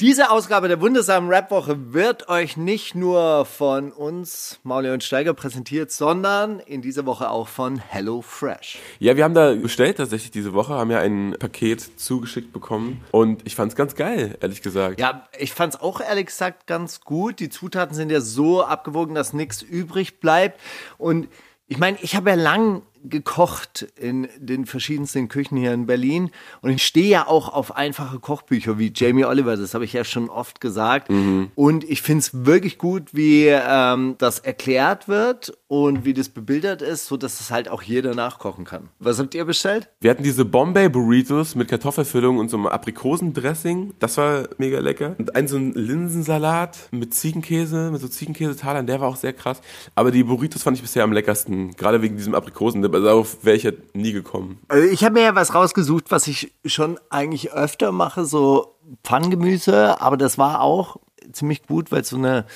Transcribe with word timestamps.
Diese 0.00 0.30
Ausgabe 0.30 0.68
der 0.68 0.80
wundersamen 0.80 1.28
Rap-Woche 1.28 1.92
wird 1.92 2.30
euch 2.30 2.56
nicht 2.56 2.94
nur 2.94 3.44
von 3.44 3.92
uns, 3.92 4.58
Mauli 4.62 4.88
und 4.88 5.04
Steiger, 5.04 5.34
präsentiert, 5.34 5.92
sondern 5.92 6.58
in 6.58 6.80
dieser 6.80 7.04
Woche 7.04 7.28
auch 7.28 7.48
von 7.48 7.78
Hello 7.78 8.22
Fresh. 8.22 8.78
Ja, 8.98 9.16
wir 9.16 9.24
haben 9.24 9.34
da 9.34 9.52
bestellt 9.52 9.98
tatsächlich 9.98 10.30
diese 10.30 10.54
Woche, 10.54 10.72
haben 10.72 10.90
ja 10.90 11.00
ein 11.00 11.36
Paket 11.38 12.00
zugeschickt 12.00 12.50
bekommen 12.50 13.04
und 13.10 13.46
ich 13.46 13.54
fand's 13.54 13.76
ganz 13.76 13.94
geil, 13.94 14.38
ehrlich 14.40 14.62
gesagt. 14.62 14.98
Ja, 14.98 15.28
ich 15.38 15.52
fand's 15.52 15.78
auch 15.78 16.00
ehrlich 16.00 16.26
gesagt 16.26 16.66
ganz 16.66 17.02
gut. 17.02 17.38
Die 17.38 17.50
Zutaten 17.50 17.94
sind 17.94 18.10
ja 18.10 18.22
so 18.22 18.64
abgewogen, 18.64 19.14
dass 19.14 19.34
nichts 19.34 19.60
übrig 19.60 20.18
bleibt 20.18 20.58
und 20.96 21.28
ich 21.68 21.76
meine, 21.76 21.98
ich 22.00 22.16
habe 22.16 22.30
ja 22.30 22.36
lang 22.36 22.82
gekocht 23.04 23.86
in 23.96 24.28
den 24.38 24.66
verschiedensten 24.66 25.28
Küchen 25.28 25.56
hier 25.56 25.72
in 25.72 25.86
Berlin 25.86 26.30
und 26.62 26.70
ich 26.70 26.84
stehe 26.84 27.08
ja 27.08 27.26
auch 27.26 27.48
auf 27.52 27.76
einfache 27.76 28.18
Kochbücher 28.18 28.78
wie 28.78 28.92
Jamie 28.94 29.24
Oliver, 29.24 29.56
das 29.56 29.74
habe 29.74 29.84
ich 29.84 29.92
ja 29.92 30.04
schon 30.04 30.28
oft 30.28 30.60
gesagt. 30.60 31.10
Mhm. 31.10 31.50
Und 31.54 31.84
ich 31.84 32.02
finde 32.02 32.20
es 32.20 32.44
wirklich 32.46 32.78
gut, 32.78 33.14
wie 33.14 33.46
ähm, 33.48 34.16
das 34.18 34.38
erklärt 34.38 35.08
wird 35.08 35.52
und 35.68 36.04
wie 36.04 36.14
das 36.14 36.28
bebildert 36.28 36.82
ist, 36.82 37.06
so 37.06 37.16
dass 37.16 37.40
es 37.40 37.50
halt 37.50 37.68
auch 37.68 37.82
jeder 37.82 38.14
nachkochen 38.14 38.64
kann. 38.64 38.88
Was 38.98 39.18
habt 39.18 39.34
ihr 39.34 39.44
bestellt? 39.44 39.88
Wir 40.00 40.10
hatten 40.10 40.22
diese 40.22 40.44
Bombay 40.44 40.88
Burritos 40.88 41.54
mit 41.54 41.68
Kartoffelfüllung 41.68 42.38
und 42.38 42.50
so 42.50 42.56
einem 42.56 42.66
Aprikosendressing. 42.66 43.94
Das 43.98 44.16
war 44.16 44.48
mega 44.58 44.80
lecker. 44.80 45.14
Und 45.18 45.36
ein 45.36 45.48
so 45.48 45.56
ein 45.56 45.72
Linsensalat 45.72 46.88
mit 46.90 47.14
Ziegenkäse, 47.14 47.90
mit 47.90 48.00
so 48.00 48.08
Ziegenkäsetalern, 48.08 48.86
der 48.86 49.00
war 49.00 49.08
auch 49.08 49.16
sehr 49.16 49.32
krass. 49.32 49.60
Aber 49.94 50.10
die 50.10 50.24
Burritos 50.24 50.62
fand 50.62 50.76
ich 50.76 50.82
bisher 50.82 51.04
am 51.04 51.12
leckersten, 51.12 51.72
gerade 51.76 52.02
wegen 52.02 52.16
diesem 52.16 52.34
Aprikosen 52.34 52.82
aber 52.90 53.00
darauf 53.00 53.44
wäre 53.44 53.56
ich 53.56 53.62
ja 53.62 53.70
nie 53.94 54.12
gekommen. 54.12 54.58
Also 54.68 54.88
ich 54.88 55.04
habe 55.04 55.14
mir 55.14 55.22
ja 55.22 55.34
was 55.36 55.54
rausgesucht, 55.54 56.10
was 56.10 56.26
ich 56.26 56.52
schon 56.64 56.98
eigentlich 57.08 57.52
öfter 57.52 57.92
mache, 57.92 58.24
so 58.24 58.74
Pfanngemüse, 59.04 60.00
aber 60.00 60.16
das 60.16 60.38
war 60.38 60.60
auch 60.60 60.96
ziemlich 61.32 61.62
gut, 61.62 61.92
weil 61.92 62.00
es 62.00 62.08
so 62.08 62.16
eine 62.16 62.46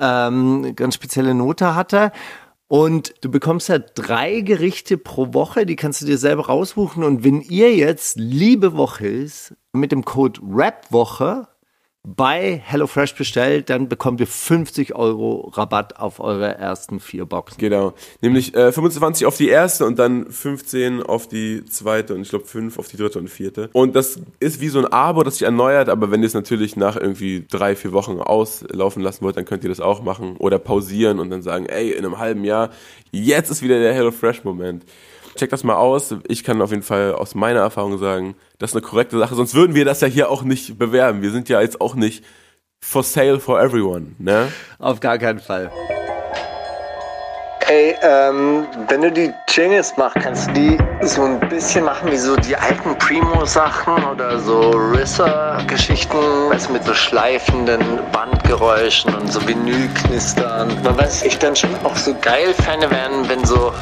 ähm, 0.00 0.74
ganz 0.74 0.94
spezielle 0.94 1.34
Note 1.34 1.74
hatte. 1.74 2.12
Und 2.66 3.14
du 3.20 3.30
bekommst 3.30 3.68
ja 3.68 3.78
drei 3.78 4.40
Gerichte 4.40 4.96
pro 4.96 5.34
Woche, 5.34 5.66
die 5.66 5.76
kannst 5.76 6.00
du 6.00 6.06
dir 6.06 6.18
selber 6.18 6.46
raussuchen. 6.46 7.04
Und 7.04 7.24
wenn 7.24 7.42
ihr 7.42 7.74
jetzt 7.74 8.16
Liebe 8.18 8.74
Woche 8.74 9.06
ist, 9.06 9.54
mit 9.72 9.92
dem 9.92 10.04
Code 10.04 10.40
RAPWOCHE 10.42 11.46
bei 12.16 12.62
HelloFresh 12.64 13.14
bestellt, 13.14 13.70
dann 13.70 13.88
bekommt 13.88 14.20
ihr 14.20 14.26
50 14.26 14.94
Euro 14.94 15.50
Rabatt 15.54 15.98
auf 15.98 16.20
eure 16.20 16.54
ersten 16.54 17.00
vier 17.00 17.26
Boxen. 17.26 17.58
Genau. 17.58 17.92
Nämlich 18.20 18.54
äh, 18.54 18.72
25 18.72 19.26
auf 19.26 19.36
die 19.36 19.48
erste 19.48 19.84
und 19.84 19.98
dann 19.98 20.30
15 20.30 21.02
auf 21.02 21.28
die 21.28 21.64
zweite 21.66 22.14
und 22.14 22.22
ich 22.22 22.30
glaube 22.30 22.46
5 22.46 22.78
auf 22.78 22.88
die 22.88 22.96
dritte 22.96 23.18
und 23.18 23.28
vierte. 23.28 23.68
Und 23.72 23.94
das 23.94 24.20
ist 24.40 24.60
wie 24.60 24.68
so 24.68 24.78
ein 24.78 24.86
Abo, 24.86 25.22
das 25.22 25.38
sich 25.38 25.42
erneuert, 25.44 25.88
aber 25.88 26.10
wenn 26.10 26.22
ihr 26.22 26.26
es 26.26 26.34
natürlich 26.34 26.76
nach 26.76 26.96
irgendwie 26.96 27.44
drei, 27.48 27.76
vier 27.76 27.92
Wochen 27.92 28.20
auslaufen 28.20 29.02
lassen 29.02 29.22
wollt, 29.24 29.36
dann 29.36 29.44
könnt 29.44 29.64
ihr 29.64 29.70
das 29.70 29.80
auch 29.80 30.02
machen 30.02 30.36
oder 30.38 30.58
pausieren 30.58 31.18
und 31.18 31.30
dann 31.30 31.42
sagen, 31.42 31.66
ey, 31.66 31.90
in 31.90 32.04
einem 32.04 32.18
halben 32.18 32.44
Jahr, 32.44 32.70
jetzt 33.12 33.50
ist 33.50 33.62
wieder 33.62 33.78
der 33.78 33.92
HelloFresh-Moment. 33.92 34.84
Check 35.38 35.50
das 35.50 35.62
mal 35.62 35.76
aus. 35.76 36.12
Ich 36.26 36.42
kann 36.42 36.60
auf 36.60 36.70
jeden 36.70 36.82
Fall 36.82 37.14
aus 37.14 37.36
meiner 37.36 37.60
Erfahrung 37.60 37.96
sagen, 37.98 38.34
das 38.58 38.70
ist 38.70 38.76
eine 38.76 38.82
korrekte 38.82 39.16
Sache. 39.18 39.36
Sonst 39.36 39.54
würden 39.54 39.76
wir 39.76 39.84
das 39.84 40.00
ja 40.00 40.08
hier 40.08 40.30
auch 40.30 40.42
nicht 40.42 40.78
bewerben. 40.78 41.22
Wir 41.22 41.30
sind 41.30 41.48
ja 41.48 41.60
jetzt 41.60 41.80
auch 41.80 41.94
nicht 41.94 42.24
for 42.80 43.04
sale 43.04 43.38
for 43.38 43.60
everyone, 43.60 44.16
ne? 44.18 44.48
Auf 44.80 44.98
gar 44.98 45.16
keinen 45.16 45.38
Fall. 45.38 45.70
Ey, 47.68 47.94
ähm, 48.02 48.66
wenn 48.88 49.02
du 49.02 49.12
die 49.12 49.32
Jingles 49.46 49.96
machst, 49.96 50.16
kannst 50.22 50.48
du 50.48 50.52
die 50.54 50.78
so 51.02 51.22
ein 51.22 51.38
bisschen 51.48 51.84
machen 51.84 52.10
wie 52.10 52.16
so 52.16 52.34
die 52.34 52.56
alten 52.56 52.96
Primo-Sachen 52.98 54.04
oder 54.04 54.40
so 54.40 54.70
Risser-Geschichten, 54.70 56.16
weißt 56.48 56.70
mit 56.70 56.82
so 56.82 56.94
schleifenden 56.94 57.80
Bandgeräuschen 58.10 59.14
und 59.14 59.30
so 59.30 59.46
Vinylknistern. 59.46 60.82
Man 60.82 60.98
weiß, 60.98 61.22
ich 61.24 61.38
dann 61.38 61.54
schon 61.54 61.70
auch 61.84 61.94
so 61.94 62.16
geil 62.22 62.54
fände 62.54 62.90
werden, 62.90 63.28
wenn 63.28 63.44
so 63.44 63.72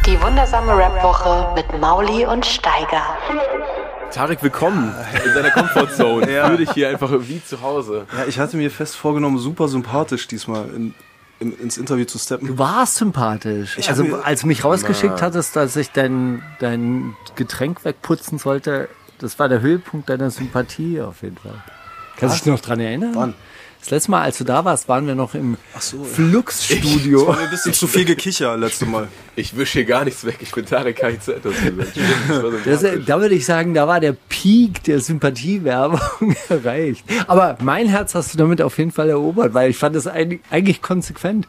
Die 0.04 0.20
wundersame 0.20 0.76
Rap-Woche 0.76 1.54
mit 1.54 1.80
Mauli 1.80 2.26
und 2.26 2.44
Steiger. 2.44 3.16
Tarek, 4.10 4.42
willkommen 4.42 4.94
in 5.24 5.32
deiner 5.32 5.50
Comfortzone. 5.50 6.30
ja. 6.34 6.48
Fühl 6.48 6.58
dich 6.58 6.72
hier 6.72 6.90
einfach 6.90 7.08
wie 7.10 7.42
zu 7.42 7.62
Hause. 7.62 8.04
Ja, 8.14 8.26
ich 8.28 8.38
hatte 8.38 8.58
mir 8.58 8.70
fest 8.70 8.96
vorgenommen, 8.96 9.38
super 9.38 9.68
sympathisch 9.68 10.28
diesmal 10.28 10.68
in, 10.76 10.94
in, 11.42 11.52
ins 11.58 11.76
Interview 11.76 12.04
zu 12.04 12.18
steppen. 12.18 12.46
Du 12.46 12.58
warst 12.58 12.96
sympathisch. 12.96 13.76
Ich 13.78 13.88
also, 13.88 14.16
als 14.22 14.42
du 14.42 14.46
mich 14.46 14.64
rausgeschickt 14.64 15.16
na. 15.16 15.22
hattest, 15.22 15.56
dass 15.56 15.76
ich 15.76 15.90
dein, 15.90 16.42
dein 16.60 17.14
Getränk 17.34 17.84
wegputzen 17.84 18.38
sollte, 18.38 18.88
das 19.18 19.38
war 19.38 19.48
der 19.48 19.60
Höhepunkt 19.60 20.08
deiner 20.08 20.30
Sympathie 20.30 21.00
auf 21.00 21.22
jeden 21.22 21.36
Fall. 21.36 21.62
Kannst 22.16 22.36
du 22.36 22.44
dich 22.44 22.52
noch 22.52 22.60
dran 22.60 22.80
erinnern? 22.80 23.12
Wann? 23.14 23.34
Das 23.82 23.90
letzte 23.90 24.12
Mal, 24.12 24.22
als 24.22 24.38
du 24.38 24.44
da 24.44 24.64
warst, 24.64 24.88
waren 24.88 25.08
wir 25.08 25.16
noch 25.16 25.34
im 25.34 25.56
so, 25.80 26.04
Flux-Studio. 26.04 27.22
Es 27.22 27.26
war 27.26 27.38
ein 27.40 27.50
bisschen 27.50 27.72
zu 27.72 27.88
viel 27.88 28.04
Gekicher 28.04 28.56
letzte 28.56 28.86
Mal. 28.86 29.08
Ich 29.34 29.56
wische 29.56 29.80
hier 29.80 29.86
gar 29.86 30.04
nichts 30.04 30.24
weg. 30.24 30.36
Ich 30.38 30.52
bin 30.52 30.64
Tarek 30.64 30.98
KIZ. 30.98 31.32
Das 31.42 31.54
das, 32.82 33.04
da 33.04 33.20
würde 33.20 33.34
ich 33.34 33.44
sagen, 33.44 33.74
da 33.74 33.88
war 33.88 33.98
der 33.98 34.12
Peak 34.28 34.84
der 34.84 35.00
Sympathiewerbung 35.00 36.00
erreicht. 36.48 37.04
Aber 37.26 37.58
mein 37.60 37.88
Herz 37.88 38.14
hast 38.14 38.32
du 38.32 38.38
damit 38.38 38.62
auf 38.62 38.78
jeden 38.78 38.92
Fall 38.92 39.08
erobert, 39.08 39.52
weil 39.52 39.70
ich 39.70 39.76
fand 39.76 39.96
das 39.96 40.06
eigentlich 40.06 40.80
konsequent. 40.80 41.48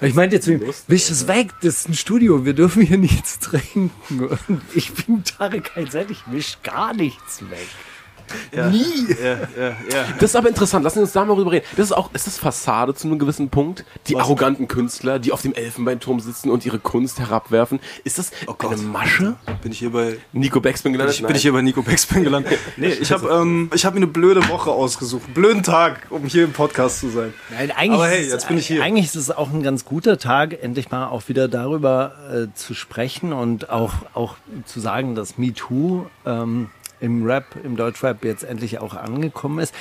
Ich 0.00 0.14
meinte 0.14 0.40
zu 0.40 0.54
ihm, 0.54 0.62
wisch 0.88 1.10
es 1.10 1.28
weg, 1.28 1.50
das 1.62 1.80
ist 1.80 1.88
ein 1.90 1.94
Studio, 1.94 2.44
wir 2.44 2.54
dürfen 2.54 2.82
hier 2.82 2.98
nichts 2.98 3.38
trinken. 3.38 3.92
Und 4.48 4.62
ich 4.74 4.92
bin 4.92 5.22
Tarek 5.22 5.72
KIZ, 5.74 6.10
ich 6.10 6.22
wisch 6.32 6.58
gar 6.64 6.94
nichts 6.94 7.42
weg. 7.48 7.68
Ja. 8.52 8.68
Nie. 8.68 9.06
Ja, 9.22 9.32
ja, 9.60 10.04
das 10.18 10.30
ist 10.30 10.36
aber 10.36 10.48
interessant. 10.48 10.84
Lassen 10.84 10.96
wir 10.96 11.02
uns 11.02 11.12
da 11.12 11.24
mal 11.24 11.34
rüber 11.34 11.52
reden. 11.52 11.66
Das 11.76 11.86
ist 11.86 11.92
auch, 11.92 12.12
ist 12.14 12.26
das 12.26 12.38
Fassade 12.38 12.94
zu 12.94 13.08
einem 13.08 13.18
gewissen 13.18 13.48
Punkt? 13.48 13.84
Die 14.06 14.14
Was? 14.14 14.22
arroganten 14.22 14.68
Künstler, 14.68 15.18
die 15.18 15.32
auf 15.32 15.42
dem 15.42 15.54
Elfenbeinturm 15.54 16.20
sitzen 16.20 16.50
und 16.50 16.64
ihre 16.64 16.78
Kunst 16.78 17.18
herabwerfen. 17.18 17.80
Ist 18.04 18.18
das 18.18 18.30
oh 18.46 18.54
eine 18.58 18.76
Masche? 18.76 19.36
Bin 19.62 19.72
ich 19.72 19.78
hier 19.78 19.90
bei 19.90 20.18
Nico 20.32 20.60
Backspin 20.60 20.92
gelandet? 20.92 21.16
Bin 21.16 21.24
ich, 21.24 21.28
bin 21.28 21.36
ich 21.36 21.42
hier 21.42 21.52
bei 21.52 21.62
Nico 21.62 21.82
Backspin 21.82 22.24
gelandet? 22.24 22.58
nee, 22.76 22.88
ich 22.88 23.12
habe 23.12 23.28
ähm, 23.28 23.70
ich 23.74 23.84
hab 23.84 23.94
mir 23.94 23.98
eine 23.98 24.06
blöde 24.06 24.48
Woche 24.48 24.70
ausgesucht. 24.70 25.24
Einen 25.26 25.34
blöden 25.34 25.62
Tag, 25.62 26.06
um 26.10 26.24
hier 26.24 26.44
im 26.44 26.52
Podcast 26.52 27.00
zu 27.00 27.10
sein. 27.10 27.32
Nein, 27.50 27.70
eigentlich 27.70 27.92
aber 27.92 28.08
hey, 28.08 28.28
jetzt 28.28 28.48
bin 28.48 28.58
ich 28.58 28.66
hier. 28.66 28.82
Eigentlich 28.82 29.06
ist 29.06 29.16
es 29.16 29.30
auch 29.30 29.50
ein 29.52 29.62
ganz 29.62 29.84
guter 29.84 30.18
Tag, 30.18 30.62
endlich 30.62 30.90
mal 30.90 31.08
auch 31.08 31.28
wieder 31.28 31.48
darüber 31.48 32.14
äh, 32.32 32.54
zu 32.54 32.74
sprechen 32.74 33.32
und 33.32 33.70
auch, 33.70 33.94
auch 34.14 34.36
zu 34.64 34.80
sagen, 34.80 35.14
dass 35.14 35.38
MeToo 35.38 36.06
ähm, 36.26 36.70
im 37.00 37.24
Rap, 37.24 37.56
im 37.64 37.76
Deutschrap 37.76 38.24
jetzt 38.24 38.44
endlich 38.44 38.78
auch 38.78 38.94
angekommen 38.94 39.58
ist. 39.58 39.74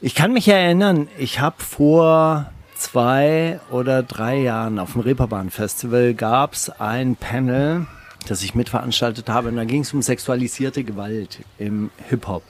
Ich 0.00 0.14
kann 0.14 0.32
mich 0.32 0.48
erinnern, 0.48 1.08
ich 1.18 1.40
habe 1.40 1.62
vor 1.62 2.50
zwei 2.76 3.60
oder 3.70 4.02
drei 4.02 4.38
Jahren 4.38 4.78
auf 4.78 4.92
dem 4.92 5.02
Reeperbahn 5.02 5.50
Festival 5.50 6.14
gab 6.14 6.54
es 6.54 6.68
ein 6.68 7.16
Panel, 7.16 7.86
das 8.26 8.42
ich 8.42 8.54
mitveranstaltet 8.54 9.28
habe. 9.28 9.48
Und 9.48 9.56
da 9.56 9.64
ging 9.64 9.82
es 9.82 9.92
um 9.94 10.02
sexualisierte 10.02 10.84
Gewalt 10.84 11.40
im 11.58 11.90
Hip-Hop. 12.08 12.42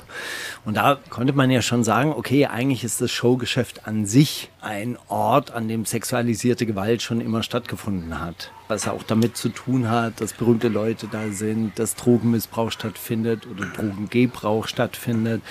Und 0.64 0.76
da 0.76 0.98
konnte 1.10 1.32
man 1.32 1.50
ja 1.50 1.62
schon 1.62 1.84
sagen, 1.84 2.12
okay, 2.12 2.46
eigentlich 2.46 2.84
ist 2.84 3.00
das 3.00 3.10
Showgeschäft 3.10 3.86
an 3.86 4.06
sich 4.06 4.50
ein 4.60 4.96
Ort, 5.08 5.52
an 5.52 5.69
dem 5.69 5.84
sexualisierte 5.84 6.66
Gewalt 6.66 7.02
schon 7.02 7.20
immer 7.20 7.42
stattgefunden 7.42 8.20
hat. 8.20 8.50
Was 8.66 8.88
auch 8.88 9.02
damit 9.02 9.36
zu 9.36 9.50
tun 9.50 9.91
hat, 9.91 10.20
dass 10.20 10.32
berühmte 10.32 10.69
Leute 10.69 11.06
da 11.10 11.28
sind, 11.28 11.78
dass 11.78 11.97
Drogenmissbrauch 11.97 12.70
stattfindet 12.70 13.47
oder 13.47 13.66
Drogengebrauch 13.66 14.69
stattfindet. 14.69 15.42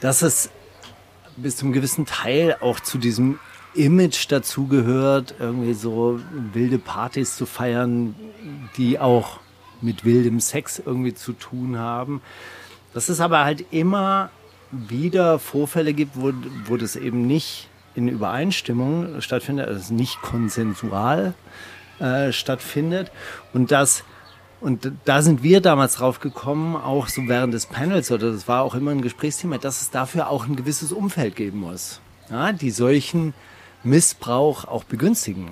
Dass 0.00 0.22
es 0.22 0.50
bis 1.36 1.56
zum 1.56 1.72
gewissen 1.72 2.06
Teil 2.06 2.56
auch 2.60 2.78
zu 2.80 2.98
diesem 2.98 3.40
Image 3.74 4.26
dazu 4.30 4.66
gehört, 4.66 5.34
irgendwie 5.38 5.74
so 5.74 6.20
wilde 6.52 6.78
Partys 6.78 7.36
zu 7.36 7.46
feiern, 7.46 8.14
die 8.76 8.98
auch 8.98 9.40
mit 9.80 10.04
wildem 10.04 10.40
Sex 10.40 10.82
irgendwie 10.84 11.14
zu 11.14 11.32
tun 11.32 11.78
haben. 11.78 12.20
Dass 12.94 13.08
es 13.08 13.20
aber 13.20 13.44
halt 13.44 13.64
immer 13.70 14.30
wieder 14.70 15.38
Vorfälle 15.38 15.94
gibt, 15.94 16.12
wo, 16.14 16.32
wo 16.66 16.76
das 16.76 16.96
eben 16.96 17.26
nicht 17.26 17.68
in 17.94 18.08
Übereinstimmung 18.08 19.20
stattfindet, 19.20 19.68
also 19.68 19.94
nicht 19.94 20.20
konsensual 20.22 21.34
äh, 22.00 22.32
stattfindet. 22.32 23.10
Und 23.52 23.70
das 23.70 24.04
und 24.60 24.90
da 25.04 25.22
sind 25.22 25.42
wir 25.42 25.60
damals 25.60 25.94
drauf 25.94 26.18
gekommen, 26.18 26.74
auch 26.74 27.06
so 27.06 27.28
während 27.28 27.54
des 27.54 27.66
Panels, 27.66 28.10
oder 28.10 28.32
das 28.32 28.48
war 28.48 28.62
auch 28.62 28.74
immer 28.74 28.90
ein 28.90 29.02
Gesprächsthema, 29.02 29.58
dass 29.58 29.82
es 29.82 29.90
dafür 29.90 30.30
auch 30.30 30.46
ein 30.46 30.56
gewisses 30.56 30.90
Umfeld 30.90 31.36
geben 31.36 31.60
muss, 31.60 32.00
ja, 32.28 32.52
die 32.52 32.72
solchen 32.72 33.34
Missbrauch 33.84 34.64
auch 34.64 34.82
begünstigen. 34.82 35.48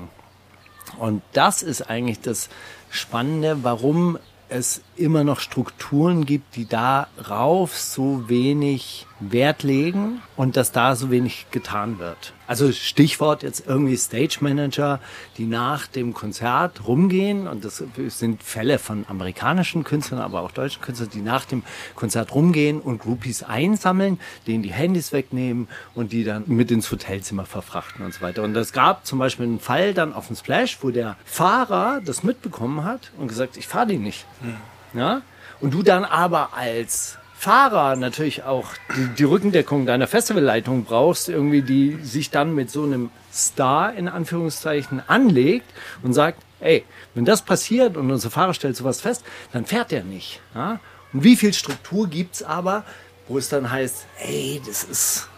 Und 0.99 1.23
das 1.33 1.63
ist 1.63 1.89
eigentlich 1.89 2.21
das 2.21 2.49
Spannende, 2.91 3.63
warum 3.63 4.19
es 4.49 4.81
immer 4.97 5.25
noch 5.25 5.41
Strukturen 5.41 6.25
gibt, 6.25 6.57
die 6.57 6.67
darauf 6.67 7.79
so 7.79 8.29
wenig 8.29 9.06
Wert 9.19 9.63
legen 9.63 10.21
und 10.37 10.57
dass 10.57 10.73
da 10.73 10.95
so 10.95 11.11
wenig 11.11 11.47
getan 11.51 11.99
wird. 11.99 12.35
Also 12.47 12.71
Stichwort 12.71 13.43
jetzt 13.43 13.67
irgendwie 13.67 13.97
Stage 13.97 14.39
Manager, 14.41 15.01
die 15.39 15.47
nach 15.47 15.87
dem 15.87 16.13
Konzert 16.13 16.87
rumgehen 16.87 17.49
und 17.49 17.65
das 17.65 17.83
sind 18.09 18.43
Fälle 18.43 18.79
von 18.79 19.07
amerikanischen 19.09 19.85
Künstlern, 19.85 20.21
aber 20.21 20.43
auch 20.43 20.51
deutschen 20.51 20.83
Künstlern, 20.83 21.11
die 21.11 21.23
nach 21.23 21.47
dem 21.47 21.63
Konzert 21.95 22.35
rumgehen 22.35 22.81
und 22.81 22.99
Groupies 22.99 23.43
einsammeln, 23.43 24.21
denen 24.47 24.63
die 24.63 24.73
Handys 24.73 25.13
wegnehmen 25.13 25.69
und 25.95 26.13
die 26.13 26.23
dann 26.23 26.45
mit 26.47 26.71
ins 26.71 26.91
Hotelzimmer 26.91 27.47
verfrachten 27.47 28.05
und 28.05 28.13
so 28.13 28.21
weiter. 28.21 28.43
Und 28.43 28.55
es 28.57 28.73
gab 28.73 29.07
zum 29.07 29.19
Beispiel 29.19 29.47
einen 29.47 29.61
Fall 29.61 29.95
dann 29.95 30.13
auf 30.13 30.27
dem 30.27 30.37
Splash, 30.37 30.79
wo 30.83 30.91
der 30.91 31.17
Fahrer 31.25 32.03
das 32.05 32.23
mitbekommen 32.23 32.85
hat 32.85 33.13
und 33.19 33.29
gesagt, 33.29 33.57
ich 33.57 33.67
fahre 33.67 33.87
die 33.87 33.99
nicht. 33.99 34.27
Hm. 34.43 35.01
Ja? 35.01 35.23
Und 35.61 35.73
du 35.73 35.83
dann 35.83 36.05
aber 36.05 36.51
als 36.55 37.19
Fahrer 37.39 37.97
natürlich 37.97 38.45
auch 38.45 38.67
die, 38.97 39.09
die 39.19 39.25
Rückendeckung 39.25 39.87
deiner 39.87 40.07
Festivalleitung 40.07 40.85
brauchst, 40.85 41.29
irgendwie, 41.29 41.63
die 41.63 41.99
sich 42.03 42.31
dann 42.31 42.55
mit 42.55 42.71
so 42.71 42.85
einem 42.85 43.11
Star 43.33 43.93
in 43.93 44.09
Anführungszeichen 44.09 45.03
anlegt 45.07 45.67
und 46.03 46.15
sagt, 46.15 46.43
ey, 46.61 46.85
wenn 47.15 47.25
das 47.25 47.43
passiert 47.43 47.97
und 47.97 48.11
unser 48.11 48.31
Fahrer 48.31 48.55
stellt 48.55 48.77
sowas 48.77 49.01
fest, 49.01 49.25
dann 49.53 49.67
fährt 49.67 49.93
er 49.93 50.03
nicht. 50.03 50.41
Ja? 50.55 50.81
Und 51.13 51.25
wie 51.25 51.37
viel 51.37 51.53
Struktur 51.53 52.09
gibt's 52.09 52.43
aber, 52.43 52.85
wo 53.29 53.37
es 53.39 53.49
dann 53.49 53.71
heißt, 53.71 54.07
ey, 54.21 54.61
das 54.67 54.85
ist 54.85 55.29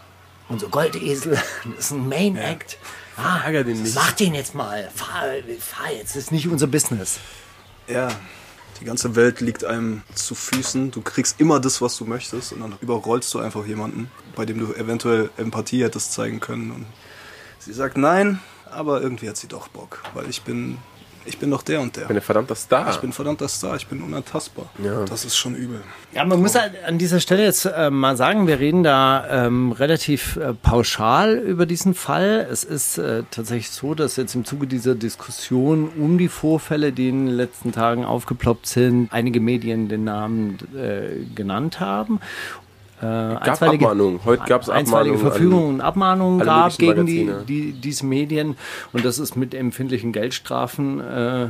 unser 0.47 0.67
Goldesel, 0.67 1.33
das 1.75 1.85
ist 1.85 1.91
ein 1.91 2.07
Main 2.07 2.37
Act. 2.37 2.77
Ja. 3.17 3.41
Ah, 3.45 3.51
den 3.51 3.83
nicht. 3.83 3.95
Mach 3.95 4.13
den 4.13 4.33
jetzt 4.33 4.55
mal, 4.55 4.89
fahr, 4.95 5.25
fahr 5.59 5.91
jetzt, 5.91 6.15
das 6.15 6.23
ist 6.23 6.31
nicht 6.31 6.47
unser 6.47 6.67
Business. 6.67 7.19
Ja, 7.87 8.09
die 8.79 8.85
ganze 8.85 9.15
Welt 9.15 9.41
liegt 9.41 9.65
einem 9.65 10.03
zu 10.15 10.35
Füßen. 10.35 10.91
Du 10.91 11.01
kriegst 11.01 11.39
immer 11.39 11.59
das, 11.59 11.81
was 11.81 11.97
du 11.97 12.05
möchtest. 12.05 12.53
Und 12.53 12.61
dann 12.61 12.75
überrollst 12.81 13.33
du 13.33 13.39
einfach 13.39 13.65
jemanden, 13.65 14.09
bei 14.35 14.45
dem 14.45 14.59
du 14.59 14.73
eventuell 14.73 15.29
Empathie 15.37 15.83
hättest 15.83 16.13
zeigen 16.13 16.39
können. 16.39 16.71
Und 16.71 16.85
sie 17.59 17.73
sagt 17.73 17.97
nein, 17.97 18.39
aber 18.71 19.01
irgendwie 19.01 19.29
hat 19.29 19.37
sie 19.37 19.47
doch 19.47 19.67
Bock. 19.67 20.03
Weil 20.13 20.29
ich 20.29 20.43
bin 20.43 20.77
ich 21.29 21.37
bin 21.37 21.51
doch 21.51 21.61
der 21.61 21.79
und 21.79 21.95
der. 21.95 22.03
Ich 22.03 22.07
bin 22.07 22.17
ein 22.17 22.21
verdammter 22.21 22.55
Star. 22.55 22.89
Ich 22.89 22.97
bin 22.97 23.11
ein 23.11 23.13
verdammter 23.13 23.47
Star, 23.47 23.75
ich 23.75 23.87
bin 23.87 24.01
unantastbar. 24.01 24.69
Ja. 24.83 25.05
Das 25.05 25.25
ist 25.25 25.37
schon 25.37 25.55
übel. 25.55 25.81
Ja, 26.11 26.25
man 26.25 26.41
muss 26.41 26.55
halt 26.55 26.73
an 26.85 26.97
dieser 26.97 27.19
Stelle 27.19 27.43
jetzt 27.43 27.65
äh, 27.65 27.91
mal 27.91 28.17
sagen, 28.17 28.47
wir 28.47 28.59
reden 28.59 28.83
da 28.83 29.45
ähm, 29.45 29.71
relativ 29.71 30.37
äh, 30.37 30.53
pauschal 30.53 31.37
über 31.37 31.67
diesen 31.67 31.93
Fall. 31.93 32.47
Es 32.51 32.63
ist 32.63 32.97
äh, 32.97 33.23
tatsächlich 33.29 33.69
so, 33.69 33.93
dass 33.93 34.15
jetzt 34.15 34.33
im 34.33 34.43
Zuge 34.43 34.65
dieser 34.65 34.95
Diskussion 34.95 35.89
um 35.95 36.17
die 36.17 36.29
Vorfälle, 36.29 36.91
die 36.91 37.09
in 37.09 37.27
den 37.27 37.35
letzten 37.35 37.71
Tagen 37.71 38.05
aufgeploppt 38.05 38.65
sind, 38.65 39.13
einige 39.13 39.39
Medien 39.39 39.87
den 39.87 40.03
Namen 40.03 40.57
äh, 40.75 41.25
genannt 41.35 41.79
haben. 41.79 42.19
Äh, 43.01 43.05
gab 43.05 43.61
Abmahnungen. 43.61 44.19
Heute 44.25 44.43
gab 44.45 44.61
es 44.61 44.69
Abmahnungen. 44.69 45.19
Verfügungen 45.19 45.75
und 45.75 45.81
Abmahnungen 45.81 46.39
gab 46.39 46.77
gegen 46.77 47.05
die, 47.05 47.31
die, 47.47 47.71
diese 47.71 48.05
Medien. 48.05 48.57
Und 48.91 49.05
das 49.05 49.19
ist 49.19 49.35
mit 49.35 49.53
empfindlichen 49.53 50.11
Geldstrafen 50.11 50.99
äh, 50.99 51.47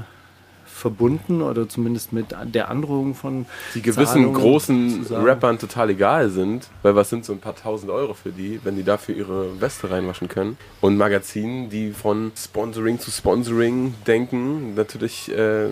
verbunden 0.80 1.42
oder 1.42 1.68
zumindest 1.68 2.14
mit 2.14 2.28
der 2.44 2.70
Androhung 2.70 3.14
von 3.14 3.46
die 3.76 3.82
gewissen 3.82 4.06
Zahlungen 4.06 4.34
großen 4.34 5.08
Rappern 5.10 5.60
total 5.60 5.90
egal 5.90 6.30
sind, 6.30 6.70
weil 6.82 6.96
was 6.96 7.10
sind 7.10 7.26
so 7.26 7.34
ein 7.34 7.40
paar 7.40 7.56
tausend 7.56 7.92
Euro 7.92 8.14
für 8.14 8.30
die, 8.30 8.60
wenn 8.64 8.76
die 8.76 8.84
dafür 8.84 9.16
ihre 9.16 9.62
Weste 9.62 9.92
reinwaschen 9.92 10.30
können 10.30 10.58
und 10.82 10.98
Magazinen, 10.98 11.70
die 11.70 11.92
von 11.92 12.32
Sponsoring 12.36 13.00
zu 13.00 13.12
Sponsoring 13.12 13.94
denken, 14.08 14.74
natürlich 14.76 15.30
äh, 15.32 15.70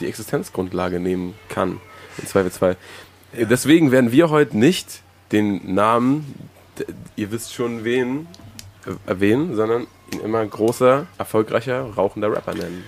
die 0.00 0.06
Existenzgrundlage 0.06 1.00
nehmen 1.00 1.34
kann 1.48 1.80
im 2.18 2.26
Zweifelsfall. 2.26 2.76
Ja. 3.36 3.46
Deswegen 3.46 3.90
werden 3.90 4.12
wir 4.12 4.30
heute 4.30 4.56
nicht 4.56 5.02
den 5.32 5.74
Namen, 5.74 6.50
ihr 7.16 7.30
wisst 7.30 7.54
schon 7.54 7.84
wen, 7.84 8.26
erwähnen, 9.06 9.56
sondern 9.56 9.86
ihn 10.12 10.20
immer 10.20 10.44
großer, 10.44 11.06
erfolgreicher, 11.18 11.82
rauchender 11.96 12.32
Rapper 12.32 12.54
nennen. 12.54 12.84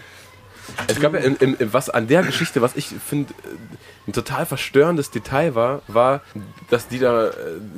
Es 0.87 1.01
gab 1.01 1.15
ja 1.15 1.21
in, 1.21 1.37
in, 1.37 1.55
in, 1.55 1.73
was 1.73 1.89
an 1.89 2.09
der 2.09 2.23
Geschichte, 2.23 2.61
was 2.61 2.77
ich 2.77 2.87
finde, 2.87 3.33
ein 4.07 4.13
total 4.13 4.47
verstörendes 4.47 5.11
Detail 5.11 5.55
war, 5.55 5.83
war, 5.89 6.21
dass 6.69 6.89
die 6.89 6.99
da 6.99 7.29
äh, 7.29 7.33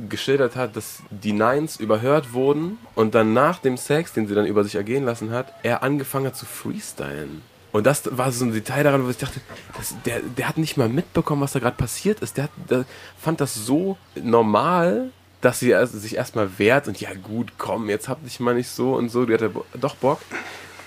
geschildert 0.08 0.56
hat, 0.56 0.76
dass 0.76 1.02
die 1.10 1.32
Nines 1.32 1.78
überhört 1.78 2.32
wurden 2.32 2.78
und 2.94 3.14
dann 3.14 3.32
nach 3.32 3.58
dem 3.58 3.76
Sex, 3.76 4.12
den 4.12 4.26
sie 4.26 4.34
dann 4.34 4.46
über 4.46 4.64
sich 4.64 4.74
ergehen 4.74 5.04
lassen 5.04 5.30
hat, 5.30 5.52
er 5.62 5.82
angefangen 5.82 6.26
hat 6.26 6.36
zu 6.36 6.46
freestylen. 6.46 7.42
Und 7.72 7.86
das 7.86 8.16
war 8.16 8.32
so 8.32 8.44
ein 8.44 8.52
Detail 8.52 8.82
daran, 8.82 9.04
wo 9.04 9.10
ich 9.10 9.16
dachte, 9.16 9.40
das, 9.76 9.94
der, 10.04 10.20
der 10.20 10.48
hat 10.48 10.58
nicht 10.58 10.76
mal 10.76 10.88
mitbekommen, 10.88 11.42
was 11.42 11.52
da 11.52 11.60
gerade 11.60 11.76
passiert 11.76 12.20
ist. 12.20 12.36
Der, 12.36 12.44
hat, 12.44 12.50
der 12.68 12.84
fand 13.18 13.40
das 13.40 13.54
so 13.54 13.96
normal, 14.14 15.10
dass 15.40 15.60
sie 15.60 15.74
sich 15.86 16.16
erstmal 16.16 16.58
wehrt 16.58 16.88
und 16.88 17.00
ja 17.00 17.10
gut, 17.14 17.52
komm, 17.58 17.88
jetzt 17.88 18.08
hab 18.08 18.22
dich 18.24 18.40
mal 18.40 18.54
nicht 18.54 18.68
so 18.68 18.94
und 18.94 19.08
so, 19.08 19.24
die 19.24 19.34
hatte 19.34 19.50
doch 19.80 19.94
Bock. 19.96 20.20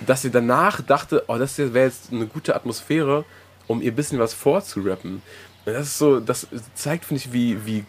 Dass 0.06 0.22
sie 0.22 0.30
danach 0.30 0.82
dachte, 0.82 1.24
oh, 1.28 1.38
das 1.38 1.56
wäre 1.56 1.86
jetzt 1.86 2.12
eine 2.12 2.26
gute 2.26 2.54
Atmosphäre, 2.54 3.24
um 3.66 3.80
ihr 3.80 3.92
bisschen 3.92 4.18
was 4.18 4.34
vorzurappen. 4.34 5.22
Und 5.64 5.72
das 5.72 5.86
ist 5.86 5.98
so, 5.98 6.20
das 6.20 6.46
zeigt, 6.74 7.06
finde 7.06 7.22
ich, 7.22 7.32
wie, 7.32 7.64
wie 7.64 7.84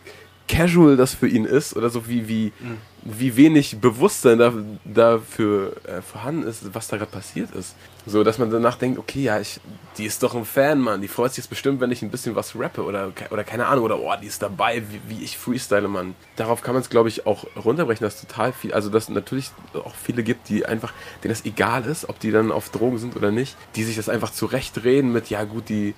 casual 0.48 0.96
das 0.96 1.14
für 1.14 1.28
ihn 1.28 1.46
ist 1.46 1.76
oder 1.76 1.90
so 1.90 2.08
wie, 2.08 2.28
wie, 2.28 2.54
mhm. 2.60 2.78
Wie 3.06 3.38
wenig 3.38 3.78
Bewusstsein 3.80 4.40
da, 4.40 4.52
dafür 4.84 5.74
äh, 5.86 6.02
vorhanden 6.02 6.44
ist, 6.44 6.74
was 6.74 6.88
da 6.88 6.98
gerade 6.98 7.12
passiert 7.12 7.52
ist. 7.52 7.75
So, 8.07 8.24
dass 8.24 8.40
man 8.40 8.50
danach 8.50 8.78
denkt, 8.78 8.98
okay, 8.98 9.22
ja, 9.22 9.40
ich, 9.40 9.60
die 9.98 10.06
ist 10.06 10.24
doch 10.24 10.34
ein 10.36 10.44
Fan, 10.44 10.80
Mann, 10.80 11.02
die 11.02 11.07
freut 11.07 11.31
sich 11.31 11.44
jetzt 11.44 11.50
bestimmt, 11.50 11.80
wenn 11.81 11.92
ich 11.92 12.02
ein 12.02 12.10
bisschen 12.10 12.36
was 12.36 12.56
rappe 12.56 12.84
oder, 12.84 13.12
oder 13.30 13.44
keine 13.44 13.68
Ahnung, 13.68 13.86
oder 13.86 14.00
oh, 14.00 14.12
die 14.19 14.25
ist 14.25 14.42
dabei, 14.42 14.81
wie, 14.90 15.02
wie 15.07 15.24
ich 15.24 15.38
freestyle, 15.38 15.88
Mann. 15.88 16.16
Darauf 16.36 16.63
kann 16.63 16.74
man 16.74 16.81
es, 16.81 16.90
glaube 16.90 17.10
ich, 17.10 17.28
auch 17.28 17.46
runterbrechen, 17.56 18.04
dass 18.04 18.19
total 18.19 18.54
viel, 18.54 18.74
also 18.74 18.90
dass 18.90 19.08
natürlich 19.08 19.51
auch 19.75 19.96
viele 19.96 20.24
gibt, 20.24 20.50
die 20.50 20.66
einfach, 20.66 20.92
denen 21.24 21.31
das 21.31 21.46
egal 21.46 21.86
ist, 21.86 22.10
ob 22.10 22.19
die 22.19 22.31
dann 22.31 22.51
auf 22.51 22.69
Drogen 22.69 22.98
sind 22.98 23.16
oder 23.16 23.31
nicht, 23.31 23.56
die 23.75 23.84
sich 23.84 23.96
das 23.96 24.10
einfach 24.10 24.31
zurechtreden 24.31 25.13
mit, 25.13 25.30
ja 25.30 25.44
gut, 25.44 25.69
die, 25.69 25.94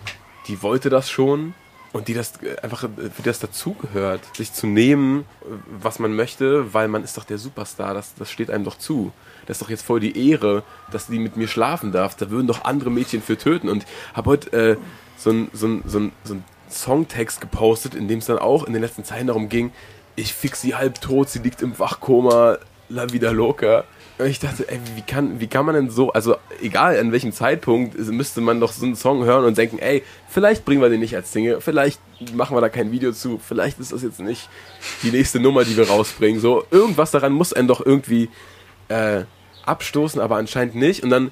die 0.47 0.61
wollte 0.61 0.89
das 0.89 1.09
schon, 1.09 1.53
und 1.93 2.07
die 2.07 2.13
das 2.13 2.33
äh, 2.41 2.57
einfach, 2.61 2.83
äh, 2.83 2.87
wie 3.17 3.23
das 3.23 3.39
dazugehört, 3.39 4.21
sich 4.35 4.53
zu 4.53 4.67
nehmen, 4.67 5.21
äh, 5.21 5.45
was 5.81 5.99
man 5.99 6.15
möchte, 6.15 6.73
weil 6.73 6.87
man 6.87 7.03
ist 7.03 7.17
doch 7.17 7.23
der 7.23 7.37
Superstar, 7.37 7.93
das, 7.93 8.13
das 8.15 8.29
steht 8.31 8.49
einem 8.49 8.63
doch 8.63 8.77
zu. 8.77 9.11
Das 9.45 9.57
ist 9.57 9.61
doch 9.61 9.69
jetzt 9.69 9.85
voll 9.85 9.99
die 9.99 10.29
Ehre, 10.29 10.63
dass 10.91 11.07
die 11.07 11.19
mit 11.19 11.37
mir 11.37 11.47
schlafen 11.47 11.91
darf. 11.91 12.15
Da 12.15 12.29
würden 12.29 12.47
doch 12.47 12.65
andere 12.65 12.91
Mädchen 12.91 13.21
für 13.21 13.37
töten. 13.37 13.69
Und 13.69 13.85
habe 14.13 14.29
heute 14.29 14.51
äh, 14.51 14.77
so 15.17 15.29
einen 15.29 15.49
so 15.53 15.67
ein, 15.67 15.83
so 15.85 16.11
so 16.23 16.37
Songtext 16.69 17.39
gepostet, 17.39 17.95
in 17.95 18.07
dem 18.09 18.19
es 18.19 18.25
dann 18.25 18.39
auch 18.39 18.65
in 18.65 18.73
den 18.73 18.81
letzten 18.81 19.05
Zeilen 19.05 19.27
darum 19.27 19.47
ging, 19.47 19.71
ich 20.17 20.33
fix 20.33 20.61
sie 20.61 20.75
halb 20.75 20.99
tot, 20.99 21.29
sie 21.29 21.39
liegt 21.39 21.61
im 21.61 21.77
Wachkoma, 21.79 22.57
la 22.89 23.11
vida 23.11 23.31
loca. 23.31 23.85
Ich 24.25 24.39
dachte, 24.39 24.67
ey, 24.67 24.79
wie 24.95 25.03
kann, 25.03 25.39
wie 25.39 25.45
kann 25.45 25.65
man 25.65 25.75
denn 25.75 25.89
so, 25.91 26.11
also 26.11 26.37
egal 26.61 26.97
an 26.99 27.11
welchem 27.11 27.31
Zeitpunkt, 27.31 27.99
müsste 27.99 28.41
man 28.41 28.59
doch 28.59 28.71
so 28.71 28.83
einen 28.83 28.95
Song 28.95 29.23
hören 29.25 29.45
und 29.45 29.57
denken, 29.59 29.77
ey, 29.77 30.03
vielleicht 30.27 30.65
bringen 30.65 30.81
wir 30.81 30.89
den 30.89 31.01
nicht 31.01 31.15
als 31.15 31.31
Single, 31.31 31.61
vielleicht 31.61 32.01
machen 32.33 32.57
wir 32.57 32.61
da 32.61 32.69
kein 32.69 32.91
Video 32.91 33.11
zu, 33.11 33.37
vielleicht 33.37 33.79
ist 33.79 33.91
das 33.91 34.01
jetzt 34.01 34.19
nicht 34.19 34.49
die 35.03 35.11
nächste 35.11 35.39
Nummer, 35.39 35.65
die 35.65 35.77
wir 35.77 35.87
rausbringen. 35.87 36.41
So, 36.41 36.65
irgendwas 36.71 37.11
daran 37.11 37.31
muss 37.31 37.53
einen 37.53 37.67
doch 37.67 37.85
irgendwie 37.85 38.29
äh, 38.87 39.25
abstoßen, 39.65 40.19
aber 40.19 40.37
anscheinend 40.37 40.73
nicht. 40.73 41.03
Und 41.03 41.11
dann 41.11 41.29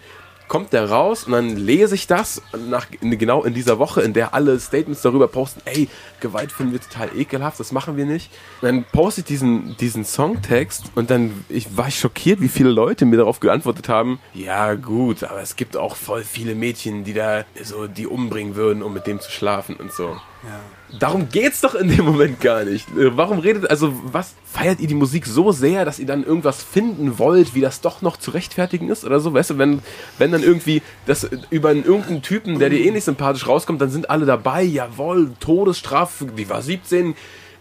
kommt 0.47 0.73
der 0.73 0.89
raus 0.89 1.25
und 1.25 1.33
dann 1.33 1.55
lese 1.55 1.95
ich 1.95 2.07
das 2.07 2.41
nach, 2.69 2.87
genau 3.01 3.43
in 3.43 3.53
dieser 3.53 3.79
Woche, 3.79 4.01
in 4.01 4.13
der 4.13 4.33
alle 4.33 4.59
Statements 4.59 5.01
darüber 5.01 5.27
posten, 5.27 5.61
ey, 5.65 5.87
Gewalt 6.19 6.51
finden 6.51 6.73
wir 6.73 6.81
total 6.81 7.09
ekelhaft, 7.15 7.59
das 7.59 7.71
machen 7.71 7.97
wir 7.97 8.05
nicht. 8.05 8.31
Und 8.61 8.67
dann 8.67 8.85
poste 8.91 9.21
ich 9.21 9.27
diesen, 9.27 9.75
diesen 9.77 10.05
Songtext 10.05 10.91
und 10.95 11.09
dann 11.09 11.45
ich, 11.49 11.75
war 11.77 11.87
ich 11.87 11.99
schockiert, 11.99 12.41
wie 12.41 12.47
viele 12.47 12.69
Leute 12.69 13.05
mir 13.05 13.17
darauf 13.17 13.39
geantwortet 13.39 13.89
haben, 13.89 14.19
ja 14.33 14.75
gut, 14.75 15.23
aber 15.23 15.41
es 15.41 15.55
gibt 15.55 15.77
auch 15.77 15.95
voll 15.95 16.23
viele 16.23 16.55
Mädchen, 16.55 17.03
die 17.03 17.13
da 17.13 17.45
so 17.63 17.87
die 17.87 18.07
umbringen 18.07 18.55
würden, 18.55 18.83
um 18.83 18.93
mit 18.93 19.07
dem 19.07 19.19
zu 19.19 19.31
schlafen 19.31 19.75
und 19.75 19.91
so. 19.91 20.17
Ja. 20.45 20.99
Darum 20.99 21.29
geht's 21.29 21.61
doch 21.61 21.75
in 21.75 21.89
dem 21.89 22.05
Moment 22.05 22.39
gar 22.39 22.63
nicht. 22.63 22.87
Äh, 22.91 23.17
warum 23.17 23.39
redet, 23.39 23.69
also 23.69 23.93
was 24.05 24.35
feiert 24.45 24.79
ihr 24.79 24.87
die 24.87 24.95
Musik 24.95 25.25
so 25.25 25.51
sehr, 25.51 25.83
dass 25.83 25.99
ihr 25.99 26.05
dann 26.05 26.23
irgendwas 26.23 26.63
finden 26.63 27.19
wollt, 27.19 27.53
wie 27.55 27.61
das 27.61 27.81
doch 27.81 28.01
noch 28.01 28.17
zu 28.17 28.31
rechtfertigen 28.31 28.89
ist 28.89 29.03
oder 29.03 29.19
so? 29.19 29.33
Weißt 29.33 29.49
du, 29.49 29.57
wenn, 29.57 29.81
wenn 30.17 30.31
dann 30.31 30.43
irgendwie 30.43 30.81
das 31.05 31.27
über 31.49 31.69
einen, 31.69 31.83
irgendeinen 31.83 32.21
Typen, 32.21 32.59
der 32.59 32.69
dir 32.69 32.79
eh 32.79 32.91
nicht 32.91 33.03
sympathisch 33.03 33.47
rauskommt, 33.47 33.81
dann 33.81 33.89
sind 33.89 34.09
alle 34.09 34.25
dabei, 34.25 34.63
jawohl, 34.63 35.31
Todesstrafe, 35.39 36.25
die 36.25 36.49
war 36.49 36.61
17, 36.61 37.15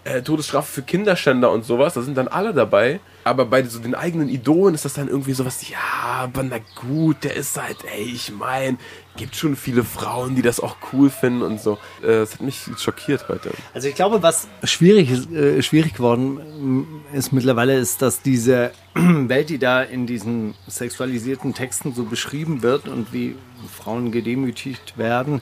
äh, 0.04 0.22
Todesstrafe 0.22 0.70
für 0.70 0.82
Kinderschänder 0.82 1.50
und 1.50 1.64
sowas, 1.64 1.94
da 1.94 2.02
sind 2.02 2.16
dann 2.16 2.28
alle 2.28 2.54
dabei. 2.54 3.00
Aber 3.24 3.46
bei 3.46 3.62
so 3.64 3.78
den 3.78 3.94
eigenen 3.94 4.28
Idolen 4.28 4.74
ist 4.74 4.84
das 4.84 4.94
dann 4.94 5.08
irgendwie 5.08 5.32
sowas, 5.32 5.66
ja, 5.68 5.78
aber 6.02 6.42
na 6.42 6.58
gut, 6.74 7.24
der 7.24 7.34
ist 7.34 7.60
halt, 7.60 7.78
ey, 7.90 8.04
ich 8.04 8.30
mein, 8.30 8.78
gibt 9.16 9.34
schon 9.34 9.56
viele 9.56 9.82
Frauen, 9.82 10.36
die 10.36 10.42
das 10.42 10.60
auch 10.60 10.76
cool 10.92 11.08
finden 11.08 11.40
und 11.42 11.60
so. 11.60 11.78
Äh, 12.02 12.18
das 12.18 12.34
hat 12.34 12.42
mich 12.42 12.66
schockiert 12.76 13.28
heute. 13.28 13.50
Also 13.72 13.88
ich 13.88 13.94
glaube, 13.94 14.22
was 14.22 14.48
schwierig, 14.64 15.10
ist, 15.10 15.32
äh, 15.32 15.62
schwierig 15.62 15.94
geworden 15.94 17.02
ist 17.14 17.32
mittlerweile, 17.32 17.78
ist, 17.78 18.02
dass 18.02 18.20
diese 18.20 18.72
Welt, 18.94 19.48
die 19.48 19.58
da 19.58 19.82
in 19.82 20.06
diesen 20.06 20.54
sexualisierten 20.68 21.54
Texten 21.54 21.94
so 21.94 22.04
beschrieben 22.04 22.62
wird 22.62 22.88
und 22.88 23.12
wie 23.12 23.36
Frauen 23.74 24.12
gedemütigt 24.12 24.98
werden, 24.98 25.40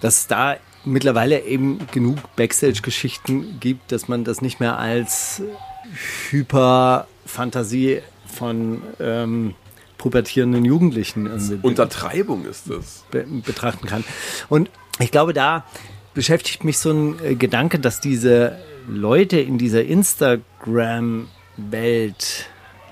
dass 0.00 0.28
da 0.28 0.56
mittlerweile 0.84 1.44
eben 1.44 1.78
genug 1.92 2.18
Backstage-Geschichten 2.36 3.58
gibt, 3.60 3.92
dass 3.92 4.08
man 4.08 4.24
das 4.24 4.42
nicht 4.42 4.60
mehr 4.60 4.78
als 4.78 5.42
Hyperfantasie 6.30 8.00
von 8.26 8.82
ähm, 9.00 9.54
pubertierenden 9.98 10.64
Jugendlichen 10.64 11.30
Untertreibung 11.62 12.46
ist 12.46 12.70
das. 12.70 13.04
Be 13.10 13.24
betrachten 13.44 13.86
kann. 13.86 14.04
Und 14.48 14.70
ich 14.98 15.10
glaube, 15.10 15.32
da 15.32 15.64
beschäftigt 16.14 16.64
mich 16.64 16.78
so 16.78 16.90
ein 16.90 17.24
äh, 17.24 17.34
Gedanke, 17.34 17.78
dass 17.78 18.00
diese 18.00 18.58
Leute 18.86 19.40
in 19.40 19.58
dieser 19.58 19.84
Instagram-Welt, 19.84 22.46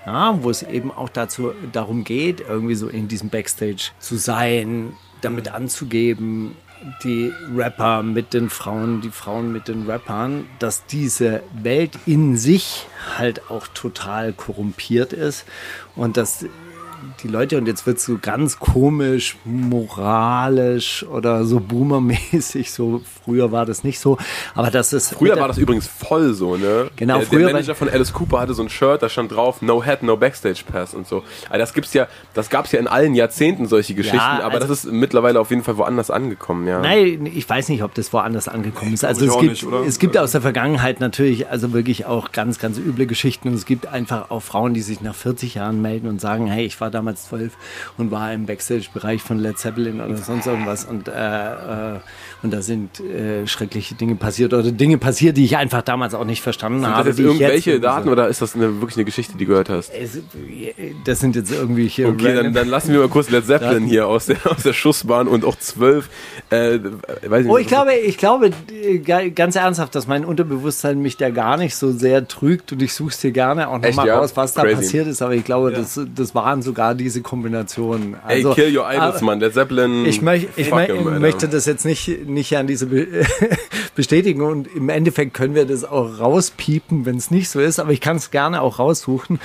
ja, 0.06 0.42
wo 0.42 0.50
es 0.50 0.62
eben 0.62 0.90
auch 0.90 1.08
dazu 1.08 1.52
darum 1.72 2.04
geht, 2.04 2.40
irgendwie 2.40 2.75
so 2.75 2.88
in 2.88 3.08
diesem 3.08 3.28
Backstage 3.28 3.90
zu 3.99 4.16
sein, 4.16 4.94
damit 5.20 5.49
anzugeben, 5.49 6.56
die 7.03 7.33
Rapper 7.55 8.03
mit 8.03 8.35
den 8.35 8.51
Frauen, 8.51 9.01
die 9.01 9.11
Frauen 9.11 9.53
mit 9.53 9.69
den 9.69 9.89
Rappern, 9.89 10.47
dass 10.59 10.87
diese 10.87 11.43
Welt 11.53 11.99
in 12.07 12.37
sich 12.37 12.87
halt 13.19 13.51
auch 13.51 13.67
total 13.69 14.33
korrumpiert 14.33 15.12
ist 15.12 15.45
und 15.97 16.17
dass 16.17 16.47
die 17.23 17.29
Leute, 17.29 17.59
und 17.59 17.67
jetzt 17.67 17.87
wird 17.87 17.99
es 17.99 18.05
so 18.05 18.19
ganz 18.21 18.59
komisch, 18.59 19.37
moralisch 19.45 21.05
oder 21.05 21.45
so 21.45 21.61
boomermäßig, 21.61 22.71
so 22.73 23.02
früher 23.25 23.52
war 23.52 23.67
das 23.67 23.85
nicht 23.85 23.99
so, 24.00 24.19
aber 24.55 24.71
das 24.71 24.93
ist... 24.93 25.14
Früher 25.14 25.38
war 25.38 25.49
das 25.49 25.59
übrigens 25.59 25.87
voll 25.87 26.35
so, 26.35 26.57
ne? 26.57 26.91
Genau, 26.97 27.19
der, 27.19 27.26
früher 27.26 27.47
Der 27.47 27.52
Manager 27.55 27.75
von 27.75 27.88
Alice 27.88 28.12
Cooper 28.12 28.41
hatte 28.41 28.55
so 28.55 28.62
ein 28.62 28.69
Shirt, 28.69 29.02
da 29.02 29.09
stand 29.09 29.33
drauf, 29.33 29.62
no 29.62 29.83
head, 29.83 30.02
no 30.02 30.17
backstage 30.17 30.62
pass 30.71 30.95
und 30.95 31.07
so. 31.07 31.23
Also 31.49 31.59
das 31.59 31.75
gibt's 31.75 31.95
ja, 31.95 32.09
das 32.35 32.50
gab's 32.50 32.73
ja 32.73 32.81
in 32.81 32.87
allen 32.88 33.14
Jahrzehnten, 33.14 33.67
solche 33.67 33.95
Geschichten, 33.95 34.19
aber 34.19 34.55
also- 34.55 34.67
das 34.69 34.85
ist 34.85 34.93
mittlerweile 34.93 35.41
auf 35.41 35.50
jeden 35.50 35.62
Fall 35.62 35.76
woanders 35.76 36.11
angekommen, 36.11 36.67
ja. 36.67 36.81
Nein, 36.81 37.26
ich 37.33 37.49
weiß 37.49 37.69
nicht, 37.69 37.83
ob 37.83 37.95
das 37.95 38.12
woanders 38.12 38.49
angekommen 38.49 38.95
ist. 38.95 39.05
Also 39.05 39.26
es 39.26 39.38
gibt, 39.38 39.50
nicht, 39.50 39.67
es 39.87 39.99
gibt 39.99 40.17
aus 40.17 40.33
der 40.33 40.41
Vergangenheit 40.41 41.00
natürlich 41.00 41.49
also 41.49 41.73
wirklich 41.73 42.07
auch 42.07 42.33
ganz, 42.33 42.59
ganz 42.59 42.79
üble 42.79 43.07
Geschichten 43.07 43.49
und 43.49 43.55
es 43.55 43.67
gibt 43.67 43.87
einfach 43.87 44.31
auch 44.31 44.41
Frauen, 44.41 44.75
die 44.75 44.81
sich 44.81 45.00
nach 45.00 45.14
40 45.14 45.55
Jahren 45.55 45.83
melden 45.83 46.09
und 46.09 46.21
sagen, 46.21 46.47
hey, 46.47 46.64
ich 46.64 46.81
war 46.81 46.91
damals 46.91 47.12
zwölf 47.16 47.52
und 47.99 48.11
war 48.11 48.33
im 48.33 48.47
Backstage-Bereich 48.47 49.23
von 49.23 49.38
Led 49.38 49.59
Zeppelin 49.59 50.00
oder 50.00 50.16
sonst 50.16 50.47
irgendwas 50.47 50.85
und, 50.85 51.09
äh, 51.09 51.12
äh, 51.97 51.99
und 52.42 52.52
da 52.52 52.62
sind 52.62 53.00
äh, 53.00 53.47
schreckliche 53.47 53.95
Dinge 53.95 54.14
passiert 54.16 54.52
oder 54.54 54.71
Dinge 54.73 54.99
passiert, 54.99 55.37
die 55.37 55.45
ich 55.45 55.57
einfach 55.57 55.83
damals 55.83 56.14
auch 56.14 56.25
nicht 56.25 56.42
verstanden 56.42 56.81
Sind 56.81 56.88
das 56.90 56.97
habe. 56.99 57.09
jetzt 57.11 57.19
die 57.19 57.23
ich 57.23 57.28
irgendwelche 57.28 57.71
irgendwie 57.73 57.87
Daten 57.87 58.04
so- 58.07 58.12
oder 58.12 58.28
ist 58.28 58.42
das 58.42 58.54
eine, 58.54 58.81
wirklich 58.81 58.97
eine 58.97 59.04
Geschichte, 59.04 59.33
die 59.37 59.45
du 59.45 59.50
gehört 59.50 59.69
hast? 59.69 59.90
Es, 59.95 60.19
das 61.04 61.21
sind 61.21 61.37
jetzt 61.37 61.50
irgendwelche 61.52 62.07
Okay, 62.09 62.35
dann, 62.35 62.52
dann 62.52 62.69
lassen 62.69 62.92
wir 62.92 63.00
mal 63.00 63.09
kurz 63.09 63.31
Led 63.31 63.47
Zeppelin 63.47 63.73
Daten. 63.75 63.85
hier 63.87 64.07
aus 64.07 64.26
der, 64.26 64.37
aus 64.45 64.62
der 64.62 64.73
Schussbahn 64.73 65.28
und 65.28 65.45
auch 65.45 65.57
zwölf, 65.57 66.09
äh, 66.50 66.78
weiß 67.26 67.45
ich 67.45 67.50
Oh, 67.50 67.57
nicht, 67.57 67.62
ich 67.62 67.69
glaube, 67.69 67.95
ich 67.95 68.19
glaube 68.19 68.50
äh, 68.73 68.99
ga- 68.99 69.28
ganz 69.28 69.57
ernsthaft, 69.57 69.95
dass 69.95 70.07
mein 70.07 70.25
Unterbewusstsein 70.25 71.00
mich 71.00 71.16
da 71.16 71.31
gar 71.31 71.57
nicht 71.57 71.76
so 71.76 71.92
sehr 71.92 72.26
trügt 72.28 72.73
und 72.73 72.83
ich 72.83 72.92
suche 72.95 73.11
es 73.11 73.19
dir 73.21 73.33
gerne 73.33 73.69
auch 73.69 73.78
nochmal 73.78 74.07
ja? 74.07 74.19
raus, 74.19 74.33
was 74.35 74.52
da 74.54 74.62
Crazy. 74.62 74.76
passiert 74.76 75.07
ist. 75.07 75.23
Aber 75.23 75.35
ich 75.35 75.45
glaube, 75.45 75.73
das, 75.73 76.00
das 76.14 76.35
waren 76.35 76.62
sogar 76.62 76.95
diese 77.02 77.21
Kombinationen. 77.23 78.14
Ey, 78.26 78.37
Also, 78.44 78.54
kill 78.54 78.76
your 78.76 78.88
idols, 78.90 79.21
Mann. 79.21 79.40
Led 79.40 79.52
Zeppelin. 79.54 80.06
Ich, 80.06 80.23
möch, 80.23 80.49
ich 80.56 80.68
mö- 80.73 80.87
him, 80.87 81.21
möchte 81.21 81.49
das 81.49 81.66
jetzt 81.66 81.85
nicht, 81.85 82.26
nicht 82.26 82.56
an 82.56 82.66
diese 82.66 82.87
Be 82.87 83.25
bestätigen 83.94 84.42
und 84.42 84.68
im 84.75 84.88
Endeffekt 84.88 85.35
können 85.35 85.54
wir 85.54 85.66
das 85.66 85.85
auch 85.85 86.18
rauspiepen, 86.18 87.04
wenn 87.04 87.16
es 87.16 87.30
nicht 87.30 87.49
so 87.50 87.61
ist, 87.61 87.78
aber 87.78 87.92
ich 87.92 88.00
kann 88.00 88.16
es 88.16 88.30
gerne 88.30 88.62
auch 88.62 88.78
raussuchen. 88.78 89.38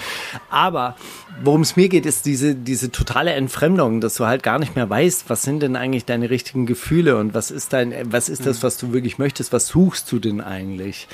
Aber 0.50 0.96
worum 1.44 1.62
es 1.62 1.76
mir 1.76 1.90
geht, 1.90 2.06
ist 2.06 2.26
diese, 2.26 2.56
diese 2.56 2.92
totale 2.92 3.32
Entfremdung, 3.34 4.02
dass 4.02 4.16
du 4.16 4.26
halt 4.26 4.44
gar 4.44 4.58
nicht 4.60 4.76
mehr 4.76 4.90
weißt, 4.90 5.30
was 5.30 5.42
sind 5.44 5.62
denn 5.62 5.76
eigentlich 5.76 6.06
deine 6.06 6.30
richtigen 6.30 6.66
Gefühle 6.66 7.18
und 7.18 7.34
was 7.34 7.52
ist 7.52 7.74
dein, 7.74 7.94
was 8.12 8.30
ist 8.30 8.46
das, 8.46 8.64
was 8.64 8.78
du 8.78 8.94
wirklich 8.94 9.18
möchtest, 9.18 9.52
was 9.54 9.68
suchst 9.68 10.12
du 10.12 10.20
denn 10.20 10.42
eigentlich? 10.42 11.08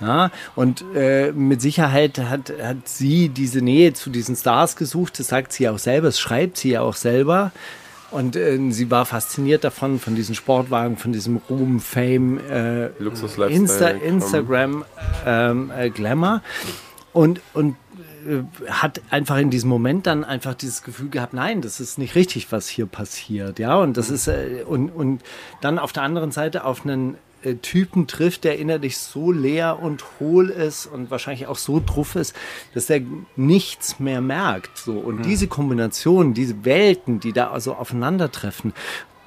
Ja, 0.00 0.30
und 0.54 0.84
äh, 0.94 1.32
mit 1.32 1.62
Sicherheit 1.62 2.18
hat, 2.18 2.52
hat 2.62 2.86
sie 2.86 3.30
diese 3.30 3.62
Nähe 3.62 3.94
zu 3.94 4.10
diesen 4.10 4.36
Stars 4.36 4.76
gesucht, 4.76 5.18
das 5.18 5.28
sagt 5.28 5.52
sie 5.52 5.68
auch 5.68 5.78
selber, 5.78 6.08
das 6.08 6.20
schreibt 6.20 6.58
sie 6.58 6.70
ja 6.70 6.82
auch 6.82 6.96
selber. 6.96 7.52
Und 8.10 8.36
äh, 8.36 8.58
sie 8.70 8.90
war 8.90 9.04
fasziniert 9.04 9.64
davon, 9.64 9.98
von 9.98 10.14
diesen 10.14 10.34
Sportwagen, 10.34 10.96
von 10.96 11.12
diesem 11.12 11.38
Ruhm, 11.50 11.80
Fame, 11.80 12.38
äh, 12.48 12.86
Insta. 13.48 13.88
Instagram, 13.88 14.84
ähm, 15.26 15.72
äh, 15.76 15.90
Glamour. 15.90 16.42
Und, 17.12 17.40
und 17.52 17.76
äh, 18.26 18.42
hat 18.70 19.00
einfach 19.10 19.38
in 19.38 19.50
diesem 19.50 19.70
Moment 19.70 20.06
dann 20.06 20.24
einfach 20.24 20.54
dieses 20.54 20.82
Gefühl 20.82 21.08
gehabt, 21.08 21.32
nein, 21.32 21.62
das 21.62 21.80
ist 21.80 21.98
nicht 21.98 22.14
richtig, 22.14 22.52
was 22.52 22.68
hier 22.68 22.86
passiert, 22.86 23.58
ja, 23.58 23.76
und 23.76 23.96
das 23.96 24.10
ist 24.10 24.28
äh, 24.28 24.64
und 24.66 24.90
und 24.90 25.22
dann 25.60 25.78
auf 25.78 25.92
der 25.92 26.02
anderen 26.02 26.30
Seite 26.30 26.64
auf 26.64 26.84
einen 26.84 27.16
Typen 27.62 28.06
trifft, 28.06 28.44
der 28.44 28.58
innerlich 28.58 28.98
so 28.98 29.30
leer 29.30 29.78
und 29.80 30.04
hohl 30.18 30.50
ist 30.50 30.86
und 30.86 31.10
wahrscheinlich 31.10 31.46
auch 31.46 31.58
so 31.58 31.82
druff 31.84 32.16
ist, 32.16 32.34
dass 32.74 32.90
er 32.90 33.00
nichts 33.36 34.00
mehr 34.00 34.20
merkt, 34.20 34.78
so 34.78 34.92
und 34.92 35.22
diese 35.22 35.46
Kombination, 35.46 36.34
diese 36.34 36.64
Welten, 36.64 37.20
die 37.20 37.32
da 37.32 37.50
also 37.50 37.74
aufeinandertreffen, 37.74 38.72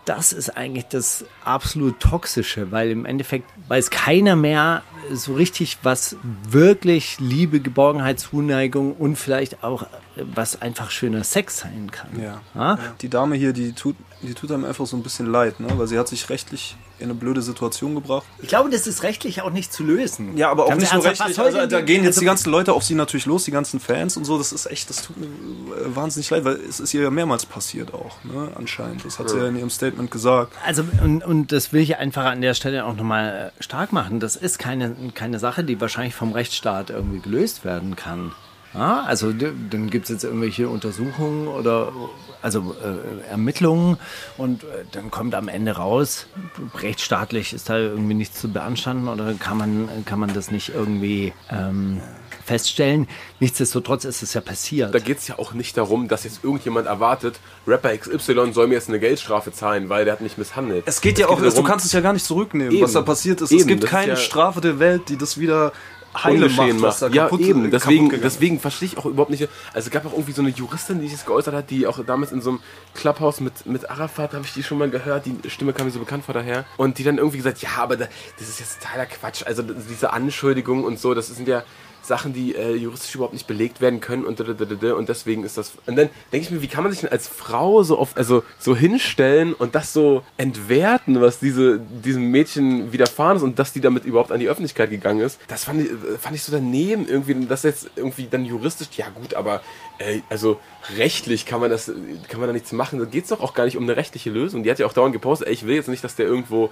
das 0.09 0.33
ist 0.33 0.57
eigentlich 0.57 0.87
das 0.87 1.23
absolut 1.45 1.99
Toxische, 1.99 2.71
weil 2.71 2.89
im 2.89 3.05
Endeffekt 3.05 3.47
weiß 3.67 3.91
keiner 3.91 4.35
mehr 4.35 4.81
so 5.11 5.35
richtig, 5.35 5.77
was 5.83 6.15
wirklich 6.49 7.19
Liebe, 7.19 7.59
Geborgenheit, 7.59 8.19
Zuneigung 8.19 8.93
und 8.93 9.17
vielleicht 9.17 9.63
auch, 9.63 9.83
äh, 9.83 9.87
was 10.33 10.63
einfach 10.63 10.89
schöner 10.89 11.23
Sex 11.23 11.59
sein 11.59 11.91
kann. 11.91 12.19
Ja. 12.19 12.41
Ja? 12.55 12.79
Die 13.01 13.09
Dame 13.09 13.35
hier, 13.35 13.53
die 13.53 13.73
tut, 13.73 13.95
die 14.21 14.33
tut 14.33 14.51
einem 14.51 14.65
einfach 14.65 14.85
so 14.85 14.97
ein 14.97 15.03
bisschen 15.03 15.31
leid, 15.31 15.59
ne? 15.59 15.67
weil 15.77 15.87
sie 15.87 15.97
hat 15.97 16.07
sich 16.07 16.29
rechtlich 16.29 16.75
in 16.99 17.05
eine 17.05 17.13
blöde 17.13 17.41
Situation 17.41 17.95
gebracht. 17.95 18.25
Ich 18.41 18.49
glaube, 18.49 18.69
das 18.69 18.85
ist 18.85 19.03
rechtlich 19.03 19.41
auch 19.41 19.51
nicht 19.51 19.71
zu 19.71 19.83
lösen. 19.83 20.35
Ja, 20.37 20.51
aber 20.51 20.65
auch 20.65 20.69
Ganz 20.69 20.81
nicht 20.81 20.93
nur 20.93 21.05
rechtlich. 21.05 21.39
Also, 21.39 21.57
da 21.57 21.65
die- 21.79 21.85
gehen 21.85 22.03
jetzt 22.03 22.07
also- 22.15 22.19
die 22.21 22.25
ganzen 22.25 22.51
Leute 22.51 22.73
auf 22.73 22.83
sie 22.83 22.95
natürlich 22.95 23.25
los, 23.25 23.45
die 23.45 23.51
ganzen 23.51 23.79
Fans 23.79 24.17
und 24.17 24.25
so. 24.25 24.37
Das 24.37 24.51
ist 24.51 24.65
echt, 24.65 24.89
das 24.89 25.03
tut 25.03 25.15
mir 25.17 25.25
äh, 25.27 25.95
wahnsinnig 25.95 26.29
leid, 26.29 26.43
weil 26.43 26.55
es 26.55 26.79
ist 26.81 26.93
ihr 26.93 27.01
ja 27.03 27.09
mehrmals 27.09 27.45
passiert 27.45 27.93
auch, 27.93 28.21
ne? 28.25 28.51
anscheinend. 28.55 29.05
Das 29.05 29.17
hat 29.19 29.29
sie 29.29 29.37
ja 29.37 29.47
in 29.47 29.55
ihrem 29.57 29.69
Statement 29.69 30.11
gesagt. 30.11 30.53
Also, 30.65 30.83
und, 31.01 31.23
und 31.23 31.51
das 31.53 31.71
will 31.71 31.81
ich 31.81 31.97
einfach 31.97 32.25
an 32.25 32.41
der 32.41 32.53
Stelle 32.53 32.83
auch 32.85 32.95
nochmal 32.95 33.53
äh, 33.57 33.63
stark 33.63 33.93
machen. 33.93 34.19
Das 34.19 34.35
ist 34.35 34.59
keine, 34.59 34.93
keine 35.15 35.39
Sache, 35.39 35.63
die 35.63 35.79
wahrscheinlich 35.79 36.15
vom 36.15 36.33
Rechtsstaat 36.33 36.89
irgendwie 36.89 37.19
gelöst 37.19 37.63
werden 37.63 37.95
kann. 37.95 38.33
Ja, 38.73 39.03
also 39.03 39.31
d- 39.33 39.51
dann 39.71 39.89
gibt 39.89 40.05
es 40.05 40.09
jetzt 40.11 40.23
irgendwelche 40.23 40.69
Untersuchungen 40.69 41.47
oder 41.47 41.91
also 42.41 42.75
äh, 42.83 43.29
Ermittlungen 43.31 43.97
und 44.37 44.63
äh, 44.63 44.67
dann 44.91 45.09
kommt 45.11 45.33
am 45.35 45.47
Ende 45.47 45.71
raus, 45.73 46.27
rechtsstaatlich 46.81 47.53
ist 47.53 47.69
da 47.69 47.77
irgendwie 47.77 48.13
nichts 48.13 48.39
zu 48.39 48.49
beanstanden 48.51 49.07
oder 49.07 49.33
kann 49.33 49.57
man, 49.57 49.89
kann 50.05 50.19
man 50.19 50.33
das 50.33 50.51
nicht 50.51 50.69
irgendwie 50.73 51.33
ähm, 51.51 51.99
feststellen. 52.45 53.07
Nichtsdestotrotz 53.39 54.05
ist 54.05 54.23
es 54.23 54.33
ja 54.33 54.41
passiert. 54.41 54.93
Da 54.93 54.99
geht 54.99 55.17
es 55.17 55.27
ja 55.27 55.37
auch 55.39 55.53
nicht 55.53 55.75
darum, 55.77 56.07
dass 56.07 56.23
jetzt 56.23 56.43
irgendjemand 56.43 56.87
erwartet, 56.87 57.39
Rapper 57.67 57.95
XY 57.97 58.53
soll 58.53 58.67
mir 58.67 58.75
jetzt 58.75 58.87
eine 58.89 58.99
Geldstrafe 58.99 59.51
zahlen, 59.51 59.89
weil 59.89 60.05
der 60.05 60.13
hat 60.13 60.21
mich 60.21 60.37
misshandelt. 60.37 60.83
Es 60.87 61.01
geht 61.01 61.19
ja 61.19 61.27
auch, 61.27 61.39
darum- 61.41 61.53
du 61.55 61.63
kannst 61.63 61.85
es 61.85 61.91
ja 61.91 62.01
gar 62.01 62.13
nicht 62.13 62.25
zurücknehmen, 62.25 62.73
Eben. 62.73 62.83
was 62.83 62.93
da 62.93 63.01
passiert 63.01 63.41
ist. 63.41 63.51
Eben, 63.51 63.61
es 63.61 63.67
gibt 63.67 63.83
das 63.83 63.89
ist 63.89 63.95
keine 63.95 64.09
ja- 64.11 64.15
Strafe 64.15 64.61
der 64.61 64.79
Welt, 64.79 65.09
die 65.09 65.17
das 65.17 65.37
wieder 65.39 65.73
heile 66.15 66.49
macht, 66.49 66.81
was 66.81 66.99
da 66.99 67.07
macht. 67.07 67.15
Ja, 67.15 67.23
kaputt, 67.23 67.41
eben. 67.41 67.63
kaputt 67.63 67.73
Deswegen, 67.73 68.09
deswegen 68.09 68.59
verstehe 68.59 68.87
ich 68.87 68.97
auch 68.97 69.05
überhaupt 69.05 69.31
nicht. 69.31 69.47
Also 69.73 69.87
es 69.87 69.91
gab 69.91 70.05
auch 70.05 70.13
irgendwie 70.13 70.31
so 70.31 70.41
eine 70.41 70.51
Juristin, 70.51 70.99
die 70.99 71.07
sich 71.07 71.17
das 71.17 71.25
geäußert 71.25 71.53
hat, 71.53 71.69
die 71.69 71.87
auch 71.87 72.03
damals 72.05 72.31
in 72.31 72.41
so 72.41 72.51
einem 72.51 72.59
Clubhouse 72.93 73.39
mit, 73.39 73.65
mit 73.65 73.89
Arafat, 73.89 74.33
habe 74.33 74.45
ich 74.45 74.53
die 74.53 74.63
schon 74.63 74.77
mal 74.77 74.89
gehört, 74.89 75.25
die 75.25 75.49
Stimme 75.49 75.73
kam 75.73 75.85
mir 75.85 75.91
so 75.91 75.99
bekannt 75.99 76.25
vor 76.25 76.33
daher. 76.33 76.65
Und 76.77 76.97
die 76.97 77.03
dann 77.03 77.17
irgendwie 77.17 77.37
gesagt, 77.37 77.61
ja, 77.61 77.69
aber 77.77 77.97
da, 77.97 78.07
das 78.37 78.49
ist 78.49 78.59
jetzt 78.59 78.81
totaler 78.81 79.05
Quatsch. 79.05 79.43
Also 79.45 79.63
diese 79.63 80.13
Anschuldigungen 80.13 80.83
und 80.85 80.99
so, 80.99 81.13
das 81.13 81.27
sind 81.27 81.47
ja 81.47 81.63
Sachen, 82.09 82.33
die 82.33 82.55
äh, 82.55 82.75
juristisch 82.75 83.15
überhaupt 83.15 83.33
nicht 83.33 83.47
belegt 83.47 83.79
werden 83.79 84.01
können 84.01 84.25
und 84.25 84.39
und 84.39 85.09
deswegen 85.09 85.43
ist 85.43 85.57
das. 85.57 85.73
Und 85.85 85.95
dann 85.95 86.09
denke 86.31 86.45
ich 86.45 86.51
mir, 86.51 86.61
wie 86.61 86.67
kann 86.67 86.83
man 86.83 86.91
sich 86.91 87.01
denn 87.01 87.11
als 87.11 87.27
Frau 87.27 87.83
so 87.83 87.99
oft, 87.99 88.17
also 88.17 88.43
so 88.57 88.75
hinstellen 88.75 89.53
und 89.53 89.75
das 89.75 89.93
so 89.93 90.23
entwerten, 90.37 91.21
was 91.21 91.39
diese, 91.39 91.79
diesem 91.79 92.31
Mädchen 92.31 92.91
widerfahren 92.91 93.37
ist 93.37 93.43
und 93.43 93.59
dass 93.59 93.71
die 93.71 93.81
damit 93.81 94.05
überhaupt 94.05 94.31
an 94.31 94.39
die 94.39 94.49
Öffentlichkeit 94.49 94.89
gegangen 94.89 95.21
ist. 95.21 95.39
Das 95.47 95.63
fand 95.63 95.81
ich, 95.81 95.91
äh, 95.91 96.17
fand 96.19 96.35
ich 96.35 96.43
so 96.43 96.51
daneben 96.51 97.07
irgendwie, 97.07 97.45
das 97.45 97.63
jetzt 97.63 97.89
irgendwie 97.95 98.27
dann 98.29 98.43
juristisch, 98.43 98.87
ja 98.97 99.07
gut, 99.09 99.35
aber 99.35 99.61
äh, 99.99 100.21
also 100.29 100.59
rechtlich 100.97 101.45
kann 101.45 101.61
man 101.61 101.69
das, 101.69 101.91
kann 102.27 102.39
man 102.39 102.49
da 102.49 102.53
nichts 102.53 102.71
machen. 102.71 102.99
Da 102.99 103.05
geht 103.05 103.23
es 103.23 103.29
doch 103.29 103.41
auch 103.41 103.53
gar 103.53 103.65
nicht 103.65 103.77
um 103.77 103.83
eine 103.83 103.95
rechtliche 103.95 104.31
Lösung. 104.31 104.63
Die 104.63 104.71
hat 104.71 104.79
ja 104.79 104.85
auch 104.85 104.93
dauernd 104.93 105.13
gepostet, 105.13 105.47
ey, 105.47 105.53
ich 105.53 105.65
will 105.65 105.75
jetzt 105.75 105.89
nicht, 105.89 106.03
dass 106.03 106.15
der 106.15 106.25
irgendwo 106.25 106.71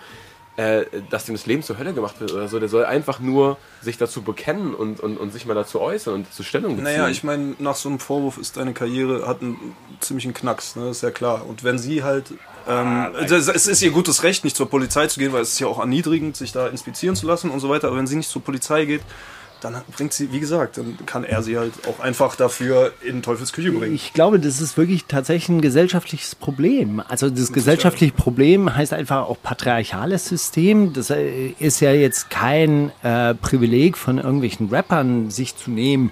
äh, 0.58 0.86
dass 1.12 1.26
dem 1.26 1.36
das 1.36 1.46
Leben 1.46 1.62
zur 1.62 1.78
Hölle 1.78 1.94
gemacht 1.94 2.20
wird 2.20 2.32
oder 2.32 2.48
so. 2.48 2.60
Der 2.60 2.68
soll 2.68 2.84
einfach 2.84 3.20
nur 3.20 3.58
sich 3.82 3.98
dazu 3.98 4.24
bekennen 4.24 4.74
und, 4.74 5.00
und, 5.00 5.18
und 5.18 5.32
sich 5.32 5.46
mal 5.46 5.54
dazu 5.54 5.80
äußern 5.80 6.16
und 6.16 6.34
zur 6.34 6.44
Stellung 6.44 6.72
beziehen. 6.72 6.84
Naja, 6.84 7.10
ich 7.10 7.24
meine, 7.24 7.56
nach 7.60 7.76
so 7.76 7.90
einem 7.90 8.00
Vorwurf 8.00 8.40
ist 8.40 8.58
deine 8.58 8.74
Karriere, 8.74 9.28
hat 9.28 9.42
einen 9.42 9.76
ziemlichen 10.00 10.34
Knacks, 10.34 10.76
ne? 10.76 10.90
ist 10.90 11.04
ja 11.04 11.12
klar. 11.12 11.46
Und 11.48 11.64
wenn 11.64 11.78
sie 11.78 12.04
halt, 12.04 12.34
ähm, 12.68 13.08
das, 13.30 13.48
es 13.48 13.68
ist 13.68 13.84
ihr 13.84 13.92
gutes 13.92 14.24
Recht, 14.24 14.44
nicht 14.44 14.56
zur 14.56 14.68
Polizei 14.68 15.06
zu 15.06 15.20
gehen, 15.20 15.32
weil 15.32 15.44
es 15.44 15.54
ist 15.54 15.60
ja 15.60 15.68
auch 15.68 15.80
erniedrigend, 15.80 16.36
sich 16.36 16.52
da 16.52 16.68
inspizieren 16.68 17.16
zu 17.16 17.28
lassen 17.28 17.52
und 17.52 17.60
so 17.60 17.70
weiter, 17.70 17.90
aber 17.90 17.98
wenn 17.98 18.08
sie 18.08 18.16
nicht 18.16 18.30
zur 18.30 18.42
Polizei 18.42 18.86
geht, 18.86 19.02
dann 19.62 19.82
bringt 19.96 20.14
sie, 20.14 20.32
wie 20.32 20.40
gesagt, 20.40 20.78
dann 20.78 20.98
kann 21.06 21.24
er 21.24 21.42
sie 21.42 21.58
halt 21.58 21.74
auch 21.88 22.00
einfach 22.00 22.36
dafür 22.36 22.94
in 23.04 23.22
Teufels 23.22 23.54
Küche 23.54 23.72
bringen. 23.72 23.96
Ich 23.96 24.14
glaube, 24.14 24.40
das 24.40 24.62
ist 24.62 24.78
wirklich 24.78 25.06
tatsächlich 25.06 25.50
ein 25.50 25.62
gesellschaftliches 25.62 26.36
Problem. 26.36 27.02
Also 27.08 27.30
das 27.30 27.52
gesellschaftliche 27.52 28.14
Problem 28.14 28.76
heißt 28.76 28.94
einfach 28.94 29.28
auch 29.28 29.38
patriarchales 29.42 30.28
System. 30.28 30.94
Das 30.94 31.10
äh, 31.10 31.54
ist 31.60 31.80
ja 31.80 31.92
jetzt 31.92 32.30
kein 32.30 32.92
äh, 33.04 33.34
Privileg 33.36 33.98
von 33.98 34.18
irgendwelchen 34.18 34.70
Rappern, 34.70 35.30
sich 35.30 35.56
zu 35.56 35.72
nehmen. 35.72 36.12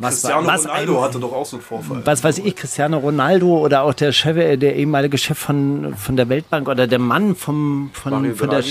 Was, 0.00 0.22
Cristiano 0.22 0.46
was 0.46 0.64
Ronaldo 0.64 0.96
ein, 0.96 1.04
hatte 1.04 1.20
doch 1.20 1.32
auch 1.32 1.44
so 1.44 1.56
einen 1.56 1.62
Vorfall. 1.62 2.00
Was 2.06 2.24
weiß 2.24 2.38
ich, 2.38 2.56
Cristiano 2.56 2.96
Ronaldo 2.98 3.58
oder 3.58 3.82
auch 3.82 3.92
der 3.92 4.12
Chef, 4.12 4.34
der 4.34 4.76
ehemalige 4.76 5.18
Chef 5.18 5.38
von, 5.38 5.94
von 5.94 6.16
der 6.16 6.28
Weltbank 6.30 6.68
oder 6.68 6.86
der 6.86 6.98
Mann 6.98 7.36
vom, 7.36 7.90
von, 7.92 8.34
von, 8.34 8.48
der, 8.50 8.64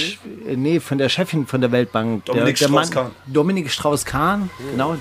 nee, 0.55 0.79
von 0.79 0.97
der 0.97 1.09
Chefin 1.09 1.45
von 1.45 1.61
der 1.61 1.71
Weltbank. 1.71 2.25
Dominik 2.25 2.57
Strauss-Kahn. 2.57 3.11
Dominik 3.27 3.69
Strauss-Kahn, 3.69 4.49
oh. 4.51 4.71
genau. 4.71 4.97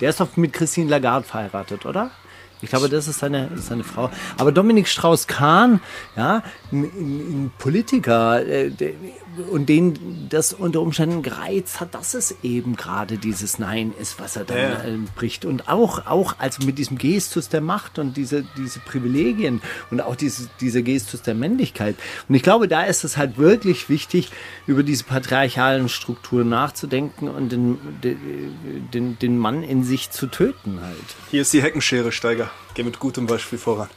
Der 0.00 0.10
ist 0.10 0.20
doch 0.20 0.36
mit 0.36 0.52
Christine 0.52 0.90
Lagarde 0.90 1.26
verheiratet, 1.26 1.86
oder? 1.86 2.10
Ich 2.60 2.70
glaube, 2.70 2.88
das 2.88 3.08
ist 3.08 3.18
seine, 3.18 3.50
seine 3.56 3.82
Frau. 3.82 4.10
Aber 4.38 4.52
Dominik 4.52 4.86
Strauss-Kahn, 4.86 5.80
ja, 6.16 6.42
ein, 6.70 6.84
ein 6.84 7.52
Politiker, 7.58 8.46
äh, 8.46 8.70
der, 8.70 8.92
und 9.50 9.68
den 9.68 10.28
das 10.28 10.52
unter 10.52 10.80
Umständen 10.80 11.22
gereizt 11.22 11.80
hat, 11.80 11.94
dass 11.94 12.14
es 12.14 12.36
eben 12.42 12.76
gerade 12.76 13.18
dieses 13.18 13.58
Nein 13.58 13.92
ist, 13.98 14.20
was 14.20 14.36
er 14.36 14.44
dann 14.44 14.58
ja. 14.58 14.84
äh, 14.84 14.98
bricht. 15.14 15.44
Und 15.44 15.68
auch, 15.68 16.06
auch 16.06 16.36
also 16.38 16.64
mit 16.66 16.78
diesem 16.78 16.98
Gestus 16.98 17.48
der 17.48 17.60
Macht 17.60 17.98
und 17.98 18.16
diese, 18.16 18.44
diese 18.56 18.80
Privilegien 18.80 19.62
und 19.90 20.00
auch 20.00 20.16
diese, 20.16 20.48
dieser 20.60 20.82
Gestus 20.82 21.22
der 21.22 21.34
Männlichkeit. 21.34 21.96
Und 22.28 22.34
ich 22.34 22.42
glaube, 22.42 22.68
da 22.68 22.82
ist 22.82 23.04
es 23.04 23.16
halt 23.16 23.38
wirklich 23.38 23.88
wichtig, 23.88 24.30
über 24.66 24.82
diese 24.82 25.04
patriarchalen 25.04 25.88
Strukturen 25.88 26.48
nachzudenken 26.48 27.28
und 27.28 27.50
den, 27.50 27.78
den, 28.92 29.18
den 29.18 29.38
Mann 29.38 29.62
in 29.62 29.84
sich 29.84 30.10
zu 30.10 30.26
töten 30.26 30.80
halt. 30.82 30.96
Hier 31.30 31.42
ist 31.42 31.52
die 31.52 31.62
Heckenschere, 31.62 32.12
Steiger. 32.12 32.50
Geh 32.74 32.82
mit 32.82 32.98
gutem 32.98 33.26
Beispiel 33.26 33.58
voran 33.58 33.88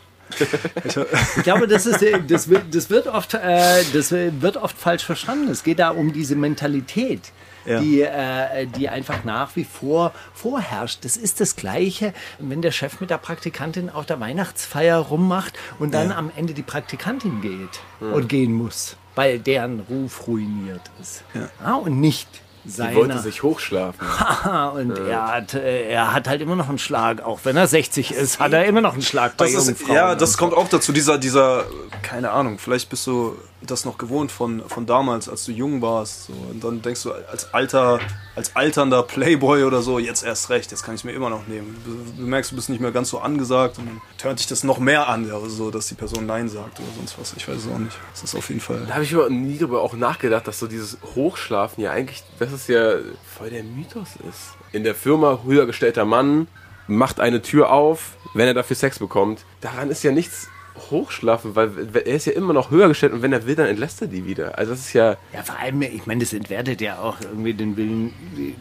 ich 1.35 1.43
glaube, 1.43 1.67
das, 1.67 1.85
ist, 1.85 2.03
das, 2.27 2.49
wird, 2.49 2.73
das, 2.73 2.89
wird 2.89 3.07
oft, 3.07 3.33
äh, 3.33 3.83
das 3.93 4.11
wird 4.11 4.57
oft 4.57 4.77
falsch 4.77 5.05
verstanden. 5.05 5.49
Es 5.49 5.63
geht 5.63 5.79
da 5.79 5.89
um 5.89 6.13
diese 6.13 6.35
Mentalität. 6.35 7.31
Ja. 7.65 7.79
Die, 7.79 8.01
äh, 8.01 8.67
die 8.67 8.89
einfach 8.89 9.23
nach 9.23 9.55
wie 9.55 9.63
vor 9.63 10.13
vorherrscht. 10.35 11.03
Das 11.03 11.17
ist 11.17 11.41
das 11.41 11.55
Gleiche, 11.55 12.13
wenn 12.37 12.61
der 12.61 12.69
Chef 12.71 13.01
mit 13.01 13.09
der 13.09 13.17
Praktikantin 13.17 13.89
auf 13.89 14.05
der 14.05 14.19
Weihnachtsfeier 14.19 14.99
rummacht 14.99 15.53
und 15.79 15.91
dann 15.91 16.11
ja. 16.11 16.15
am 16.15 16.31
Ende 16.35 16.53
die 16.53 16.61
Praktikantin 16.61 17.41
geht 17.41 17.79
mhm. 17.99 18.13
und 18.13 18.29
gehen 18.29 18.53
muss, 18.53 18.97
weil 19.15 19.39
deren 19.39 19.79
Ruf 19.79 20.27
ruiniert 20.27 20.91
ist. 21.01 21.23
Ja. 21.33 21.49
ja 21.59 21.73
und 21.73 21.99
nicht 21.99 22.27
seiner. 22.67 22.89
Sie 22.89 22.95
wollte 22.95 23.19
sich 23.19 23.43
hochschlafen. 23.43 24.05
und 24.75 24.97
ja. 24.97 25.05
er, 25.05 25.27
hat, 25.27 25.53
äh, 25.53 25.89
er 25.89 26.13
hat 26.13 26.27
halt 26.27 26.41
immer 26.41 26.55
noch 26.55 26.69
einen 26.69 26.79
Schlag. 26.79 27.23
Auch 27.23 27.39
wenn 27.43 27.57
er 27.57 27.67
60 27.67 28.11
ist, 28.11 28.39
hat 28.39 28.53
er 28.53 28.65
immer 28.65 28.81
noch 28.81 28.93
einen 28.93 29.01
Schlag 29.01 29.37
bei 29.37 29.51
das 29.51 29.67
ist, 29.67 29.87
Ja, 29.87 30.15
das 30.15 30.37
kommt 30.37 30.53
auch 30.53 30.67
dazu. 30.69 30.91
Dieser, 30.91 31.17
dieser, 31.17 31.65
keine 32.01 32.31
Ahnung, 32.31 32.57
vielleicht 32.59 32.89
bist 32.89 33.05
du 33.07 33.35
das 33.65 33.85
noch 33.85 33.97
gewohnt 33.97 34.31
von, 34.31 34.61
von 34.67 34.85
damals, 34.85 35.29
als 35.29 35.45
du 35.45 35.51
jung 35.51 35.81
warst. 35.81 36.27
So. 36.27 36.33
Und 36.51 36.63
dann 36.63 36.81
denkst 36.81 37.03
du 37.03 37.11
als 37.11 37.53
alter, 37.53 37.99
als 38.35 38.55
alternder 38.55 39.03
Playboy 39.03 39.63
oder 39.63 39.81
so, 39.81 39.99
jetzt 39.99 40.23
erst 40.23 40.49
recht, 40.49 40.71
jetzt 40.71 40.83
kann 40.83 40.95
ich 40.95 41.01
es 41.01 41.05
mir 41.05 41.11
immer 41.11 41.29
noch 41.29 41.47
nehmen. 41.47 41.77
Du, 41.85 42.21
du, 42.21 42.27
merkst, 42.27 42.51
du 42.51 42.55
bist 42.55 42.69
nicht 42.69 42.81
mehr 42.81 42.91
ganz 42.91 43.09
so 43.09 43.19
angesagt 43.19 43.77
und 43.77 43.87
dann 43.87 44.01
hört 44.21 44.39
dich 44.39 44.47
das 44.47 44.63
noch 44.63 44.79
mehr 44.79 45.07
an, 45.07 45.27
ja, 45.27 45.39
so, 45.47 45.71
dass 45.71 45.87
die 45.87 45.95
Person 45.95 46.25
Nein 46.25 46.49
sagt 46.49 46.79
oder 46.79 46.89
sonst 46.97 47.19
was. 47.19 47.33
Ich 47.37 47.47
weiß 47.47 47.57
es 47.57 47.71
auch 47.71 47.77
nicht. 47.77 47.97
Das 48.11 48.23
ist 48.23 48.35
auf 48.35 48.49
jeden 48.49 48.61
Fall. 48.61 48.85
Da 48.87 48.95
habe 48.95 49.03
ich 49.03 49.13
aber 49.13 49.29
nie 49.29 49.57
darüber 49.57 49.81
auch 49.81 49.93
nachgedacht, 49.93 50.47
dass 50.47 50.59
so 50.59 50.67
dieses 50.67 50.97
Hochschlafen 51.15 51.83
ja 51.83 51.91
eigentlich, 51.91 52.23
das 52.39 52.51
ist 52.51 52.69
ja 52.69 52.95
voll 53.37 53.49
der 53.49 53.63
Mythos 53.63 54.09
ist. 54.29 54.53
In 54.71 54.83
der 54.83 54.95
Firma 54.95 55.39
höher 55.45 55.65
gestellter 55.65 56.05
Mann 56.05 56.47
macht 56.87 57.19
eine 57.19 57.41
Tür 57.41 57.71
auf, 57.71 58.17
wenn 58.33 58.47
er 58.47 58.53
dafür 58.53 58.75
Sex 58.75 58.99
bekommt. 58.99 59.45
Daran 59.61 59.89
ist 59.89 60.03
ja 60.03 60.11
nichts 60.11 60.49
hochschlafen, 60.91 61.55
weil 61.55 61.71
er 62.05 62.15
ist 62.15 62.25
ja 62.25 62.33
immer 62.33 62.53
noch 62.53 62.71
höher 62.71 62.87
gestellt 62.87 63.13
und 63.13 63.21
wenn 63.21 63.33
er 63.33 63.45
will, 63.45 63.55
dann 63.55 63.67
entlässt 63.67 64.01
er 64.01 64.07
die 64.07 64.25
wieder. 64.25 64.57
Also 64.57 64.71
das 64.71 64.81
ist 64.81 64.93
ja. 64.93 65.17
Ja, 65.33 65.43
vor 65.43 65.57
allem, 65.59 65.81
ich 65.81 66.05
meine, 66.05 66.21
das 66.21 66.33
entwertet 66.33 66.81
ja 66.81 66.99
auch 66.99 67.19
irgendwie 67.21 67.53
den 67.53 67.77
Willen 67.77 68.13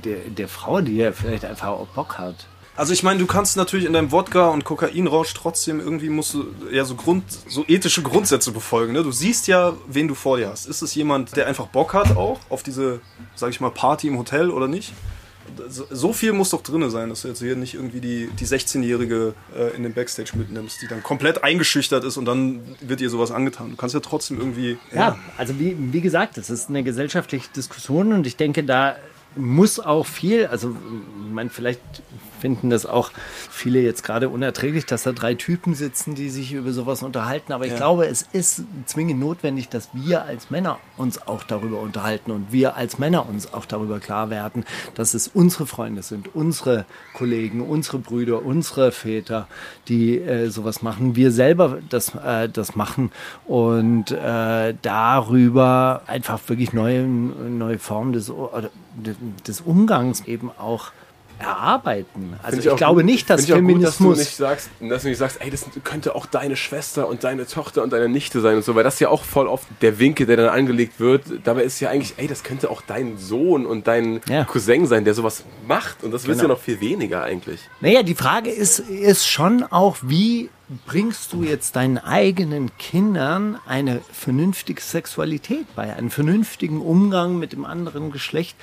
der, 0.04 0.18
der 0.28 0.49
Frau, 0.49 0.80
die 0.80 0.97
ja 0.97 1.12
vielleicht 1.12 1.44
einfach 1.44 1.68
auch 1.68 1.87
Bock 1.88 2.18
hat. 2.18 2.47
Also 2.76 2.92
ich 2.92 3.04
meine, 3.04 3.21
du 3.21 3.26
kannst 3.26 3.56
natürlich 3.56 3.87
in 3.87 3.92
deinem 3.92 4.11
Wodka 4.11 4.49
und 4.49 4.64
Kokainrausch 4.64 5.33
trotzdem 5.33 5.78
irgendwie 5.78 6.09
musst 6.09 6.35
du 6.35 6.46
ja 6.72 6.85
so 6.85 6.96
Grund, 6.96 7.22
so 7.46 7.64
ethische 7.68 8.03
Grundsätze 8.03 8.50
befolgen. 8.50 8.92
Ne? 8.94 9.05
Du 9.05 9.12
siehst 9.12 9.46
ja, 9.46 9.74
wen 9.87 10.09
du 10.09 10.16
vor 10.16 10.38
dir 10.38 10.48
hast. 10.48 10.66
Ist 10.66 10.83
es 10.83 10.92
jemand, 10.96 11.37
der 11.37 11.46
einfach 11.46 11.68
Bock 11.68 11.94
hat 11.94 12.16
auch 12.16 12.40
auf 12.48 12.64
diese, 12.64 13.00
sag 13.37 13.50
ich 13.50 13.61
mal, 13.61 13.70
Party 13.70 14.09
im 14.09 14.18
Hotel 14.18 14.50
oder 14.50 14.66
nicht? 14.66 14.92
So 15.68 16.12
viel 16.12 16.33
muss 16.33 16.50
doch 16.50 16.62
drin 16.62 16.88
sein, 16.90 17.09
dass 17.09 17.22
du 17.22 17.28
jetzt 17.28 17.40
hier 17.40 17.57
nicht 17.57 17.74
irgendwie 17.74 18.00
die, 18.00 18.28
die 18.38 18.46
16-Jährige 18.46 19.35
äh, 19.57 19.76
in 19.76 19.83
den 19.83 19.92
Backstage 19.92 20.33
mitnimmst, 20.35 20.83
die 20.83 20.88
dann 20.88 21.02
komplett 21.02 21.44
eingeschüchtert 21.44 22.04
ist 22.04 22.16
und 22.16 22.24
dann 22.24 22.61
wird 22.80 23.00
ihr 23.00 23.11
sowas 23.11 23.30
angetan. 23.30 23.70
Du 23.70 23.76
kannst 23.76 23.94
ja 23.94 24.00
trotzdem 24.00 24.38
irgendwie. 24.38 24.78
Ja, 24.92 24.98
ja 24.98 25.18
also 25.37 25.59
wie, 25.59 25.76
wie 25.78 26.00
gesagt, 26.00 26.37
das 26.37 26.50
ist 26.50 26.68
eine 26.68 26.83
gesellschaftliche 26.83 27.48
Diskussion 27.54 28.12
und 28.12 28.26
ich 28.26 28.37
denke, 28.37 28.64
da 28.64 28.96
muss 29.37 29.81
auch 29.81 30.07
viel, 30.07 30.47
also 30.47 30.70
ich 31.27 31.33
meine, 31.33 31.51
vielleicht 31.51 31.81
finden 32.44 32.68
das 32.68 32.85
auch 32.85 33.11
viele 33.51 33.81
jetzt 33.81 34.05
gerade 34.05 34.29
unerträglich, 34.29 34.85
dass 34.85 35.05
da 35.05 35.12
drei 35.12 35.35
Typen 35.35 35.75
sitzen, 35.75 36.14
die 36.14 36.29
sich 36.29 36.53
über 36.53 36.73
sowas 36.73 37.03
unterhalten. 37.03 37.55
Aber 37.55 37.64
ich 37.64 37.70
ja. 37.73 37.79
glaube, 37.79 38.07
es 38.07 38.20
ist 38.20 38.64
zwingend 38.85 39.18
notwendig, 39.18 39.70
dass 39.70 39.88
wir 39.94 40.25
als 40.25 40.51
Männer 40.51 40.79
uns 40.99 41.27
auch 41.27 41.42
darüber 41.42 41.81
unterhalten 41.81 42.31
und 42.33 42.53
wir 42.53 42.77
als 42.77 42.99
Männer 42.99 43.27
uns 43.27 43.55
auch 43.55 43.64
darüber 43.64 43.99
klar 43.99 44.29
werden, 44.29 44.66
dass 44.94 45.14
es 45.14 45.27
unsere 45.29 45.66
Freunde 45.66 46.03
sind, 46.03 46.35
unsere 46.35 46.85
Kollegen, 47.14 47.62
unsere 47.62 47.99
Brüder, 47.99 48.44
unsere 48.44 48.92
Väter, 48.92 49.49
die 49.88 50.18
äh, 50.18 50.51
sowas 50.51 50.83
machen. 50.83 51.16
Wir 51.16 51.33
selber 51.33 51.79
das, 51.88 52.14
äh, 52.14 52.51
das 52.51 52.77
machen 52.77 53.11
und 53.47 54.11
äh, 54.11 54.75
darüber 54.83 56.03
einfach 56.07 56.40
wirklich 56.47 56.75
neue, 56.75 57.05
neue 57.05 57.79
Formen 57.79 58.12
des, 58.12 58.31
des 59.46 59.61
Umgangs 59.61 60.26
eben 60.26 60.50
auch 60.50 60.92
erarbeiten. 61.38 62.35
Also 62.42 62.59
ich, 62.59 62.66
ich 62.66 62.77
glaube 62.77 63.03
gut, 63.03 63.11
nicht, 63.11 63.29
dass 63.31 63.47
Feminismus... 63.47 63.99
Gut, 63.99 64.11
dass 64.11 64.16
du 64.16 64.20
nicht 64.20 64.37
sagst, 64.37 64.70
dass 64.81 65.03
du 65.03 65.09
nicht 65.09 65.18
sagst, 65.18 65.40
ey, 65.40 65.51
das 65.51 65.66
könnte 65.83 66.14
auch 66.14 66.27
deine 66.27 66.57
Schwester 66.57 67.09
und 67.09 67.25
deine 67.25 67.47
Tochter 67.47 67.83
und 67.83 67.92
deine 67.92 68.09
Nichte 68.09 68.40
sein 68.40 68.57
und 68.57 68.64
so, 68.64 68.75
weil 68.75 68.85
das 68.85 68.94
ist 68.94 69.01
ja 69.01 69.09
auch 69.09 69.25
voll 69.25 69.47
oft 69.47 69.66
der 69.81 69.99
Winkel, 69.99 70.27
der 70.27 70.37
dann 70.37 70.49
angelegt 70.49 71.01
wird. 71.01 71.25
Dabei 71.44 71.62
ist 71.62 71.81
ja 71.81 71.90
eigentlich, 71.90 72.14
ey, 72.16 72.27
das 72.27 72.42
könnte 72.42 72.70
auch 72.70 72.83
dein 72.83 73.18
Sohn 73.18 73.66
und 73.66 73.87
dein 73.87 74.20
ja. 74.29 74.44
Cousin 74.44 74.87
sein, 74.87 75.05
der 75.05 75.14
sowas 75.14 75.44
macht 75.66 76.03
und 76.03 76.12
das 76.12 76.23
genau. 76.23 76.31
willst 76.31 76.42
du 76.42 76.44
ja 76.47 76.49
noch 76.49 76.61
viel 76.61 76.81
weniger 76.81 77.23
eigentlich. 77.23 77.61
Naja, 77.81 78.03
die 78.03 78.14
Frage 78.14 78.51
ist, 78.51 78.79
ist 78.79 79.27
schon 79.27 79.64
auch, 79.64 79.97
wie 80.03 80.51
bringst 80.87 81.33
du 81.33 81.42
jetzt 81.42 81.77
deinen 81.77 81.99
eigenen 81.99 82.77
Kindern 82.79 83.59
eine 83.66 84.01
vernünftige 84.12 84.81
Sexualität 84.81 85.66
bei, 85.77 85.94
einen 85.94 86.11
vernünftigen 86.11 86.81
Umgang 86.81 87.38
mit 87.38 87.53
dem 87.53 87.64
anderen 87.64 88.11
Geschlecht 88.11 88.57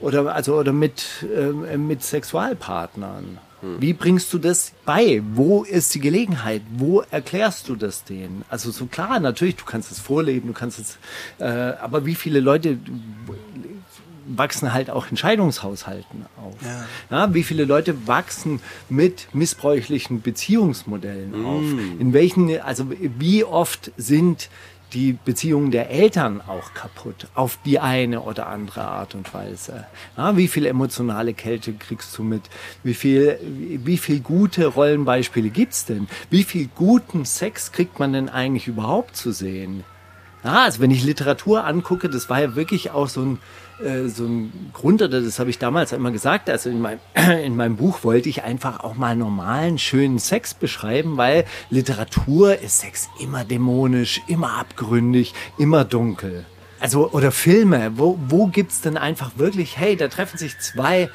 oder, 0.00 0.34
also, 0.34 0.56
oder 0.56 0.72
mit, 0.72 1.26
äh, 1.34 1.76
mit 1.76 2.02
Sexualpartnern? 2.02 3.38
Hm. 3.60 3.80
Wie 3.80 3.92
bringst 3.92 4.32
du 4.32 4.38
das 4.38 4.72
bei? 4.84 5.22
Wo 5.34 5.64
ist 5.64 5.94
die 5.94 6.00
Gelegenheit? 6.00 6.62
Wo 6.76 7.02
erklärst 7.10 7.68
du 7.68 7.76
das 7.76 8.04
denen? 8.04 8.44
Also 8.48 8.70
so 8.70 8.86
klar, 8.86 9.18
natürlich, 9.18 9.56
du 9.56 9.64
kannst 9.64 9.90
es 9.90 9.98
vorleben, 9.98 10.48
du 10.48 10.54
kannst 10.54 10.78
es, 10.78 10.98
äh, 11.38 11.44
aber 11.44 12.06
wie 12.06 12.14
viele 12.14 12.40
Leute 12.40 12.78
wachsen 14.28 14.72
halt 14.72 14.90
auch 14.90 15.06
Entscheidungshaushalten 15.08 16.26
auf. 16.36 16.54
Ja. 16.62 16.84
ja. 17.18 17.34
wie 17.34 17.42
viele 17.42 17.64
Leute 17.64 18.06
wachsen 18.06 18.60
mit 18.88 19.28
missbräuchlichen 19.32 20.20
Beziehungsmodellen 20.20 21.42
mm. 21.42 21.46
auf? 21.46 21.62
In 21.98 22.12
welchen, 22.12 22.60
also 22.60 22.90
wie 22.90 23.44
oft 23.44 23.90
sind 23.96 24.50
die 24.92 25.12
Beziehungen 25.12 25.70
der 25.70 25.90
Eltern 25.90 26.40
auch 26.40 26.74
kaputt, 26.74 27.26
auf 27.34 27.58
die 27.64 27.78
eine 27.78 28.22
oder 28.22 28.46
andere 28.46 28.82
Art 28.82 29.14
und 29.14 29.32
Weise. 29.34 29.86
Ja, 30.16 30.36
wie 30.36 30.48
viel 30.48 30.66
emotionale 30.66 31.34
Kälte 31.34 31.72
kriegst 31.74 32.16
du 32.16 32.22
mit? 32.22 32.42
Wie 32.82 32.94
viel, 32.94 33.38
wie 33.42 33.98
viel 33.98 34.20
gute 34.20 34.66
Rollenbeispiele 34.66 35.50
gibt's 35.50 35.84
denn? 35.84 36.08
Wie 36.30 36.44
viel 36.44 36.68
guten 36.74 37.24
Sex 37.24 37.72
kriegt 37.72 37.98
man 37.98 38.12
denn 38.12 38.28
eigentlich 38.28 38.68
überhaupt 38.68 39.16
zu 39.16 39.32
sehen? 39.32 39.84
Ja, 40.44 40.62
also 40.64 40.80
wenn 40.80 40.90
ich 40.90 41.04
Literatur 41.04 41.64
angucke, 41.64 42.08
das 42.08 42.30
war 42.30 42.40
ja 42.40 42.54
wirklich 42.54 42.90
auch 42.90 43.08
so 43.08 43.22
ein, 43.22 43.38
äh, 43.82 44.08
so 44.08 44.24
ein 44.24 44.70
Grund, 44.72 45.02
oder 45.02 45.20
das 45.20 45.38
habe 45.38 45.50
ich 45.50 45.58
damals 45.58 45.92
immer 45.92 46.10
gesagt, 46.10 46.50
also 46.50 46.70
in 46.70 46.80
meinem, 46.80 47.00
in 47.44 47.56
meinem 47.56 47.76
Buch 47.76 48.04
wollte 48.04 48.28
ich 48.28 48.42
einfach 48.42 48.80
auch 48.80 48.94
mal 48.94 49.16
normalen, 49.16 49.78
schönen 49.78 50.18
Sex 50.18 50.54
beschreiben, 50.54 51.16
weil 51.16 51.44
Literatur 51.70 52.58
ist 52.58 52.80
Sex 52.80 53.08
immer 53.20 53.44
dämonisch, 53.44 54.22
immer 54.26 54.58
abgründig, 54.58 55.34
immer 55.58 55.84
dunkel. 55.84 56.44
Also, 56.80 57.10
oder 57.10 57.32
Filme, 57.32 57.92
wo, 57.96 58.18
wo 58.28 58.46
gibt's 58.46 58.80
denn 58.80 58.96
einfach 58.96 59.32
wirklich, 59.36 59.76
hey, 59.76 59.96
da 59.96 60.08
treffen 60.08 60.38
sich 60.38 60.58
zwei 60.60 61.10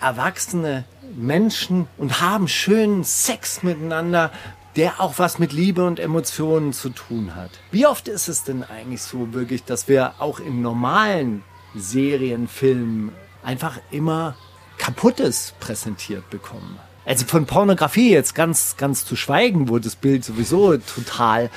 erwachsene 0.00 0.84
Menschen 1.16 1.86
und 1.98 2.20
haben 2.20 2.48
schönen 2.48 3.04
Sex 3.04 3.62
miteinander, 3.62 4.30
der 4.76 5.00
auch 5.00 5.18
was 5.18 5.38
mit 5.38 5.52
Liebe 5.52 5.84
und 5.86 6.00
Emotionen 6.00 6.72
zu 6.72 6.90
tun 6.90 7.36
hat. 7.36 7.50
Wie 7.70 7.86
oft 7.86 8.08
ist 8.08 8.28
es 8.28 8.42
denn 8.42 8.64
eigentlich 8.64 9.02
so 9.02 9.32
wirklich, 9.32 9.64
dass 9.64 9.86
wir 9.86 10.14
auch 10.18 10.40
in 10.40 10.62
normalen 10.62 11.44
Serien, 11.74 12.48
Filmen 12.48 13.12
einfach 13.42 13.78
immer 13.90 14.36
Kaputtes 14.78 15.54
präsentiert 15.60 16.28
bekommen. 16.30 16.78
Also 17.04 17.26
von 17.26 17.46
Pornografie 17.46 18.10
jetzt 18.10 18.34
ganz, 18.34 18.76
ganz 18.76 19.04
zu 19.04 19.16
schweigen, 19.16 19.68
wo 19.68 19.78
das 19.78 19.96
Bild 19.96 20.24
sowieso 20.24 20.76
total 20.78 21.50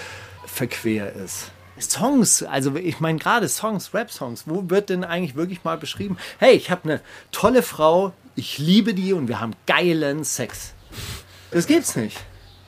verquer 0.46 1.14
ist. 1.14 1.52
Songs, 1.80 2.44
also 2.44 2.76
ich 2.76 3.00
meine 3.00 3.20
gerade 3.20 3.48
Songs, 3.48 3.94
Rap-Songs, 3.94 4.44
wo 4.48 4.70
wird 4.70 4.90
denn 4.90 5.04
eigentlich 5.04 5.36
wirklich 5.36 5.64
mal 5.64 5.78
beschrieben, 5.78 6.18
hey, 6.40 6.54
ich 6.54 6.72
habe 6.72 6.84
eine 6.86 7.02
tolle 7.32 7.62
Frau, 7.62 8.14
ich 8.36 8.58
liebe 8.58 8.94
die 8.94 9.14
und 9.14 9.28
wir 9.28 9.40
haben 9.40 9.54
geilen 9.68 10.24
Sex. 10.24 10.74
Das 11.52 11.68
gibt's 11.68 11.96
nicht. 11.96 12.18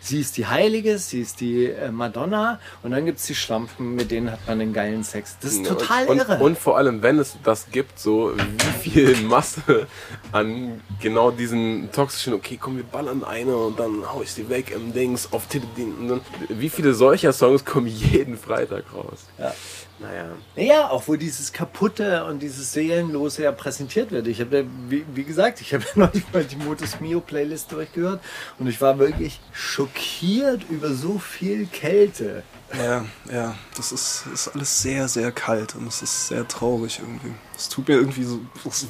Sie 0.09 0.21
ist 0.21 0.37
die 0.37 0.47
Heilige, 0.47 0.97
sie 0.97 1.21
ist 1.21 1.39
die 1.39 1.65
äh, 1.65 1.91
Madonna 1.91 2.59
und 2.81 2.89
dann 2.89 3.05
gibt 3.05 3.19
es 3.19 3.27
die 3.27 3.35
Schlampen, 3.35 3.93
mit 3.93 4.09
denen 4.09 4.31
hat 4.31 4.39
man 4.47 4.57
den 4.57 4.73
geilen 4.73 5.03
Sex. 5.03 5.37
Das 5.39 5.53
ist 5.53 5.67
total 5.67 6.07
und, 6.07 6.17
irre. 6.17 6.33
Und, 6.37 6.41
und 6.41 6.57
vor 6.57 6.77
allem, 6.77 7.03
wenn 7.03 7.19
es 7.19 7.37
das 7.43 7.69
gibt, 7.69 7.99
so 7.99 8.33
wie 8.35 8.89
viel 8.89 9.15
Masse 9.21 9.85
an 10.31 10.81
genau 10.99 11.29
diesen 11.29 11.91
toxischen, 11.91 12.33
okay, 12.33 12.57
komm, 12.59 12.77
wir 12.77 12.85
ballern 12.85 13.23
eine 13.23 13.55
und 13.55 13.79
dann 13.79 14.03
hau 14.11 14.23
ich 14.23 14.31
sie 14.31 14.49
weg 14.49 14.71
im 14.71 14.93
Dings 14.93 15.31
auf 15.31 15.45
Titeldienst. 15.45 16.25
Wie 16.47 16.69
viele 16.69 16.95
solcher 16.95 17.31
Songs 17.31 17.63
kommen 17.63 17.85
jeden 17.85 18.35
Freitag 18.35 18.85
raus? 18.95 19.27
Ja. 19.37 19.53
Naja. 19.99 20.29
Ja, 20.55 20.89
auch 20.89 21.07
wo 21.07 21.15
dieses 21.15 21.51
Kaputte 21.51 22.23
und 22.25 22.39
dieses 22.39 22.71
Seelenlose 22.71 23.43
ja 23.43 23.51
präsentiert 23.51 24.11
wird. 24.11 24.27
Ich 24.27 24.39
habe, 24.39 24.65
wie, 24.87 25.05
wie 25.13 25.23
gesagt, 25.23 25.59
ich 25.59 25.73
habe 25.73 25.83
neulich 25.95 26.23
mal 26.31 26.43
die 26.43 26.55
Motus 26.55 26.99
Mio 27.01 27.19
Playlist 27.19 27.71
durchgehört 27.71 28.21
und 28.59 28.67
ich 28.67 28.79
war 28.79 28.97
wirklich 28.97 29.39
schockiert 29.51 30.63
über 30.69 30.93
so 30.93 31.19
viel 31.19 31.65
Kälte. 31.65 32.43
Ja, 32.77 33.05
ja, 33.31 33.55
das 33.75 33.91
ist, 33.91 34.25
ist 34.33 34.47
alles 34.49 34.81
sehr, 34.81 35.07
sehr 35.07 35.31
kalt 35.31 35.75
und 35.75 35.87
es 35.87 36.01
ist 36.01 36.27
sehr 36.27 36.47
traurig 36.47 36.99
irgendwie. 36.99 37.33
Es 37.57 37.67
tut 37.67 37.87
mir 37.87 37.95
irgendwie 37.95 38.23
so 38.23 38.39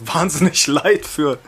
wahnsinnig 0.05 0.67
leid 0.67 1.05
für, 1.05 1.39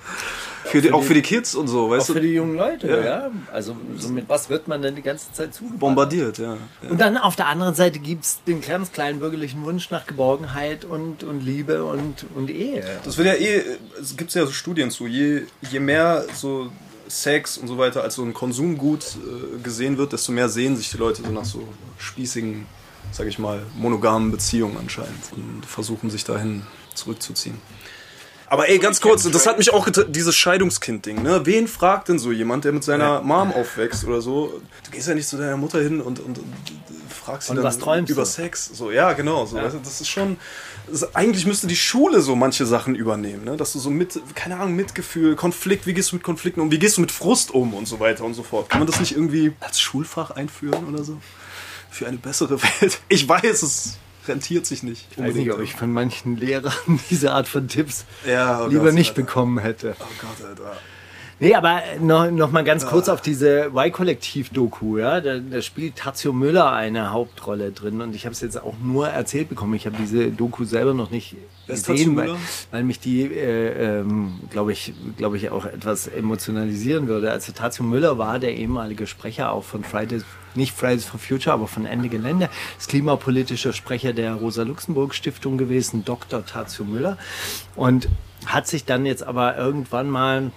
für, 0.65 0.81
die, 0.81 0.91
auch 0.91 1.03
für 1.03 1.13
die 1.13 1.21
Kids 1.21 1.55
und 1.55 1.67
so, 1.67 1.89
weißt 1.89 2.03
auch 2.03 2.07
du? 2.07 2.13
für 2.13 2.21
die 2.21 2.33
jungen 2.33 2.55
Leute, 2.55 2.87
ja. 2.87 3.03
Ja. 3.03 3.31
Also 3.51 3.75
so 3.97 4.09
mit 4.09 4.29
was 4.29 4.49
wird 4.49 4.67
man 4.67 4.81
denn 4.81 4.95
die 4.95 5.01
ganze 5.01 5.31
Zeit 5.33 5.53
zu 5.53 5.65
Bombardiert, 5.65 6.37
ja. 6.37 6.57
ja. 6.81 6.89
Und 6.89 6.99
dann 6.99 7.17
auf 7.17 7.35
der 7.35 7.47
anderen 7.47 7.75
Seite 7.75 7.99
gibt 7.99 8.23
es 8.23 8.43
den 8.45 8.61
ganz 8.61 8.91
kleinen 8.91 9.19
bürgerlichen 9.19 9.63
Wunsch 9.65 9.89
nach 9.91 10.05
Geborgenheit 10.05 10.85
und, 10.85 11.23
und 11.23 11.41
Liebe 11.41 11.83
und, 11.83 12.25
und 12.35 12.49
Ehe. 12.49 12.83
Das 13.03 13.17
wird 13.17 13.27
ja 13.27 13.33
eh, 13.33 13.63
es 13.99 14.15
gibt 14.15 14.33
ja 14.33 14.45
so 14.45 14.51
Studien 14.51 14.91
zu, 14.91 15.07
je, 15.07 15.43
je 15.69 15.79
mehr 15.79 16.25
so 16.33 16.71
Sex 17.07 17.57
und 17.57 17.67
so 17.67 17.77
weiter 17.77 18.03
als 18.03 18.15
so 18.15 18.23
ein 18.23 18.33
Konsumgut 18.33 19.17
äh, 19.17 19.61
gesehen 19.61 19.97
wird, 19.97 20.13
desto 20.13 20.31
mehr 20.31 20.49
sehen 20.49 20.77
sich 20.77 20.91
die 20.91 20.97
Leute 20.97 21.23
so 21.23 21.29
nach 21.29 21.45
so 21.45 21.67
spießigen, 21.97 22.65
sag 23.11 23.27
ich 23.27 23.37
mal, 23.37 23.61
monogamen 23.77 24.31
Beziehungen 24.31 24.77
anscheinend 24.77 25.21
und 25.35 25.65
versuchen 25.65 26.09
sich 26.09 26.23
dahin 26.23 26.63
zurückzuziehen. 26.95 27.57
Aber 28.51 28.67
ey, 28.67 28.79
ganz 28.79 28.99
kurz, 28.99 29.23
das 29.31 29.47
hat 29.47 29.57
mich 29.57 29.71
auch 29.73 29.87
geta- 29.87 30.03
dieses 30.03 30.35
Scheidungskind-Ding, 30.35 31.23
ne? 31.23 31.45
Wen 31.45 31.69
fragt 31.69 32.09
denn 32.09 32.19
so 32.19 32.33
jemand, 32.33 32.65
der 32.65 32.73
mit 32.73 32.83
seiner 32.83 33.21
Mom 33.21 33.53
aufwächst 33.53 34.03
oder 34.03 34.19
so? 34.19 34.61
Du 34.83 34.91
gehst 34.91 35.07
ja 35.07 35.15
nicht 35.15 35.29
zu 35.29 35.37
deiner 35.37 35.55
Mutter 35.55 35.79
hin 35.79 36.01
und, 36.01 36.19
und, 36.19 36.37
und 36.37 36.45
fragst 37.09 37.47
sie 37.47 37.51
Und 37.51 37.63
dann 37.63 38.05
über 38.05 38.23
du? 38.23 38.27
Sex. 38.27 38.69
So, 38.73 38.91
ja, 38.91 39.13
genau. 39.13 39.45
So, 39.45 39.55
du, 39.57 39.79
das 39.81 40.01
ist 40.01 40.09
schon. 40.09 40.35
Eigentlich 41.13 41.45
müsste 41.45 41.67
die 41.67 41.77
Schule 41.77 42.19
so 42.19 42.35
manche 42.35 42.65
Sachen 42.65 42.93
übernehmen, 42.93 43.45
ne? 43.45 43.55
Dass 43.55 43.71
du 43.71 43.79
so 43.79 43.89
mit, 43.89 44.19
keine 44.35 44.57
Ahnung, 44.57 44.75
Mitgefühl, 44.75 45.37
Konflikt, 45.37 45.87
wie 45.87 45.93
gehst 45.93 46.11
du 46.11 46.17
mit 46.17 46.23
Konflikten 46.23 46.59
um, 46.59 46.71
wie 46.71 46.79
gehst 46.79 46.97
du 46.97 47.01
mit 47.01 47.13
Frust 47.13 47.51
um 47.51 47.73
und 47.73 47.87
so 47.87 48.01
weiter 48.01 48.25
und 48.25 48.33
so 48.33 48.43
fort. 48.43 48.69
Kann 48.69 48.81
man 48.81 48.87
das 48.87 48.99
nicht 48.99 49.13
irgendwie 49.15 49.53
als 49.61 49.79
Schulfach 49.79 50.31
einführen 50.31 50.93
oder 50.93 51.05
so? 51.05 51.15
Für 51.89 52.05
eine 52.05 52.17
bessere 52.17 52.61
Welt? 52.61 52.99
Ich 53.07 53.29
weiß, 53.29 53.63
es 53.63 53.97
rentiert 54.27 54.65
sich 54.65 54.83
nicht. 54.83 55.07
Ich 55.11 55.17
weiß 55.17 55.35
nicht, 55.35 55.51
ob 55.51 55.61
ich 55.61 55.73
von 55.73 55.91
manchen 55.91 56.37
Lehrern 56.37 56.73
diese 57.09 57.31
Art 57.31 57.47
von 57.47 57.67
Tipps 57.67 58.05
Ja, 58.27 58.63
oh 58.63 58.67
lieber 58.67 58.85
Gott, 58.85 58.93
nicht 58.93 59.09
Alter. 59.11 59.21
bekommen 59.21 59.59
hätte. 59.59 59.95
Oh 59.99 60.03
Gott, 60.19 60.47
Alter. 60.47 60.77
Nee, 61.41 61.55
aber 61.55 61.81
noch, 61.99 62.29
noch 62.29 62.51
mal 62.51 62.63
ganz 62.63 62.85
kurz 62.85 63.09
auf 63.09 63.19
diese 63.19 63.71
Y-Kollektiv-Doku. 63.73 64.99
Ja? 64.99 65.21
Da, 65.21 65.39
da 65.39 65.61
spielt 65.63 65.95
Tazio 65.95 66.33
Müller 66.33 66.71
eine 66.71 67.11
Hauptrolle 67.11 67.71
drin 67.71 67.99
und 67.99 68.15
ich 68.15 68.25
habe 68.25 68.33
es 68.33 68.41
jetzt 68.41 68.61
auch 68.61 68.75
nur 68.79 69.07
erzählt 69.07 69.49
bekommen. 69.49 69.73
Ich 69.73 69.87
habe 69.87 69.95
diese 69.99 70.29
Doku 70.29 70.65
selber 70.65 70.93
noch 70.93 71.09
nicht 71.09 71.35
Tazio 71.67 71.93
gesehen, 71.93 72.15
weil, 72.15 72.35
weil 72.69 72.83
mich 72.83 72.99
die, 72.99 73.23
äh, 73.23 74.01
ähm, 74.01 74.39
glaube 74.51 74.71
ich, 74.71 74.93
glaube 75.17 75.37
ich, 75.37 75.49
auch 75.49 75.65
etwas 75.65 76.07
emotionalisieren 76.07 77.07
würde. 77.07 77.31
Also 77.31 77.53
Tazio 77.53 77.85
Müller 77.85 78.19
war 78.19 78.37
der 78.37 78.55
ehemalige 78.55 79.07
Sprecher 79.07 79.51
auch 79.51 79.63
von 79.63 79.83
Fridays, 79.83 80.23
nicht 80.55 80.73
Fridays 80.75 81.05
for 81.05 81.19
Future, 81.19 81.53
aber 81.53 81.67
von 81.67 81.85
Ende 81.85 82.09
Gelände, 82.09 82.49
ist 82.77 82.89
klimapolitischer 82.89 83.73
Sprecher 83.73 84.13
der 84.13 84.33
Rosa-Luxemburg-Stiftung 84.35 85.57
gewesen, 85.57 86.03
Dr. 86.05 86.45
Tazio 86.45 86.85
Müller 86.85 87.17
und 87.75 88.07
hat 88.45 88.67
sich 88.67 88.85
dann 88.85 89.05
jetzt 89.05 89.23
aber 89.23 89.57
irgendwann 89.57 90.09
mal 90.09 90.51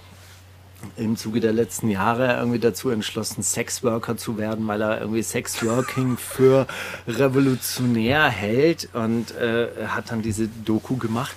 im 0.97 1.17
Zuge 1.17 1.39
der 1.39 1.53
letzten 1.53 1.89
Jahre 1.89 2.35
irgendwie 2.37 2.59
dazu 2.59 2.89
entschlossen, 2.89 3.41
Sexworker 3.41 4.17
zu 4.17 4.37
werden, 4.37 4.67
weil 4.67 4.81
er 4.81 4.99
irgendwie 5.01 5.23
Sexworking 5.23 6.17
für 6.17 6.67
revolutionär 7.07 8.29
hält 8.29 8.89
und 8.93 9.35
äh, 9.35 9.67
hat 9.87 10.11
dann 10.11 10.21
diese 10.21 10.47
Doku 10.47 10.97
gemacht. 10.97 11.35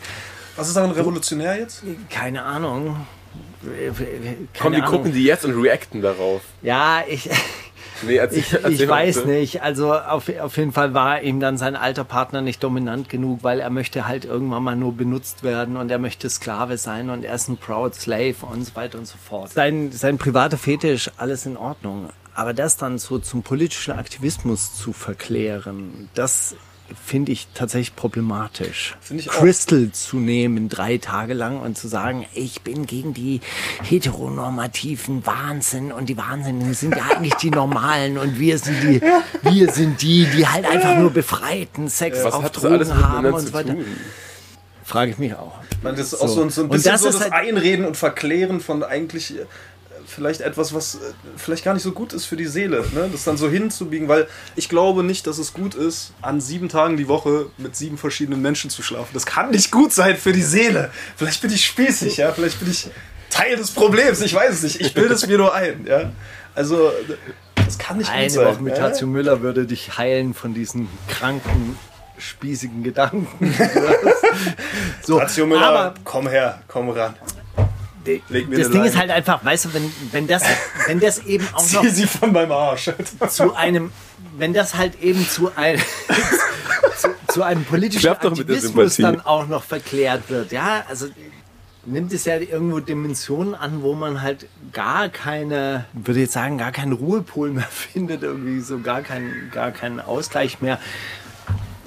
Was 0.56 0.68
ist 0.68 0.76
daran 0.76 0.90
revolutionär 0.90 1.58
jetzt? 1.58 1.82
Keine 2.10 2.42
Ahnung. 2.42 3.06
Keine 3.62 4.36
Komm, 4.58 4.72
die 4.72 4.82
Ahnung. 4.82 4.90
gucken 4.90 5.12
die 5.12 5.24
jetzt 5.24 5.44
und 5.44 5.60
reacten 5.60 6.02
darauf. 6.02 6.42
Ja, 6.62 7.02
ich, 7.08 7.30
Nee, 8.02 8.16
erzähl, 8.16 8.38
ich, 8.38 8.52
erzähl 8.52 8.72
ich 8.72 8.88
weiß 8.88 9.16
bitte. 9.16 9.28
nicht. 9.28 9.62
Also 9.62 9.94
auf, 9.94 10.28
auf 10.40 10.56
jeden 10.56 10.72
Fall 10.72 10.94
war 10.94 11.22
ihm 11.22 11.40
dann 11.40 11.58
sein 11.58 11.76
alter 11.76 12.04
Partner 12.04 12.40
nicht 12.40 12.62
dominant 12.62 13.08
genug, 13.08 13.40
weil 13.42 13.61
er 13.61 13.70
möchte 13.70 14.06
halt 14.06 14.24
irgendwann 14.24 14.62
mal 14.62 14.76
nur 14.76 14.96
benutzt 14.96 15.42
werden 15.42 15.76
und 15.76 15.90
er 15.90 15.98
möchte 15.98 16.28
Sklave 16.30 16.78
sein 16.78 17.11
und 17.11 17.24
er 17.24 17.34
ist 17.34 17.48
ein 17.48 17.56
Proud 17.56 17.94
Slave 17.94 18.37
und 18.42 18.64
so 18.64 18.74
weiter 18.76 18.98
und 18.98 19.06
so 19.06 19.18
fort. 19.18 19.52
Sein, 19.52 19.92
sein 19.92 20.18
privater 20.18 20.58
Fetisch, 20.58 21.11
alles 21.16 21.46
in 21.46 21.56
Ordnung. 21.56 22.11
Aber 22.34 22.54
das 22.54 22.76
dann 22.76 22.98
so 22.98 23.18
zum 23.18 23.42
politischen 23.42 23.94
Aktivismus 23.94 24.74
zu 24.76 24.92
verklären, 24.92 26.08
das 26.14 26.54
finde 27.05 27.33
ich 27.33 27.48
tatsächlich 27.55 27.94
problematisch. 27.96 28.96
Ich 29.11 29.29
auch. 29.31 29.35
Crystal 29.35 29.90
zu 29.92 30.16
nehmen 30.18 30.68
drei 30.68 30.98
Tage 30.98 31.35
lang 31.35 31.61
und 31.61 31.77
zu 31.77 31.88
sagen, 31.88 32.27
ich 32.35 32.62
bin 32.62 32.87
gegen 32.87 33.14
die 33.14 33.40
heteronormativen 33.83 35.24
Wahnsinn 35.27 35.92
und 35.92 36.09
die 36.09 36.16
Wahnsinnigen 36.16 36.74
sind 36.74 36.96
ja 36.96 37.05
eigentlich 37.16 37.35
die 37.35 37.51
Normalen 37.51 38.18
und 38.18 38.38
wir 38.38 38.59
sind 38.59 38.83
die, 38.83 39.01
wir 39.42 39.72
sind 39.72 40.03
die, 40.03 40.27
die 40.27 40.46
halt 40.46 40.66
einfach 40.66 40.96
nur 40.96 41.11
befreiten, 41.11 41.88
Sex 41.88 42.24
Was 42.24 42.35
auf 42.35 42.51
Drogen 42.51 42.94
haben 42.94 43.33
und 43.33 43.40
so 43.46 43.53
weiter. 43.53 43.74
tun? 43.74 43.85
Frage 44.85 45.11
ich 45.11 45.18
mich 45.18 45.35
auch. 45.35 45.53
Man, 45.83 45.94
das 45.96 46.12
ist 46.14 46.20
auch 46.20 46.29
so, 46.29 46.48
so 46.48 46.62
ein 46.62 46.64
Und 46.64 46.72
bisschen 46.72 46.92
das 46.92 47.03
so 47.03 47.09
ist 47.09 47.20
das 47.20 47.31
halt- 47.31 47.33
Einreden 47.48 47.85
und 47.85 47.96
Verklären 47.96 48.61
von 48.61 48.83
eigentlich 48.83 49.35
vielleicht 50.08 50.40
etwas, 50.40 50.74
was 50.74 50.96
äh, 50.96 50.98
vielleicht 51.36 51.64
gar 51.64 51.74
nicht 51.74 51.82
so 51.82 51.92
gut 51.92 52.12
ist 52.12 52.24
für 52.24 52.36
die 52.36 52.46
Seele. 52.46 52.84
Ne? 52.94 53.08
Das 53.12 53.24
dann 53.24 53.36
so 53.36 53.48
hinzubiegen, 53.48 54.08
weil 54.08 54.26
ich 54.56 54.68
glaube 54.68 55.02
nicht, 55.02 55.26
dass 55.26 55.38
es 55.38 55.52
gut 55.52 55.74
ist, 55.74 56.12
an 56.22 56.40
sieben 56.40 56.68
Tagen 56.68 56.96
die 56.96 57.08
Woche 57.08 57.46
mit 57.58 57.76
sieben 57.76 57.98
verschiedenen 57.98 58.42
Menschen 58.42 58.70
zu 58.70 58.82
schlafen. 58.82 59.10
Das 59.14 59.26
kann 59.26 59.50
nicht 59.50 59.70
gut 59.70 59.92
sein 59.92 60.16
für 60.16 60.32
die 60.32 60.42
Seele. 60.42 60.90
Vielleicht 61.16 61.42
bin 61.42 61.52
ich 61.52 61.64
spießig, 61.64 62.16
ja, 62.16 62.32
vielleicht 62.32 62.58
bin 62.60 62.70
ich 62.70 62.88
Teil 63.30 63.56
des 63.56 63.70
Problems, 63.70 64.20
ich 64.20 64.34
weiß 64.34 64.54
es 64.54 64.62
nicht. 64.62 64.80
Ich 64.80 64.94
bilde 64.94 65.14
es 65.14 65.26
mir 65.26 65.38
nur 65.38 65.54
ein, 65.54 65.86
ja. 65.86 66.10
Also, 66.54 66.90
das 67.54 67.78
kann 67.78 67.98
nicht 67.98 68.08
gut 68.08 68.16
Eine 68.16 68.30
sein. 68.30 68.46
Woche 68.46 68.62
mit? 68.62 68.76
Tazio 68.76 69.06
Müller 69.06 69.42
würde 69.42 69.66
dich 69.66 69.98
heilen 69.98 70.34
von 70.34 70.54
diesen 70.54 70.88
kranken, 71.08 71.78
spießigen 72.16 72.82
Gedanken. 72.82 73.54
so, 75.02 75.18
Tazio 75.18 75.46
Müller, 75.46 75.66
aber 75.66 75.94
komm 76.04 76.28
her, 76.28 76.62
komm 76.66 76.90
ran. 76.90 77.14
Leg 78.28 78.48
mir 78.48 78.58
das 78.58 78.68
Ding 78.68 78.78
Leine. 78.78 78.88
ist 78.88 78.98
halt 78.98 79.10
einfach, 79.10 79.44
weißt 79.44 79.66
du, 79.66 79.74
wenn, 79.74 79.92
wenn, 80.12 80.26
das, 80.26 80.42
wenn 80.86 81.00
das 81.00 81.18
eben 81.26 81.46
auch 81.52 81.72
noch 81.72 81.82
Zieh 81.82 81.88
sie 81.90 82.06
von 82.06 82.32
meinem 82.32 82.52
Arsch. 82.52 82.90
zu 83.28 83.54
einem, 83.54 83.92
wenn 84.36 84.52
das 84.52 84.74
halt 84.74 85.00
eben 85.02 85.26
zu 85.28 85.54
einem, 85.56 85.80
zu, 86.96 87.08
zu 87.28 87.42
einem 87.42 87.64
politischen 87.64 88.08
Aktivismus 88.08 88.96
dann 88.96 89.20
auch 89.20 89.46
noch 89.46 89.64
verklärt 89.64 90.28
wird, 90.28 90.52
ja, 90.52 90.84
also 90.88 91.06
nimmt 91.88 92.12
es 92.12 92.24
ja 92.24 92.36
irgendwo 92.36 92.80
Dimensionen 92.80 93.54
an, 93.54 93.82
wo 93.82 93.94
man 93.94 94.22
halt 94.22 94.46
gar 94.72 95.08
keine, 95.08 95.86
würde 95.92 96.20
jetzt 96.20 96.32
sagen, 96.32 96.58
gar 96.58 96.72
keinen 96.72 96.92
Ruhepol 96.92 97.50
mehr 97.50 97.64
findet, 97.70 98.22
irgendwie 98.22 98.60
so 98.60 98.78
gar 98.78 99.02
keinen, 99.02 99.50
gar 99.52 99.70
keinen 99.70 100.00
Ausgleich 100.00 100.60
mehr. 100.60 100.78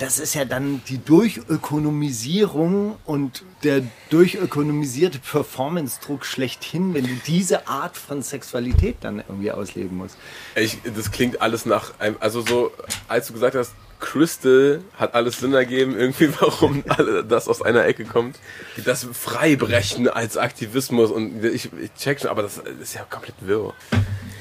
Das 0.02 0.18
ist 0.18 0.34
ja 0.34 0.46
dann 0.46 0.82
die 0.88 0.98
Durchökonomisierung 0.98 2.98
und 3.06 3.44
der 3.62 3.84
durchökonomisierte 4.10 5.20
Performance-Druck 5.20 6.26
schlechthin, 6.26 6.96
wenn 6.96 7.06
du 7.06 7.14
diese 7.28 7.68
Art 7.68 7.98
von 7.98 8.24
Sexualität 8.24 8.96
dann 9.02 9.20
irgendwie 9.20 9.52
ausleben 9.52 9.98
musst. 9.98 10.18
Ich, 10.56 10.80
das 10.96 11.12
klingt 11.12 11.44
alles 11.44 11.68
nach 11.68 12.00
einem, 12.00 12.16
also 12.20 12.42
so, 12.42 12.72
als 13.08 13.28
du 13.28 13.34
gesagt 13.34 13.54
hast, 13.54 13.74
Crystal 14.00 14.82
hat 14.98 15.14
alles 15.14 15.38
Sinn 15.38 15.54
ergeben, 15.54 15.96
irgendwie, 15.96 16.34
warum 16.40 16.84
das 17.30 17.48
aus 17.48 17.62
einer 17.62 17.86
Ecke 17.86 18.06
kommt. 18.06 18.40
Das 18.84 19.06
Freibrechen 19.14 20.08
als 20.08 20.36
Aktivismus 20.36 21.12
und 21.12 21.46
ich, 21.46 21.70
ich 21.80 21.94
check 21.94 22.20
schon, 22.20 22.32
aber 22.32 22.42
das 22.42 22.58
ist 22.58 22.96
ja 22.96 23.06
komplett 23.08 23.36
wirr. 23.42 23.76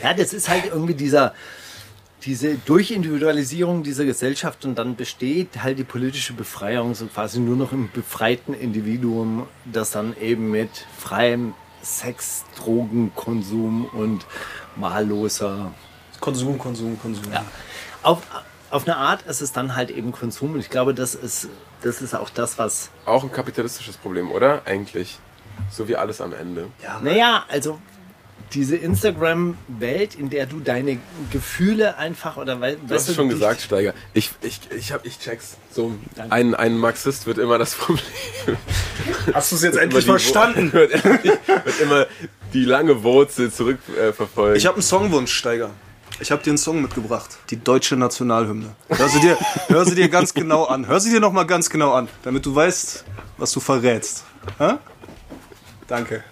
Ja, 0.03 0.15
das 0.15 0.33
ist 0.33 0.49
halt 0.49 0.65
irgendwie 0.73 0.95
dieser, 0.95 1.35
diese 2.23 2.57
Durchindividualisierung 2.57 3.83
dieser 3.83 4.05
Gesellschaft 4.05 4.65
und 4.65 4.77
dann 4.79 4.97
besteht 4.97 5.63
halt 5.63 5.79
die 5.79 5.85
politische 5.85 6.33
Befreiung 6.33 6.95
so 6.95 7.07
quasi 7.07 7.41
nur 7.41 7.57
noch 7.57 7.73
im 7.73 7.91
befreiten 7.91 8.55
Individuum, 8.55 9.47
das 9.65 9.91
dann 9.91 10.17
eben 10.21 10.51
mit 10.51 10.71
freiem 10.99 11.55
Sex, 11.83 12.45
Drogenkonsum 12.59 13.87
und 13.87 14.27
wahlloser. 14.77 15.73
Konsum, 16.21 16.59
Konsum, 16.59 17.01
Konsum. 17.01 17.33
Ja. 17.33 17.45
Auf, 18.03 18.23
auf 18.71 18.87
eine 18.87 18.97
Art 18.97 19.23
ist 19.23 19.41
es 19.41 19.53
dann 19.53 19.75
halt 19.75 19.91
eben 19.91 20.13
Konsum. 20.13 20.55
Und 20.55 20.61
ich 20.61 20.69
glaube, 20.69 20.93
das 20.93 21.15
ist, 21.15 21.49
das 21.81 22.03
ist 22.03 22.15
auch 22.15 22.29
das, 22.29 22.59
was. 22.59 22.91
Auch 23.07 23.23
ein 23.23 23.33
kapitalistisches 23.33 23.97
Problem, 23.97 24.31
oder? 24.31 24.67
Eigentlich. 24.67 25.19
So 25.71 25.89
wie 25.89 25.97
alles 25.97 26.21
am 26.21 26.33
Ende. 26.35 26.69
Ja, 26.83 27.01
Naja, 27.03 27.45
also 27.49 27.79
diese 28.53 28.77
Instagram-Welt, 28.77 30.15
in 30.15 30.31
der 30.31 30.47
du 30.47 30.61
deine 30.61 30.99
Gefühle 31.31 31.97
einfach 31.97 32.37
oder 32.37 32.61
weil 32.61 32.77
Du 32.77 32.95
hast 32.95 33.09
es 33.09 33.15
schon 33.15 33.29
gesagt, 33.29 33.61
Steiger. 33.61 33.95
Ich, 34.15 34.31
ich, 34.43 34.61
ich, 34.77 34.93
hab, 34.93 35.07
ich 35.07 35.19
check's. 35.19 35.57
So, 35.71 35.93
ein, 36.31 36.55
ein 36.55 36.79
Marxist 36.79 37.27
wird 37.27 37.39
immer 37.39 37.59
das 37.59 37.75
Problem. 37.75 38.05
Hast 39.33 39.53
du 39.53 39.57
es 39.57 39.63
jetzt 39.63 39.79
endlich 39.79 40.05
verstanden? 40.05 40.73
Wird, 40.81 40.93
wird 40.93 41.81
immer 41.81 42.07
die 42.53 42.65
lange 42.65 43.03
Wurzel 43.03 43.53
zurückverfolgen. 43.53 44.55
Äh. 44.55 44.59
Ich 44.59 44.67
habe 44.67 44.77
einen 44.77 44.83
Songwunsch, 44.83 45.33
Steiger. 45.33 45.71
Ich 46.21 46.31
habe 46.31 46.43
dir 46.43 46.51
einen 46.51 46.59
Song 46.59 46.83
mitgebracht. 46.83 47.39
Die 47.51 47.63
deutsche 47.63 47.97
Nationalhymne. 47.97 48.75
Hör 48.89 49.09
sie 49.09 49.21
dir, 49.21 49.39
hör 49.69 49.85
sie 49.85 49.95
dir 49.95 50.09
ganz 50.09 50.35
genau 50.35 50.65
an. 50.65 50.87
Hör 50.87 51.01
sie 51.01 51.11
dir 51.11 51.21
noch 51.21 51.33
mal 51.33 51.45
ganz 51.45 51.71
genau 51.71 51.93
an, 51.93 52.09
damit 52.23 52.45
du 52.45 52.55
weißt, 52.55 53.05
was 53.39 53.53
du 53.53 53.61
verrätst. 53.61 54.25
Hä? 54.59 54.75
Danke. 55.87 56.25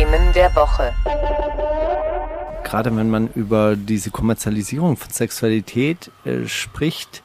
Themen 0.00 0.32
der 0.32 0.56
Woche. 0.56 0.94
gerade 2.64 2.96
wenn 2.96 3.10
man 3.10 3.28
über 3.34 3.76
diese 3.76 4.10
Kommerzialisierung 4.10 4.96
von 4.96 5.10
Sexualität 5.10 6.10
äh, 6.24 6.46
spricht, 6.46 7.22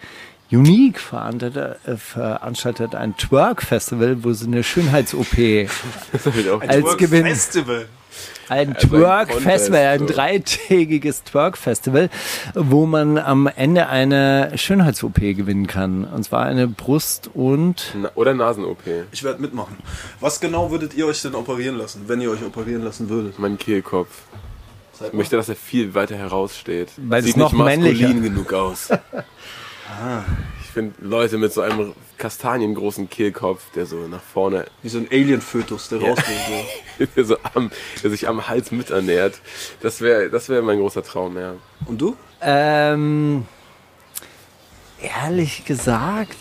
Unique 0.52 1.00
veranstaltet, 1.00 1.78
äh, 1.88 1.96
veranstaltet 1.96 2.94
ein 2.94 3.16
Twerk-Festival, 3.16 4.26
wo 4.26 4.34
sie 4.34 4.48
eine 4.48 4.62
Schönheits-OP 4.62 5.38
als 6.68 6.98
Gewinn, 6.98 7.26
Festival. 7.26 7.88
Ein 8.50 8.76
Also 8.76 8.96
ein 8.96 9.00
Twerk-Festival, 9.02 9.82
ein 9.88 10.00
so. 10.00 10.06
dreitägiges 10.06 11.24
Twerk-Festival, 11.24 12.10
wo 12.54 12.86
man 12.86 13.18
am 13.18 13.48
Ende 13.48 13.88
eine 13.88 14.52
Schönheits-OP 14.56 15.20
gewinnen 15.36 15.68
kann. 15.68 16.04
Und 16.06 16.24
zwar 16.24 16.46
eine 16.46 16.68
Brust- 16.68 17.30
und 17.34 17.94
Na- 18.00 18.12
Oder 18.16 18.34
Nasen-OP. 18.34 18.84
Ich 19.12 19.24
werde 19.24 19.42
mitmachen. 19.42 19.78
Was 20.20 20.40
genau 20.40 20.70
würdet 20.72 20.94
ihr 20.94 21.08
euch 21.08 21.22
denn 21.22 21.36
operieren 21.36 21.78
lassen, 21.78 22.04
wenn 22.08 22.22
ihr 22.22 22.30
euch 22.32 22.44
operieren 22.44 22.84
lassen 22.84 23.10
würdet? 23.10 23.40
Mein 23.40 23.58
Kehlkopf. 23.58 24.10
Ich 25.08 25.12
möchte, 25.14 25.36
dass 25.36 25.50
er 25.50 25.56
viel 25.58 25.94
weiter 25.94 26.16
heraussteht. 26.16 26.90
Weil 26.98 27.20
es 27.20 27.26
Sieht 27.26 27.38
noch 27.38 27.52
nicht 27.52 27.60
maskulin 27.60 27.84
männlicher- 27.84 28.22
genug 28.22 28.54
aus. 28.54 28.90
Ich 28.92 28.98
finde 30.76 30.94
Leute 31.00 31.38
mit 31.38 31.54
so 31.54 31.62
einem 31.62 31.94
kastaniengroßen 32.18 33.10
Kehlkopf, 33.10 33.72
der 33.76 33.86
so 33.86 33.96
nach 34.10 34.22
vorne, 34.22 34.66
Wie 34.82 34.90
so 34.90 34.98
ein 34.98 35.08
Alien-Fötus, 35.10 35.88
der 35.88 36.02
rausgeht. 36.02 36.36
So. 37.00 37.06
der, 37.16 37.24
so 37.24 37.38
am, 37.54 37.72
der 38.04 38.10
sich 38.10 38.28
am 38.28 38.46
Hals 38.50 38.72
miternährt, 38.72 39.40
das 39.80 40.02
wäre 40.02 40.30
das 40.30 40.50
wär 40.50 40.62
mein 40.62 40.80
großer 40.80 41.02
Traum, 41.02 41.38
ja. 41.38 41.54
Und 41.86 42.02
du? 42.02 42.18
ähm, 42.42 43.46
ehrlich 45.02 45.64
gesagt, 45.64 46.36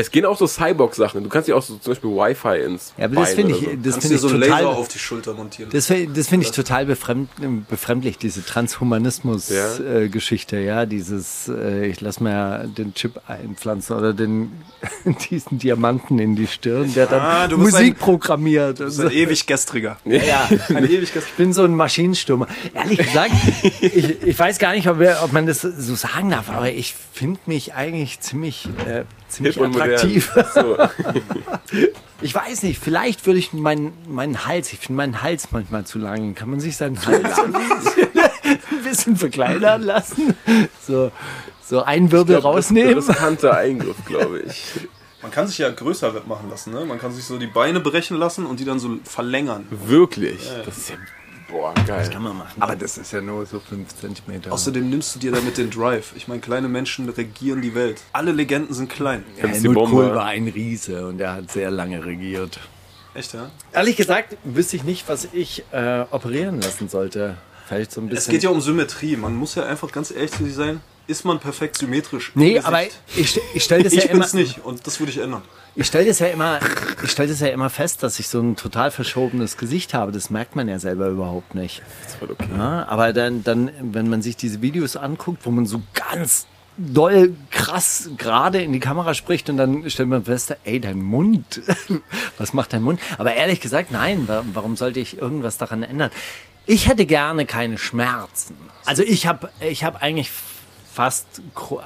Es 0.00 0.12
gehen 0.12 0.24
auch 0.26 0.38
so 0.38 0.46
Cyborg-Sachen. 0.46 1.24
Du 1.24 1.28
kannst 1.28 1.48
dir 1.48 1.56
auch 1.56 1.62
so 1.62 1.74
zum 1.76 1.90
Beispiel 1.92 2.10
Wi-Fi 2.10 2.60
ins 2.64 2.94
ja, 2.96 3.06
aber 3.06 3.16
das 3.16 3.34
finde 3.34 3.56
ich, 3.56 3.64
so. 3.64 3.70
das 3.82 3.96
finde 3.96 4.14
ich 4.14 4.20
so 4.20 4.28
einen 4.28 4.42
total. 4.42 4.62
Laser 4.62 4.78
auf 4.78 4.86
die 4.86 4.98
Schulter 5.00 5.34
montieren. 5.34 5.70
Das, 5.72 5.88
das 5.88 6.28
finde 6.28 6.46
ich 6.46 6.52
total 6.52 6.86
befremd, 6.86 7.28
befremdlich, 7.68 8.16
diese 8.16 8.38
Ja. 8.40 8.46
Transhumanismus-Geschichte, 8.46 10.58
ja. 10.58 10.86
Dieses, 10.86 11.48
äh, 11.48 11.86
ich 11.86 12.00
lass 12.00 12.20
mir 12.20 12.68
den 12.76 12.94
Chip 12.94 13.20
einpflanzen 13.26 13.96
oder 13.96 14.12
den, 14.12 14.52
diesen 15.30 15.58
Diamanten 15.58 16.18
in 16.18 16.36
die 16.36 16.46
Stirn, 16.46 16.92
der 16.94 17.06
dann 17.06 17.20
Ah, 17.20 17.48
du 17.48 17.58
bist 17.58 17.72
Musik 17.72 17.94
ein- 17.94 17.98
programmiert. 17.98 18.80
Das 18.80 18.94
ist 18.94 19.00
ein 19.00 19.10
ewig 19.10 19.46
gestriger. 19.46 19.98
ja, 20.04 20.48
Ein 20.68 20.84
ewig 20.84 21.12
gestriger. 21.12 21.26
ich 21.26 21.32
bin 21.36 21.52
so 21.52 21.64
ein 21.64 21.74
Maschinenstürmer. 21.74 22.46
Ehrlich 22.74 22.98
gesagt, 22.98 23.32
ich, 23.80 24.22
ich 24.22 24.38
weiß 24.38 24.58
gar 24.58 24.72
nicht, 24.74 24.88
ob, 24.88 24.98
wir, 25.00 25.18
ob 25.22 25.32
man 25.32 25.46
das 25.46 25.62
so 25.62 25.94
sagen 25.94 26.30
darf, 26.30 26.50
aber 26.50 26.70
ich 26.70 26.94
finde 27.12 27.40
mich 27.46 27.74
eigentlich 27.74 28.20
ziemlich, 28.20 28.68
äh, 28.86 29.04
ziemlich 29.38 29.56
Hip 29.56 29.64
attraktiv. 29.64 30.32
So. 30.54 30.76
Ich 32.20 32.34
weiß 32.34 32.64
nicht, 32.64 32.80
vielleicht 32.80 33.26
würde 33.26 33.38
ich 33.38 33.52
meinen 33.52 33.92
meinen 34.08 34.44
Hals, 34.44 34.72
ich 34.72 34.80
finde 34.80 34.96
meinen 34.96 35.22
Hals 35.22 35.52
manchmal 35.52 35.86
zu 35.86 36.00
lang. 36.00 36.34
Kann 36.34 36.50
man 36.50 36.58
sich 36.58 36.76
seinen 36.76 37.04
Hals 37.06 37.38
ein 37.38 37.52
bisschen, 38.82 39.12
ein 39.12 39.16
verkleinern 39.16 39.82
lassen? 39.82 40.34
So, 40.84 41.12
so 41.64 41.84
einen 41.84 42.10
Wirbel 42.10 42.36
rausnehmen? 42.36 42.96
Das, 42.96 43.08
riskanter 43.08 43.56
Eingriff, 43.56 44.04
glaube 44.04 44.40
ich. 44.40 44.64
Man 45.22 45.30
kann 45.30 45.46
sich 45.46 45.58
ja 45.58 45.70
größer 45.70 46.12
machen 46.26 46.50
lassen, 46.50 46.72
ne? 46.72 46.84
Man 46.84 46.98
kann 46.98 47.12
sich 47.12 47.24
so 47.24 47.38
die 47.38 47.46
Beine 47.46 47.78
brechen 47.78 48.16
lassen 48.16 48.46
und 48.46 48.58
die 48.58 48.64
dann 48.64 48.80
so 48.80 48.98
verlängern. 49.04 49.66
Wirklich. 49.70 50.50
Das 50.64 50.76
ist 50.76 50.90
ja, 50.90 50.96
boah, 51.48 51.74
geil. 51.86 52.08
Kann 52.12 52.22
man 52.22 52.38
machen. 52.38 52.60
Aber 52.60 52.76
das 52.76 52.98
ist 52.98 53.12
ja 53.12 53.20
nur 53.20 53.46
so 53.46 53.60
5 53.60 53.88
cm. 53.94 54.50
Außerdem 54.50 54.88
nimmst 54.88 55.14
du 55.14 55.18
dir 55.18 55.32
damit 55.32 55.58
den 55.58 55.70
Drive. 55.70 56.12
Ich 56.16 56.28
meine, 56.28 56.40
kleine 56.40 56.68
Menschen 56.68 57.08
regieren 57.08 57.62
die 57.62 57.74
Welt. 57.74 58.00
Alle 58.12 58.32
Legenden 58.32 58.74
sind 58.74 58.88
klein. 58.88 59.24
Die 59.36 59.48
Helmut? 59.48 59.90
Kohl 59.90 60.14
war 60.14 60.26
ein 60.26 60.48
Riese 60.48 61.06
und 61.08 61.20
er 61.20 61.34
hat 61.34 61.50
sehr 61.50 61.70
lange 61.70 62.04
regiert. 62.04 62.60
Echt, 63.14 63.34
ja? 63.34 63.50
Ehrlich 63.72 63.96
gesagt 63.96 64.36
wüsste 64.44 64.76
ich 64.76 64.84
nicht, 64.84 65.08
was 65.08 65.28
ich 65.32 65.64
äh, 65.72 66.04
operieren 66.10 66.60
lassen 66.60 66.88
sollte. 66.88 67.36
Vielleicht 67.66 67.92
so 67.92 68.00
ein 68.00 68.08
bisschen. 68.08 68.18
Es 68.18 68.28
geht 68.28 68.42
ja 68.42 68.50
um 68.50 68.60
Symmetrie. 68.60 69.16
Man 69.16 69.34
muss 69.34 69.54
ja 69.54 69.64
einfach 69.64 69.90
ganz 69.92 70.10
ehrlich 70.10 70.30
zu 70.30 70.44
sich 70.44 70.54
sein. 70.54 70.80
Ist 71.06 71.24
man 71.24 71.40
perfekt 71.40 71.78
symmetrisch? 71.78 72.32
Nee, 72.34 72.58
aber 72.58 72.82
ich, 73.16 73.40
ich 73.54 73.64
stelle 73.64 73.82
das, 73.82 73.94
ich 73.94 74.04
ja 74.04 74.10
immer, 74.10 74.20
bin's 74.20 74.34
nicht 74.34 74.64
und 74.64 74.86
das 74.86 75.00
würde 75.00 75.10
ich 75.10 75.18
ändern. 75.18 75.42
Ich 75.80 75.86
stell 75.86 76.04
das, 76.04 76.18
ja 76.18 76.26
immer, 76.26 76.58
ich 77.04 77.10
stell 77.10 77.28
das 77.28 77.38
ja 77.40 77.46
immer 77.48 77.70
fest, 77.70 78.02
dass 78.02 78.18
ich 78.18 78.26
so 78.28 78.40
ein 78.40 78.56
total 78.56 78.90
verschobenes 78.90 79.56
Gesicht 79.56 79.94
habe. 79.94 80.10
Das 80.12 80.28
merkt 80.28 80.56
man 80.56 80.68
ja 80.68 80.78
selber 80.80 81.06
überhaupt 81.08 81.54
nicht. 81.54 81.82
Das 82.02 82.12
ist 82.14 82.18
voll 82.18 82.30
okay. 82.32 82.48
Ja, 82.56 82.86
aber 82.88 83.12
dann, 83.12 83.44
dann, 83.44 83.70
wenn 83.80 84.08
man 84.08 84.20
sich 84.20 84.36
diese 84.36 84.60
Videos 84.60 84.96
anguckt, 84.96 85.46
wo 85.46 85.50
man 85.50 85.66
so 85.66 85.80
ganz 85.94 86.46
doll 86.76 87.34
krass 87.50 88.10
gerade 88.18 88.60
in 88.62 88.72
die 88.72 88.80
Kamera 88.80 89.14
spricht 89.14 89.48
und 89.50 89.56
dann 89.56 89.88
stellt 89.88 90.08
man 90.08 90.24
fest, 90.24 90.56
ey, 90.64 90.80
dein 90.80 91.00
Mund, 91.00 91.60
was 92.38 92.52
macht 92.52 92.72
dein 92.72 92.82
Mund? 92.82 93.00
Aber 93.18 93.34
ehrlich 93.34 93.60
gesagt, 93.60 93.90
nein, 93.92 94.26
wa- 94.28 94.44
warum 94.52 94.76
sollte 94.76 94.98
ich 95.00 95.18
irgendwas 95.18 95.58
daran 95.58 95.82
ändern? 95.84 96.10
Ich 96.66 96.88
hätte 96.88 97.06
gerne 97.06 97.46
keine 97.46 97.78
Schmerzen. 97.78 98.54
Also 98.84 99.02
ich 99.02 99.26
habe 99.26 99.50
ich 99.60 99.84
hab 99.84 100.02
eigentlich 100.02 100.30
fast, 100.98 101.26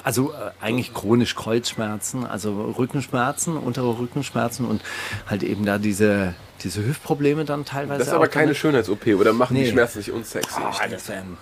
also 0.05 0.33
äh, 0.33 0.53
eigentlich 0.63 0.95
chronisch 0.95 1.35
Kreuzschmerzen, 1.37 2.25
also 2.25 2.73
Rückenschmerzen, 2.79 3.59
untere 3.59 3.99
Rückenschmerzen 3.99 4.65
und 4.65 4.81
halt 5.29 5.43
eben 5.43 5.67
da 5.67 5.77
diese, 5.77 6.33
diese 6.65 6.83
Hüftprobleme 6.83 7.45
dann 7.45 7.67
teilweise. 7.67 7.99
Das 7.99 8.09
ist 8.09 8.15
aber 8.15 8.25
auch 8.25 8.31
keine. 8.31 8.55
Schönheits-OP 8.55 9.07
oder 9.09 9.35
machen 9.35 9.55
die 9.55 9.65
Nee. 9.65 9.71
Schmerzen 9.71 9.99
nicht 9.99 10.13
unsexy? 10.13 10.59
Ah, 10.59 10.89
das 10.89 11.11
ein 11.11 11.37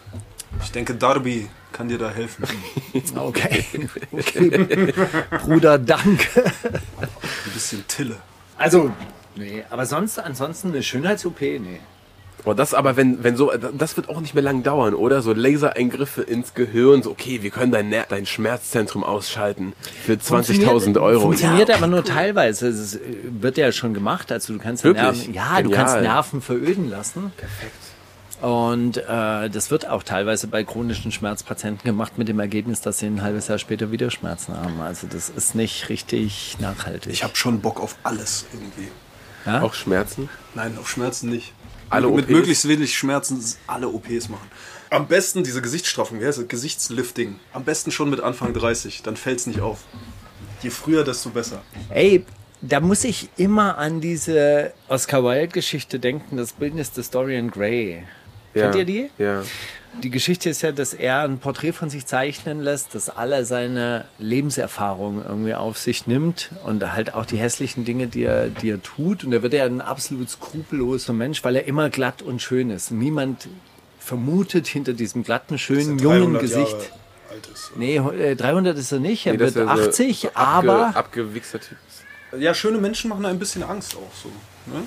Ich 0.64 0.72
denke, 0.72 0.96
Darby 0.96 1.48
kann 1.70 1.86
dir 1.86 1.98
da 1.98 2.10
helfen. 2.10 2.44
Okay. 3.16 3.64
okay. 4.10 4.92
Bruder, 5.44 5.78
danke. 5.78 6.44
Ein 6.44 7.52
bisschen 7.54 7.86
Tille. 7.86 8.16
Also, 8.58 8.90
nee, 9.36 9.62
aber 9.70 9.86
sonst, 9.86 10.18
ansonsten 10.18 10.70
eine 10.70 10.82
Schönheits-OP, 10.82 11.40
nee. 11.40 11.78
Boah, 12.44 12.54
das 12.54 12.72
aber, 12.74 12.96
wenn, 12.96 13.22
wenn 13.22 13.36
so, 13.36 13.52
das 13.76 13.96
wird 13.96 14.08
auch 14.08 14.20
nicht 14.20 14.34
mehr 14.34 14.42
lang 14.42 14.62
dauern, 14.62 14.94
oder? 14.94 15.20
So 15.22 15.32
Lasereingriffe 15.32 16.22
ins 16.22 16.54
Gehirn, 16.54 17.02
so, 17.02 17.10
okay, 17.10 17.42
wir 17.42 17.50
können 17.50 17.70
dein, 17.72 17.90
Ner- 17.90 18.06
dein 18.08 18.24
Schmerzzentrum 18.26 19.04
ausschalten 19.04 19.74
für 20.04 20.14
20.000 20.14 21.00
Euro. 21.00 21.20
Funktioniert 21.20 21.68
Ja, 21.68 21.76
aber 21.76 21.86
nur 21.86 22.04
teilweise. 22.04 22.68
Es 22.68 22.78
ist, 22.94 23.00
wird 23.24 23.58
ja 23.58 23.70
schon 23.72 23.92
gemacht. 23.94 24.32
Also 24.32 24.52
du 24.54 24.58
kannst 24.58 24.84
Wirklich? 24.84 25.28
Nerven, 25.28 25.34
ja, 25.34 25.56
du 25.58 25.62
Genial. 25.64 25.84
kannst 25.86 26.00
Nerven 26.02 26.40
veröden 26.42 26.88
lassen. 26.90 27.32
Perfekt. 27.36 27.74
Und 28.42 28.96
äh, 28.96 29.50
das 29.50 29.70
wird 29.70 29.86
auch 29.86 30.02
teilweise 30.02 30.46
bei 30.46 30.64
chronischen 30.64 31.12
Schmerzpatienten 31.12 31.84
gemacht 31.84 32.16
mit 32.16 32.26
dem 32.28 32.40
Ergebnis, 32.40 32.80
dass 32.80 32.98
sie 32.98 33.06
ein 33.06 33.20
halbes 33.22 33.48
Jahr 33.48 33.58
später 33.58 33.90
wieder 33.92 34.10
Schmerzen 34.10 34.56
haben. 34.56 34.80
Also 34.80 35.06
das 35.06 35.28
ist 35.28 35.54
nicht 35.54 35.90
richtig 35.90 36.56
nachhaltig. 36.58 37.12
Ich 37.12 37.22
habe 37.22 37.36
schon 37.36 37.60
Bock 37.60 37.78
auf 37.80 37.96
alles 38.02 38.46
irgendwie. 38.54 38.88
ja? 39.44 39.60
Auch 39.60 39.74
Schmerzen? 39.74 40.30
Nein, 40.54 40.78
auf 40.80 40.88
Schmerzen 40.88 41.28
nicht. 41.28 41.52
Alle 41.90 42.08
mit 42.08 42.24
OPs? 42.24 42.30
möglichst 42.30 42.68
wenig 42.68 42.96
Schmerzen 42.96 43.44
alle 43.66 43.88
OPs 43.88 44.28
machen. 44.28 44.48
Am 44.90 45.06
besten 45.06 45.44
diese 45.44 45.60
Gesichtsstraffung, 45.62 46.20
wie 46.20 46.26
heißt 46.26 46.38
das? 46.38 46.48
Gesichtslifting. 46.48 47.38
Am 47.52 47.64
besten 47.64 47.90
schon 47.90 48.10
mit 48.10 48.20
Anfang 48.20 48.52
30, 48.54 49.02
dann 49.02 49.16
fällt's 49.16 49.46
nicht 49.46 49.60
auf. 49.60 49.80
Je 50.62 50.70
früher, 50.70 51.04
desto 51.04 51.30
besser. 51.30 51.62
Ey, 51.90 52.24
da 52.60 52.80
muss 52.80 53.04
ich 53.04 53.28
immer 53.36 53.78
an 53.78 54.00
diese 54.00 54.72
Oscar 54.88 55.24
Wilde-Geschichte 55.24 55.98
denken, 55.98 56.36
das 56.36 56.52
Bildnis 56.52 56.92
des 56.92 57.10
Dorian 57.10 57.50
Gray. 57.50 58.04
Kennt 58.52 58.74
ihr 58.74 58.84
die? 58.84 59.10
Ja. 59.18 59.42
Die 60.02 60.10
Geschichte 60.10 60.48
ist 60.48 60.62
ja, 60.62 60.72
dass 60.72 60.94
er 60.94 61.22
ein 61.22 61.38
Porträt 61.38 61.72
von 61.72 61.90
sich 61.90 62.06
zeichnen 62.06 62.60
lässt, 62.60 62.94
dass 62.94 63.10
alle 63.10 63.44
seine 63.44 64.04
Lebenserfahrungen 64.18 65.24
irgendwie 65.26 65.54
auf 65.54 65.78
sich 65.78 66.06
nimmt 66.06 66.50
und 66.64 66.92
halt 66.92 67.14
auch 67.14 67.26
die 67.26 67.36
hässlichen 67.36 67.84
Dinge, 67.84 68.06
die 68.06 68.22
er, 68.22 68.48
die 68.48 68.70
er 68.70 68.82
tut. 68.82 69.24
Und 69.24 69.32
er 69.32 69.42
wird 69.42 69.52
ja 69.52 69.64
ein 69.64 69.80
absolut 69.80 70.30
skrupelloser 70.30 71.12
Mensch, 71.12 71.42
weil 71.44 71.56
er 71.56 71.66
immer 71.66 71.90
glatt 71.90 72.22
und 72.22 72.40
schön 72.40 72.70
ist. 72.70 72.90
Niemand 72.92 73.48
vermutet 73.98 74.66
hinter 74.68 74.92
diesem 74.94 75.22
glatten, 75.24 75.58
schönen, 75.58 75.98
jungen 75.98 76.38
Gesicht. 76.38 76.76
alt 77.30 77.46
ist. 77.52 77.72
Nee, 77.76 77.96
äh, 77.96 78.34
300 78.36 78.78
ist 78.78 78.92
er 78.92 79.00
nicht, 79.00 79.26
er 79.26 79.34
Nee, 79.34 79.38
wird 79.40 79.56
er 79.56 79.64
so- 79.64 79.70
80, 79.70 80.20
so 80.20 80.28
abge- 80.28 80.36
aber 80.36 80.96
Abgewichster 80.96 81.60
Typ 81.60 81.76
ist. 81.88 82.40
Ja, 82.40 82.54
schöne 82.54 82.78
Menschen 82.78 83.10
machen 83.10 83.24
ein 83.26 83.38
bisschen 83.38 83.62
Angst 83.64 83.94
auch 83.96 84.10
so. 84.22 84.28
Ne? 84.72 84.82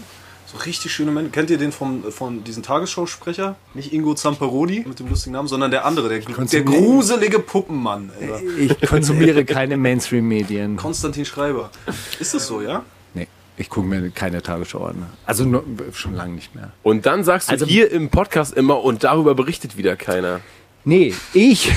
So 0.54 0.60
richtig 0.66 0.92
schöne 0.94 1.12
Menschen. 1.12 1.32
Kennt 1.32 1.50
ihr 1.50 1.58
den 1.58 1.72
vom, 1.72 2.12
von 2.12 2.44
diesen 2.44 2.62
Tagesschausprecher? 2.64 3.56
Nicht 3.74 3.92
Ingo 3.92 4.14
Zamperoni 4.14 4.86
mit 4.88 5.00
dem 5.00 5.10
lustigen 5.10 5.34
Namen, 5.34 5.48
sondern 5.48 5.72
der 5.72 5.86
andere, 5.86 6.10
der, 6.10 6.20
der 6.20 6.62
gruselige 6.62 7.40
Puppenmann. 7.40 8.12
Alter. 8.20 8.40
ich 8.60 8.82
konsumiere 8.88 9.46
keine 9.46 9.78
Mainstream-Medien. 9.78 10.78
Konstantin 10.78 11.26
Schreiber. 11.26 11.72
Ist 12.20 12.34
das 12.34 12.46
so, 12.48 12.62
ja? 12.62 12.84
Nee, 13.16 13.28
ich 13.58 13.70
gucke 13.70 13.88
mir 13.88 14.10
keine 14.12 14.42
Tagesschau 14.44 14.86
an. 14.86 15.08
Also 15.26 15.44
nur, 15.46 15.64
schon 15.94 16.14
lange 16.16 16.34
nicht 16.34 16.54
mehr. 16.56 16.72
Und 16.84 17.06
dann 17.06 17.24
sagst 17.24 17.50
du 17.50 17.54
Also- 17.54 17.66
hier 17.66 17.92
im 17.92 18.10
Podcast 18.10 18.54
immer, 18.54 18.84
und 18.84 19.04
darüber 19.04 19.34
berichtet 19.36 19.76
wieder 19.78 19.96
keiner. 19.96 20.40
Nee, 20.86 21.14
ich, 21.34 21.72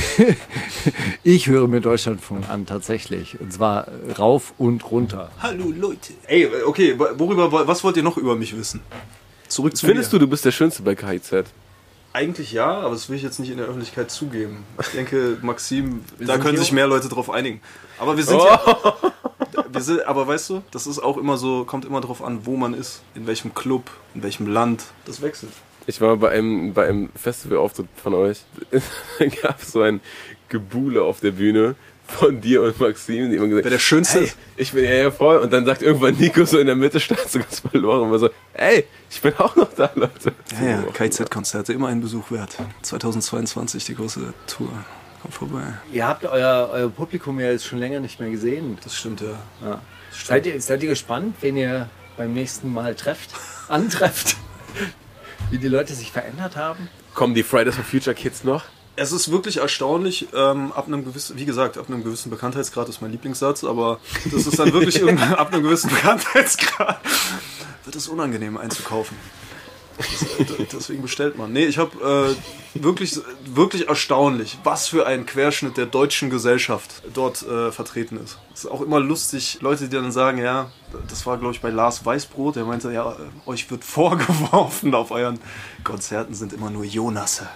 ich 1.22 1.46
höre 1.46 1.68
mir 1.68 1.80
Deutschlandfunk 1.80 2.48
an, 2.48 2.66
tatsächlich. 2.66 3.38
Und 3.40 3.52
zwar 3.52 3.86
rauf 4.18 4.52
und 4.58 4.90
runter. 4.90 5.30
Hallo 5.40 5.72
Leute. 5.76 6.12
Ey, 6.26 6.50
okay, 6.66 6.98
worüber, 6.98 7.68
was 7.68 7.84
wollt 7.84 7.96
ihr 7.96 8.02
noch 8.02 8.16
über 8.16 8.34
mich 8.34 8.56
wissen? 8.56 8.80
Zurück 9.46 9.76
zu 9.76 9.86
Findest 9.86 10.12
mir. 10.12 10.18
du, 10.18 10.26
du 10.26 10.30
bist 10.30 10.44
der 10.44 10.50
Schönste 10.50 10.82
bei 10.82 10.96
KIZ? 10.96 11.44
Eigentlich 12.12 12.50
ja, 12.50 12.80
aber 12.80 12.94
das 12.94 13.08
will 13.08 13.16
ich 13.16 13.22
jetzt 13.22 13.38
nicht 13.38 13.50
in 13.50 13.58
der 13.58 13.66
Öffentlichkeit 13.66 14.10
zugeben. 14.10 14.64
Ich 14.80 14.88
denke, 14.88 15.38
Maxim, 15.40 16.02
da 16.18 16.38
können 16.38 16.58
sich 16.58 16.72
mehr 16.72 16.88
Leute 16.88 17.08
drauf 17.08 17.30
einigen. 17.30 17.60
Aber 17.98 18.16
wir 18.16 18.24
sind 18.24 18.40
ja. 18.40 18.60
Wir 19.70 19.80
sind, 19.82 20.06
aber 20.06 20.26
weißt 20.26 20.50
du, 20.50 20.62
das 20.70 20.86
ist 20.86 20.98
auch 20.98 21.16
immer 21.16 21.36
so, 21.36 21.64
kommt 21.64 21.84
immer 21.84 22.00
drauf 22.00 22.24
an, 22.24 22.44
wo 22.44 22.56
man 22.56 22.74
ist, 22.74 23.02
in 23.14 23.26
welchem 23.26 23.54
Club, 23.54 23.90
in 24.14 24.22
welchem 24.22 24.46
Land. 24.46 24.84
Das 25.04 25.20
wechselt. 25.22 25.52
Ich 25.86 26.00
war 26.00 26.16
bei 26.16 26.30
einem, 26.30 26.72
bei 26.72 26.88
einem 26.88 27.10
Festivalauftritt 27.14 27.86
von 27.96 28.14
euch. 28.14 28.40
Da 28.70 29.26
gab 29.42 29.62
es 29.62 29.72
so 29.72 29.82
ein 29.82 30.00
Gebuhle 30.48 31.02
auf 31.02 31.20
der 31.20 31.32
Bühne 31.32 31.76
von 32.06 32.40
dir 32.40 32.62
und 32.62 32.78
Maxim, 32.78 33.30
die 33.30 33.36
immer 33.36 33.48
gesagt 33.48 33.64
Wer 33.64 33.70
der 33.70 33.78
Schönste 33.78 34.18
hey, 34.18 34.24
ist. 34.26 34.36
ich 34.56 34.72
bin 34.72 34.84
ja, 34.84 34.92
ja 34.92 35.10
voll. 35.10 35.38
Und 35.38 35.52
dann 35.52 35.64
sagt 35.64 35.82
irgendwann 35.82 36.16
Nico 36.16 36.44
so 36.44 36.58
in 36.58 36.66
der 36.66 36.76
Mitte, 36.76 37.00
stand 37.00 37.20
so 37.20 37.38
ganz 37.38 37.60
verloren 37.60 38.02
und 38.02 38.10
war 38.12 38.18
so, 38.18 38.30
ey, 38.54 38.84
ich 39.10 39.20
bin 39.20 39.34
auch 39.38 39.54
noch 39.56 39.72
da, 39.74 39.90
Leute. 39.94 40.32
Ja, 40.60 40.68
ja, 40.68 40.82
KZ-Konzerte, 40.92 41.72
immer 41.72 41.88
einen 41.88 42.00
Besuch 42.00 42.30
wert. 42.30 42.56
2022, 42.82 43.84
die 43.84 43.94
große 43.94 44.34
Tour. 44.46 44.70
Kommt 45.22 45.34
vorbei. 45.34 45.62
Ihr 45.92 46.06
habt 46.06 46.24
euer, 46.24 46.70
euer 46.72 46.88
Publikum 46.88 47.40
ja 47.40 47.50
jetzt 47.50 47.66
schon 47.66 47.78
länger 47.78 48.00
nicht 48.00 48.20
mehr 48.20 48.30
gesehen. 48.30 48.78
Das 48.84 48.94
stimmt, 48.94 49.20
ja. 49.20 49.38
Ja. 49.64 49.80
Seid, 50.12 50.46
ihr, 50.46 50.60
seid 50.60 50.82
ihr 50.82 50.90
gespannt, 50.90 51.36
wen 51.40 51.56
ihr 51.56 51.88
beim 52.16 52.32
nächsten 52.32 52.72
Mal 52.72 52.94
trefft, 52.94 53.30
antrefft? 53.68 54.36
Wie 55.50 55.58
die 55.58 55.68
Leute 55.68 55.94
sich 55.94 56.10
verändert 56.10 56.56
haben? 56.56 56.88
Kommen 57.14 57.34
die 57.34 57.44
Fridays 57.44 57.76
for 57.76 57.84
Future 57.84 58.14
Kids 58.14 58.42
noch? 58.42 58.64
Es 58.96 59.12
ist 59.12 59.30
wirklich 59.30 59.58
erstaunlich, 59.58 60.26
ähm, 60.34 60.72
ab 60.72 60.86
einem 60.88 61.04
gewissen, 61.04 61.38
wie 61.38 61.44
gesagt, 61.44 61.78
ab 61.78 61.86
einem 61.88 62.02
gewissen 62.02 62.30
Bekanntheitsgrad 62.30 62.88
ist 62.88 63.00
mein 63.00 63.12
Lieblingssatz, 63.12 63.62
aber 63.62 64.00
das 64.24 64.46
ist 64.46 64.58
dann 64.58 64.72
wirklich 64.72 64.96
irgendwann 65.00 65.34
ab 65.34 65.52
einem 65.52 65.62
gewissen 65.62 65.90
Bekanntheitsgrad 65.90 67.00
wird 67.84 67.96
es 67.96 68.08
unangenehm 68.08 68.56
einzukaufen. 68.56 69.16
Deswegen 70.72 71.02
bestellt 71.02 71.38
man. 71.38 71.52
Nee, 71.52 71.64
ich 71.64 71.78
habe 71.78 72.36
äh, 72.74 72.82
wirklich, 72.82 73.18
wirklich 73.44 73.88
erstaunlich, 73.88 74.58
was 74.64 74.88
für 74.88 75.06
ein 75.06 75.26
Querschnitt 75.26 75.76
der 75.76 75.86
deutschen 75.86 76.30
Gesellschaft 76.30 77.02
dort 77.14 77.42
äh, 77.42 77.72
vertreten 77.72 78.18
ist. 78.22 78.38
Es 78.52 78.64
ist 78.64 78.70
auch 78.70 78.82
immer 78.82 79.00
lustig, 79.00 79.58
Leute, 79.60 79.88
die 79.88 79.96
dann 79.96 80.12
sagen, 80.12 80.38
ja, 80.38 80.70
das 81.08 81.26
war 81.26 81.38
glaube 81.38 81.54
ich 81.54 81.60
bei 81.60 81.70
Lars 81.70 82.04
Weißbrot, 82.04 82.56
der 82.56 82.64
meinte, 82.64 82.92
ja, 82.92 83.12
äh, 83.12 83.48
euch 83.48 83.70
wird 83.70 83.84
vorgeworfen, 83.84 84.94
auf 84.94 85.10
euren 85.10 85.40
Konzerten 85.84 86.34
sind 86.34 86.52
immer 86.52 86.70
nur 86.70 86.84
Jonasse. 86.84 87.48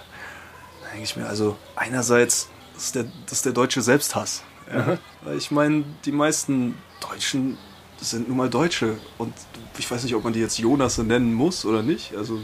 Da 0.81 0.89
denke 0.89 1.03
ich 1.03 1.15
mir, 1.15 1.27
also 1.27 1.57
einerseits 1.75 2.49
ist 2.75 2.95
der, 2.95 3.05
das 3.25 3.39
ist 3.39 3.45
der 3.45 3.53
deutsche 3.53 3.81
Selbsthass. 3.81 4.43
Ja. 4.71 4.97
Weil 5.23 5.37
ich 5.37 5.51
meine, 5.51 5.83
die 6.05 6.11
meisten 6.11 6.77
Deutschen 7.01 7.57
sind 8.01 8.27
nun 8.27 8.37
mal 8.37 8.49
Deutsche 8.49 8.97
und 9.17 9.33
ich 9.77 9.89
weiß 9.89 10.03
nicht, 10.03 10.15
ob 10.15 10.23
man 10.23 10.33
die 10.33 10.39
jetzt 10.39 10.57
Jonasse 10.57 11.03
nennen 11.03 11.33
muss 11.33 11.65
oder 11.65 11.81
nicht. 11.83 12.13
Also 12.17 12.39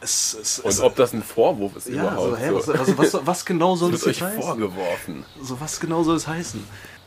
es, 0.00 0.36
es, 0.40 0.58
Und 0.60 0.70
es 0.70 0.80
ob 0.80 0.96
das 0.96 1.12
ein 1.14 1.22
Vorwurf 1.22 1.76
ist 1.76 1.88
ja, 1.88 2.02
überhaupt? 2.02 2.30
so, 2.32 2.36
hä, 2.36 2.48
so. 2.50 2.56
was, 2.56 2.68
also 2.68 2.98
was, 2.98 3.26
was 3.26 3.44
genau 3.44 3.76
soll 3.76 3.92
das 3.92 4.06
euch 4.06 4.20
heißen? 4.20 4.42
vorgeworfen. 4.42 5.24
So, 5.42 5.58
was 5.60 5.80
genau 5.80 6.02
soll 6.02 6.16
es 6.16 6.26
heißen? 6.26 6.62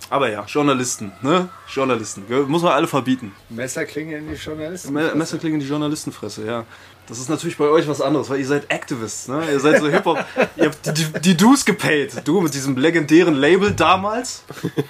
Aber 0.09 0.31
ja, 0.31 0.45
Journalisten, 0.45 1.11
ne? 1.21 1.49
Journalisten. 1.67 2.23
Muss 2.47 2.61
man 2.63 2.71
alle 2.71 2.87
verbieten. 2.87 3.33
Messerklinge 3.49 4.17
in 4.17 4.29
die 4.29 4.35
Journalisten. 4.35 4.93
Me- 4.93 5.13
Messerklinge 5.13 5.55
in 5.55 5.59
die 5.59 5.67
Journalistenfresse, 5.67 6.45
ja. 6.45 6.65
Das 7.07 7.19
ist 7.19 7.29
natürlich 7.29 7.55
bei 7.57 7.69
euch 7.69 7.87
was 7.87 8.01
anderes, 8.01 8.29
weil 8.29 8.39
ihr 8.39 8.45
seid 8.45 8.69
Activists, 8.69 9.29
ne? 9.29 9.41
Ihr 9.49 9.61
seid 9.61 9.79
so 9.79 9.87
Hip-Hop. 9.87 10.25
ihr 10.57 10.65
habt 10.65 10.85
die, 10.85 10.93
die, 10.93 11.19
die 11.21 11.37
Dues 11.37 11.63
gepaid. 11.63 12.27
Du 12.27 12.41
mit 12.41 12.53
diesem 12.53 12.75
legendären 12.75 13.33
Label 13.33 13.71
damals. 13.71 14.43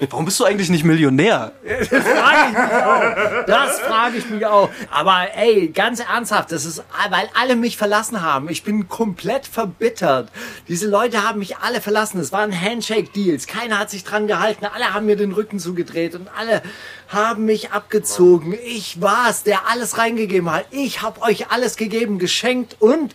Warum 0.10 0.26
bist 0.26 0.40
du 0.40 0.46
eigentlich 0.46 0.70
nicht 0.70 0.84
Millionär? 0.84 1.52
frage 1.64 2.48
ich 2.48 2.58
mich 2.58 2.74
auch. 2.74 3.46
Das 3.46 3.80
frage 3.82 4.18
ich 4.18 4.30
mich 4.32 4.46
auch. 4.48 4.70
Aber 4.90 5.28
ey, 5.36 5.68
ganz 5.68 6.00
ernsthaft, 6.00 6.52
das 6.52 6.66
ist, 6.66 6.84
weil 7.10 7.30
alle 7.40 7.56
mich 7.56 7.78
verlassen 7.78 8.24
haben. 8.24 8.50
Ich 8.50 8.64
bin 8.64 8.88
komplett 8.88 9.46
verbittert. 9.46 10.30
Diese 10.68 10.88
Leute 10.88 11.24
haben 11.24 11.38
mich 11.38 11.58
alle 11.58 11.82
verlassen. 11.82 12.20
Es 12.20 12.32
waren 12.32 12.52
Handshake-Deals. 12.52 13.46
Keiner 13.46 13.78
hat 13.78 13.92
sich 13.92 14.04
dran 14.04 14.26
gehalten. 14.26 14.66
Alle 14.66 14.94
haben 14.94 15.06
mir 15.06 15.18
den 15.18 15.34
Rücken 15.34 15.60
zugedreht 15.60 16.16
und 16.16 16.30
alle 16.36 16.64
haben 17.10 17.46
mich 17.46 17.72
abgezogen. 17.72 18.58
Ich 18.66 19.02
war's, 19.02 19.44
der 19.44 19.68
alles 19.68 19.98
reingegeben 19.98 20.52
hat. 20.52 20.66
Ich 20.72 21.02
habe 21.02 21.22
euch 21.22 21.52
alles 21.52 21.78
gegeben, 21.78 22.07
geschenkt 22.18 22.78
und 22.80 23.14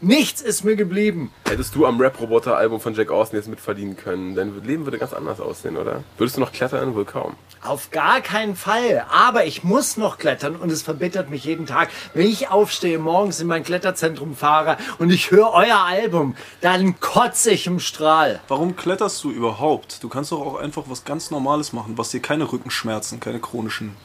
nichts 0.00 0.40
ist 0.40 0.64
mir 0.64 0.76
geblieben. 0.76 1.32
Hättest 1.48 1.74
du 1.74 1.86
am 1.86 2.00
Rap-Roboter-Album 2.00 2.80
von 2.80 2.94
Jack 2.94 3.10
Austin 3.10 3.38
jetzt 3.38 3.48
mitverdienen 3.48 3.96
können, 3.96 4.34
dein 4.34 4.62
Leben 4.64 4.84
würde 4.84 4.98
ganz 4.98 5.12
anders 5.14 5.40
aussehen, 5.40 5.76
oder? 5.76 6.04
Würdest 6.18 6.36
du 6.36 6.40
noch 6.40 6.52
klettern? 6.52 6.94
Wohl 6.94 7.04
kaum. 7.04 7.34
Auf 7.62 7.90
gar 7.90 8.20
keinen 8.20 8.56
Fall. 8.56 9.06
Aber 9.10 9.46
ich 9.46 9.64
muss 9.64 9.96
noch 9.96 10.18
klettern 10.18 10.56
und 10.56 10.70
es 10.70 10.82
verbittert 10.82 11.30
mich 11.30 11.44
jeden 11.44 11.66
Tag. 11.66 11.88
Wenn 12.12 12.26
ich 12.26 12.50
aufstehe, 12.50 12.98
morgens 12.98 13.40
in 13.40 13.46
mein 13.46 13.64
Kletterzentrum 13.64 14.36
fahre 14.36 14.76
und 14.98 15.10
ich 15.10 15.30
höre 15.30 15.50
euer 15.52 15.78
Album, 15.78 16.36
dann 16.60 17.00
kotze 17.00 17.52
ich 17.52 17.66
im 17.66 17.80
Strahl. 17.80 18.40
Warum 18.48 18.76
kletterst 18.76 19.24
du 19.24 19.30
überhaupt? 19.30 20.02
Du 20.02 20.08
kannst 20.08 20.32
doch 20.32 20.40
auch 20.40 20.56
einfach 20.56 20.84
was 20.88 21.04
ganz 21.04 21.30
Normales 21.30 21.72
machen, 21.72 21.96
was 21.96 22.10
dir 22.10 22.20
keine 22.20 22.52
Rückenschmerzen, 22.52 23.20
keine 23.20 23.40
chronischen 23.40 23.96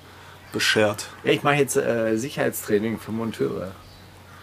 beschert. 0.53 1.07
Ja, 1.23 1.31
ich 1.31 1.43
mache 1.43 1.55
jetzt 1.55 1.75
äh, 1.75 2.15
Sicherheitstraining 2.15 2.97
für 2.97 3.11
Monteure. 3.11 3.71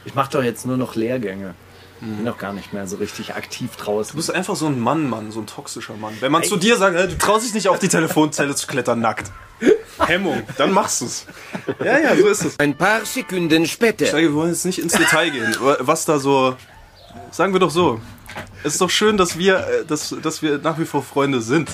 Ich 0.07 0.14
mache 0.14 0.31
doch 0.31 0.42
jetzt 0.42 0.64
nur 0.64 0.77
noch 0.79 0.95
Lehrgänge. 0.95 1.55
Bin 2.01 2.25
noch 2.25 2.38
gar 2.38 2.53
nicht 2.53 2.73
mehr 2.73 2.87
so 2.87 2.97
richtig 2.97 3.35
aktiv 3.35 3.75
draußen. 3.77 4.12
Du 4.12 4.16
bist 4.19 4.31
einfach 4.31 4.55
so 4.55 4.66
ein 4.66 4.79
Mann, 4.79 5.09
Mann, 5.09 5.33
so 5.33 5.40
ein 5.40 5.47
toxischer 5.47 5.95
Mann. 5.95 6.14
Wenn 6.21 6.31
man 6.31 6.42
zu 6.42 6.57
dir 6.57 6.77
sagt, 6.77 6.95
äh, 6.95 7.09
du 7.09 7.16
traust 7.16 7.47
dich 7.47 7.55
nicht 7.55 7.69
auf 7.69 7.79
die 7.79 7.88
Telefonzelle 7.88 8.55
zu 8.55 8.66
klettern 8.66 9.01
nackt. 9.01 9.33
Hemmung, 9.99 10.42
dann 10.59 10.73
machst 10.73 11.01
du's. 11.01 11.27
Ja, 11.83 11.99
ja, 11.99 12.14
so 12.14 12.27
ist 12.29 12.45
es. 12.45 12.59
Ein 12.59 12.77
paar 12.77 13.05
Sekunden 13.07 13.66
später. 13.66 14.05
Ich 14.05 14.11
sage, 14.11 14.25
wir 14.25 14.35
wollen 14.35 14.51
jetzt 14.51 14.66
nicht 14.66 14.79
ins 14.79 14.92
Detail 14.92 15.31
gehen, 15.31 15.57
was 15.81 16.05
da 16.05 16.19
so. 16.19 16.57
Sagen 17.31 17.55
wir 17.55 17.61
doch 17.61 17.71
so. 17.71 18.01
Es 18.62 18.75
ist 18.75 18.81
doch 18.83 18.90
schön, 18.90 19.16
dass 19.16 19.38
wir, 19.38 19.59
äh, 19.66 19.85
dass, 19.87 20.14
dass 20.23 20.42
wir 20.42 20.59
nach 20.59 20.79
wie 20.79 20.85
vor 20.85 21.03
Freunde 21.03 21.40
sind. 21.40 21.71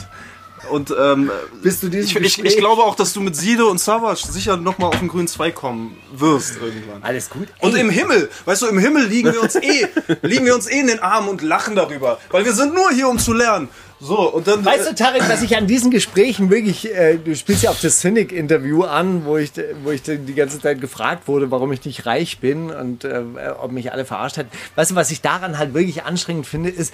Und 0.71 0.95
ähm, 0.99 1.31
Bist 1.63 1.83
du 1.83 1.89
ich, 1.89 2.15
ich, 2.17 2.45
ich 2.45 2.57
glaube 2.57 2.83
auch, 2.83 2.95
dass 2.95 3.13
du 3.13 3.21
mit 3.21 3.37
Sido 3.37 3.69
und 3.69 3.79
Savage 3.79 4.27
sicher 4.31 4.57
nochmal 4.57 4.91
auf 4.91 4.99
den 4.99 5.09
grünen 5.09 5.29
Zweig 5.29 5.55
kommen 5.55 5.97
wirst 6.13 6.57
irgendwann. 6.61 7.03
Alles 7.03 7.31
gut. 7.31 7.49
Und 7.61 7.75
Ey, 7.75 7.81
im 7.81 7.91
Himmel, 7.91 8.31
weißt 8.45 8.63
du, 8.63 8.67
im 8.67 8.79
Himmel 8.79 9.07
liegen 9.07 9.33
wir 9.33 9.43
uns 9.43 9.57
eh, 9.57 9.89
liegen 10.23 10.45
wir 10.45 10.55
uns 10.55 10.71
eh 10.71 10.81
in 10.81 10.87
den 10.87 11.01
Armen 11.01 11.29
und 11.29 11.43
lachen 11.43 11.75
darüber. 11.77 12.19
Weil 12.31 12.45
wir 12.45 12.53
sind 12.53 12.75
nur 12.75 12.91
hier, 12.91 13.09
um 13.09 13.19
zu 13.19 13.33
lernen. 13.33 13.69
So, 14.05 14.19
und 14.33 14.49
dann. 14.49 14.65
Weißt 14.65 14.91
du, 14.91 14.95
Tarek, 14.97 15.23
was 15.29 15.43
ich 15.43 15.57
an 15.57 15.69
diesen 15.69 15.93
Gesprächen 15.93 16.51
wirklich, 16.51 16.93
äh, 16.93 17.19
du 17.19 17.37
spielst 17.37 17.63
ja 17.63 17.71
auf 17.71 17.81
das 17.81 18.01
Cynic-Interview 18.01 18.83
an, 18.83 19.25
wo 19.25 19.37
ich, 19.37 19.53
wo 19.85 19.93
ich 19.93 20.03
die 20.03 20.35
ganze 20.35 20.61
Zeit 20.61 20.81
gefragt 20.81 21.29
wurde, 21.29 21.53
warum 21.53 21.73
ich 21.73 21.85
nicht 21.85 22.05
reich 22.05 22.41
bin 22.41 22.71
und 22.71 23.05
äh, 23.05 23.23
ob 23.61 23.71
mich 23.71 23.93
alle 23.93 24.05
verarscht 24.05 24.39
hätten. 24.39 24.51
Weißt 24.75 24.91
du, 24.91 24.95
was 24.97 25.13
ich 25.13 25.21
daran 25.21 25.57
halt 25.57 25.73
wirklich 25.73 26.03
anstrengend 26.03 26.47
finde, 26.49 26.71
ist, 26.71 26.93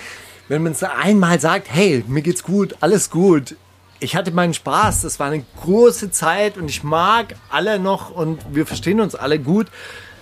wenn 0.48 0.62
man 0.62 0.72
es 0.72 0.82
einmal 0.82 1.40
sagt, 1.40 1.68
hey, 1.70 2.04
mir 2.08 2.22
geht's 2.22 2.42
gut, 2.42 2.76
alles 2.80 3.11
gut. 3.11 3.56
Ich 4.00 4.16
hatte 4.16 4.30
meinen 4.30 4.54
Spaß, 4.54 5.02
das 5.02 5.18
war 5.18 5.28
eine 5.28 5.44
große 5.61 6.11
Zeit 6.11 6.56
und 6.56 6.68
ich 6.68 6.82
mag 6.84 7.34
alle 7.50 7.78
noch 7.78 8.11
und 8.11 8.40
wir 8.54 8.66
verstehen 8.66 9.00
uns 9.00 9.14
alle 9.14 9.38
gut. 9.38 9.66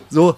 So, 0.09 0.37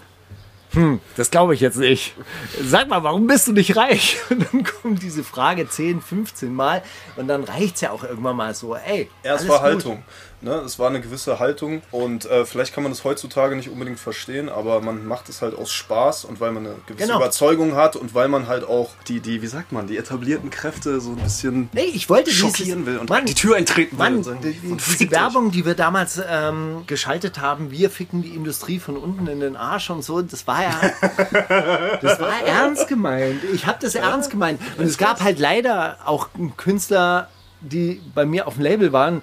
hm, 0.71 0.99
das 1.15 1.31
glaube 1.31 1.55
ich 1.55 1.61
jetzt 1.61 1.77
nicht. 1.77 2.13
Sag 2.61 2.89
mal, 2.89 3.01
warum 3.03 3.25
bist 3.27 3.47
du 3.47 3.53
nicht 3.53 3.75
reich? 3.75 4.17
Und 4.29 4.45
dann 4.53 4.63
kommt 4.63 5.01
diese 5.01 5.23
Frage 5.23 5.67
10, 5.67 5.99
15 6.01 6.53
Mal 6.53 6.83
und 7.15 7.27
dann 7.27 7.43
reicht's 7.43 7.81
ja 7.81 7.89
auch 7.89 8.03
irgendwann 8.03 8.35
mal 8.35 8.53
so, 8.53 8.75
ey. 8.75 9.09
Es 9.23 9.41
alles 9.41 9.49
war 9.49 9.71
gut. 9.71 9.97
Ne? 10.41 10.53
Es 10.65 10.79
war 10.79 10.87
eine 10.89 11.01
gewisse 11.01 11.39
Haltung 11.39 11.81
und 11.91 12.25
äh, 12.25 12.45
vielleicht 12.45 12.73
kann 12.73 12.83
man 12.83 12.91
das 12.91 13.03
heutzutage 13.03 13.55
nicht 13.55 13.69
unbedingt 13.69 13.99
verstehen, 13.99 14.47
aber 14.49 14.79
man 14.81 15.05
macht 15.05 15.27
es 15.29 15.41
halt 15.41 15.53
aus 15.57 15.71
Spaß 15.71 16.25
und 16.25 16.39
weil 16.39 16.51
man 16.51 16.65
eine 16.65 16.75
gewisse 16.87 17.07
Genau. 17.07 17.17
Überzeugung 17.19 17.75
hat 17.75 17.95
und 17.95 18.15
weil 18.15 18.27
man 18.29 18.47
halt 18.47 18.63
auch 18.63 18.91
die, 19.07 19.19
die, 19.19 19.41
wie 19.41 19.47
sagt 19.47 19.71
man, 19.71 19.87
die 19.87 19.97
etablierten 19.97 20.49
Kräfte 20.49 21.01
so 21.01 21.09
ein 21.11 21.17
bisschen 21.17 21.69
Nee, 21.73 21.91
ich 21.93 22.09
wollte 22.09 22.31
schockieren 22.31 22.79
dieses, 22.79 22.85
will 22.85 22.97
und 22.99 23.09
Mann, 23.09 23.25
die 23.25 23.33
Tür 23.33 23.57
eintreten 23.57 23.97
will. 23.97 24.05
Mann, 24.05 24.15
und 24.17 24.23
sagen, 24.23 24.39
die, 24.41 24.53
die, 24.53 24.77
diese. 24.77 25.11
Werbung, 25.11 25.51
die 25.51 25.65
wir 25.65 25.75
damals 25.75 26.21
ähm, 26.29 26.83
geschaltet 26.87 27.39
haben, 27.41 27.71
wir 27.71 27.89
ficken 27.89 28.21
die 28.21 28.35
Industrie 28.35 28.79
von 28.79 28.95
unten 28.97 29.27
in 29.27 29.39
den 29.41 29.55
Arsch 29.57 29.89
und 29.89 30.03
so, 30.03 30.21
das 30.21 30.47
war 30.47 30.63
ja, 30.63 30.79
das 32.01 32.19
war 32.19 32.41
ernst 32.45 32.87
gemeint. 32.87 33.43
Ich 33.53 33.65
habe 33.65 33.79
das 33.81 33.95
ernst 33.95 34.29
gemeint. 34.29 34.61
Und 34.77 34.85
es 34.85 34.97
gab 34.97 35.21
halt 35.21 35.39
leider 35.39 35.97
auch 36.05 36.29
Künstler, 36.57 37.29
die 37.61 38.01
bei 38.15 38.25
mir 38.25 38.47
auf 38.47 38.53
dem 38.55 38.63
Label 38.63 38.93
waren, 38.93 39.21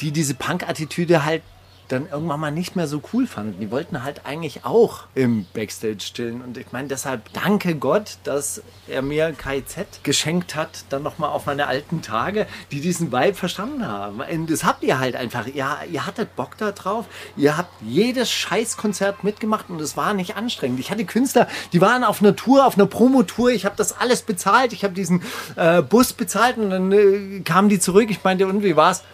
die 0.00 0.12
diese 0.12 0.34
Punk-Attitüde 0.34 1.24
halt 1.24 1.42
dann 1.88 2.08
irgendwann 2.08 2.40
mal 2.40 2.50
nicht 2.50 2.76
mehr 2.76 2.86
so 2.86 3.02
cool 3.12 3.26
fanden. 3.26 3.60
Die 3.60 3.70
wollten 3.70 4.02
halt 4.02 4.26
eigentlich 4.26 4.64
auch 4.64 5.04
im 5.14 5.46
Backstage 5.54 6.12
chillen. 6.12 6.42
Und 6.42 6.56
ich 6.56 6.70
meine, 6.72 6.88
deshalb 6.88 7.32
danke 7.32 7.74
Gott, 7.74 8.18
dass 8.24 8.62
er 8.86 9.02
mir 9.02 9.32
KIZ 9.32 10.02
geschenkt 10.02 10.54
hat, 10.54 10.84
dann 10.90 11.02
nochmal 11.02 11.30
auf 11.30 11.46
meine 11.46 11.66
alten 11.66 12.02
Tage, 12.02 12.46
die 12.70 12.80
diesen 12.80 13.12
Vibe 13.12 13.34
verstanden 13.34 13.86
haben. 13.86 14.20
Und 14.20 14.50
das 14.50 14.64
habt 14.64 14.82
ihr 14.82 14.98
halt 14.98 15.16
einfach. 15.16 15.46
Ihr, 15.46 15.66
ihr 15.90 16.06
hattet 16.06 16.36
Bock 16.36 16.56
da 16.58 16.72
drauf. 16.72 17.06
Ihr 17.36 17.56
habt 17.56 17.72
jedes 17.82 18.30
Scheißkonzert 18.30 19.24
mitgemacht 19.24 19.70
und 19.70 19.80
es 19.80 19.96
war 19.96 20.14
nicht 20.14 20.36
anstrengend. 20.36 20.80
Ich 20.80 20.90
hatte 20.90 21.04
Künstler, 21.04 21.48
die 21.72 21.80
waren 21.80 22.04
auf 22.04 22.20
einer 22.20 22.36
Tour, 22.36 22.66
auf 22.66 22.76
einer 22.76 22.86
Promotour. 22.86 23.50
Ich 23.50 23.64
habe 23.64 23.76
das 23.76 23.98
alles 23.98 24.22
bezahlt. 24.22 24.72
Ich 24.72 24.84
habe 24.84 24.94
diesen 24.94 25.22
äh, 25.56 25.82
Bus 25.82 26.12
bezahlt 26.12 26.58
und 26.58 26.70
dann 26.70 26.92
äh, 26.92 27.40
kamen 27.40 27.68
die 27.68 27.80
zurück. 27.80 28.10
Ich 28.10 28.22
meinte, 28.24 28.46
und 28.46 28.62
wie 28.62 28.76
war's? 28.76 29.04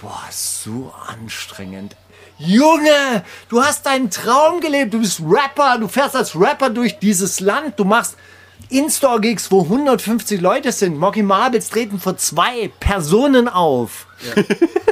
Boah, 0.00 0.24
so 0.30 0.92
anstrengend. 1.08 1.96
Junge, 2.38 3.24
du 3.48 3.62
hast 3.62 3.86
deinen 3.86 4.10
Traum 4.10 4.60
gelebt, 4.60 4.92
du 4.92 5.00
bist 5.00 5.20
Rapper, 5.24 5.78
du 5.78 5.88
fährst 5.88 6.14
als 6.14 6.38
Rapper 6.38 6.68
durch 6.68 6.98
dieses 6.98 7.40
Land, 7.40 7.78
du 7.78 7.84
machst 7.84 8.16
In-Store-Gigs, 8.68 9.52
wo 9.52 9.62
150 9.62 10.40
Leute 10.40 10.72
sind. 10.72 10.98
Mocky 10.98 11.22
Marbles 11.22 11.70
treten 11.70 12.00
vor 12.00 12.16
zwei 12.16 12.70
Personen 12.80 13.48
auf. 13.48 14.06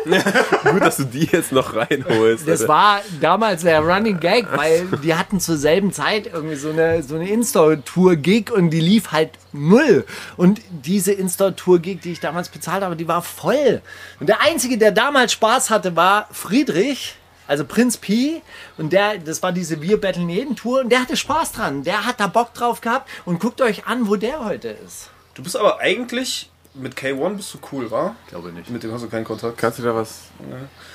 Gut, 0.05 0.81
dass 0.81 0.99
du 0.99 1.05
die 1.05 1.25
jetzt 1.25 1.51
noch 1.51 1.75
reinholst. 1.75 2.47
Das 2.47 2.63
Alter. 2.63 2.73
war 2.73 3.01
damals 3.21 3.63
der 3.63 3.81
Running 3.81 4.21
Gag, 4.21 4.47
weil 4.55 4.87
die 5.03 5.15
hatten 5.15 5.41
zur 5.41 5.57
selben 5.57 5.93
Zeit 5.93 6.29
irgendwie 6.33 6.57
so 6.57 6.71
eine, 6.71 7.03
so 7.03 7.17
eine 7.17 7.29
In-Store-Tour-Gig 7.29 8.53
und 8.53 8.71
die 8.71 8.81
lief 8.81 9.13
halt 9.13 9.31
null. 9.53 10.05
Und 10.37 10.61
diese 10.71 11.13
In-Store-Tour-Gig, 11.13 12.01
die 12.03 12.13
ich 12.13 12.21
damals 12.21 12.51
bezahlt 12.51 12.85
habe, 12.85 12.97
die 12.97 13.09
war 13.09 13.23
voll. 13.23 13.83
Und 14.21 14.29
der 14.29 14.41
Einzige, 14.41 14.79
der 14.79 14.93
damals 14.93 15.33
Spaß 15.33 15.71
hatte, 15.71 15.97
war 15.97 16.29
Friedrich. 16.31 17.17
Also 17.47 17.65
Prinz 17.65 17.97
Pi 17.97 18.43
und 18.79 18.93
der, 18.93 19.19
das 19.19 19.43
war 19.43 19.53
diese 19.53 19.83
Wir 19.83 20.01
Battlen 20.01 20.29
jeden 20.29 20.57
Tour 20.57 20.81
und 20.81 20.91
der 20.91 21.01
hatte 21.01 21.17
Spaß 21.17 21.53
dran. 21.53 21.85
Der 21.85 22.07
hat 22.07 22.21
da 22.21 22.27
Bock 22.27 22.55
drauf 22.55 22.81
gehabt 22.81 23.11
und 23.25 23.39
guckt 23.41 23.61
euch 23.61 23.87
an, 23.87 24.09
wo 24.09 24.17
der 24.17 24.45
heute 24.45 24.69
ist. 24.69 25.11
Du 25.35 25.43
bist 25.43 25.57
aber 25.57 25.81
eigentlich 25.81 26.51
mit 26.75 26.97
K1 26.97 27.37
bist 27.37 27.55
du 27.55 27.59
cool, 27.73 27.91
wa? 27.91 28.17
Glaube 28.29 28.51
nicht. 28.53 28.69
Mit 28.69 28.83
dem 28.83 28.93
hast 28.93 29.05
du 29.05 29.09
keinen 29.09 29.25
Kontakt. 29.25 29.57
Kannst 29.59 29.79
du 29.79 29.83
da 29.83 29.95
was? 29.95 30.23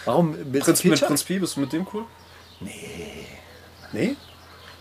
Warum? 0.06 0.36
Willst 0.52 0.66
Prinz, 0.66 0.82
du 0.82 0.88
mit? 0.90 1.02
Prinz 1.02 1.24
Pi 1.24 1.40
bist 1.40 1.56
du 1.56 1.62
mit 1.62 1.72
dem 1.72 1.88
cool? 1.94 2.04
Nee. 2.60 3.28
Nee? 3.94 4.16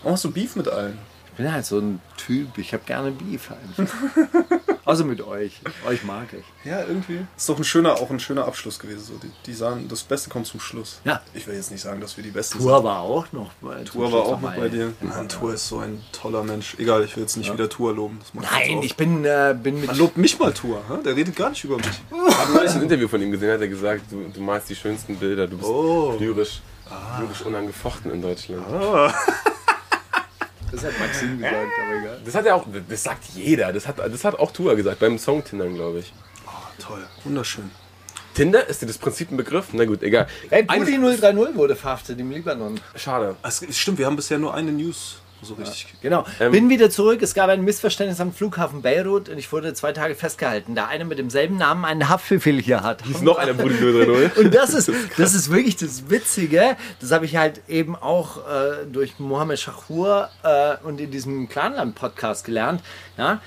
Warum 0.03 0.15
hast 0.15 0.25
du 0.25 0.31
Beef 0.31 0.57
mit 0.57 0.69
allen? 0.69 0.99
Ich 1.39 1.45
bin 1.45 1.53
halt 1.53 1.67
so 1.67 1.79
ein 1.79 2.01
Typ, 2.17 2.59
ich 2.59 2.73
habe 2.73 2.83
gerne 2.85 3.13
Beef 3.13 3.49
einfach. 3.53 3.95
also 4.85 5.05
mit 5.05 5.21
euch. 5.25 5.61
Euch 5.87 6.03
mag 6.03 6.27
ich. 6.33 6.45
Ja, 6.69 6.81
irgendwie. 6.81 7.21
Ist 7.37 7.49
doch 7.49 7.57
ein 7.57 7.63
schöner, 7.63 7.95
auch 7.95 8.11
ein 8.11 8.19
schöner 8.19 8.45
Abschluss 8.45 8.81
gewesen. 8.81 9.05
So. 9.05 9.13
Die, 9.23 9.31
die 9.47 9.55
sagen, 9.55 9.87
das 9.89 10.03
Beste 10.03 10.31
kommt 10.31 10.49
zum 10.49 10.59
Schluss. 10.59 11.01
Ja. 11.05 11.21
Ich 11.35 11.47
will 11.47 11.55
jetzt 11.55 11.71
nicht 11.71 11.81
sagen, 11.81 12.01
dass 12.01 12.17
wir 12.17 12.25
die 12.25 12.33
Besten 12.33 12.59
Tour 12.59 12.83
war 12.83 13.03
auch 13.03 13.31
noch 13.31 13.53
bei 13.61 13.85
Tour 13.85 14.11
war 14.11 14.23
auch 14.25 14.41
noch 14.41 14.53
bei 14.53 14.69
dir. 14.69 14.93
Mann, 15.01 15.29
Tour 15.29 15.55
ist 15.55 15.69
so 15.69 15.79
ein 15.79 16.03
toller 16.11 16.43
Mensch. 16.43 16.75
Egal, 16.77 17.05
ich 17.05 17.15
will 17.15 17.23
jetzt 17.23 17.37
nicht 17.37 17.53
wieder 17.53 17.69
Tour 17.69 17.95
loben. 17.95 18.19
Nein, 18.33 18.83
ich 18.83 18.97
bin, 18.97 19.25
äh, 19.25 19.57
bin 19.63 19.77
mit 19.79 19.87
Man 19.87 19.97
lobt 19.97 20.17
mich 20.19 20.37
mal 20.41 20.53
Tour. 20.53 20.83
hä? 20.89 20.95
Der 21.05 21.15
redet 21.15 21.37
gar 21.37 21.51
nicht 21.51 21.63
über 21.63 21.77
mich. 21.77 21.87
Ich 22.29 22.37
habe 22.37 22.53
neulich 22.53 22.73
ein 22.73 22.83
Interview 22.83 23.07
von 23.07 23.23
ihm 23.23 23.31
gesehen, 23.31 23.53
hat 23.53 23.61
er 23.61 23.69
gesagt, 23.69 24.11
du, 24.11 24.29
du 24.35 24.41
malst 24.41 24.71
die 24.71 24.75
schönsten 24.77 25.15
Bilder, 25.15 25.47
du 25.47 25.57
bist 25.57 25.69
Oh. 25.71 26.17
lyrisch, 26.19 26.63
lyrisch 27.21 27.43
unangefochten 27.43 28.11
in 28.11 28.23
Deutschland. 28.23 28.65
Das 30.71 30.85
hat 30.85 30.99
Maxim 30.99 31.39
gesagt, 31.39 31.55
aber 31.55 32.01
egal. 32.01 32.21
Das 32.25 32.35
hat 32.35 32.47
er 32.47 32.55
auch, 32.55 32.67
das 32.89 33.03
sagt 33.03 33.25
jeder, 33.35 33.73
das 33.73 33.89
hat, 33.89 33.99
das 33.99 34.25
hat 34.25 34.39
auch 34.39 34.51
Tua 34.53 34.75
gesagt, 34.75 35.01
beim 35.01 35.19
Song 35.19 35.43
Tindern, 35.45 35.75
glaube 35.75 36.01
ich. 36.01 36.13
Toll. 36.79 37.05
Wunderschön. 37.25 37.71
Tinder, 38.35 38.69
ist 38.69 38.83
dir 38.83 38.87
das 38.87 38.99
Prinzip 38.99 39.33
ein 39.33 39.37
Begriff? 39.37 39.69
Na 39.73 39.85
gut, 39.85 40.03
egal. 40.03 40.29
Hey, 40.49 40.63
Budi 40.63 40.99
030 40.99 41.57
wurde 41.57 41.75
verhaftet 41.75 42.21
im 42.21 42.31
Libanon. 42.31 42.81
Schade. 42.95 43.37
Es, 43.43 43.65
stimmt, 43.77 43.99
wir 43.99 44.07
haben 44.07 44.17
bisher 44.17 44.39
nur 44.39 44.55
eine 44.55 44.71
News 44.71 45.21
so 45.43 45.55
richtig. 45.55 45.95
Genau. 46.03 46.25
Ähm, 46.41 46.53
Bin 46.53 46.69
wieder 46.69 46.91
zurück. 46.91 47.23
Es 47.23 47.35
gab 47.35 47.49
ein 47.49 47.63
Missverständnis 47.63 48.21
am 48.21 48.33
Flughafen 48.33 48.83
Beirut 48.83 49.29
und 49.29 49.39
ich 49.39 49.51
wurde 49.53 49.73
zwei 49.75 49.93
Tage 49.93 50.15
festgehalten, 50.15 50.75
da 50.75 50.87
einer 50.87 51.05
mit 51.05 51.19
demselben 51.19 51.57
Namen 51.57 51.85
einen 51.85 52.09
Haftbefehl 52.09 52.61
hier 52.61 52.83
hat. 52.83 53.07
Ist 53.07 53.23
noch 53.23 53.39
einer 53.39 53.55
Brudi 53.55 53.77
030. 53.77 54.37
Und 54.45 54.55
das 54.55 54.75
ist, 54.75 54.91
das 55.17 55.35
ist 55.35 55.51
wirklich 55.51 55.77
das 55.77 56.11
Witzige. 56.11 56.77
Das 57.01 57.13
habe 57.13 57.25
ich 57.25 57.37
halt 57.37 57.63
eben 57.69 57.95
auch 57.97 58.39
äh, 58.49 58.87
durch 58.91 59.19
Mohammed 59.19 59.59
Shahur 59.59 60.29
äh, 60.43 60.77
und 60.83 61.01
in 61.01 61.11
diesem 61.11 61.49
Clanland-Podcast 61.49 62.45
gelernt. 62.45 62.83
Ja? 63.17 63.41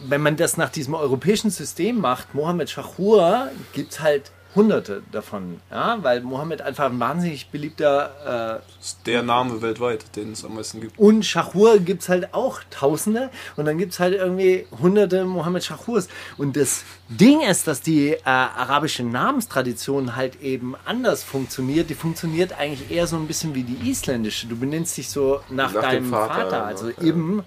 Wenn 0.00 0.20
man 0.20 0.36
das 0.36 0.56
nach 0.56 0.70
diesem 0.70 0.94
europäischen 0.94 1.50
System 1.50 2.00
macht, 2.00 2.34
Mohammed 2.34 2.70
Shahur 2.70 3.50
gibt 3.72 3.92
es 3.92 4.00
halt 4.00 4.30
Hunderte 4.54 5.02
davon. 5.12 5.60
Ja? 5.70 5.98
Weil 6.02 6.22
Mohammed 6.22 6.62
einfach 6.62 6.86
ein 6.86 6.98
wahnsinnig 6.98 7.50
beliebter 7.50 8.60
äh, 8.60 8.60
Das 8.78 8.86
ist 8.86 9.06
der 9.06 9.22
Name 9.22 9.60
weltweit, 9.62 10.16
den 10.16 10.32
es 10.32 10.44
am 10.44 10.54
meisten 10.54 10.80
gibt. 10.80 10.98
und 10.98 11.24
Schachur 11.24 11.78
gibt 11.78 12.02
es 12.02 12.08
halt 12.08 12.32
auch 12.34 12.60
Tausende 12.70 13.30
und 13.56 13.66
dann 13.66 13.78
gibt 13.78 13.92
es 13.92 14.00
halt 14.00 14.14
irgendwie 14.14 14.66
hunderte 14.80 15.24
Mohammed 15.24 15.64
Schachurs. 15.64 16.08
Und 16.38 16.56
das 16.56 16.84
Ding 17.08 17.40
ist, 17.42 17.66
dass 17.68 17.80
die 17.82 18.12
äh, 18.12 18.20
arabische 18.24 19.02
Namenstradition 19.04 20.16
halt 20.16 20.40
eben 20.40 20.74
anders 20.84 21.22
funktioniert. 21.22 21.90
Die 21.90 21.94
funktioniert 21.94 22.58
eigentlich 22.58 22.90
eher 22.90 23.06
so 23.06 23.16
ein 23.16 23.26
bisschen 23.26 23.54
wie 23.54 23.62
die 23.62 23.90
isländische. 23.90 24.46
Du 24.46 24.56
benennst 24.56 24.96
dich 24.96 25.08
so 25.10 25.40
nach, 25.50 25.72
Nach 25.72 25.82
deinem 25.82 26.10
Vater, 26.10 26.34
Vater, 26.34 26.56
ja. 26.56 26.64
also 26.64 26.88
Ibn. 26.88 27.40
Äh, 27.40 27.42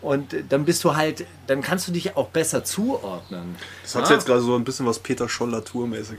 und 0.00 0.34
dann 0.50 0.64
bist 0.64 0.84
du 0.84 0.94
halt, 0.94 1.26
dann 1.48 1.62
kannst 1.62 1.88
du 1.88 1.92
dich 1.92 2.16
auch 2.16 2.28
besser 2.28 2.64
zuordnen. 2.64 3.56
Das 3.82 3.94
hat 3.96 4.08
Ja? 4.08 4.14
jetzt 4.14 4.26
gerade 4.26 4.40
so 4.40 4.54
ein 4.54 4.64
bisschen 4.64 4.86
was 4.86 4.98
Peter 5.00 5.28
Scholler-Tour-mäßig. 5.28 6.18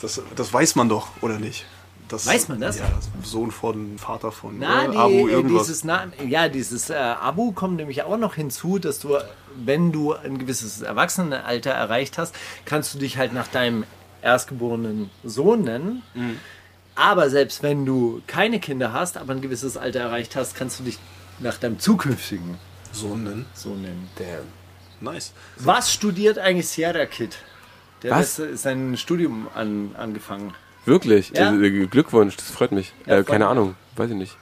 Das, 0.00 0.20
das 0.36 0.52
weiß 0.52 0.76
man 0.76 0.88
doch, 0.88 1.08
oder 1.22 1.38
nicht? 1.38 1.64
Das, 2.08 2.26
Weiß 2.26 2.48
man 2.48 2.60
das? 2.60 2.78
Ja, 2.78 2.84
das 2.94 3.30
Sohn 3.30 3.50
von, 3.50 3.96
Vater 3.98 4.32
von 4.32 4.58
Na, 4.58 4.86
die, 4.86 4.96
Abu 4.98 5.28
äh, 5.28 5.30
irgendwas. 5.32 5.66
dieses, 5.68 5.82
Na 5.84 6.08
ja, 6.28 6.48
dieses 6.50 6.90
äh, 6.90 6.94
Abu 6.94 7.52
kommt 7.52 7.76
nämlich 7.76 8.02
auch 8.02 8.18
noch 8.18 8.34
hinzu, 8.34 8.78
dass 8.78 8.98
du, 8.98 9.16
wenn 9.56 9.92
du 9.92 10.12
ein 10.12 10.36
gewisses 10.38 10.82
Erwachsenenalter 10.82 11.70
erreicht 11.70 12.18
hast, 12.18 12.34
kannst 12.66 12.92
du 12.92 12.98
dich 12.98 13.16
halt 13.16 13.32
nach 13.32 13.48
deinem 13.48 13.84
erstgeborenen 14.20 15.08
Sohn 15.24 15.62
nennen. 15.62 16.02
Mhm. 16.14 16.38
Aber 16.94 17.30
selbst 17.30 17.62
wenn 17.62 17.86
du 17.86 18.20
keine 18.26 18.60
Kinder 18.60 18.92
hast, 18.92 19.16
aber 19.16 19.32
ein 19.32 19.40
gewisses 19.40 19.78
Alter 19.78 20.00
erreicht 20.00 20.36
hast, 20.36 20.54
kannst 20.54 20.80
du 20.80 20.84
dich 20.84 20.98
nach 21.42 21.58
deinem 21.58 21.78
zukünftigen 21.78 22.58
Sohn 22.92 23.24
nennen. 23.24 23.46
Sohn 23.54 23.82
nennen. 23.82 24.08
Nice. 25.00 25.32
Was 25.56 25.92
studiert 25.92 26.38
eigentlich 26.38 26.68
Sierra 26.68 27.06
Kid? 27.06 27.36
Der 28.02 28.12
Was? 28.12 28.38
ist 28.38 28.62
sein 28.62 28.96
Studium 28.96 29.48
an, 29.54 29.94
angefangen. 29.96 30.54
Wirklich? 30.84 31.32
Ja. 31.34 31.52
Äh, 31.54 31.86
Glückwunsch, 31.86 32.36
das 32.36 32.50
freut 32.50 32.72
mich. 32.72 32.92
Ja, 33.06 33.14
äh, 33.14 33.16
freut 33.18 33.26
keine 33.26 33.44
mich. 33.44 33.50
Ahnung, 33.50 33.74
weiß 33.96 34.10
ich 34.10 34.16
nicht. 34.16 34.36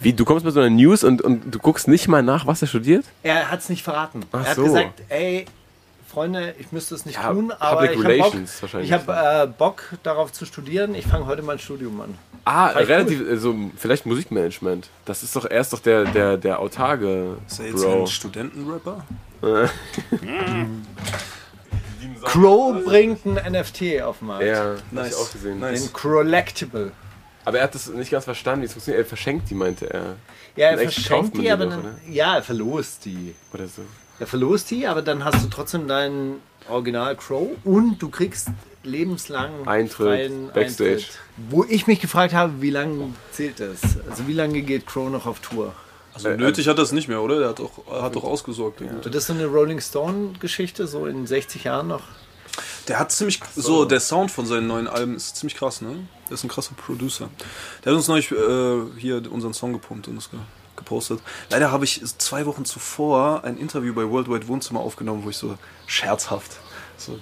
Wie, 0.00 0.12
du 0.12 0.24
kommst 0.24 0.44
mit 0.44 0.54
so 0.54 0.60
einer 0.60 0.70
News 0.70 1.02
und, 1.02 1.22
und 1.22 1.52
du 1.52 1.58
guckst 1.58 1.88
nicht 1.88 2.06
mal 2.06 2.22
nach, 2.22 2.46
was 2.46 2.62
er 2.62 2.68
studiert? 2.68 3.04
Er 3.22 3.50
hat 3.50 3.60
es 3.60 3.68
nicht 3.68 3.82
verraten. 3.82 4.20
Ach 4.30 4.44
er 4.44 4.50
hat 4.50 4.56
so. 4.56 4.62
gesagt, 4.62 5.02
ey, 5.08 5.44
Freunde, 6.08 6.54
ich 6.58 6.72
müsste 6.72 6.94
es 6.94 7.04
nicht 7.04 7.16
Ja, 7.16 7.32
tun, 7.32 7.52
aber 7.52 7.82
Public 7.86 7.90
ich 7.90 7.96
habe 7.98 8.16
Bock, 8.16 8.24
Relations 8.32 8.62
wahrscheinlich. 8.62 8.90
ich 8.90 8.94
hab, 8.96 9.08
äh, 9.08 9.46
Bock 9.46 9.82
darauf 10.02 10.32
zu 10.32 10.46
studieren. 10.46 10.94
Ich 10.94 11.06
fange 11.06 11.26
heute 11.26 11.42
mein 11.42 11.58
Studium 11.58 12.00
an. 12.00 12.14
Ah, 12.46 12.70
Vielleicht 12.70 12.88
relativ, 12.88 13.28
äh, 13.28 13.36
so, 13.36 13.54
vielleicht 13.76 14.06
Musikmanagement. 14.06 14.88
Das 15.04 15.22
ist 15.22 15.36
doch 15.36 15.48
erst 15.50 15.74
doch 15.74 15.80
der, 15.80 16.04
der, 16.06 16.38
der 16.38 16.60
autarge 16.60 17.36
Ist 17.46 17.60
er 17.60 17.66
jetzt 17.66 17.82
Bro. 17.84 18.00
ein 18.02 18.06
Studentenrapper? 18.06 19.04
Crow 22.24 22.84
bringt 22.84 23.24
ein 23.26 23.52
NFT 23.52 24.02
auf 24.02 24.18
den 24.18 24.28
Markt. 24.28 24.44
Ja, 24.44 24.74
nice. 24.90 25.04
Hab 25.04 25.06
ich 25.06 25.14
auch 25.16 25.32
gesehen. 25.32 25.60
Nice. 25.60 25.84
Den 25.84 25.92
Crowlectable. 25.92 26.92
Aber 27.44 27.58
er 27.58 27.64
hat 27.64 27.74
das 27.74 27.88
nicht 27.88 28.10
ganz 28.10 28.24
verstanden, 28.24 28.62
wie 28.62 28.66
es 28.66 28.72
funktioniert. 28.72 29.04
Er 29.04 29.08
verschenkt 29.08 29.48
die, 29.50 29.54
meinte 29.54 29.92
er. 29.92 30.16
Ja, 30.56 30.70
er 30.70 30.78
verschenkt 30.78 31.36
die, 31.36 31.50
aber 31.50 31.66
dann, 31.66 31.80
oder? 31.80 31.94
ja, 32.08 32.36
er 32.36 32.42
verlost 32.42 33.04
die. 33.04 33.34
Oder 33.52 33.66
so. 33.68 33.82
Er 34.20 34.26
verlost 34.26 34.70
die, 34.70 34.86
aber 34.86 35.02
dann 35.02 35.24
hast 35.24 35.44
du 35.44 35.48
trotzdem 35.48 35.86
deinen 35.86 36.40
Original 36.68 37.16
Crow 37.16 37.50
und 37.64 37.98
du 37.98 38.08
kriegst 38.08 38.48
lebenslang 38.82 39.66
Eintritt, 39.66 40.06
freien 40.06 40.50
Backstage. 40.52 40.90
Eintritt. 40.90 41.18
Wo 41.50 41.64
ich 41.64 41.86
mich 41.86 42.00
gefragt 42.00 42.34
habe, 42.34 42.60
wie 42.60 42.70
lange 42.70 43.14
zählt 43.32 43.60
das? 43.60 43.80
Also 44.08 44.26
wie 44.26 44.32
lange 44.32 44.62
geht 44.62 44.86
Crow 44.86 45.10
noch 45.10 45.26
auf 45.26 45.40
Tour? 45.40 45.74
Also 46.14 46.30
nötig 46.30 46.66
hat 46.66 46.78
er 46.78 46.82
es 46.82 46.92
nicht 46.92 47.06
mehr, 47.06 47.22
oder? 47.22 47.38
Der 47.38 47.48
hat 47.50 47.60
doch, 47.60 47.86
er 47.88 48.02
hat 48.02 48.16
doch 48.16 48.24
ausgesorgt. 48.24 48.80
Wird 48.80 49.14
das 49.14 49.26
so 49.26 49.32
eine 49.32 49.46
Rolling 49.46 49.80
Stone 49.80 50.32
Geschichte, 50.40 50.88
so 50.88 51.06
in 51.06 51.26
60 51.26 51.64
Jahren 51.64 51.88
noch? 51.88 52.02
Der 52.88 52.98
hat 52.98 53.12
ziemlich, 53.12 53.40
so, 53.54 53.84
der 53.84 54.00
Sound 54.00 54.30
von 54.30 54.46
seinen 54.46 54.66
neuen 54.66 54.88
Alben 54.88 55.14
ist 55.14 55.36
ziemlich 55.36 55.56
krass, 55.56 55.80
ne? 55.80 56.08
Der 56.28 56.34
ist 56.34 56.42
ein 56.42 56.48
krasser 56.48 56.74
Producer. 56.74 57.28
Der 57.84 57.92
hat 57.92 57.96
uns 57.96 58.08
neulich 58.08 58.32
äh, 58.32 58.80
hier 58.98 59.30
unseren 59.30 59.54
Song 59.54 59.72
gepumpt 59.72 60.08
und 60.08 60.16
das 60.16 60.30
ge 60.30 60.40
gepostet. 60.78 61.20
Leider 61.50 61.70
habe 61.70 61.84
ich 61.84 62.00
zwei 62.18 62.46
Wochen 62.46 62.64
zuvor 62.64 63.44
ein 63.44 63.58
Interview 63.58 63.92
bei 63.92 64.08
Worldwide 64.08 64.48
Wohnzimmer 64.48 64.80
aufgenommen, 64.80 65.24
wo 65.24 65.30
ich 65.30 65.36
so 65.36 65.58
scherzhaft 65.86 66.52
so 66.96 67.18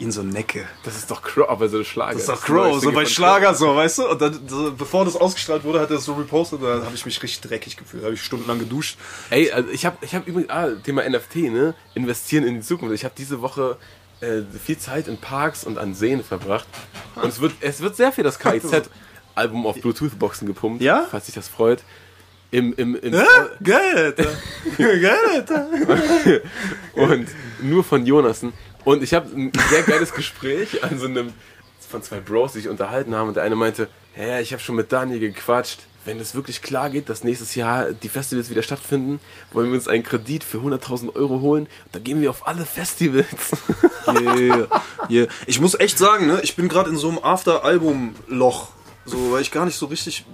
ihn 0.00 0.12
so 0.12 0.22
necke. 0.22 0.64
Das 0.84 0.96
ist 0.96 1.10
doch 1.10 1.22
Crow, 1.22 1.48
aber 1.48 1.68
so 1.68 1.78
ein 1.78 1.84
Schlager. 1.84 2.12
Das 2.12 2.22
ist 2.22 2.28
doch 2.28 2.40
Crow, 2.40 2.80
so 2.80 2.92
bei 2.92 3.04
Schlager 3.04 3.52
so, 3.54 3.74
weißt 3.74 3.98
du? 3.98 4.08
Und 4.10 4.22
dann, 4.22 4.48
so, 4.48 4.72
bevor 4.72 5.04
das 5.04 5.16
ausgestrahlt 5.16 5.64
wurde, 5.64 5.80
hat 5.80 5.90
er 5.90 5.96
das 5.96 6.04
so 6.04 6.14
repostet 6.14 6.60
und 6.60 6.68
dann 6.68 6.84
habe 6.84 6.94
ich 6.94 7.04
mich 7.04 7.20
richtig 7.20 7.40
dreckig 7.40 7.76
gefühlt. 7.76 8.02
Da 8.02 8.06
habe 8.06 8.14
ich 8.14 8.22
stundenlang 8.22 8.60
geduscht. 8.60 8.96
Ey, 9.30 9.50
also 9.50 9.68
ich 9.70 9.84
habe 9.84 9.96
ich 10.00 10.14
hab 10.14 10.26
übrigens, 10.28 10.50
ah, 10.50 10.68
Thema 10.84 11.02
NFT, 11.08 11.36
ne? 11.50 11.74
Investieren 11.94 12.44
in 12.44 12.54
die 12.54 12.60
Zukunft. 12.60 12.94
Ich 12.94 13.04
habe 13.04 13.14
diese 13.18 13.40
Woche 13.42 13.76
äh, 14.20 14.42
viel 14.64 14.78
Zeit 14.78 15.08
in 15.08 15.18
Parks 15.18 15.64
und 15.64 15.78
an 15.78 15.94
Seen 15.94 16.22
verbracht. 16.22 16.68
Und 17.16 17.28
es 17.28 17.40
wird, 17.40 17.54
es 17.60 17.80
wird 17.80 17.96
sehr 17.96 18.12
viel 18.12 18.24
das 18.24 18.38
KIZ-Album 18.40 19.66
auf 19.66 19.80
Bluetooth-Boxen 19.80 20.46
gepumpt, 20.46 20.80
Ja? 20.80 21.06
falls 21.10 21.26
dich 21.26 21.34
das 21.34 21.48
freut. 21.48 21.82
Im, 22.50 22.72
im, 22.74 22.96
im, 22.96 23.12
Geil, 23.12 23.94
Alter. 23.94 24.26
Geil, 24.78 25.18
Alter. 25.34 25.66
und 26.94 27.28
nur 27.60 27.84
von 27.84 28.06
Jonasen. 28.06 28.52
Und 28.84 29.02
ich 29.02 29.12
habe 29.12 29.28
ein 29.36 29.52
sehr 29.68 29.82
geiles 29.82 30.14
Gespräch 30.14 30.82
an 30.82 30.98
so 30.98 31.06
einem 31.06 31.32
von 31.88 32.02
zwei 32.02 32.20
Bros, 32.20 32.52
die 32.52 32.60
sich 32.60 32.68
unterhalten 32.68 33.14
haben. 33.14 33.28
Und 33.28 33.34
der 33.36 33.42
eine 33.42 33.56
meinte, 33.56 33.88
ja, 34.16 34.40
ich 34.40 34.52
habe 34.52 34.62
schon 34.62 34.76
mit 34.76 34.92
Daniel 34.92 35.20
gequatscht. 35.20 35.80
Wenn 36.04 36.20
es 36.20 36.34
wirklich 36.34 36.62
klar 36.62 36.88
geht, 36.88 37.10
dass 37.10 37.22
nächstes 37.22 37.54
Jahr 37.54 37.92
die 37.92 38.08
Festivals 38.08 38.48
wieder 38.48 38.62
stattfinden, 38.62 39.20
wollen 39.52 39.68
wir 39.68 39.74
uns 39.74 39.88
einen 39.88 40.04
Kredit 40.04 40.42
für 40.42 40.58
100.000 40.58 41.14
Euro 41.14 41.40
holen. 41.40 41.66
Dann 41.92 42.02
gehen 42.02 42.22
wir 42.22 42.30
auf 42.30 42.46
alle 42.46 42.64
Festivals. 42.64 43.26
Yeah, 44.06 44.68
yeah. 45.10 45.26
Ich 45.46 45.60
muss 45.60 45.78
echt 45.78 45.98
sagen, 45.98 46.26
ne, 46.26 46.40
ich 46.42 46.56
bin 46.56 46.68
gerade 46.68 46.88
in 46.88 46.96
so 46.96 47.10
einem 47.10 47.18
After-Album-Loch. 47.18 48.68
So, 49.08 49.32
weil 49.32 49.42
ich 49.42 49.50
gar 49.50 49.64
nicht 49.64 49.76
so 49.76 49.86
richtig. 49.86 50.24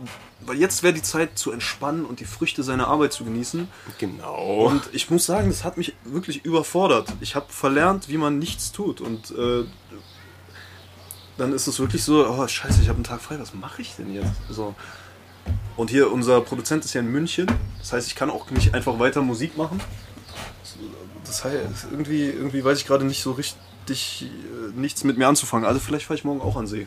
Weil 0.41 0.59
jetzt 0.59 0.83
wäre 0.83 0.93
die 0.93 1.03
Zeit 1.03 1.39
zu 1.39 1.53
entspannen 1.53 2.05
und 2.05 2.21
die 2.21 2.25
Früchte 2.25 2.63
seiner 2.63 2.89
Arbeit 2.89 3.13
zu 3.13 3.25
genießen. 3.25 3.69
genau. 3.99 4.67
Und 4.67 4.83
ich 4.93 5.11
muss 5.11 5.25
sagen, 5.25 5.49
das 5.49 5.65
hat 5.65 5.77
mich 5.77 5.95
wirklich 6.05 6.45
überfordert. 6.45 7.09
Ich 7.21 7.35
habe 7.35 7.47
verlernt, 7.49 8.09
wie 8.09 8.19
man 8.19 8.39
nichts 8.39 8.73
tut. 8.73 9.01
Und 9.01 9.31
äh, 9.31 9.65
dann 11.39 11.53
ist 11.53 11.67
es 11.67 11.79
wirklich 11.79 12.05
so, 12.05 12.27
oh 12.29 12.47
scheiße, 12.47 12.83
ich 12.83 12.89
habe 12.89 12.97
einen 12.97 13.05
Tag 13.05 13.21
frei, 13.21 13.39
was 13.39 13.55
mache 13.55 13.83
ich 13.83 13.97
denn 13.97 14.13
jetzt? 14.13 14.33
So. 14.51 14.75
Und 15.77 15.91
hier, 15.91 16.13
unser 16.13 16.41
Produzent 16.41 16.85
ist 16.85 16.95
ja 16.95 17.01
in 17.01 17.11
München. 17.11 17.47
Das 17.79 17.93
heißt, 17.93 18.07
ich 18.07 18.15
kann 18.15 18.31
auch 18.31 18.51
nicht 18.51 18.75
einfach 18.75 18.99
weiter 18.99 19.23
Musik 19.23 19.57
machen. 19.57 19.81
Das 21.25 21.45
heißt, 21.45 21.89
irgendwie, 21.91 22.25
irgendwie 22.25 22.65
weiß 22.65 22.79
ich 22.79 22.87
gerade 22.87 23.05
nicht 23.05 23.23
so 23.23 23.33
richtig 23.33 24.23
äh, 24.23 24.79
nichts 24.79 25.05
mit 25.05 25.19
mir 25.19 25.27
anzufangen. 25.27 25.67
Also 25.67 25.81
vielleicht 25.81 26.07
fahre 26.07 26.19
ich 26.19 26.25
morgen 26.25 26.41
auch 26.41 26.57
an 26.57 26.67
See. 26.67 26.87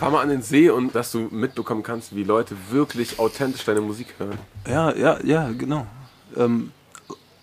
Fahr 0.00 0.10
mal 0.10 0.22
an 0.22 0.30
den 0.30 0.40
See 0.40 0.70
und 0.70 0.94
dass 0.94 1.12
du 1.12 1.28
mitbekommen 1.30 1.82
kannst, 1.82 2.16
wie 2.16 2.24
Leute 2.24 2.56
wirklich 2.70 3.18
authentisch 3.18 3.66
deine 3.66 3.82
Musik 3.82 4.14
hören. 4.16 4.38
Ja, 4.66 4.96
ja, 4.96 5.18
ja, 5.22 5.50
genau. 5.50 5.86
Ähm, 6.38 6.72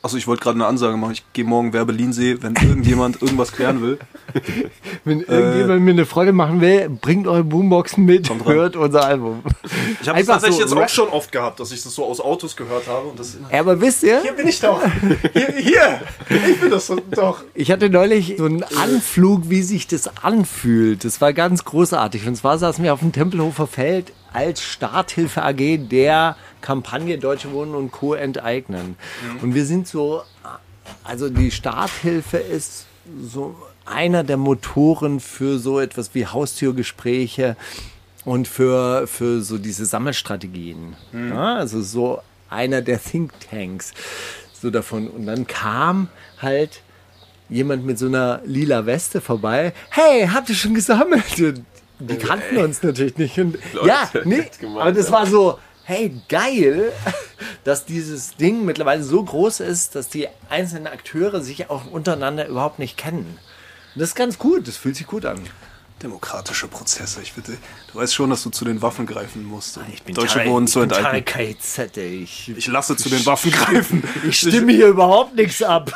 Achso, 0.03 0.15
ich 0.15 0.27
wollte 0.27 0.43
gerade 0.43 0.55
eine 0.55 0.67
Ansage 0.67 0.95
machen. 0.95 1.13
Ich 1.13 1.23
gehe 1.33 1.43
morgen 1.43 1.73
Werbelinsee, 1.73 2.37
wenn 2.41 2.55
irgendjemand 2.55 3.21
irgendwas 3.21 3.51
klären 3.51 3.81
will. 3.81 3.97
Wenn 5.05 5.21
irgendjemand 5.21 5.81
mir 5.81 5.91
eine 5.91 6.05
Freude 6.05 6.33
machen 6.33 6.59
will, 6.59 6.89
bringt 6.89 7.27
eure 7.27 7.45
Boomboxen 7.45 8.03
mit, 8.03 8.29
hört 8.45 8.75
unser 8.75 9.05
Album. 9.05 9.41
Ich 10.01 10.07
habe 10.07 10.19
das 10.19 10.29
Einfach 10.29 10.33
tatsächlich 10.33 10.67
so 10.67 10.75
jetzt 10.75 10.91
auch 10.91 10.93
schon 10.93 11.09
oft 11.09 11.31
gehabt, 11.31 11.59
dass 11.61 11.71
ich 11.71 11.81
das 11.81 11.95
so 11.95 12.05
aus 12.05 12.19
Autos 12.19 12.55
gehört 12.57 12.87
habe. 12.87 13.07
Und 13.07 13.19
das 13.19 13.37
Ja, 13.49 13.61
aber 13.61 13.79
wisst 13.79 14.03
ihr, 14.03 14.21
hier 14.21 14.33
bin 14.33 14.47
ich 14.47 14.59
doch. 14.59 14.81
Hier, 15.33 15.53
hier. 15.57 16.01
Ich 16.29 16.59
bin 16.59 16.69
das 16.69 16.91
doch. 17.11 17.43
ich 17.53 17.71
hatte 17.71 17.89
neulich 17.89 18.35
so 18.37 18.45
einen 18.45 18.63
Anflug, 18.63 19.49
wie 19.49 19.61
sich 19.61 19.87
das 19.87 20.09
anfühlt. 20.21 21.05
Das 21.05 21.21
war 21.21 21.31
ganz 21.31 21.63
großartig. 21.63 22.27
Und 22.27 22.35
zwar 22.35 22.57
saßen 22.57 22.83
wir 22.83 22.93
auf 22.93 22.99
dem 22.99 23.13
Tempelhofer 23.13 23.65
Feld 23.65 24.11
als 24.33 24.61
Starthilfe 24.61 25.43
AG 25.43 25.89
der 25.89 26.35
Kampagne 26.61 27.17
Deutsche 27.17 27.51
Wohnen 27.51 27.75
und 27.75 27.91
Co. 27.91 28.13
enteignen. 28.13 28.95
Und 29.41 29.53
wir 29.55 29.65
sind 29.65 29.87
so, 29.87 30.23
also 31.03 31.29
die 31.29 31.51
Starthilfe 31.51 32.37
ist 32.37 32.85
so 33.21 33.55
einer 33.85 34.23
der 34.23 34.37
Motoren 34.37 35.19
für 35.19 35.59
so 35.59 35.79
etwas 35.79 36.13
wie 36.13 36.25
Haustürgespräche 36.25 37.55
und 38.25 38.47
für, 38.47 39.07
für 39.07 39.41
so 39.41 39.57
diese 39.57 39.85
Sammelstrategien. 39.85 40.95
Ja, 41.13 41.55
also 41.55 41.81
so 41.81 42.21
einer 42.49 42.81
der 42.81 43.01
Thinktanks 43.01 43.93
so 44.53 44.69
davon. 44.69 45.07
Und 45.07 45.25
dann 45.25 45.47
kam 45.47 46.09
halt 46.41 46.81
jemand 47.49 47.85
mit 47.85 47.97
so 47.97 48.07
einer 48.07 48.41
lila 48.45 48.85
Weste 48.85 49.21
vorbei. 49.21 49.73
Hey, 49.89 50.27
habt 50.27 50.49
ihr 50.49 50.55
schon 50.55 50.73
gesammelt? 50.73 51.39
Und 51.39 51.65
die 51.99 52.17
kannten 52.17 52.57
uns 52.57 52.83
natürlich 52.83 53.17
nicht. 53.17 53.37
Und 53.39 53.57
Leute, 53.73 53.87
ja, 53.87 54.09
nee, 54.23 54.49
gemeint, 54.59 54.81
aber 54.81 54.91
das 54.91 55.07
ja. 55.07 55.11
war 55.13 55.25
so, 55.25 55.59
hey, 55.83 56.13
geil, 56.29 56.91
dass 57.63 57.85
dieses 57.85 58.35
Ding 58.35 58.65
mittlerweile 58.65 59.03
so 59.03 59.23
groß 59.23 59.61
ist, 59.61 59.95
dass 59.95 60.09
die 60.09 60.27
einzelnen 60.49 60.87
Akteure 60.87 61.41
sich 61.41 61.69
auch 61.69 61.89
untereinander 61.89 62.47
überhaupt 62.47 62.79
nicht 62.79 62.97
kennen. 62.97 63.39
Und 63.95 64.01
das 64.01 64.09
ist 64.09 64.15
ganz 64.15 64.37
gut, 64.37 64.67
das 64.67 64.77
fühlt 64.77 64.95
sich 64.95 65.07
gut 65.07 65.25
an. 65.25 65.39
Demokratische 66.03 66.67
Prozesse, 66.67 67.21
ich 67.23 67.33
bitte. 67.33 67.57
Du 67.91 67.97
weißt 67.97 68.13
schon, 68.13 68.29
dass 68.29 68.43
du 68.43 68.51
zu 68.51 68.63
den 68.65 68.81
Waffen 68.83 69.07
greifen 69.07 69.43
musst. 69.43 69.77
Um 69.77 69.83
Ich 69.91 70.03
bin 70.03 70.13
Deutsche 70.13 70.39
Tarek- 70.39 70.47
Wohnen 70.49 70.67
zu 70.67 70.83
ich 70.83 70.89
bin 70.89 70.97
enteignen. 70.97 71.57
KZ. 71.59 71.97
Ich, 71.97 72.49
Ich 72.55 72.67
lasse 72.67 72.95
zu 72.95 73.09
den 73.09 73.25
Waffen 73.25 73.49
greifen. 73.51 74.03
ich 74.27 74.37
stimme 74.37 74.71
hier 74.73 74.87
überhaupt 74.89 75.35
nichts 75.35 75.63
ab. 75.63 75.91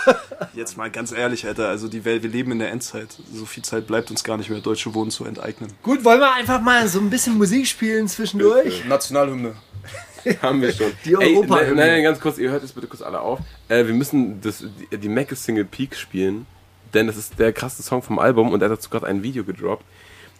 Jetzt 0.55 0.75
mal 0.75 0.89
ganz 0.89 1.11
ehrlich, 1.11 1.45
Alter. 1.45 1.67
Also 1.69 1.87
die 1.87 2.03
Welt, 2.03 2.23
wir 2.23 2.31
leben 2.31 2.51
in 2.51 2.59
der 2.59 2.71
Endzeit. 2.71 3.09
So 3.31 3.45
viel 3.45 3.63
Zeit 3.63 3.85
bleibt 3.85 4.09
uns 4.09 4.23
gar 4.23 4.37
nicht 4.37 4.49
mehr, 4.49 4.59
Deutsche 4.59 4.91
Wohnen 4.95 5.11
zu 5.11 5.23
enteignen. 5.25 5.71
Gut, 5.83 6.03
wollen 6.03 6.19
wir 6.19 6.33
einfach 6.33 6.59
mal 6.61 6.87
so 6.87 6.99
ein 6.99 7.11
bisschen 7.11 7.37
Musik 7.37 7.67
spielen 7.67 8.07
zwischendurch? 8.07 8.83
Nationalhymne. 8.85 9.53
Haben 10.41 10.61
wir 10.63 10.71
schon. 10.73 10.91
Die 11.05 11.15
Europa- 11.15 11.61
nein, 11.61 11.75
nein, 11.75 12.03
ganz 12.03 12.19
kurz, 12.19 12.37
ihr 12.39 12.49
hört 12.49 12.63
es 12.63 12.71
bitte 12.71 12.87
kurz 12.87 13.01
alle 13.03 13.19
auf. 13.21 13.39
Äh, 13.69 13.85
wir 13.85 13.93
müssen 13.93 14.41
das, 14.41 14.63
die, 14.91 14.97
die 14.97 15.09
Mac 15.09 15.29
Single 15.35 15.65
Peak 15.65 15.95
spielen, 15.95 16.45
denn 16.93 17.07
das 17.07 17.17
ist 17.17 17.39
der 17.39 17.53
krasse 17.53 17.83
Song 17.83 18.01
vom 18.01 18.19
Album 18.19 18.51
und 18.51 18.61
er 18.61 18.69
hat 18.69 18.77
dazu 18.77 18.89
gerade 18.89 19.07
ein 19.07 19.23
Video 19.23 19.43
gedroppt. 19.43 19.83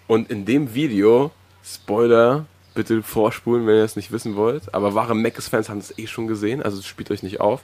Und 0.08 0.30
in 0.30 0.45
dem 0.45 0.74
Video, 0.74 1.32
Spoiler, 1.64 2.45
bitte 2.74 3.04
vorspulen, 3.04 3.68
wenn 3.68 3.76
ihr 3.76 3.84
es 3.84 3.95
nicht 3.95 4.12
wissen 4.12 4.36
wollt, 4.36 4.74
aber 4.74 4.93
wahre 4.93 5.16
Mac-Fans 5.16 5.70
haben 5.70 5.80
das 5.80 5.97
eh 5.97 6.08
schon 6.08 6.28
gesehen, 6.28 6.62
also 6.62 6.82
spielt 6.82 7.12
euch 7.12 7.24
nicht 7.24 7.39
auf, 7.41 7.62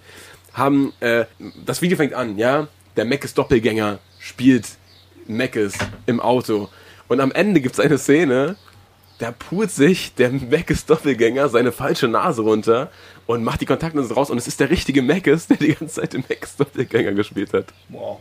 haben, 0.53 0.93
äh, 0.99 1.25
das 1.65 1.81
Video 1.81 1.97
fängt 1.97 2.13
an, 2.13 2.37
ja, 2.37 2.67
der 2.95 3.05
Mac 3.05 3.33
Doppelgänger 3.33 3.99
spielt 4.19 4.77
Mac 5.27 5.57
im 6.05 6.19
Auto. 6.19 6.69
Und 7.07 7.19
am 7.21 7.31
Ende 7.31 7.61
gibt 7.61 7.75
es 7.75 7.79
eine 7.79 7.97
Szene, 7.97 8.57
da 9.19 9.31
pult 9.31 9.71
sich 9.71 10.13
der 10.13 10.31
Mackes 10.31 10.85
Doppelgänger 10.85 11.49
seine 11.49 11.71
falsche 11.71 12.07
Nase 12.07 12.41
runter 12.41 12.91
und 13.25 13.43
macht 13.43 13.61
die 13.61 13.65
Kontaktlinsen 13.65 14.13
raus 14.13 14.29
und 14.29 14.37
es 14.37 14.47
ist 14.47 14.59
der 14.59 14.69
richtige 14.69 15.01
Mackes, 15.01 15.47
der 15.47 15.57
die 15.57 15.73
ganze 15.73 16.01
Zeit 16.01 16.13
den 16.13 16.23
Mackes 16.29 16.55
Doppelgänger 16.55 17.13
gespielt 17.13 17.53
hat. 17.53 17.65
Wow. 17.89 18.19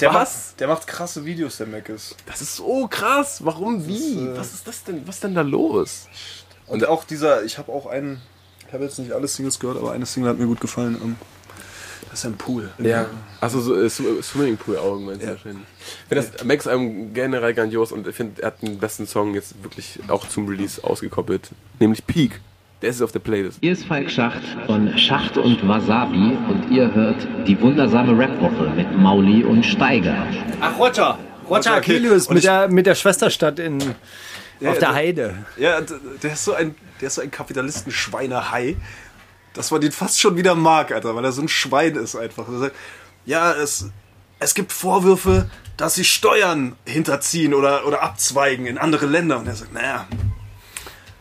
Der 0.00 0.08
Was? 0.14 0.14
Macht, 0.48 0.60
der 0.60 0.68
macht 0.68 0.86
krasse 0.86 1.24
Videos, 1.24 1.56
der 1.58 1.66
Mac 1.66 1.88
ist. 1.88 2.16
Das 2.26 2.40
ist 2.40 2.56
so 2.56 2.86
krass. 2.88 3.44
Warum? 3.44 3.86
Wie? 3.86 4.18
äh, 4.18 4.36
was 4.36 4.52
ist 4.54 4.66
das 4.66 4.84
denn? 4.84 5.06
Was 5.06 5.16
ist 5.16 5.24
denn 5.24 5.34
da 5.34 5.42
los? 5.42 6.06
Und 6.66 6.86
auch 6.86 7.04
dieser, 7.04 7.42
ich 7.44 7.58
habe 7.58 7.72
auch 7.72 7.86
einen, 7.86 8.20
ich 8.66 8.72
habe 8.72 8.84
jetzt 8.84 8.98
nicht 8.98 9.12
alle 9.12 9.26
Singles 9.28 9.58
gehört, 9.58 9.76
aber 9.78 9.92
eine 9.92 10.06
Single 10.06 10.30
hat 10.30 10.38
mir 10.38 10.46
gut 10.46 10.60
gefallen. 10.60 10.96
ähm, 11.02 11.16
Das 12.10 12.20
ist 12.20 12.26
ein 12.26 12.36
Pool. 12.36 12.70
Ja. 12.78 13.06
Achso, 13.40 13.60
so 13.60 13.74
äh, 13.74 13.86
Sw- 13.86 14.22
Swimmingpool-Augen 14.22 15.04
meinst 15.04 15.22
du 15.22 15.26
Ja. 15.26 15.32
wahrscheinlich. 15.32 15.64
Ich 15.80 16.08
finde 16.08 16.30
das 16.32 16.44
Max 16.44 16.66
Album 16.66 17.12
generell 17.14 17.54
grandios 17.54 17.92
und 17.92 18.06
ich 18.06 18.14
finde, 18.14 18.42
er 18.42 18.48
hat 18.48 18.62
den 18.62 18.78
besten 18.78 19.06
Song 19.06 19.34
jetzt 19.34 19.62
wirklich 19.62 19.98
auch 20.08 20.28
zum 20.28 20.46
Release 20.48 20.82
ausgekoppelt. 20.84 21.50
Nämlich 21.78 22.06
Peak. 22.06 22.40
Der 22.82 22.90
ist 22.90 23.02
auf 23.02 23.12
der 23.12 23.18
Playlist. 23.18 23.58
Hier 23.60 23.72
ist 23.72 23.84
Falk 23.84 24.10
Schacht 24.10 24.40
von 24.66 24.96
Schacht 24.96 25.36
und 25.36 25.66
Wasabi 25.68 26.36
und 26.48 26.70
ihr 26.70 26.92
hört 26.94 27.26
die 27.46 27.60
wundersame 27.60 28.18
Rapwoche 28.18 28.70
mit 28.70 28.96
Mauli 28.96 29.44
und 29.44 29.64
Steiger. 29.64 30.26
Ach, 30.62 30.78
Roger. 30.78 31.18
Roger 31.48 31.72
okay. 31.76 31.96
Achilles 31.96 32.30
mit 32.30 32.44
der, 32.44 32.68
mit 32.68 32.86
der 32.86 32.94
Schwesterstadt 32.94 33.58
in, 33.58 33.82
auf 33.82 33.94
der 34.60 34.74
der- 34.78 34.94
Heide. 34.94 35.44
Ja, 35.58 35.80
der 36.22 36.32
ist 36.32 36.44
so 36.44 36.54
ein, 36.54 36.74
der 37.00 37.08
ist 37.08 37.16
so 37.16 37.20
ein 37.22 37.30
Kapitalistenschweinehai, 37.30 38.76
dass 39.52 39.70
man 39.70 39.80
den 39.82 39.92
fast 39.92 40.18
schon 40.20 40.36
wieder 40.36 40.54
mag, 40.54 40.90
Alter, 40.92 41.14
weil 41.14 41.24
er 41.24 41.32
so 41.32 41.42
ein 41.42 41.48
Schwein 41.48 41.96
ist 41.96 42.16
einfach. 42.16 42.48
Er 42.48 42.58
sagt, 42.60 42.76
ja, 43.26 43.52
es, 43.52 43.90
es 44.38 44.54
gibt 44.54 44.72
Vorwürfe, 44.72 45.50
dass 45.76 45.96
sie 45.96 46.04
Steuern 46.04 46.76
hinterziehen 46.86 47.52
oder, 47.52 47.86
oder 47.86 48.02
abzweigen 48.02 48.64
in 48.66 48.78
andere 48.78 49.04
Länder. 49.06 49.38
Und 49.38 49.48
er 49.48 49.54
sagt, 49.54 49.74
naja, 49.74 50.06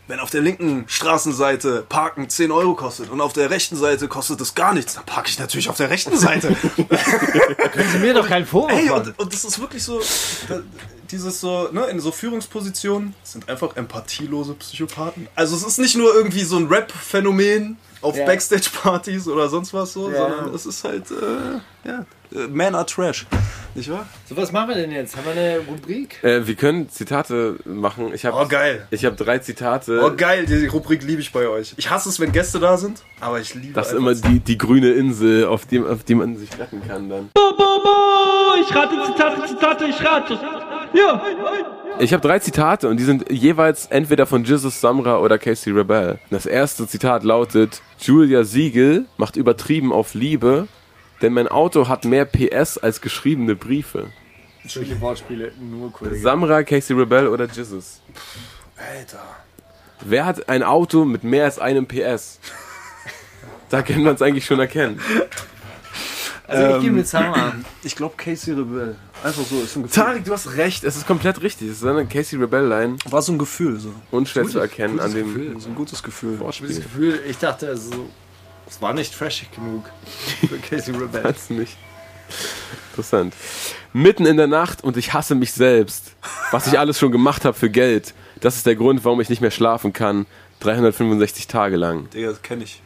wenn 0.10 0.20
auf 0.20 0.32
der 0.32 0.42
linken 0.42 0.86
Straßenseite 0.88 1.86
Parken 1.88 2.30
10 2.30 2.52
Euro 2.52 2.74
kostet 2.74 3.12
und 3.12 3.22
auf 3.22 3.32
der 3.32 3.52
rechten 3.52 3.76
Seite 3.76 4.08
kostet 4.08 4.42
es 4.42 4.56
gar 4.56 4.74
nichts, 4.74 4.96
dann 4.96 5.06
parke 5.06 5.30
ich 5.30 5.38
natürlich 5.38 5.70
auf 5.70 5.78
der 5.78 5.92
rechten 5.92 6.18
Seite. 6.18 6.48
Können 6.56 7.90
Sie 7.92 8.00
mir 8.00 8.16
doch 8.16 8.28
keinen 8.28 8.48
Vorwurf 8.48 8.72
Ey, 8.72 8.90
und, 8.90 9.18
und 9.20 9.32
das 9.34 9.46
ist 9.46 9.60
wirklich 9.60 9.84
so. 9.84 10.02
Da, 10.48 10.62
dieses 11.12 11.40
so, 11.40 11.70
ne, 11.72 11.86
in 11.86 12.00
so 12.00 12.12
Führungspositionen 12.12 13.14
sind 13.24 13.48
einfach 13.50 13.76
empathielose 13.76 14.54
Psychopathen. 14.56 15.28
Also 15.36 15.56
es 15.56 15.64
ist 15.64 15.78
nicht 15.80 15.96
nur 15.96 16.14
irgendwie 16.14 16.44
so 16.44 16.58
ein 16.58 16.68
Rap-Phänomen 16.68 17.78
auf 18.02 18.16
Ja. 18.16 18.26
Backstage-Partys 18.26 19.28
oder 19.28 19.48
sonst 19.50 19.74
was 19.74 19.94
so, 19.94 20.10
Ja. 20.12 20.18
sondern 20.30 20.54
es 20.56 20.66
ist 20.66 20.84
halt, 20.84 21.06
äh, 21.12 21.88
ja, 21.88 22.06
Men 22.32 22.76
are 22.76 22.86
Trash. 22.86 23.26
Nicht 23.76 23.90
wahr? 23.92 24.06
So, 24.28 24.36
was 24.38 24.52
machen 24.52 24.70
wir 24.70 24.76
denn 24.76 24.92
jetzt? 24.92 25.16
Haben 25.16 25.26
wir 25.26 25.32
eine 25.32 25.60
Rubrik? 25.60 26.24
Äh, 26.24 26.46
wir 26.46 26.56
können 26.56 26.90
Zitate 26.90 27.56
machen. 27.66 28.12
Ich 28.14 28.26
habe 28.26 28.38
Oh, 28.38 28.48
geil. 28.48 28.88
ich 28.92 29.06
habe 29.06 29.16
drei 29.16 29.40
Zitate. 29.40 30.02
Oh 30.04 30.12
geil, 30.16 30.46
die 30.46 30.66
Rubrik 30.68 31.04
liebe 31.04 31.22
ich 31.22 31.32
bei 31.32 31.48
euch. 31.48 31.74
Ich 31.78 31.90
hasse 31.90 32.10
es, 32.10 32.20
wenn 32.20 32.32
Gäste 32.32 32.60
da 32.60 32.78
sind, 32.78 33.04
aber 33.20 33.40
ich 33.40 33.54
liebe 33.56 33.74
Das 33.74 33.92
ist 33.92 33.98
immer 33.98 34.14
die, 34.16 34.40
die 34.40 34.58
grüne 34.58 34.92
Insel, 34.92 35.46
auf 35.46 35.66
die, 35.66 35.80
auf 35.80 36.04
die 36.04 36.16
man 36.16 36.38
sich 36.38 36.50
retten 36.60 36.82
kann 36.88 37.10
dann. 37.10 37.30
Ich 38.62 38.76
rate 38.76 38.96
Zitate, 39.06 39.46
Zitate, 39.48 39.86
ich 39.86 40.04
rate. 40.06 40.40
Ja. 40.94 41.22
Ich 42.00 42.14
habe 42.14 42.26
drei 42.28 42.40
Zitate 42.40 42.88
und 42.90 42.98
die 42.98 43.04
sind 43.04 43.30
jeweils 43.32 43.88
entweder 43.88 44.26
von 44.26 44.44
Jesus 44.44 44.80
Samra 44.82 45.20
oder 45.20 45.38
Casey 45.38 45.72
Rebel. 45.74 46.20
Das 46.30 46.46
erste 46.46 46.88
Zitat 46.88 47.24
lautet: 47.24 47.82
Julia 48.00 48.44
Siegel 48.44 49.06
macht 49.18 49.36
übertrieben 49.36 49.92
auf 49.92 50.14
Liebe, 50.14 50.68
denn 51.22 51.34
mein 51.34 51.48
Auto 51.48 51.88
hat 51.88 52.06
mehr 52.06 52.26
PS 52.26 52.78
als 52.78 53.02
geschriebene 53.02 53.56
Briefe. 53.56 54.08
Solche 54.66 55.00
Wortspiele, 55.02 55.52
nur 55.60 55.94
cool. 56.00 56.16
Samra, 56.16 56.64
Casey 56.64 56.96
Rebel 56.96 57.28
oder 57.28 57.46
Jesus? 57.46 58.02
Alter. 58.78 59.24
Wer 60.02 60.26
hat 60.26 60.48
ein 60.50 60.64
Auto 60.64 61.06
mit 61.06 61.24
mehr 61.24 61.46
als 61.46 61.60
einem 61.60 61.88
PS? 61.88 62.40
Da 63.70 63.82
kann 63.82 64.04
man 64.04 64.16
es 64.16 64.22
eigentlich 64.22 64.46
schon 64.46 64.60
erkennen. 64.60 65.00
Also 66.48 66.78
ich 66.78 66.82
gehe 66.82 66.92
mit 66.92 67.08
Sama. 67.08 67.54
Ich 67.84 67.96
glaube 67.96 68.16
Casey 68.18 68.54
Rebel. 68.54 68.96
Einfach 69.24 69.44
so, 69.44 69.62
ist 69.62 69.76
ein 69.76 69.84
Gefühl. 69.84 70.04
Tarek, 70.04 70.26
du 70.26 70.32
hast 70.32 70.56
recht, 70.56 70.84
es 70.84 70.96
ist 70.96 71.06
komplett 71.06 71.42
richtig. 71.42 71.70
Es 71.70 71.78
ist 71.78 71.86
eine 71.86 72.06
Casey 72.08 72.40
Rebel-Line. 72.40 72.98
War 73.06 73.22
so 73.22 73.34
ein 73.34 73.38
Gefühl, 73.38 73.80
so. 73.80 73.94
Unschwer 74.12 74.46
zu 74.46 74.60
erkennen 74.60 75.00
an 75.00 75.14
dem 75.14 75.34
Gefühl, 75.34 75.60
so 75.60 75.70
ein 75.70 75.76
gutes 75.76 76.02
Gefühl. 76.02 76.40
Das 76.40 76.58
Gefühl, 76.60 77.20
ich 77.28 77.38
dachte, 77.38 77.68
also, 77.68 78.10
es 78.70 78.82
war 78.82 78.94
nicht 78.94 79.18
trashig 79.18 79.52
genug 79.52 79.86
für 80.48 80.58
Casey 80.70 80.94
Rebel. 80.94 81.24
Weiß 81.24 81.50
nicht. 81.50 81.78
Interessant. 82.92 83.34
Mitten 83.94 84.26
in 84.26 84.38
der 84.38 84.48
Nacht 84.48 84.84
und 84.84 84.98
ich 84.98 85.14
hasse 85.14 85.36
mich 85.36 85.52
selbst. 85.52 86.14
Was 86.52 86.68
ich 86.68 86.78
alles 86.78 87.00
schon 87.00 87.12
gemacht 87.12 87.46
habe 87.46 87.58
für 87.58 87.70
Geld. 87.70 88.14
Das 88.40 88.56
ist 88.56 88.66
der 88.66 88.76
Grund, 88.76 89.04
warum 89.04 89.20
ich 89.22 89.30
nicht 89.30 89.42
mehr 89.42 89.52
schlafen 89.52 89.94
kann. 89.94 90.26
365 90.60 91.48
Tage 91.48 91.76
lang. 91.78 92.10
Digga, 92.12 92.30
das 92.30 92.42
kenne 92.42 92.64
ich. 92.64 92.82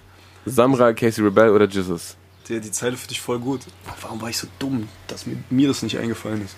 Samra, 0.45 0.93
Casey 0.93 1.23
Rebel 1.23 1.49
oder 1.49 1.67
Jesus? 1.67 2.15
Digga, 2.47 2.59
die 2.59 2.71
Zeile 2.71 2.95
finde 2.95 3.13
ich 3.13 3.21
voll 3.21 3.39
gut. 3.39 3.61
Warum 4.01 4.21
war 4.21 4.29
ich 4.29 4.37
so 4.37 4.47
dumm, 4.59 4.87
dass 5.07 5.25
mir, 5.25 5.37
mir 5.49 5.67
das 5.67 5.81
nicht 5.81 5.97
eingefallen 5.97 6.43
ist? 6.45 6.55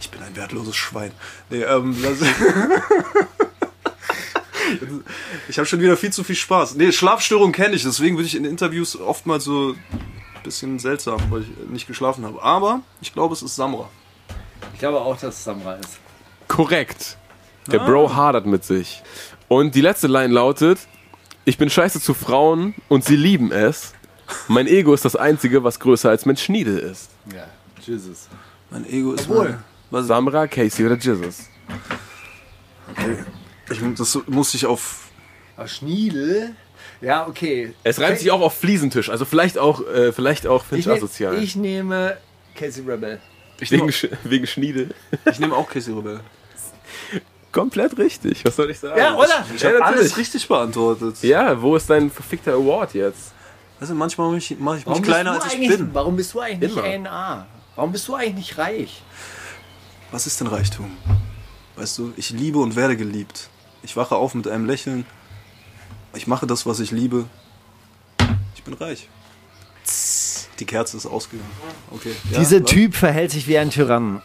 Ich 0.00 0.10
bin 0.10 0.22
ein 0.22 0.36
wertloses 0.36 0.76
Schwein. 0.76 1.10
Nee, 1.50 1.62
ähm, 1.62 1.96
das 2.02 2.18
ich 5.48 5.58
habe 5.58 5.66
schon 5.66 5.80
wieder 5.80 5.96
viel 5.96 6.12
zu 6.12 6.24
viel 6.24 6.36
Spaß. 6.36 6.74
Nee, 6.76 6.92
Schlafstörungen 6.92 7.52
kenne 7.52 7.74
ich, 7.74 7.82
deswegen 7.82 8.16
bin 8.16 8.24
ich 8.24 8.36
in 8.36 8.44
Interviews 8.44 8.98
oftmals 8.98 9.44
so 9.44 9.70
ein 9.70 10.42
bisschen 10.42 10.78
seltsam, 10.78 11.20
weil 11.30 11.42
ich 11.42 11.48
nicht 11.70 11.86
geschlafen 11.86 12.24
habe. 12.24 12.42
Aber 12.42 12.80
ich 13.00 13.12
glaube, 13.12 13.34
es 13.34 13.42
ist 13.42 13.56
Samra. 13.56 13.88
Ich 14.72 14.78
glaube 14.78 15.00
auch, 15.00 15.18
dass 15.18 15.36
es 15.36 15.44
Samra 15.44 15.74
ist. 15.74 15.98
Korrekt. 16.48 17.16
Der 17.70 17.80
Bro 17.80 18.14
hadert 18.14 18.46
mit 18.46 18.64
sich. 18.64 19.02
Und 19.48 19.74
die 19.74 19.80
letzte 19.80 20.06
Line 20.06 20.32
lautet: 20.32 20.78
Ich 21.44 21.58
bin 21.58 21.68
scheiße 21.68 22.00
zu 22.00 22.14
Frauen 22.14 22.74
und 22.88 23.04
sie 23.04 23.16
lieben 23.16 23.50
es. 23.50 23.92
Mein 24.48 24.66
Ego 24.66 24.94
ist 24.94 25.04
das 25.04 25.16
Einzige, 25.16 25.64
was 25.64 25.80
größer 25.80 26.10
als 26.10 26.26
mein 26.26 26.36
Schniedel 26.36 26.78
ist. 26.78 27.10
Ja, 27.32 27.46
Jesus. 27.80 28.28
Mein 28.70 28.84
Ego 28.88 29.12
ist 29.12 29.28
Was, 29.90 30.06
Samra, 30.06 30.46
Casey 30.48 30.84
oder 30.84 30.96
Jesus? 30.96 31.48
Ich, 33.70 33.78
das 33.96 34.18
muss 34.26 34.54
ich 34.54 34.66
auf. 34.66 35.08
Aber 35.56 35.68
Schniedel? 35.68 36.54
Ja, 37.00 37.26
okay. 37.26 37.74
Es 37.82 38.00
reimt 38.00 38.18
sich 38.18 38.30
auch 38.30 38.40
auf 38.40 38.56
Fliesentisch, 38.58 39.10
also 39.10 39.24
vielleicht 39.24 39.58
auch, 39.58 39.86
äh, 39.86 40.12
vielleicht 40.12 40.46
auch 40.46 40.62
Ich, 40.62 40.68
Finch 40.68 40.86
nehm, 40.86 40.96
asozial. 40.96 41.42
ich 41.42 41.56
nehme 41.56 42.16
Casey 42.54 42.82
Rebel. 42.88 43.20
wegen, 43.58 43.88
Sch- 43.88 44.10
wegen 44.24 44.46
Schniedel. 44.46 44.94
Ich 45.30 45.38
nehme 45.38 45.54
auch 45.54 45.68
Casey 45.68 45.92
Rebel. 45.94 46.20
Komplett 47.52 47.96
richtig. 47.98 48.44
Was 48.44 48.56
soll 48.56 48.70
ich 48.70 48.78
sagen? 48.78 48.98
Ja, 48.98 49.14
oder? 49.14 49.44
Ich 49.54 49.62
Ja, 49.62 49.70
habe 49.70 49.84
alles 49.84 50.16
richtig 50.16 50.46
beantwortet. 50.46 51.16
Ja, 51.22 51.60
wo 51.60 51.74
ist 51.76 51.88
dein 51.88 52.10
verfickter 52.10 52.52
Award 52.52 52.94
jetzt? 52.94 53.32
Also 53.80 53.94
manchmal 53.94 54.28
mache 54.28 54.38
ich, 54.38 54.56
mach 54.58 54.72
ich 54.74 54.78
mich 54.80 54.86
Warum 54.86 55.02
kleiner 55.02 55.32
bist 55.32 55.40
du 55.40 55.44
als 55.44 55.54
ich 55.54 55.60
eigentlich- 55.60 55.78
bin. 55.78 55.94
Warum 55.94 56.16
bist 56.16 56.34
du 56.34 56.40
eigentlich 56.40 56.72
Immer. 56.72 56.82
nicht 56.82 57.06
A&A? 57.08 57.46
Warum 57.74 57.92
bist 57.92 58.08
du 58.08 58.14
eigentlich 58.14 58.34
nicht 58.34 58.58
reich? 58.58 59.02
Was 60.10 60.26
ist 60.26 60.40
denn 60.40 60.46
Reichtum? 60.48 60.96
Weißt 61.76 61.98
du, 61.98 62.12
ich 62.16 62.30
liebe 62.30 62.58
und 62.58 62.74
werde 62.76 62.96
geliebt. 62.96 63.48
Ich 63.86 63.96
wache 63.96 64.16
auf 64.16 64.34
mit 64.34 64.48
einem 64.48 64.66
Lächeln. 64.66 65.06
Ich 66.12 66.26
mache 66.26 66.44
das, 66.44 66.66
was 66.66 66.80
ich 66.80 66.90
liebe. 66.90 67.26
Ich 68.56 68.64
bin 68.64 68.74
reich. 68.74 69.08
Die 70.58 70.64
Kerze 70.64 70.96
ist 70.96 71.06
ausgegangen. 71.06 71.48
Okay. 71.92 72.10
ja, 72.32 72.40
Dieser 72.40 72.64
was? 72.64 72.68
Typ 72.68 72.96
verhält 72.96 73.30
sich 73.30 73.46
wie 73.46 73.58
ein 73.58 73.70
Tyrann. 73.70 74.22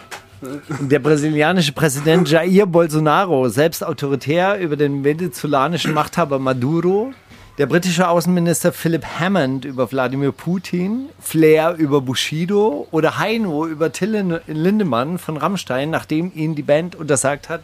Der 0.79 0.97
brasilianische 0.97 1.73
Präsident 1.73 2.27
Jair 2.27 2.65
Bolsonaro, 2.65 3.49
selbst 3.49 3.83
autoritär 3.83 4.57
über 4.59 4.75
den 4.75 5.03
venezolanischen 5.03 5.93
Machthaber 5.93 6.39
Maduro, 6.39 7.13
der 7.59 7.67
britische 7.67 8.07
Außenminister 8.07 8.73
Philip 8.73 9.05
Hammond 9.19 9.65
über 9.65 9.91
Wladimir 9.91 10.31
Putin, 10.31 11.09
Flair 11.19 11.75
über 11.75 12.01
Bushido 12.01 12.87
oder 12.89 13.19
Heino 13.19 13.67
über 13.67 13.91
Till 13.91 14.41
Lindemann 14.47 15.19
von 15.19 15.37
Rammstein, 15.37 15.91
nachdem 15.91 16.31
ihn 16.33 16.55
die 16.55 16.63
Band 16.63 16.95
untersagt 16.95 17.47
hat, 17.47 17.61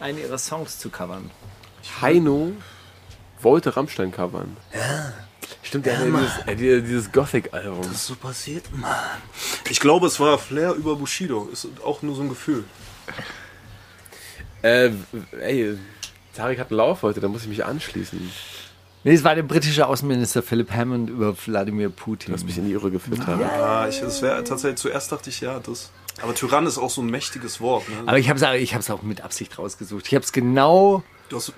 einen 0.00 0.18
ihrer 0.18 0.38
Songs 0.38 0.78
zu 0.78 0.90
covern. 0.90 1.30
Heino 2.00 2.52
wollte 3.40 3.76
Rammstein 3.76 4.12
covern. 4.12 4.56
Ja. 4.74 5.12
Stimmt, 5.62 5.86
der 5.86 5.98
hat 5.98 6.06
ja 6.06 6.10
dieses, 6.10 6.38
äh, 6.46 6.56
dieses, 6.56 6.84
dieses 6.84 7.12
Gothic-Album. 7.12 7.80
Was 7.80 7.92
ist 7.92 8.06
so 8.06 8.14
passiert, 8.14 8.64
Mann? 8.74 8.94
Ich 9.70 9.80
glaube, 9.80 10.06
es 10.06 10.18
war 10.18 10.38
Flair 10.38 10.72
über 10.72 10.96
Bushido. 10.96 11.48
Ist 11.52 11.68
auch 11.84 12.02
nur 12.02 12.14
so 12.14 12.22
ein 12.22 12.28
Gefühl. 12.28 12.64
Äh, 14.62 14.90
ey, 15.40 15.78
Tarek 16.34 16.58
hat 16.58 16.70
einen 16.70 16.78
Lauf 16.78 17.02
heute, 17.02 17.20
da 17.20 17.28
muss 17.28 17.42
ich 17.42 17.48
mich 17.48 17.64
anschließen. 17.64 18.18
Nee, 19.04 19.14
es 19.14 19.24
war 19.24 19.34
der 19.34 19.42
britische 19.42 19.86
Außenminister 19.86 20.42
Philip 20.42 20.70
Hammond 20.72 21.10
über 21.10 21.34
Wladimir 21.46 21.88
Putin. 21.90 22.32
Du 22.32 22.34
hast 22.34 22.44
mich 22.44 22.58
in 22.58 22.66
die 22.66 22.72
Irre 22.72 22.90
geführt, 22.90 23.22
Tarek. 23.24 23.40
Ja, 23.40 23.88
ich, 23.88 24.00
das 24.00 24.22
wäre 24.22 24.42
tatsächlich 24.44 24.80
zuerst 24.80 25.12
dachte 25.12 25.30
ich 25.30 25.40
ja, 25.40 25.60
das. 25.60 25.90
Aber 26.20 26.34
Tyrann 26.34 26.66
ist 26.66 26.78
auch 26.78 26.90
so 26.90 27.00
ein 27.00 27.08
mächtiges 27.08 27.60
Wort. 27.60 27.88
Ne? 27.88 27.94
Aber 28.06 28.18
ich 28.18 28.28
habe 28.28 28.40
es 28.40 28.60
ich 28.60 28.74
hab's 28.74 28.90
auch 28.90 29.02
mit 29.02 29.20
Absicht 29.20 29.58
rausgesucht. 29.58 30.06
Ich 30.08 30.14
habe 30.14 30.24
es 30.24 30.32
genau, 30.32 31.04
du 31.28 31.36
hast 31.36 31.52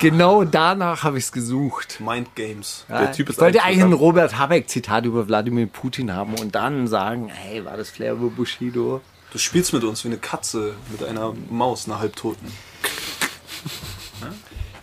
genau 0.00 0.44
danach 0.44 1.04
habe 1.04 1.18
ich 1.18 1.24
es 1.24 1.32
gesucht. 1.32 2.00
Mind 2.00 2.34
Games. 2.34 2.84
Ja, 2.88 3.02
Der 3.02 3.12
Typ 3.12 3.28
ist 3.28 3.36
ich 3.36 3.40
wollte 3.40 3.62
eigentlich 3.62 3.84
ein 3.84 3.92
Robert 3.92 4.36
Habeck-Zitat 4.36 5.04
über 5.04 5.28
Wladimir 5.28 5.66
Putin 5.66 6.12
haben 6.12 6.34
und 6.34 6.54
dann 6.56 6.88
sagen, 6.88 7.28
hey, 7.28 7.64
war 7.64 7.76
das 7.76 7.90
Flair 7.90 8.12
über 8.12 8.30
Bushido? 8.30 9.00
Du 9.32 9.38
spielst 9.38 9.72
mit 9.72 9.84
uns 9.84 10.02
wie 10.04 10.08
eine 10.08 10.18
Katze 10.18 10.74
mit 10.90 11.04
einer 11.04 11.32
Maus, 11.48 11.86
einer 11.86 12.00
Halbtoten. 12.00 12.48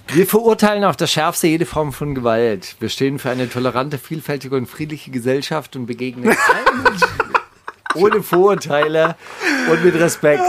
Wir 0.09 0.25
verurteilen 0.25 0.85
auf 0.85 0.95
das 0.95 1.11
Schärfste 1.11 1.47
jede 1.47 1.65
Form 1.65 1.91
von 1.91 2.15
Gewalt. 2.15 2.77
Wir 2.79 2.87
stehen 2.87 3.19
für 3.19 3.29
eine 3.29 3.49
tolerante, 3.49 3.97
vielfältige 3.97 4.55
und 4.55 4.65
friedliche 4.67 5.11
Gesellschaft 5.11 5.75
und 5.75 5.85
begegnen 5.85 6.29
allen 6.65 6.83
Menschen 6.83 7.09
ohne 7.93 8.23
Vorurteile 8.23 9.17
und 9.69 9.83
mit 9.83 9.95
Respekt. 9.95 10.43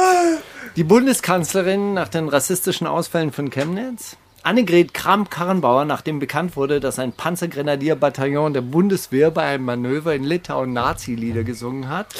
Die 0.77 0.85
Bundeskanzlerin 0.85 1.95
nach 1.95 2.09
den 2.09 2.29
rassistischen 2.29 2.87
Ausfällen 2.87 3.33
von 3.33 3.51
Chemnitz. 3.51 4.17
Annegret 4.49 4.95
Kramp-Karrenbauer, 4.95 5.85
nachdem 5.85 6.21
bekannt 6.21 6.57
wurde, 6.57 6.81
dass 6.81 6.99
ein 6.99 7.13
Panzergrenadierbataillon 7.13 8.55
der 8.55 8.63
Bundeswehr 8.63 9.31
bei 9.31 9.43
einem 9.43 9.67
Manöver 9.67 10.15
in 10.15 10.25
Litauen 10.25 10.73
Nazi-Lieder 10.73 11.45
gesungen 11.45 11.91
hat. 11.91 12.15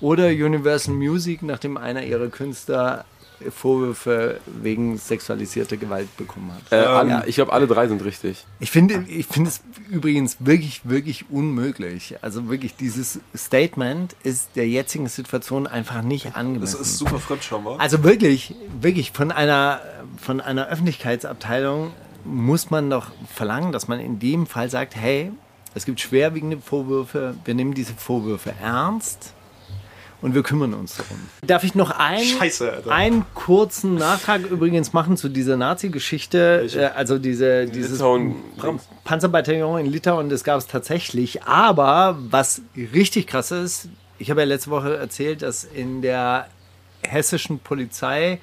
Oder 0.00 0.28
Universal 0.28 0.94
Music, 0.94 1.42
nachdem 1.42 1.76
einer 1.76 2.04
ihrer 2.04 2.28
Künstler 2.28 3.06
Vorwürfe 3.50 4.40
wegen 4.46 4.98
sexualisierter 4.98 5.76
Gewalt 5.76 6.14
bekommen 6.16 6.52
hat. 6.52 6.72
Äh, 6.72 6.84
alle, 6.84 7.10
Ja. 7.10 7.24
Ich 7.26 7.36
glaube, 7.36 7.52
alle 7.52 7.66
drei 7.66 7.88
sind 7.88 8.04
richtig. 8.04 8.44
Ich 8.58 8.70
finde, 8.70 9.04
ich 9.08 9.26
finde 9.26 9.50
es 9.50 9.60
übrigens 9.88 10.36
wirklich, 10.40 10.82
wirklich 10.84 11.30
unmöglich. 11.30 12.16
Also 12.22 12.48
wirklich, 12.48 12.76
dieses 12.76 13.20
Statement 13.36 14.14
ist 14.22 14.50
der 14.56 14.68
jetzigen 14.68 15.08
Situation 15.08 15.66
einfach 15.66 16.02
nicht 16.02 16.26
Das 16.26 16.34
angemessen. 16.34 16.80
ist 16.80 16.98
super 16.98 17.18
Fremdscham, 17.18 17.64
wa? 17.64 17.76
Also 17.76 18.02
wirklich, 18.04 18.54
wirklich 18.80 19.12
von 19.12 19.30
einer, 19.32 19.80
von 20.20 20.40
einer 20.40 20.68
Öffentlichkeitsabteilung 20.68 21.92
muss 22.24 22.70
man 22.70 22.90
doch 22.90 23.06
verlangen, 23.34 23.72
dass 23.72 23.88
man 23.88 23.98
in 24.00 24.18
dem 24.18 24.46
Fall 24.46 24.68
sagt, 24.70 24.94
hey, 24.96 25.32
es 25.74 25.84
gibt 25.84 26.00
schwerwiegende 26.00 26.58
Vorwürfe, 26.58 27.34
wir 27.44 27.54
nehmen 27.54 27.74
diese 27.74 27.94
Vorwürfe 27.94 28.52
ernst 28.60 29.32
und 30.22 30.34
wir 30.34 30.42
kümmern 30.42 30.74
uns 30.74 30.96
darum. 30.96 31.18
Darf 31.46 31.64
ich 31.64 31.74
noch 31.74 31.90
einen, 31.90 32.24
Scheiße, 32.24 32.84
einen 32.90 33.24
kurzen 33.34 33.94
Nachtrag 33.94 34.42
übrigens 34.42 34.92
machen 34.92 35.16
zu 35.16 35.28
dieser 35.28 35.56
Nazi-Geschichte? 35.56 36.68
Äh, 36.74 36.84
also 36.96 37.18
diese, 37.18 37.66
dieses 37.66 38.00
Litauen- 38.00 38.34
Panzerbataillon 39.04 39.80
in 39.80 39.86
Litauen, 39.86 40.28
das 40.28 40.44
gab 40.44 40.58
es 40.58 40.66
tatsächlich. 40.66 41.42
Aber 41.44 42.16
was 42.30 42.62
richtig 42.94 43.26
krass 43.26 43.50
ist, 43.50 43.88
ich 44.18 44.30
habe 44.30 44.40
ja 44.40 44.46
letzte 44.46 44.70
Woche 44.70 44.96
erzählt, 44.96 45.42
dass 45.42 45.64
in 45.64 46.02
der 46.02 46.46
hessischen 47.02 47.58
Polizei 47.58 48.38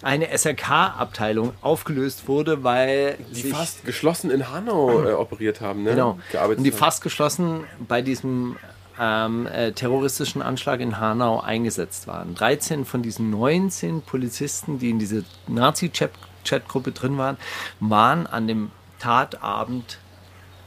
eine 0.00 0.28
SRK-Abteilung 0.30 1.52
aufgelöst 1.60 2.28
wurde, 2.28 2.62
weil 2.64 3.18
Die 3.30 3.42
sich 3.42 3.52
fast 3.52 3.84
geschlossen 3.84 4.30
in 4.30 4.50
Hanau 4.50 5.02
äh, 5.04 5.12
operiert 5.12 5.60
haben, 5.60 5.82
ne? 5.82 5.90
Genau. 5.90 6.18
Gearbeitet 6.32 6.58
Und 6.58 6.64
die 6.64 6.70
haben. 6.70 6.78
fast 6.78 7.02
geschlossen 7.02 7.64
bei 7.86 8.00
diesem 8.00 8.56
ähm, 8.98 9.46
äh, 9.46 9.72
terroristischen 9.72 10.42
Anschlag 10.42 10.80
in 10.80 10.98
Hanau 10.98 11.40
eingesetzt 11.40 12.06
waren. 12.06 12.34
13 12.34 12.84
von 12.84 13.02
diesen 13.02 13.30
19 13.30 14.02
Polizisten, 14.02 14.78
die 14.78 14.90
in 14.90 14.98
dieser 14.98 15.22
Nazi-Chat-Gruppe 15.46 16.92
drin 16.92 17.18
waren, 17.18 17.36
waren 17.80 18.26
an 18.26 18.46
dem 18.46 18.70
Tatabend 18.98 19.98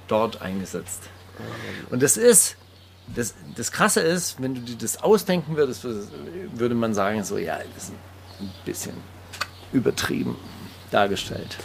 dort 0.07 0.41
eingesetzt. 0.41 1.09
Und 1.89 2.03
das 2.03 2.17
ist, 2.17 2.55
das, 3.15 3.33
das 3.55 3.71
Krasse 3.71 4.01
ist, 4.01 4.41
wenn 4.41 4.55
du 4.55 4.61
dir 4.61 4.75
das 4.75 5.01
ausdenken 5.01 5.57
würdest, 5.57 5.83
würde 5.83 6.75
man 6.75 6.93
sagen, 6.93 7.23
so, 7.23 7.37
ja, 7.37 7.59
das 7.75 7.85
ist 7.85 7.93
ein 8.39 8.49
bisschen 8.65 8.93
übertrieben 9.73 10.35
dargestellt. 10.91 11.57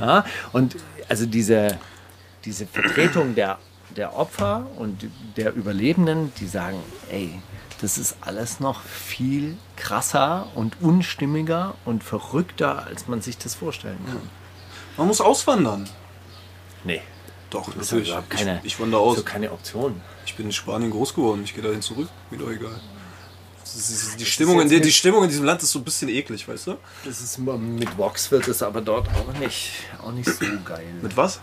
Ja? 0.00 0.24
Und 0.52 0.76
also 1.08 1.26
diese, 1.26 1.78
diese 2.44 2.66
Vertretung 2.66 3.34
der, 3.34 3.58
der 3.96 4.16
Opfer 4.16 4.66
und 4.76 5.08
der 5.36 5.54
Überlebenden, 5.54 6.32
die 6.40 6.46
sagen, 6.46 6.78
ey, 7.10 7.40
das 7.80 7.96
ist 7.98 8.16
alles 8.20 8.60
noch 8.60 8.82
viel 8.82 9.56
krasser 9.76 10.48
und 10.54 10.76
unstimmiger 10.80 11.74
und 11.84 12.04
verrückter, 12.04 12.84
als 12.86 13.08
man 13.08 13.22
sich 13.22 13.38
das 13.38 13.54
vorstellen 13.54 13.98
kann. 14.06 14.20
Man 14.96 15.06
muss 15.06 15.20
auswandern. 15.20 15.88
Nee, 16.84 17.00
Doch, 17.48 17.66
das 17.72 17.76
ist 17.86 17.90
natürlich. 17.92 18.08
überhaupt 18.08 18.30
keine, 18.30 18.58
ich, 18.58 18.66
ich 18.74 18.80
wandere 18.80 19.00
aus. 19.00 19.16
so 19.16 19.22
keine 19.22 19.50
Option. 19.50 20.00
Ich 20.26 20.34
bin 20.36 20.46
in 20.46 20.52
Spanien 20.52 20.90
groß 20.90 21.14
geworden. 21.14 21.42
Ich 21.44 21.54
gehe 21.54 21.62
dahin 21.62 21.82
zurück. 21.82 22.08
Mir 22.30 22.38
doch 22.38 22.50
egal. 22.50 22.80
Die 24.18 24.24
Stimmung, 24.24 24.60
in 24.60 24.68
der, 24.68 24.80
die 24.80 24.92
Stimmung 24.92 25.22
in 25.22 25.28
diesem 25.28 25.44
Land 25.44 25.62
ist 25.62 25.70
so 25.70 25.78
ein 25.78 25.84
bisschen 25.84 26.08
eklig, 26.08 26.48
weißt 26.48 26.66
du? 26.68 26.76
Das 27.04 27.20
ist 27.20 27.38
mit 27.38 27.96
Vox 27.96 28.30
wird 28.30 28.48
es 28.48 28.62
aber 28.62 28.80
dort 28.80 29.08
auch 29.08 29.38
nicht, 29.38 29.70
auch 30.02 30.10
nicht 30.10 30.28
so 30.28 30.44
geil. 30.64 30.84
Mit 31.02 31.16
was? 31.16 31.40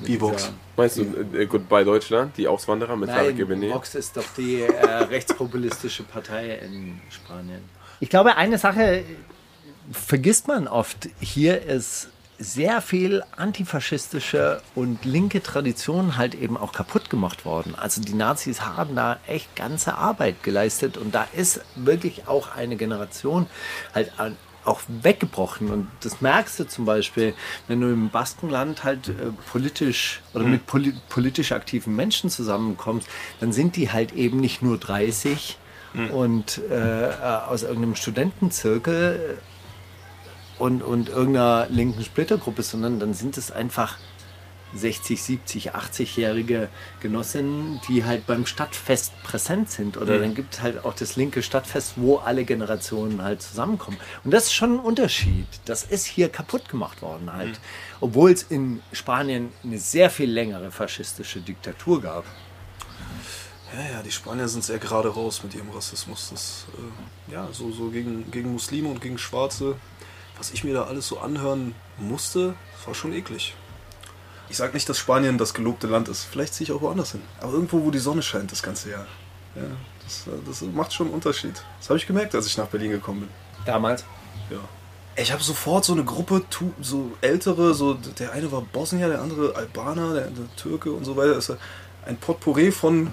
Wie 0.00 0.20
Vox? 0.20 0.36
dieser- 0.36 0.52
Meinst 0.76 0.96
du 0.98 1.02
äh, 1.38 1.46
Goodbye 1.46 1.84
Deutschland, 1.84 2.36
die 2.36 2.48
Auswanderer 2.48 2.96
mit 2.96 3.08
Tarek 3.10 3.36
Gebenet? 3.36 3.72
Vox 3.74 3.94
ist 3.94 4.16
doch 4.16 4.24
die 4.36 4.62
äh, 4.62 4.86
rechtspopulistische 4.86 6.02
Partei 6.02 6.56
in 6.64 7.00
Spanien. 7.10 7.62
Ich 8.00 8.08
glaube, 8.10 8.36
eine 8.36 8.58
Sache 8.58 9.04
vergisst 9.92 10.48
man 10.48 10.66
oft. 10.66 11.08
Hier 11.20 11.62
ist 11.62 12.08
sehr 12.38 12.80
viel 12.80 13.22
antifaschistische 13.36 14.60
und 14.74 15.04
linke 15.04 15.40
Tradition 15.42 16.16
halt 16.16 16.34
eben 16.34 16.56
auch 16.56 16.72
kaputt 16.72 17.08
gemacht 17.08 17.44
worden. 17.44 17.74
Also 17.76 18.00
die 18.00 18.14
Nazis 18.14 18.62
haben 18.62 18.96
da 18.96 19.18
echt 19.28 19.54
ganze 19.54 19.94
Arbeit 19.96 20.42
geleistet 20.42 20.96
und 20.96 21.14
da 21.14 21.28
ist 21.36 21.60
wirklich 21.76 22.26
auch 22.26 22.54
eine 22.54 22.74
Generation 22.76 23.46
halt 23.94 24.12
an, 24.18 24.36
auch 24.64 24.80
weggebrochen. 24.88 25.70
Und 25.70 25.88
das 26.00 26.20
merkst 26.20 26.58
du 26.60 26.64
zum 26.66 26.84
Beispiel, 26.84 27.34
wenn 27.68 27.80
du 27.80 27.88
im 27.88 28.10
Baskenland 28.10 28.84
halt 28.84 29.08
äh, 29.08 29.12
politisch 29.50 30.22
oder 30.32 30.44
mit 30.44 30.66
poli 30.66 30.94
politisch 31.08 31.52
aktiven 31.52 31.94
Menschen 31.94 32.30
zusammenkommst, 32.30 33.08
dann 33.40 33.52
sind 33.52 33.76
die 33.76 33.90
halt 33.90 34.12
eben 34.12 34.40
nicht 34.40 34.62
nur 34.62 34.78
30 34.78 35.58
und 36.12 36.60
äh, 36.70 37.10
äh, 37.10 37.12
aus 37.48 37.62
irgendeinem 37.62 37.94
Studentenzirkel 37.94 39.38
und, 40.58 40.82
und 40.82 41.08
irgendeiner 41.08 41.66
linken 41.70 42.02
Splittergruppe, 42.02 42.62
sondern 42.62 42.98
dann 42.98 43.14
sind 43.14 43.36
es 43.36 43.52
einfach 43.52 43.98
60, 44.74 45.22
70, 45.22 45.74
80-jährige 45.74 46.68
Genossinnen, 47.00 47.80
die 47.88 48.04
halt 48.04 48.26
beim 48.26 48.46
Stadtfest 48.46 49.12
präsent 49.22 49.70
sind. 49.70 49.96
Oder 49.96 50.18
dann 50.18 50.34
gibt 50.34 50.54
es 50.54 50.62
halt 50.62 50.84
auch 50.84 50.94
das 50.94 51.16
linke 51.16 51.42
Stadtfest, 51.42 51.94
wo 51.96 52.16
alle 52.16 52.44
Generationen 52.44 53.22
halt 53.22 53.42
zusammenkommen. 53.42 53.98
Und 54.24 54.32
das 54.32 54.44
ist 54.44 54.54
schon 54.54 54.74
ein 54.74 54.80
Unterschied. 54.80 55.46
Das 55.64 55.84
ist 55.84 56.04
hier 56.04 56.28
kaputt 56.28 56.68
gemacht 56.68 57.02
worden 57.02 57.32
halt. 57.32 57.60
Obwohl 58.00 58.32
es 58.32 58.42
in 58.42 58.82
Spanien 58.92 59.52
eine 59.62 59.78
sehr 59.78 60.10
viel 60.10 60.30
längere 60.30 60.70
faschistische 60.70 61.40
Diktatur 61.40 62.02
gab. 62.02 62.24
Ja, 63.74 63.96
ja, 63.96 64.02
die 64.02 64.12
Spanier 64.12 64.46
sind 64.46 64.62
sehr 64.62 64.78
gerade 64.78 65.08
raus 65.08 65.42
mit 65.42 65.54
ihrem 65.54 65.70
Rassismus. 65.70 66.30
Das, 66.30 66.66
äh, 67.28 67.32
ja, 67.32 67.48
so, 67.50 67.72
so 67.72 67.90
gegen, 67.90 68.30
gegen 68.30 68.52
Muslime 68.52 68.88
und 68.88 69.00
gegen 69.00 69.18
Schwarze. 69.18 69.76
Was 70.36 70.52
ich 70.52 70.62
mir 70.64 70.74
da 70.74 70.84
alles 70.84 71.08
so 71.08 71.18
anhören 71.18 71.74
musste, 71.98 72.54
das 72.76 72.86
war 72.86 72.94
schon 72.94 73.12
eklig. 73.12 73.54
Ich 74.48 74.56
sag 74.56 74.74
nicht, 74.74 74.88
dass 74.88 74.98
Spanien 74.98 75.38
das 75.38 75.54
gelobte 75.54 75.86
Land 75.86 76.08
ist. 76.08 76.24
Vielleicht 76.24 76.54
ziehe 76.54 76.66
ich 76.68 76.72
auch 76.72 76.82
woanders 76.82 77.12
hin. 77.12 77.22
Aber 77.40 77.52
irgendwo, 77.52 77.82
wo 77.84 77.90
die 77.90 77.98
Sonne 77.98 78.22
scheint 78.22 78.52
das 78.52 78.62
ganze 78.62 78.90
Jahr. 78.90 79.06
Ja, 79.54 79.62
das, 80.02 80.26
äh, 80.26 80.38
das 80.46 80.62
macht 80.62 80.92
schon 80.92 81.06
einen 81.06 81.14
Unterschied. 81.14 81.62
Das 81.78 81.88
habe 81.88 81.98
ich 81.98 82.06
gemerkt, 82.06 82.34
als 82.34 82.46
ich 82.46 82.56
nach 82.56 82.66
Berlin 82.66 82.90
gekommen 82.90 83.20
bin. 83.20 83.28
Damals. 83.64 84.04
Ja. 84.50 84.58
Ich 85.16 85.32
habe 85.32 85.42
sofort 85.42 85.84
so 85.84 85.92
eine 85.92 86.04
Gruppe, 86.04 86.42
so 86.80 87.12
ältere, 87.20 87.72
so 87.74 87.94
der 87.94 88.32
eine 88.32 88.50
war 88.50 88.62
Bosnier, 88.62 89.08
der 89.08 89.22
andere 89.22 89.54
Albaner, 89.54 90.12
der, 90.12 90.26
der 90.26 90.56
Türke 90.56 90.92
und 90.92 91.04
so 91.04 91.16
weiter. 91.16 91.36
War 91.48 91.56
ein 92.04 92.16
Potpourri 92.16 92.72
von 92.72 93.12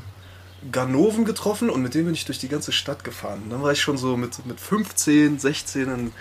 Ganoven 0.72 1.26
getroffen 1.26 1.70
und 1.70 1.82
mit 1.82 1.94
dem 1.94 2.06
bin 2.06 2.14
ich 2.14 2.26
durch 2.26 2.40
die 2.40 2.48
ganze 2.48 2.72
Stadt 2.72 3.04
gefahren. 3.04 3.44
Und 3.44 3.50
dann 3.52 3.62
war 3.62 3.72
ich 3.72 3.82
schon 3.82 3.98
so 3.98 4.18
mit, 4.18 4.46
mit 4.46 4.60
15, 4.60 5.40
16 5.40 5.92
und 5.92 6.14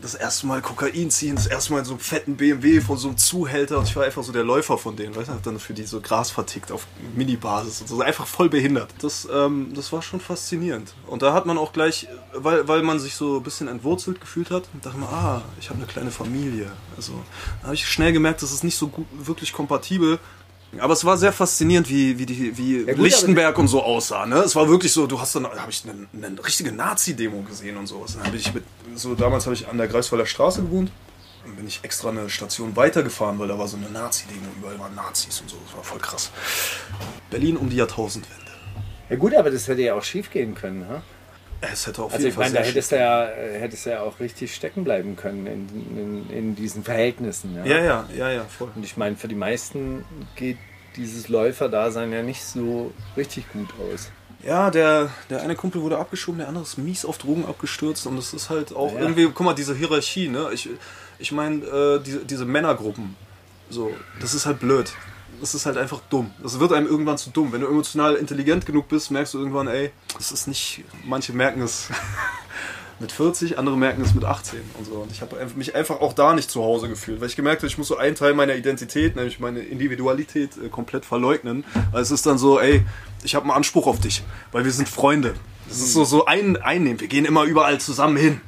das 0.00 0.14
erste 0.14 0.46
Mal 0.46 0.60
Kokain 0.60 1.10
ziehen, 1.10 1.36
das 1.36 1.46
erste 1.46 1.72
Mal 1.72 1.80
in 1.80 1.84
so 1.84 1.92
einem 1.92 2.00
fetten 2.00 2.36
BMW 2.36 2.80
von 2.80 2.98
so 2.98 3.08
einem 3.08 3.16
Zuhälter 3.16 3.78
und 3.78 3.88
ich 3.88 3.96
war 3.96 4.04
einfach 4.04 4.22
so 4.22 4.32
der 4.32 4.44
Läufer 4.44 4.78
von 4.78 4.96
denen, 4.96 5.16
weißt 5.16 5.28
du, 5.28 5.32
dann 5.42 5.58
für 5.58 5.74
die 5.74 5.84
so 5.84 6.00
Gras 6.00 6.30
vertickt 6.30 6.70
auf 6.70 6.86
Mini-Basis 7.14 7.80
und 7.82 7.88
so, 7.88 8.00
einfach 8.00 8.26
voll 8.26 8.48
behindert. 8.48 8.92
Das, 9.00 9.26
ähm, 9.32 9.72
das 9.74 9.92
war 9.92 10.02
schon 10.02 10.20
faszinierend. 10.20 10.94
Und 11.06 11.22
da 11.22 11.32
hat 11.32 11.46
man 11.46 11.58
auch 11.58 11.72
gleich, 11.72 12.08
weil, 12.34 12.68
weil 12.68 12.82
man 12.82 12.98
sich 12.98 13.14
so 13.14 13.38
ein 13.38 13.42
bisschen 13.42 13.68
entwurzelt 13.68 14.20
gefühlt 14.20 14.50
hat, 14.50 14.64
dachte 14.82 14.98
man, 14.98 15.08
ah, 15.08 15.42
ich 15.60 15.70
habe 15.70 15.78
eine 15.78 15.86
kleine 15.86 16.10
Familie. 16.10 16.70
Also 16.96 17.12
da 17.60 17.66
habe 17.66 17.74
ich 17.74 17.86
schnell 17.86 18.12
gemerkt, 18.12 18.42
das 18.42 18.52
ist 18.52 18.64
nicht 18.64 18.76
so 18.76 18.88
gut, 18.88 19.06
wirklich 19.18 19.52
kompatibel. 19.52 20.18
Aber 20.80 20.92
es 20.92 21.04
war 21.04 21.16
sehr 21.16 21.32
faszinierend, 21.32 21.88
wie, 21.88 22.18
wie, 22.18 22.26
die, 22.26 22.56
wie 22.56 22.84
gut, 22.84 22.98
Lichtenberg 22.98 23.58
und 23.58 23.68
so 23.68 23.82
aussah. 23.82 24.26
Ne? 24.26 24.36
Es 24.36 24.56
war 24.56 24.68
wirklich 24.68 24.92
so, 24.92 25.06
du 25.06 25.20
hast 25.20 25.34
dann, 25.34 25.46
habe 25.46 25.70
ich 25.70 25.82
eine, 25.84 26.26
eine 26.26 26.44
richtige 26.44 26.72
Nazi-Demo 26.72 27.42
gesehen 27.42 27.76
und 27.76 27.86
sowas. 27.86 28.16
Dann 28.20 28.30
bin 28.30 28.40
ich 28.40 28.52
mit, 28.54 28.64
so 28.94 29.14
damals 29.14 29.46
habe 29.46 29.54
ich 29.54 29.68
an 29.68 29.78
der 29.78 29.88
Greifswalder 29.88 30.26
Straße 30.26 30.62
gewohnt. 30.62 30.90
Dann 31.44 31.56
bin 31.56 31.66
ich 31.66 31.80
extra 31.82 32.10
eine 32.10 32.28
Station 32.28 32.74
weitergefahren, 32.76 33.38
weil 33.38 33.48
da 33.48 33.58
war 33.58 33.68
so 33.68 33.76
eine 33.76 33.88
Nazi-Demo, 33.90 34.46
überall 34.58 34.78
waren 34.78 34.94
Nazis 34.94 35.40
und 35.40 35.50
so. 35.50 35.56
Das 35.66 35.76
war 35.76 35.84
voll 35.84 36.00
krass. 36.00 36.30
Berlin 37.30 37.56
um 37.56 37.70
die 37.70 37.76
Jahrtausendwende. 37.76 38.52
Ja 39.08 39.16
gut, 39.16 39.34
aber 39.34 39.50
das 39.50 39.68
hätte 39.68 39.82
ja 39.82 39.94
auch 39.94 40.02
schief 40.02 40.30
gehen 40.30 40.54
können. 40.54 40.88
Ha? 40.88 41.02
Es 41.72 41.86
hätte 41.86 42.02
auf 42.02 42.12
Also 42.12 42.26
jeden 42.26 42.32
ich 42.34 42.38
meine, 42.38 42.54
da 42.54 42.60
hättest 42.62 42.92
du 42.92 42.96
ja, 42.96 43.26
äh, 43.28 43.58
hättest 43.60 43.86
du 43.86 43.90
ja 43.90 44.00
auch 44.00 44.18
richtig 44.20 44.54
stecken 44.54 44.84
bleiben 44.84 45.16
können 45.16 45.46
in, 45.46 45.68
in, 45.96 46.30
in 46.30 46.54
diesen 46.56 46.82
Verhältnissen. 46.84 47.54
Ja? 47.54 47.64
Ja, 47.64 47.78
ja, 47.84 48.08
ja, 48.16 48.30
ja, 48.30 48.44
voll. 48.44 48.70
Und 48.74 48.84
ich 48.84 48.96
meine, 48.96 49.16
für 49.16 49.28
die 49.28 49.34
meisten 49.34 50.04
geht 50.36 50.58
dieses 50.96 51.28
Läuferdasein 51.28 52.12
ja 52.12 52.22
nicht 52.22 52.42
so 52.44 52.92
richtig 53.16 53.50
gut 53.52 53.68
aus. 53.92 54.10
Ja, 54.42 54.70
der, 54.70 55.10
der 55.28 55.42
eine 55.42 55.56
Kumpel 55.56 55.82
wurde 55.82 55.98
abgeschoben, 55.98 56.38
der 56.38 56.48
andere 56.48 56.64
ist 56.64 56.78
mies 56.78 57.04
auf 57.04 57.18
Drogen 57.18 57.44
abgestürzt 57.46 58.06
und 58.06 58.16
es 58.16 58.32
ist 58.32 58.48
halt 58.50 58.74
auch 58.74 58.92
Ja. 58.92 59.00
irgendwie, 59.00 59.24
guck 59.26 59.40
mal, 59.44 59.54
diese 59.54 59.74
Hierarchie, 59.74 60.28
ne? 60.28 60.50
Ich, 60.52 60.68
ich 61.18 61.32
meine, 61.32 61.64
äh, 61.64 62.00
diese, 62.02 62.24
diese 62.24 62.44
Männergruppen, 62.44 63.16
so, 63.70 63.90
das 64.20 64.34
ist 64.34 64.46
halt 64.46 64.60
blöd. 64.60 64.92
Das 65.40 65.54
ist 65.54 65.66
halt 65.66 65.76
einfach 65.76 66.00
dumm. 66.08 66.30
Das 66.42 66.58
wird 66.58 66.72
einem 66.72 66.86
irgendwann 66.86 67.18
zu 67.18 67.30
dumm. 67.30 67.52
Wenn 67.52 67.60
du 67.60 67.66
emotional 67.66 68.14
intelligent 68.14 68.66
genug 68.66 68.88
bist, 68.88 69.10
merkst 69.10 69.34
du 69.34 69.38
irgendwann, 69.38 69.68
ey, 69.68 69.90
das 70.16 70.32
ist 70.32 70.46
nicht, 70.46 70.84
manche 71.04 71.32
merken 71.32 71.62
es 71.62 71.88
mit 73.00 73.12
40, 73.12 73.58
andere 73.58 73.76
merken 73.76 74.02
es 74.02 74.14
mit 74.14 74.24
18 74.24 74.60
und 74.78 74.86
so. 74.86 74.94
Und 74.94 75.12
ich 75.12 75.20
habe 75.20 75.36
mich 75.56 75.74
einfach 75.74 76.00
auch 76.00 76.12
da 76.12 76.34
nicht 76.34 76.50
zu 76.50 76.62
Hause 76.62 76.88
gefühlt, 76.88 77.20
weil 77.20 77.28
ich 77.28 77.36
gemerkt 77.36 77.62
habe, 77.62 77.68
ich 77.68 77.78
muss 77.78 77.88
so 77.88 77.96
einen 77.96 78.14
Teil 78.14 78.34
meiner 78.34 78.54
Identität, 78.54 79.16
nämlich 79.16 79.38
meine 79.38 79.60
Individualität, 79.60 80.50
äh, 80.56 80.68
komplett 80.68 81.04
verleugnen. 81.04 81.64
Weil 81.92 82.02
es 82.02 82.10
ist 82.10 82.26
dann 82.26 82.38
so, 82.38 82.58
ey, 82.58 82.84
ich 83.22 83.34
habe 83.34 83.44
einen 83.44 83.52
Anspruch 83.52 83.86
auf 83.86 84.00
dich, 84.00 84.22
weil 84.52 84.64
wir 84.64 84.72
sind 84.72 84.88
Freunde. 84.88 85.34
Das 85.68 85.78
ist 85.78 85.92
so, 85.92 86.04
so 86.04 86.26
ein, 86.26 86.56
einnehmen. 86.56 87.00
Wir 87.00 87.08
gehen 87.08 87.24
immer 87.24 87.44
überall 87.44 87.80
zusammen 87.80 88.16
hin. 88.16 88.40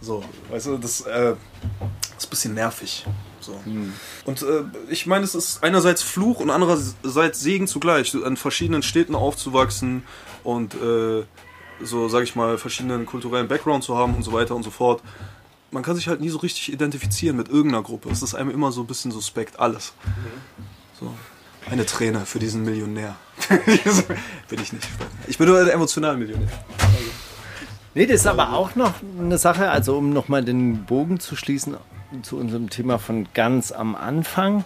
So, 0.00 0.22
weißt 0.50 0.66
du, 0.66 0.78
das, 0.78 1.00
äh, 1.02 1.34
ist 2.16 2.26
ein 2.26 2.30
bisschen 2.30 2.54
nervig. 2.54 3.04
So. 3.44 3.60
Und 4.24 4.42
äh, 4.42 4.64
ich 4.88 5.06
meine, 5.06 5.24
es 5.24 5.34
ist 5.34 5.62
einerseits 5.62 6.02
Fluch 6.02 6.40
und 6.40 6.50
andererseits 6.50 7.40
Segen 7.40 7.66
zugleich, 7.66 8.14
an 8.14 8.36
verschiedenen 8.36 8.82
Städten 8.82 9.14
aufzuwachsen 9.14 10.04
und 10.42 10.74
äh, 10.74 11.24
so, 11.82 12.08
sag 12.08 12.22
ich 12.22 12.36
mal, 12.36 12.58
verschiedenen 12.58 13.06
kulturellen 13.06 13.48
Background 13.48 13.84
zu 13.84 13.96
haben 13.96 14.14
und 14.14 14.22
so 14.22 14.32
weiter 14.32 14.54
und 14.54 14.62
so 14.62 14.70
fort. 14.70 15.02
Man 15.70 15.82
kann 15.82 15.96
sich 15.96 16.08
halt 16.08 16.20
nie 16.20 16.28
so 16.28 16.38
richtig 16.38 16.72
identifizieren 16.72 17.36
mit 17.36 17.48
irgendeiner 17.48 17.82
Gruppe. 17.82 18.08
Es 18.10 18.22
ist 18.22 18.34
einem 18.34 18.50
immer 18.50 18.70
so 18.70 18.82
ein 18.82 18.86
bisschen 18.86 19.10
suspekt, 19.10 19.58
alles. 19.58 19.92
So. 21.00 21.12
Eine 21.70 21.86
Träne 21.86 22.26
für 22.26 22.38
diesen 22.38 22.62
Millionär. 22.62 23.16
bin 24.48 24.60
ich 24.60 24.72
nicht. 24.72 24.88
Ich 25.26 25.38
bin 25.38 25.48
nur 25.48 25.58
ein 25.58 25.68
emotionaler 25.68 26.16
Millionär. 26.16 26.48
Nee, 27.94 28.06
das 28.06 28.20
ist 28.20 28.26
aber 28.26 28.52
auch 28.52 28.74
noch 28.74 28.94
eine 29.18 29.38
Sache, 29.38 29.70
also 29.70 29.96
um 29.96 30.10
nochmal 30.10 30.44
den 30.44 30.84
Bogen 30.84 31.20
zu 31.20 31.36
schließen 31.36 31.76
zu 32.22 32.36
unserem 32.38 32.70
Thema 32.70 32.98
von 32.98 33.26
ganz 33.34 33.72
am 33.72 33.94
Anfang. 33.94 34.64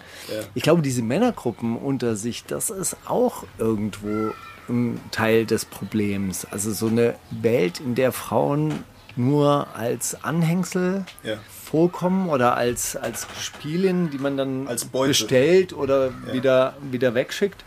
Ich 0.53 0.63
glaube, 0.63 0.81
diese 0.81 1.01
Männergruppen 1.01 1.75
unter 1.77 2.15
sich, 2.15 2.45
das 2.45 2.69
ist 2.69 2.95
auch 3.05 3.43
irgendwo 3.57 4.31
ein 4.69 4.99
Teil 5.11 5.45
des 5.45 5.65
Problems. 5.65 6.45
Also 6.45 6.71
so 6.71 6.87
eine 6.87 7.15
Welt, 7.31 7.79
in 7.79 7.95
der 7.95 8.11
Frauen 8.11 8.83
nur 9.15 9.67
als 9.75 10.23
Anhängsel 10.23 11.05
Ja. 11.23 11.37
vorkommen 11.63 12.29
oder 12.29 12.55
als, 12.55 12.95
als 12.95 13.25
Spielin, 13.41 14.11
die 14.11 14.19
man 14.19 14.37
dann 14.37 14.67
bestellt 14.93 15.73
oder 15.73 16.11
wieder, 16.31 16.75
wieder 16.91 17.15
wegschickt. 17.15 17.65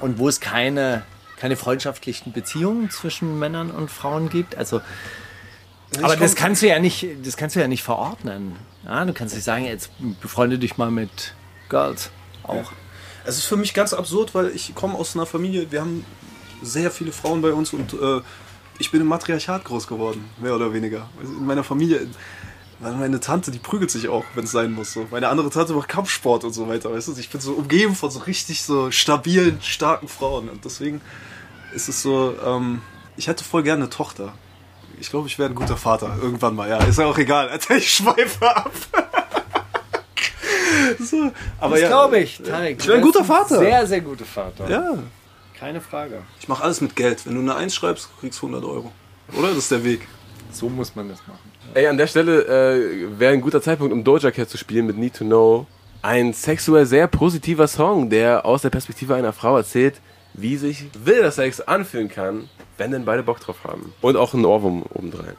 Und 0.00 0.18
wo 0.18 0.28
es 0.28 0.40
keine, 0.40 1.02
keine 1.36 1.54
freundschaftlichen 1.56 2.32
Beziehungen 2.32 2.90
zwischen 2.90 3.38
Männern 3.38 3.70
und 3.70 3.88
Frauen 3.90 4.30
gibt. 4.30 4.56
Also, 4.56 4.80
aber 6.00 6.16
das 6.16 6.34
kannst 6.34 6.62
du 6.62 6.68
ja 6.68 6.78
nicht, 6.78 7.06
das 7.24 7.36
kannst 7.36 7.56
du 7.56 7.60
ja 7.60 7.68
nicht 7.68 7.82
verordnen. 7.82 8.56
Ja, 8.84 9.04
du 9.04 9.12
kannst 9.12 9.34
nicht 9.34 9.44
sagen, 9.44 9.64
jetzt 9.64 9.90
befreunde 10.20 10.58
dich 10.58 10.76
mal 10.76 10.90
mit 10.90 11.34
Girls 11.68 12.10
auch. 12.42 12.72
Es 13.24 13.36
ist 13.38 13.44
für 13.44 13.56
mich 13.56 13.74
ganz 13.74 13.92
absurd, 13.92 14.34
weil 14.34 14.48
ich 14.48 14.74
komme 14.74 14.94
aus 14.94 15.14
einer 15.14 15.26
Familie, 15.26 15.70
wir 15.70 15.80
haben 15.80 16.04
sehr 16.62 16.90
viele 16.90 17.12
Frauen 17.12 17.42
bei 17.42 17.52
uns 17.52 17.72
und 17.72 17.92
äh, 17.92 18.20
ich 18.78 18.90
bin 18.90 19.00
im 19.00 19.06
Matriarchat 19.06 19.64
groß 19.64 19.86
geworden, 19.86 20.28
mehr 20.40 20.54
oder 20.54 20.72
weniger. 20.72 21.08
Also 21.20 21.32
in 21.32 21.46
meiner 21.46 21.62
Familie, 21.62 22.08
weil 22.80 22.94
meine 22.94 23.20
Tante, 23.20 23.50
die 23.52 23.58
prügelt 23.58 23.90
sich 23.90 24.08
auch, 24.08 24.24
wenn 24.34 24.44
es 24.44 24.50
sein 24.50 24.72
muss. 24.72 24.92
So. 24.92 25.06
Meine 25.10 25.28
andere 25.28 25.50
Tante 25.50 25.72
macht 25.72 25.88
Kampfsport 25.88 26.42
und 26.44 26.52
so 26.52 26.68
weiter, 26.68 26.92
weißt 26.92 27.08
du? 27.08 27.16
Ich 27.16 27.30
bin 27.30 27.40
so 27.40 27.52
umgeben 27.52 27.94
von 27.94 28.10
so 28.10 28.20
richtig 28.20 28.62
so 28.62 28.90
stabilen, 28.90 29.60
starken 29.62 30.08
Frauen 30.08 30.48
und 30.48 30.64
deswegen 30.64 31.00
ist 31.74 31.88
es 31.88 32.02
so, 32.02 32.34
ähm, 32.44 32.82
ich 33.16 33.28
hätte 33.28 33.44
voll 33.44 33.62
gerne 33.62 33.84
eine 33.84 33.90
Tochter. 33.90 34.34
Ich 35.02 35.10
glaube, 35.10 35.26
ich 35.26 35.36
wäre 35.36 35.48
ein 35.48 35.54
guter 35.56 35.76
Vater, 35.76 36.16
irgendwann 36.22 36.54
mal, 36.54 36.68
ja. 36.68 36.78
Ist 36.84 36.96
ja 36.96 37.06
auch 37.06 37.18
egal, 37.18 37.48
Alter, 37.48 37.76
ich 37.76 37.92
schweife 37.92 38.48
ab. 38.48 38.70
so, 41.00 41.32
aber 41.58 41.74
Das 41.74 41.80
ja, 41.80 41.88
glaube 41.88 42.20
ich, 42.20 42.40
Tarek. 42.40 42.78
Ich 42.78 42.86
wäre 42.86 42.98
ein 42.98 43.02
guter 43.02 43.24
Vater. 43.24 43.58
Sehr, 43.58 43.84
sehr 43.84 44.00
guter 44.00 44.24
Vater. 44.24 44.70
Ja. 44.70 44.98
Keine 45.58 45.80
Frage. 45.80 46.22
Ich 46.38 46.46
mache 46.46 46.62
alles 46.62 46.80
mit 46.80 46.94
Geld. 46.94 47.26
Wenn 47.26 47.34
du 47.34 47.40
eine 47.40 47.56
Eins 47.56 47.74
schreibst, 47.74 48.10
kriegst 48.20 48.40
du 48.40 48.46
100 48.46 48.64
Euro. 48.64 48.92
Oder? 49.36 49.48
Das 49.48 49.58
ist 49.58 49.72
der 49.72 49.82
Weg. 49.82 50.06
So 50.52 50.68
muss 50.68 50.94
man 50.94 51.08
das 51.08 51.18
machen. 51.26 51.50
Ey, 51.74 51.88
an 51.88 51.98
der 51.98 52.06
Stelle 52.06 52.44
äh, 52.44 53.18
wäre 53.18 53.32
ein 53.32 53.40
guter 53.40 53.60
Zeitpunkt, 53.60 53.92
um 53.92 54.04
Doja 54.04 54.30
Cat 54.30 54.50
zu 54.50 54.56
spielen 54.56 54.86
mit 54.86 54.98
Need 54.98 55.16
to 55.16 55.24
Know. 55.24 55.66
Ein 56.00 56.32
sexuell 56.32 56.86
sehr 56.86 57.08
positiver 57.08 57.66
Song, 57.66 58.08
der 58.08 58.46
aus 58.46 58.62
der 58.62 58.70
Perspektive 58.70 59.16
einer 59.16 59.32
Frau 59.32 59.56
erzählt, 59.56 59.96
wie 60.34 60.56
sich 60.56 60.86
wilder 61.04 61.30
Sex 61.30 61.60
anfühlen 61.60 62.08
kann, 62.08 62.48
wenn 62.78 62.90
denn 62.90 63.04
beide 63.04 63.22
Bock 63.22 63.40
drauf 63.40 63.64
haben. 63.64 63.92
Und 64.00 64.16
auch 64.16 64.34
ein 64.34 64.44
Ohrwurm 64.44 64.82
obendrein. 64.94 65.36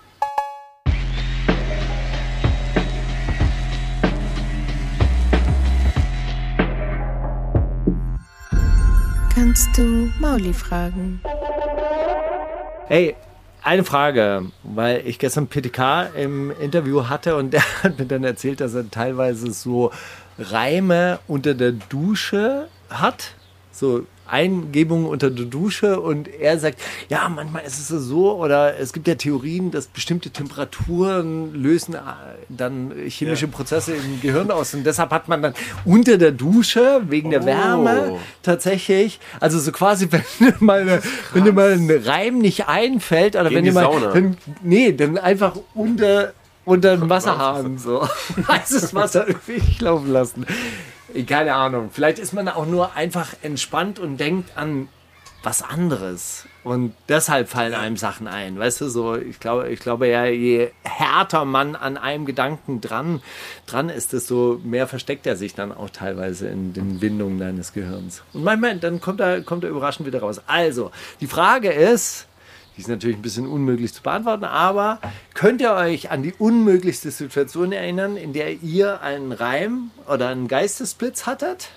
Kannst 9.34 9.78
du 9.78 10.12
Mauli 10.20 10.54
fragen? 10.54 11.22
Hey, 12.88 13.16
eine 13.64 13.84
Frage, 13.84 14.52
weil 14.64 15.08
ich 15.08 15.20
gestern 15.20 15.48
PTK 15.48 16.12
im 16.16 16.52
Interview 16.60 17.08
hatte 17.08 17.36
und 17.36 17.52
der 17.54 17.64
hat 17.84 17.98
mir 17.98 18.06
dann 18.06 18.24
erzählt, 18.24 18.62
dass 18.62 18.74
er 18.74 18.90
teilweise 18.92 19.52
so 19.52 19.92
Reime 20.38 21.20
unter 21.28 21.54
der 21.54 21.72
Dusche 21.72 22.68
hat. 22.90 23.36
So 23.72 24.06
Eingebungen 24.28 25.06
unter 25.06 25.30
der 25.30 25.46
Dusche 25.46 26.00
und 26.00 26.28
er 26.28 26.60
sagt, 26.60 26.80
ja, 27.10 27.28
manchmal 27.30 27.64
ist 27.64 27.80
es 27.80 27.88
so 27.88 28.36
oder 28.36 28.80
es 28.80 28.94
gibt 28.94 29.08
ja 29.08 29.16
Theorien, 29.16 29.72
dass 29.72 29.88
bestimmte 29.88 30.30
Temperaturen 30.32 31.54
lösen 31.54 31.96
äh, 31.96 32.00
dann 32.50 32.92
chemische 33.08 33.48
Prozesse 33.48 33.94
im 33.94 34.22
Gehirn 34.22 34.50
aus. 34.52 34.74
Und 34.74 34.86
deshalb 34.86 35.12
hat 35.12 35.28
man 35.28 35.42
dann 35.42 35.54
unter 35.86 36.18
der 36.18 36.32
Dusche 36.32 37.02
wegen 37.10 37.30
der 37.30 37.44
Oh. 37.44 37.46
Wärme 37.46 38.20
tatsächlich, 38.42 39.20
also 39.40 39.60
so 39.60 39.72
quasi, 39.72 40.08
wenn 40.12 40.24
dir 40.40 40.56
mal, 40.60 41.02
wenn 41.34 41.44
dir 41.44 41.54
mal 41.54 41.74
ein 41.74 41.90
Reim 41.90 42.40
nicht 42.40 42.68
einfällt 42.68 43.36
oder 43.36 43.50
Geh 43.50 43.56
wenn 43.56 43.66
dir 43.66 43.74
mal, 43.74 44.12
dann, 44.14 44.38
nee, 44.62 44.94
dann 44.94 45.18
einfach 45.18 45.58
unter 45.74 46.34
unter 46.66 46.98
den 46.98 47.10
Wasserhahn 47.10 47.78
so 47.78 48.08
heißes 48.48 48.94
Wasser 48.94 49.26
durchlaufen 49.48 50.12
lassen. 50.12 50.46
Keine 51.28 51.54
Ahnung. 51.54 51.90
Vielleicht 51.92 52.20
ist 52.20 52.34
man 52.34 52.48
auch 52.48 52.66
nur 52.66 52.96
einfach 52.96 53.34
entspannt 53.42 54.00
und 54.00 54.18
denkt 54.18 54.58
an 54.58 54.88
was 55.44 55.62
anderes. 55.62 56.46
Und 56.64 56.94
deshalb 57.10 57.50
fallen 57.50 57.74
einem 57.74 57.98
Sachen 57.98 58.28
ein. 58.28 58.58
Weißt 58.58 58.80
du, 58.80 58.88
so, 58.88 59.16
ich 59.16 59.42
glaube, 59.42 59.68
ich 59.68 59.82
glaube 59.82 60.08
ja, 60.08 60.26
je 60.26 60.72
härter 60.84 61.44
man 61.44 61.76
an 61.76 61.98
einem 61.98 62.26
Gedanken 62.26 62.80
dran, 62.80 63.22
dran 63.66 63.90
ist, 63.90 64.14
desto 64.14 64.62
mehr 64.64 64.88
versteckt 64.88 65.28
er 65.28 65.36
sich 65.36 65.54
dann 65.54 65.74
auch 65.74 65.90
teilweise 65.90 66.48
in 66.48 66.72
den 66.72 67.02
Windungen 67.02 67.38
deines 67.38 67.74
Gehirns. 67.74 68.24
Und 68.32 68.46
manchmal, 68.46 68.78
dann 68.78 69.02
kommt 69.02 69.20
er, 69.20 69.42
kommt 69.42 69.66
er 69.66 69.70
überraschend 69.70 70.08
wieder 70.08 70.22
raus. 70.22 70.42
Also, 70.48 70.92
die 71.20 71.28
Frage 71.28 71.72
ist, 71.72 72.28
die 72.76 72.82
ist 72.82 72.88
natürlich 72.88 73.18
ein 73.18 73.22
bisschen 73.22 73.48
unmöglich 73.48 73.94
zu 73.94 74.02
beantworten, 74.02 74.46
aber 74.46 75.00
könnt 75.34 75.62
ihr 75.62 75.74
euch 75.74 76.10
an 76.12 76.24
die 76.24 76.34
unmöglichste 76.34 77.12
Situation 77.12 77.72
erinnern, 77.72 78.18
in 78.18 78.34
der 78.34 78.64
ihr 78.64 79.02
einen 79.02 79.32
Reim 79.32 79.92
oder 80.08 80.30
einen 80.30 80.48
Geistesblitz 80.48 81.26
hattet? 81.26 81.70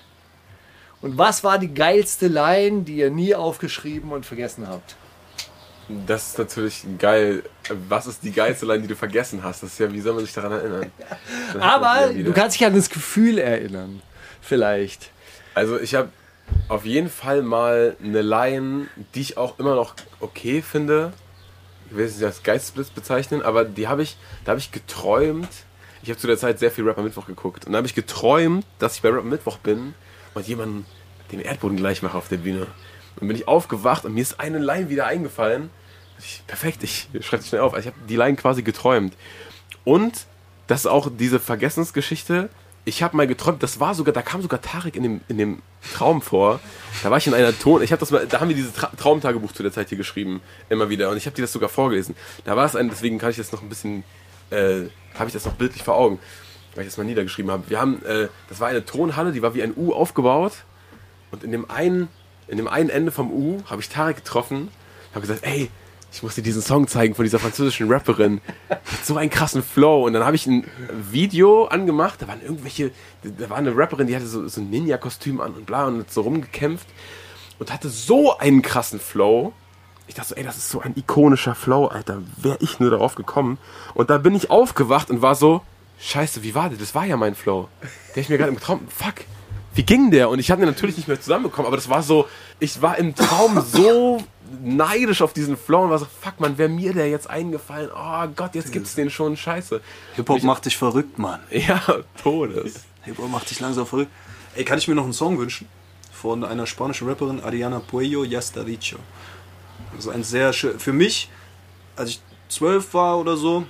Und 1.01 1.17
was 1.17 1.43
war 1.43 1.59
die 1.59 1.73
geilste 1.73 2.27
Line, 2.27 2.81
die 2.81 2.97
ihr 2.97 3.11
nie 3.11 3.35
aufgeschrieben 3.35 4.11
und 4.11 4.25
vergessen 4.25 4.67
habt? 4.67 4.95
Das 6.05 6.29
ist 6.29 6.37
natürlich 6.37 6.85
geil. 6.97 7.43
Was 7.87 8.07
ist 8.07 8.23
die 8.23 8.31
geilste 8.31 8.65
Line, 8.65 8.81
die 8.81 8.87
du 8.87 8.95
vergessen 8.95 9.43
hast? 9.43 9.63
Das 9.63 9.73
ist 9.73 9.79
ja, 9.79 9.91
wie 9.93 10.01
soll 10.01 10.15
man 10.15 10.25
sich 10.25 10.33
daran 10.33 10.51
erinnern? 10.51 10.91
Aber 11.59 12.09
du 12.13 12.33
kannst 12.33 12.59
dich 12.59 12.65
an 12.65 12.75
das 12.75 12.89
Gefühl 12.89 13.37
erinnern. 13.37 14.01
Vielleicht. 14.41 15.11
Also 15.53 15.79
ich 15.79 15.95
habe 15.95 16.09
auf 16.67 16.85
jeden 16.85 17.09
Fall 17.09 17.41
mal 17.41 17.95
eine 18.03 18.21
Line, 18.21 18.87
die 19.15 19.21
ich 19.21 19.37
auch 19.37 19.59
immer 19.59 19.75
noch 19.75 19.95
okay 20.19 20.61
finde. 20.61 21.13
Ich 21.89 21.95
will 21.95 22.05
es 22.05 22.15
nicht 22.15 22.25
als 22.25 22.43
Geistesblitz 22.43 22.89
bezeichnen, 22.89 23.41
aber 23.41 23.63
die 23.63 23.87
habe 23.87 24.03
ich, 24.03 24.17
da 24.43 24.51
habe 24.51 24.59
ich 24.59 24.71
geträumt. 24.71 25.49
Ich 26.03 26.09
habe 26.09 26.19
zu 26.19 26.27
der 26.27 26.37
Zeit 26.37 26.59
sehr 26.59 26.71
viel 26.71 26.87
Rapper 26.87 27.01
Mittwoch 27.01 27.25
geguckt 27.25 27.65
und 27.65 27.71
da 27.71 27.77
habe 27.77 27.87
ich 27.87 27.95
geträumt, 27.95 28.65
dass 28.79 28.95
ich 28.95 29.01
bei 29.01 29.09
Rapper 29.09 29.23
Mittwoch 29.23 29.57
bin 29.57 29.93
und 30.33 30.47
jemanden 30.47 30.85
den 31.31 31.39
Erdboden 31.39 31.77
gleich 31.77 32.01
mache 32.01 32.17
auf 32.17 32.27
der 32.27 32.37
Bühne. 32.37 32.67
Und 33.19 33.27
bin 33.27 33.35
ich 33.35 33.47
aufgewacht 33.47 34.05
und 34.05 34.13
mir 34.13 34.21
ist 34.21 34.39
eine 34.39 34.59
Line 34.59 34.89
wieder 34.89 35.07
eingefallen. 35.07 35.69
Ich, 36.19 36.43
perfekt, 36.47 36.83
ich 36.83 37.09
schreibe 37.21 37.41
es 37.41 37.49
schnell 37.49 37.61
auf. 37.61 37.73
Also 37.73 37.89
ich 37.89 37.95
habe 37.95 38.05
die 38.07 38.15
Line 38.15 38.35
quasi 38.35 38.61
geträumt. 38.61 39.13
Und 39.83 40.27
das 40.67 40.81
ist 40.81 40.87
auch 40.87 41.09
diese 41.15 41.39
Vergessensgeschichte. 41.39 42.49
Ich 42.87 43.03
habe 43.03 43.17
mal 43.17 43.27
geträumt, 43.27 43.61
das 43.63 43.81
war 43.81 43.93
sogar, 43.93 44.13
da 44.13 44.21
kam 44.21 44.41
sogar 44.41 44.61
Tarek 44.61 44.95
in 44.95 45.03
dem, 45.03 45.21
in 45.27 45.37
dem 45.37 45.61
Traum 45.93 46.21
vor. 46.21 46.61
Da 47.03 47.11
war 47.11 47.17
ich 47.17 47.27
in 47.27 47.33
einer 47.33 47.51
Ton, 47.59 47.81
ich 47.83 47.91
habe 47.91 47.99
das 47.99 48.11
mal, 48.11 48.25
da 48.25 48.39
haben 48.39 48.47
wir 48.47 48.55
dieses 48.55 48.71
Tra 48.71 48.87
Traumtagebuch 48.95 49.51
zu 49.51 49.61
der 49.61 49.73
Zeit 49.73 49.89
hier 49.89 49.97
geschrieben, 49.97 50.39
immer 50.69 50.87
wieder. 50.87 51.09
Und 51.09 51.17
ich 51.17 51.25
habe 51.25 51.35
dir 51.35 51.41
das 51.41 51.51
sogar 51.51 51.67
vorgelesen. 51.67 52.15
Da 52.45 52.55
war 52.55 52.63
es 52.63 52.77
ein, 52.77 52.87
deswegen 52.87 53.19
kann 53.19 53.31
ich 53.31 53.35
das 53.35 53.51
noch 53.51 53.61
ein 53.61 53.67
bisschen, 53.67 54.05
äh, 54.51 54.83
habe 55.15 55.27
ich 55.27 55.33
das 55.33 55.43
noch 55.43 55.55
bildlich 55.55 55.83
vor 55.83 55.95
Augen, 55.95 56.17
weil 56.75 56.85
ich 56.85 56.89
das 56.89 56.97
mal 56.97 57.03
niedergeschrieben 57.03 57.51
habe. 57.51 57.69
Wir 57.69 57.77
haben, 57.77 58.05
äh, 58.05 58.29
das 58.47 58.61
war 58.61 58.69
eine 58.69 58.85
Tonhalle, 58.85 59.33
die 59.33 59.41
war 59.41 59.53
wie 59.53 59.63
ein 59.63 59.73
U 59.75 59.91
aufgebaut. 59.91 60.53
Und 61.31 61.43
in 61.43 61.51
dem 61.51 61.69
einen, 61.69 62.07
in 62.47 62.55
dem 62.55 62.69
einen 62.69 62.89
Ende 62.89 63.11
vom 63.11 63.33
U 63.33 63.63
habe 63.65 63.81
ich 63.81 63.89
Tarek 63.89 64.15
getroffen, 64.15 64.69
habe 65.11 65.27
gesagt, 65.27 65.43
ey, 65.43 65.69
ich 66.11 66.23
muss 66.23 66.35
dir 66.35 66.41
diesen 66.41 66.61
Song 66.61 66.87
zeigen 66.87 67.15
von 67.15 67.23
dieser 67.23 67.39
französischen 67.39 67.91
Rapperin. 67.91 68.41
Hat 68.69 69.05
so 69.05 69.17
einen 69.17 69.29
krassen 69.29 69.61
Flow. 69.61 70.05
Und 70.05 70.13
dann 70.13 70.23
habe 70.23 70.35
ich 70.35 70.47
ein 70.47 70.65
Video 71.11 71.65
angemacht, 71.65 72.21
da 72.21 72.27
waren 72.27 72.41
irgendwelche, 72.41 72.91
da 73.23 73.49
war 73.49 73.57
eine 73.57 73.75
Rapperin, 73.75 74.07
die 74.07 74.15
hatte 74.15 74.27
so, 74.27 74.47
so 74.47 74.61
ein 74.61 74.69
Ninja-Kostüm 74.69 75.41
an 75.41 75.53
und 75.53 75.65
bla 75.65 75.85
und 75.85 75.99
hat 75.99 76.11
so 76.11 76.21
rumgekämpft 76.21 76.87
und 77.59 77.71
hatte 77.71 77.89
so 77.89 78.37
einen 78.37 78.61
krassen 78.61 78.99
Flow. 78.99 79.53
Ich 80.07 80.15
dachte 80.15 80.29
so, 80.29 80.35
ey, 80.35 80.43
das 80.43 80.57
ist 80.57 80.69
so 80.69 80.79
ein 80.79 80.93
ikonischer 80.95 81.53
Flow, 81.53 81.87
Alter. 81.87 82.21
Wäre 82.37 82.57
ich 82.61 82.79
nur 82.79 82.89
darauf 82.89 83.15
gekommen. 83.15 83.57
Und 83.93 84.09
da 84.09 84.17
bin 84.17 84.33
ich 84.35 84.49
aufgewacht 84.49 85.09
und 85.09 85.21
war 85.21 85.35
so, 85.35 85.61
scheiße, 85.99 86.43
wie 86.43 86.55
war 86.55 86.69
der? 86.69 86.77
Das 86.77 86.95
war 86.95 87.05
ja 87.05 87.17
mein 87.17 87.35
Flow. 87.35 87.67
Der 88.15 88.21
ich 88.21 88.29
mir 88.29 88.37
gerade 88.37 88.51
im 88.51 88.59
Traum, 88.59 88.87
fuck, 88.87 89.15
wie 89.75 89.83
ging 89.83 90.09
der? 90.09 90.29
Und 90.29 90.39
ich 90.39 90.49
habe 90.49 90.61
den 90.61 90.69
natürlich 90.69 90.97
nicht 90.97 91.07
mehr 91.07 91.19
zusammenbekommen, 91.19 91.67
aber 91.67 91.75
das 91.75 91.89
war 91.89 92.01
so, 92.01 92.27
ich 92.59 92.81
war 92.81 92.97
im 92.97 93.13
Traum 93.15 93.61
so 93.61 94.23
neidisch 94.61 95.21
auf 95.21 95.33
diesen 95.33 95.57
Flow 95.57 95.83
und 95.83 95.89
war 95.89 95.99
so, 95.99 96.05
fuck 96.05 96.39
man, 96.39 96.57
wäre 96.57 96.69
mir 96.69 96.93
der 96.93 97.09
jetzt 97.09 97.29
eingefallen? 97.29 97.89
Oh 97.95 98.27
Gott, 98.35 98.55
jetzt 98.55 98.71
gibt's 98.71 98.95
den 98.95 99.09
schon, 99.09 99.37
scheiße. 99.37 99.81
Hip-Hop 100.15 100.43
macht 100.43 100.65
dich 100.65 100.77
verrückt, 100.77 101.19
Mann. 101.19 101.39
Ja, 101.51 101.81
Todes. 102.21 102.85
Hip-Hop 103.03 103.29
macht 103.29 103.49
dich 103.49 103.59
langsam 103.59 103.85
verrückt. 103.85 104.11
Ey, 104.55 104.65
kann 104.65 104.77
ich 104.77 104.87
mir 104.87 104.95
noch 104.95 105.03
einen 105.03 105.13
Song 105.13 105.37
wünschen? 105.37 105.67
Von 106.11 106.43
einer 106.43 106.65
spanischen 106.65 107.07
Rapperin, 107.07 107.41
Ariana 107.41 107.79
Puello, 107.79 108.23
Ya 108.23 108.39
está 108.39 108.63
dicho. 108.63 108.97
Also 109.95 110.09
ein 110.09 110.23
sehr 110.23 110.51
schön, 110.53 110.79
für 110.79 110.93
mich, 110.93 111.29
als 111.95 112.09
ich 112.09 112.21
zwölf 112.49 112.93
war 112.93 113.19
oder 113.19 113.37
so, 113.37 113.65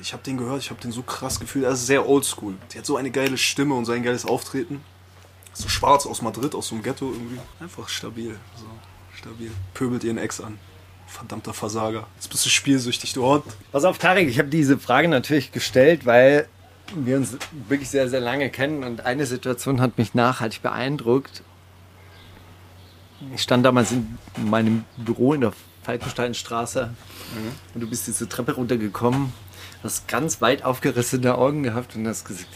ich 0.00 0.12
habe 0.12 0.22
den 0.22 0.36
gehört, 0.38 0.62
ich 0.62 0.70
habe 0.70 0.80
den 0.80 0.92
so 0.92 1.02
krass 1.02 1.40
gefühlt. 1.40 1.64
Er 1.64 1.72
ist 1.72 1.86
sehr 1.86 2.08
oldschool. 2.08 2.54
Die 2.72 2.78
hat 2.78 2.86
so 2.86 2.96
eine 2.96 3.10
geile 3.10 3.36
Stimme 3.36 3.74
und 3.74 3.84
so 3.84 3.92
ein 3.92 4.02
geiles 4.02 4.24
Auftreten. 4.24 4.82
So 5.52 5.68
schwarz 5.68 6.06
aus 6.06 6.22
Madrid, 6.22 6.54
aus 6.54 6.68
so 6.68 6.74
einem 6.74 6.84
Ghetto 6.84 7.10
irgendwie. 7.10 7.40
Einfach 7.58 7.88
stabil. 7.88 8.38
So, 8.56 8.66
stabil. 9.20 9.50
Pöbelt 9.74 10.04
ihren 10.04 10.18
Ex 10.18 10.40
an. 10.40 10.58
Verdammter 11.06 11.52
Versager. 11.52 12.06
Jetzt 12.16 12.28
bist 12.30 12.44
du 12.46 12.48
spielsüchtig, 12.48 13.12
du 13.12 13.24
Hund. 13.24 13.44
Pass 13.72 13.84
auf, 13.84 13.98
Tarek, 13.98 14.28
ich 14.28 14.38
habe 14.38 14.48
diese 14.48 14.78
Frage 14.78 15.08
natürlich 15.08 15.52
gestellt, 15.52 16.06
weil 16.06 16.48
wir 16.94 17.16
uns 17.16 17.36
wirklich 17.68 17.90
sehr, 17.90 18.08
sehr 18.08 18.20
lange 18.20 18.50
kennen 18.50 18.82
und 18.84 19.02
eine 19.02 19.26
Situation 19.26 19.80
hat 19.80 19.98
mich 19.98 20.14
nachhaltig 20.14 20.62
beeindruckt. 20.62 21.42
Ich 23.34 23.42
stand 23.42 23.66
damals 23.66 23.92
in 23.92 24.18
meinem 24.36 24.84
Büro 24.96 25.34
in 25.34 25.42
der 25.42 25.52
Falkensteinstraße. 25.82 26.94
Und 27.74 27.80
du 27.80 27.88
bist 27.88 28.06
diese 28.06 28.28
Treppe 28.28 28.52
runtergekommen, 28.52 29.32
hast 29.82 30.08
ganz 30.08 30.40
weit 30.40 30.64
aufgerissene 30.64 31.34
Augen 31.36 31.62
gehabt 31.62 31.94
und 31.94 32.08
hast 32.08 32.24
gesagt, 32.24 32.48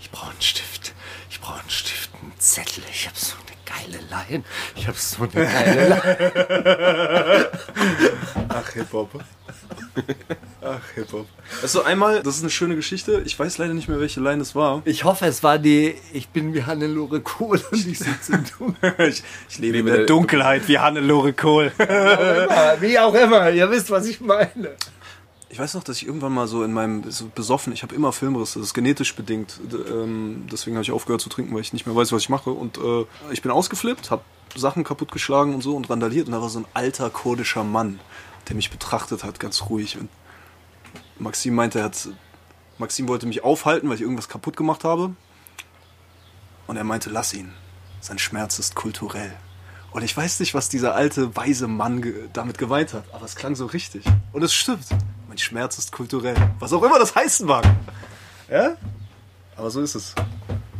ich 0.00 0.10
brauche 0.10 0.30
einen 0.30 0.40
Stift, 0.40 0.94
ich 1.28 1.40
brauche 1.40 1.60
einen 1.60 1.70
Stift, 1.70 2.10
einen 2.14 2.32
Zettel, 2.38 2.84
ich 2.90 3.06
habe 3.06 3.18
so 3.18 3.34
eine 3.46 3.51
geile 3.72 3.98
Line, 4.10 4.44
ich 4.76 4.86
habe 4.86 4.98
so 4.98 5.22
eine 5.22 5.32
geile 5.52 5.88
Line. 5.88 7.48
Ach, 8.48 8.70
Hip-Hop. 8.70 9.10
Ach, 10.62 10.80
Hip-Hop. 10.94 11.26
Also 11.62 11.82
einmal, 11.82 12.22
das 12.22 12.36
ist 12.36 12.42
eine 12.42 12.50
schöne 12.50 12.76
Geschichte. 12.76 13.22
Ich 13.24 13.38
weiß 13.38 13.58
leider 13.58 13.74
nicht 13.74 13.88
mehr, 13.88 14.00
welche 14.00 14.20
Line 14.20 14.38
das 14.38 14.54
war. 14.54 14.82
Ich 14.84 15.04
hoffe, 15.04 15.26
es 15.26 15.42
war 15.42 15.58
die, 15.58 15.94
ich 16.12 16.28
bin 16.28 16.54
wie 16.54 16.64
Hannelore 16.64 17.20
Kohl 17.20 17.60
und 17.70 17.86
ich 17.86 17.98
sitze 17.98 18.34
im 18.34 18.44
Dunkeln. 18.58 18.94
Ich, 19.08 19.22
ich 19.48 19.58
lebe 19.58 19.78
in 19.78 19.86
der 19.86 20.06
Dunkelheit 20.06 20.68
wie 20.68 20.78
Hannelore 20.78 21.32
Kohl. 21.32 21.72
Wie 22.80 22.98
auch 22.98 23.14
immer, 23.14 23.50
ihr 23.50 23.70
wisst, 23.70 23.90
was 23.90 24.06
ich 24.06 24.20
meine. 24.20 24.76
Ich 25.52 25.58
weiß 25.58 25.74
noch, 25.74 25.84
dass 25.84 25.98
ich 25.98 26.06
irgendwann 26.06 26.32
mal 26.32 26.48
so 26.48 26.64
in 26.64 26.72
meinem 26.72 27.10
so 27.10 27.26
besoffen, 27.26 27.74
ich 27.74 27.82
habe 27.82 27.94
immer 27.94 28.14
Filmrisse, 28.14 28.58
das 28.58 28.68
ist 28.68 28.74
genetisch 28.74 29.14
bedingt. 29.14 29.60
Ähm, 29.70 30.46
deswegen 30.50 30.76
habe 30.76 30.82
ich 30.82 30.92
aufgehört 30.92 31.20
zu 31.20 31.28
trinken, 31.28 31.52
weil 31.52 31.60
ich 31.60 31.74
nicht 31.74 31.84
mehr 31.84 31.94
weiß, 31.94 32.10
was 32.10 32.22
ich 32.22 32.30
mache. 32.30 32.48
Und 32.48 32.78
äh, 32.78 33.04
ich 33.30 33.42
bin 33.42 33.50
ausgeflippt, 33.50 34.10
habe 34.10 34.22
Sachen 34.56 34.82
kaputtgeschlagen 34.82 35.54
und 35.54 35.60
so 35.60 35.76
und 35.76 35.90
randaliert. 35.90 36.26
Und 36.26 36.32
da 36.32 36.40
war 36.40 36.48
so 36.48 36.60
ein 36.60 36.64
alter 36.72 37.10
kurdischer 37.10 37.64
Mann, 37.64 38.00
der 38.48 38.56
mich 38.56 38.70
betrachtet 38.70 39.24
hat, 39.24 39.40
ganz 39.40 39.68
ruhig. 39.68 39.98
Und 39.98 40.08
Maxim 41.18 41.54
meinte, 41.54 41.80
er 41.80 41.84
hat, 41.84 42.08
Maxim 42.78 43.06
wollte 43.06 43.26
mich 43.26 43.44
aufhalten, 43.44 43.90
weil 43.90 43.96
ich 43.96 44.02
irgendwas 44.02 44.30
kaputt 44.30 44.56
gemacht 44.56 44.84
habe. 44.84 45.14
Und 46.66 46.78
er 46.78 46.84
meinte, 46.84 47.10
lass 47.10 47.34
ihn. 47.34 47.52
Sein 48.00 48.18
Schmerz 48.18 48.58
ist 48.58 48.74
kulturell. 48.74 49.36
Und 49.90 50.02
ich 50.02 50.16
weiß 50.16 50.40
nicht, 50.40 50.54
was 50.54 50.70
dieser 50.70 50.94
alte, 50.94 51.36
weise 51.36 51.68
Mann 51.68 52.00
ge 52.00 52.30
damit 52.32 52.56
geweint 52.56 52.94
hat, 52.94 53.04
aber 53.12 53.26
es 53.26 53.36
klang 53.36 53.54
so 53.54 53.66
richtig. 53.66 54.06
Und 54.32 54.42
es 54.42 54.54
stimmt. 54.54 54.86
Mein 55.32 55.38
Schmerz 55.38 55.78
ist 55.78 55.92
kulturell. 55.92 56.36
Was 56.58 56.74
auch 56.74 56.82
immer 56.82 56.98
das 56.98 57.14
heißen 57.14 57.46
mag. 57.46 57.64
Ja? 58.50 58.76
Aber 59.56 59.70
so 59.70 59.80
ist 59.80 59.94
es. 59.94 60.14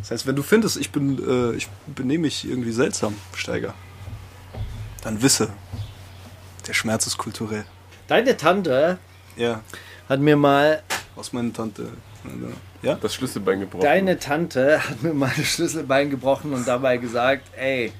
Das 0.00 0.10
heißt, 0.10 0.26
wenn 0.26 0.36
du 0.36 0.42
findest, 0.42 0.76
ich 0.76 0.90
bin, 0.90 1.18
äh, 1.26 1.56
ich 1.56 1.68
benehme 1.86 2.24
mich 2.24 2.44
irgendwie 2.44 2.72
seltsam, 2.72 3.16
Steiger, 3.34 3.72
dann 5.00 5.22
wisse, 5.22 5.48
der 6.66 6.74
Schmerz 6.74 7.06
ist 7.06 7.16
kulturell. 7.16 7.64
Deine 8.08 8.36
Tante 8.36 8.98
Ja, 9.36 9.62
hat 10.06 10.20
mir 10.20 10.36
mal, 10.36 10.82
aus 11.16 11.32
meiner 11.32 11.54
Tante. 11.54 11.88
Ja? 12.82 12.96
Das 12.96 13.14
Schlüsselbein 13.14 13.60
gebrochen. 13.60 13.84
deine 13.84 14.18
Tante 14.18 14.86
hat 14.86 15.02
mir 15.02 15.14
mal 15.14 15.32
das 15.34 15.46
Schlüsselbein 15.46 16.10
gebrochen 16.10 16.52
und 16.52 16.68
dabei 16.68 16.98
gesagt, 16.98 17.44
ey, 17.56 17.90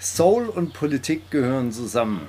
Soul 0.00 0.48
und 0.48 0.72
Politik 0.72 1.30
gehören 1.30 1.70
zusammen. 1.70 2.26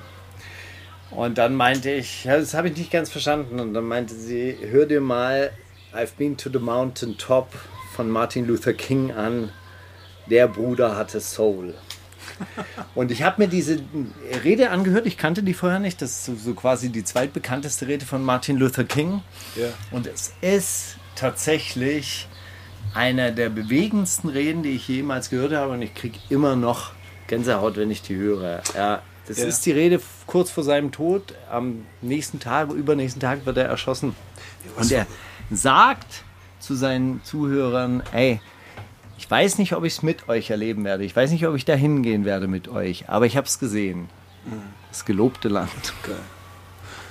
Und 1.10 1.38
dann 1.38 1.54
meinte 1.54 1.90
ich, 1.90 2.24
ja, 2.24 2.36
das 2.36 2.54
habe 2.54 2.68
ich 2.68 2.76
nicht 2.76 2.90
ganz 2.90 3.10
verstanden. 3.10 3.60
Und 3.60 3.74
dann 3.74 3.84
meinte 3.84 4.14
sie, 4.14 4.56
hör 4.70 4.86
dir 4.86 5.00
mal 5.00 5.50
I've 5.94 6.16
Been 6.16 6.36
to 6.36 6.50
the 6.50 6.58
Mountain 6.58 7.16
Top 7.16 7.52
von 7.94 8.10
Martin 8.10 8.46
Luther 8.46 8.72
King 8.72 9.12
an. 9.12 9.50
Der 10.28 10.48
Bruder 10.48 10.96
hatte 10.96 11.20
Soul. 11.20 11.74
Und 12.94 13.10
ich 13.10 13.22
habe 13.22 13.42
mir 13.42 13.48
diese 13.48 13.80
Rede 14.44 14.70
angehört, 14.70 15.06
ich 15.06 15.16
kannte 15.16 15.42
die 15.42 15.54
vorher 15.54 15.78
nicht. 15.78 16.02
Das 16.02 16.28
ist 16.28 16.44
so, 16.44 16.54
quasi 16.54 16.90
die 16.90 17.04
zweitbekannteste 17.04 17.86
Rede 17.86 18.04
von 18.04 18.24
Martin 18.24 18.56
Luther 18.56 18.84
King. 18.84 19.22
Ja. 19.54 19.68
Und 19.92 20.06
es 20.06 20.34
ist 20.40 20.96
tatsächlich 21.14 22.28
einer 22.94 23.30
der 23.30 23.48
bewegendsten 23.48 24.28
Reden, 24.28 24.62
die 24.62 24.70
ich 24.70 24.88
jemals 24.88 25.30
gehört 25.30 25.52
habe. 25.52 25.72
Und 25.72 25.82
ich 25.82 25.94
kriege 25.94 26.18
immer 26.28 26.56
noch 26.56 26.92
Gänsehaut, 27.28 27.76
wenn 27.76 27.90
ich 27.90 28.02
die 28.02 28.16
höre. 28.16 28.62
Ja, 28.74 29.02
das 29.28 29.38
Ja. 29.38 29.46
ist 29.46 29.64
die 29.66 29.72
Rede 29.72 30.00
kurz 30.26 30.50
vor 30.50 30.64
seinem 30.64 30.92
Tod. 30.92 31.34
Am 31.50 31.84
nächsten 32.02 32.40
Tag, 32.40 32.70
übernächsten 32.70 33.20
Tag 33.20 33.46
wird 33.46 33.56
er 33.56 33.66
erschossen. 33.66 34.14
Und 34.76 34.90
er 34.92 35.06
sagt 35.50 36.24
zu 36.60 36.74
seinen 36.74 37.22
Zuhörern, 37.24 38.02
ey, 38.12 38.40
ich 39.18 39.30
weiß 39.30 39.58
nicht, 39.58 39.74
ob 39.74 39.84
ich 39.84 39.94
es 39.94 40.02
mit 40.02 40.28
euch 40.28 40.50
erleben 40.50 40.84
werde. 40.84 41.04
Ich 41.04 41.14
weiß 41.16 41.30
nicht, 41.30 41.46
ob 41.46 41.54
ich 41.56 41.64
da 41.64 41.74
hingehen 41.74 42.24
werde 42.24 42.48
mit 42.48 42.68
euch. 42.68 43.08
Aber 43.08 43.26
ich 43.26 43.36
habe 43.36 43.46
es 43.46 43.58
gesehen. 43.58 44.08
Das 44.90 45.04
gelobte 45.04 45.48
Land. 45.48 45.70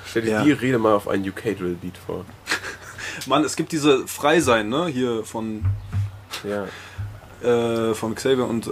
Stell 0.07 0.22
dir 0.24 0.32
Ja. 0.32 0.43
die 0.43 0.51
Rede 0.51 0.78
mal 0.80 0.93
auf 0.93 1.07
ein 1.07 1.28
UK-Drill-Beat 1.28 1.97
vor. 1.97 2.26
Mann, 3.26 3.43
es 3.43 3.55
gibt 3.55 3.72
diese 3.72 4.07
Freisein, 4.07 4.70
ne? 4.70 4.88
Hier 4.88 5.24
von 5.24 5.66
Ja. 6.47 6.68
Äh, 7.46 7.93
von 7.93 8.16
Xavier 8.16 8.48
und 8.48 8.68
äh, 8.68 8.72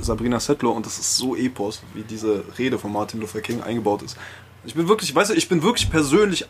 Sabrina 0.00 0.40
Settler 0.40 0.70
und 0.70 0.86
das 0.86 0.98
ist 0.98 1.16
so 1.16 1.36
epos, 1.36 1.82
wie 1.94 2.02
diese 2.02 2.42
Rede 2.58 2.78
von 2.78 2.92
Martin 2.92 3.20
Luther 3.20 3.40
King 3.40 3.62
eingebaut 3.62 4.02
ist. 4.02 4.16
Ich 4.64 4.74
bin 4.74 4.88
wirklich, 4.88 5.14
weißt 5.14 5.30
du, 5.30 5.34
ich 5.34 5.48
bin 5.48 5.62
wirklich 5.62 5.90
persönlich, 5.90 6.46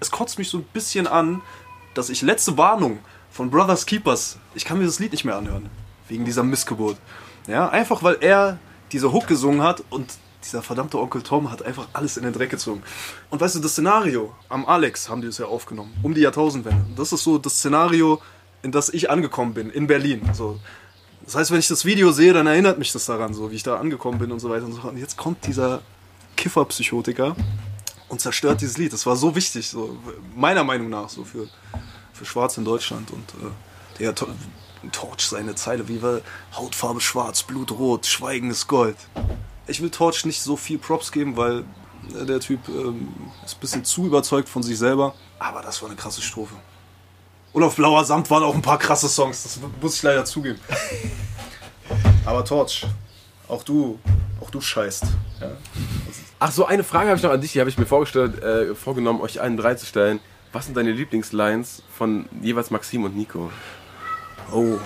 es 0.00 0.10
kotzt 0.10 0.38
mich 0.38 0.48
so 0.48 0.58
ein 0.58 0.64
bisschen 0.72 1.06
an, 1.06 1.42
dass 1.94 2.10
ich 2.10 2.22
letzte 2.22 2.56
Warnung 2.56 2.98
von 3.30 3.50
Brothers 3.50 3.86
Keepers, 3.86 4.38
ich 4.54 4.64
kann 4.64 4.78
mir 4.78 4.86
das 4.86 4.98
Lied 4.98 5.12
nicht 5.12 5.24
mehr 5.24 5.36
anhören, 5.36 5.68
wegen 6.08 6.24
dieser 6.24 6.42
Missgeburt. 6.42 6.96
Ja, 7.46 7.68
einfach 7.68 8.02
weil 8.02 8.18
er 8.20 8.58
diese 8.92 9.12
Hook 9.12 9.26
gesungen 9.26 9.62
hat 9.62 9.82
und 9.90 10.12
dieser 10.44 10.62
verdammte 10.62 10.98
Onkel 10.98 11.22
Tom 11.22 11.50
hat 11.50 11.62
einfach 11.62 11.86
alles 11.92 12.16
in 12.16 12.24
den 12.24 12.32
Dreck 12.32 12.50
gezogen. 12.50 12.82
Und 13.30 13.40
weißt 13.40 13.54
du, 13.54 13.60
das 13.60 13.72
Szenario, 13.72 14.34
am 14.48 14.66
Alex 14.66 15.08
haben 15.08 15.20
die 15.22 15.28
es 15.28 15.38
ja 15.38 15.46
aufgenommen, 15.46 15.94
um 16.02 16.14
die 16.14 16.20
Jahrtausendwende. 16.20 16.84
Das 16.96 17.12
ist 17.12 17.22
so 17.22 17.38
das 17.38 17.54
Szenario, 17.54 18.20
in 18.62 18.72
das 18.72 18.88
ich 18.88 19.10
angekommen 19.10 19.54
bin, 19.54 19.70
in 19.70 19.86
Berlin. 19.86 20.30
So. 20.32 20.58
Das 21.24 21.34
heißt, 21.36 21.50
wenn 21.50 21.58
ich 21.58 21.68
das 21.68 21.84
Video 21.84 22.10
sehe, 22.12 22.32
dann 22.32 22.46
erinnert 22.46 22.78
mich 22.78 22.92
das 22.92 23.06
daran, 23.06 23.34
so 23.34 23.50
wie 23.50 23.56
ich 23.56 23.62
da 23.62 23.78
angekommen 23.78 24.18
bin 24.18 24.32
und 24.32 24.40
so 24.40 24.50
weiter 24.50 24.64
und 24.64 24.72
so 24.72 24.80
fort. 24.80 24.94
Und 24.94 25.00
jetzt 25.00 25.16
kommt 25.16 25.46
dieser 25.46 25.82
Kiffer-Psychotiker 26.36 27.36
und 28.08 28.20
zerstört 28.20 28.60
dieses 28.60 28.78
Lied. 28.78 28.92
Das 28.92 29.06
war 29.06 29.16
so 29.16 29.34
wichtig, 29.34 29.68
so 29.68 29.96
meiner 30.34 30.64
Meinung 30.64 30.90
nach, 30.90 31.08
so 31.08 31.24
für, 31.24 31.48
für 32.12 32.24
Schwarz 32.24 32.56
in 32.58 32.64
Deutschland. 32.64 33.10
Und 33.10 33.30
äh, 33.44 33.98
der 34.00 34.14
To- 34.14 34.28
Torch 34.90 35.20
seine 35.28 35.54
Zeile, 35.54 35.86
wie 35.86 36.02
war 36.02 36.20
Hautfarbe 36.56 37.00
schwarz, 37.00 37.44
Blutrot, 37.44 38.04
Schweigen 38.04 38.50
ist 38.50 38.66
Gold. 38.66 38.96
Ich 39.68 39.80
will 39.80 39.90
Torch 39.90 40.24
nicht 40.24 40.42
so 40.42 40.56
viel 40.56 40.78
Props 40.78 41.12
geben, 41.12 41.36
weil 41.36 41.64
äh, 42.20 42.26
der 42.26 42.40
Typ 42.40 42.68
ähm, 42.68 43.08
ist 43.44 43.54
ein 43.56 43.60
bisschen 43.60 43.84
zu 43.84 44.06
überzeugt 44.06 44.48
von 44.48 44.64
sich 44.64 44.76
selber. 44.76 45.14
Aber 45.38 45.62
das 45.62 45.80
war 45.82 45.88
eine 45.88 45.96
krasse 45.96 46.20
Strophe. 46.20 46.54
Und 47.52 47.62
auf 47.62 47.76
Blauer 47.76 48.04
Samt 48.04 48.30
waren 48.30 48.42
auch 48.42 48.54
ein 48.54 48.62
paar 48.62 48.78
krasse 48.78 49.08
Songs, 49.08 49.42
das 49.42 49.60
muss 49.80 49.96
ich 49.96 50.02
leider 50.02 50.24
zugeben. 50.24 50.58
Aber 52.24 52.44
Torch, 52.44 52.86
auch 53.48 53.62
du, 53.62 53.98
auch 54.40 54.50
du 54.50 54.60
scheißt. 54.60 55.04
Ja? 55.40 55.50
Ach 56.38 56.50
so, 56.50 56.64
eine 56.64 56.82
Frage 56.82 57.08
habe 57.08 57.16
ich 57.16 57.22
noch 57.22 57.30
an 57.30 57.40
dich, 57.40 57.52
die 57.52 57.60
habe 57.60 57.68
ich 57.68 57.78
mir 57.78 57.86
vorgestellt, 57.86 58.42
äh, 58.42 58.74
vorgenommen, 58.74 59.20
euch 59.20 59.40
allen 59.40 59.56
drei 59.56 59.74
zu 59.74 59.86
stellen. 59.86 60.20
Was 60.52 60.66
sind 60.66 60.76
deine 60.76 60.92
Lieblingslines 60.92 61.82
von 61.96 62.26
jeweils 62.40 62.70
Maxim 62.70 63.04
und 63.04 63.16
Nico? 63.16 63.50
Oh. 64.52 64.78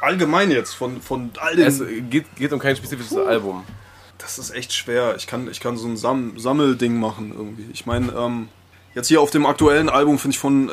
Allgemein 0.00 0.50
jetzt, 0.50 0.74
von, 0.74 1.00
von 1.02 1.30
all 1.38 1.56
den... 1.56 1.66
Es 1.66 1.82
geht, 2.10 2.36
geht 2.36 2.52
um 2.52 2.58
kein 2.58 2.76
spezifisches 2.76 3.16
Album. 3.16 3.64
Das 4.18 4.38
ist 4.38 4.50
echt 4.50 4.72
schwer. 4.72 5.14
Ich 5.16 5.26
kann, 5.26 5.48
ich 5.50 5.60
kann 5.60 5.76
so 5.76 5.86
ein 5.86 5.96
Sam 5.96 6.38
Sammelding 6.38 6.98
machen 6.98 7.32
irgendwie. 7.36 7.68
Ich 7.72 7.86
meine, 7.86 8.12
ähm, 8.12 8.48
jetzt 8.98 9.08
hier 9.08 9.20
auf 9.20 9.30
dem 9.30 9.46
aktuellen 9.46 9.88
Album 9.88 10.18
finde 10.18 10.34
ich 10.34 10.40
von 10.40 10.68
äh, 10.68 10.72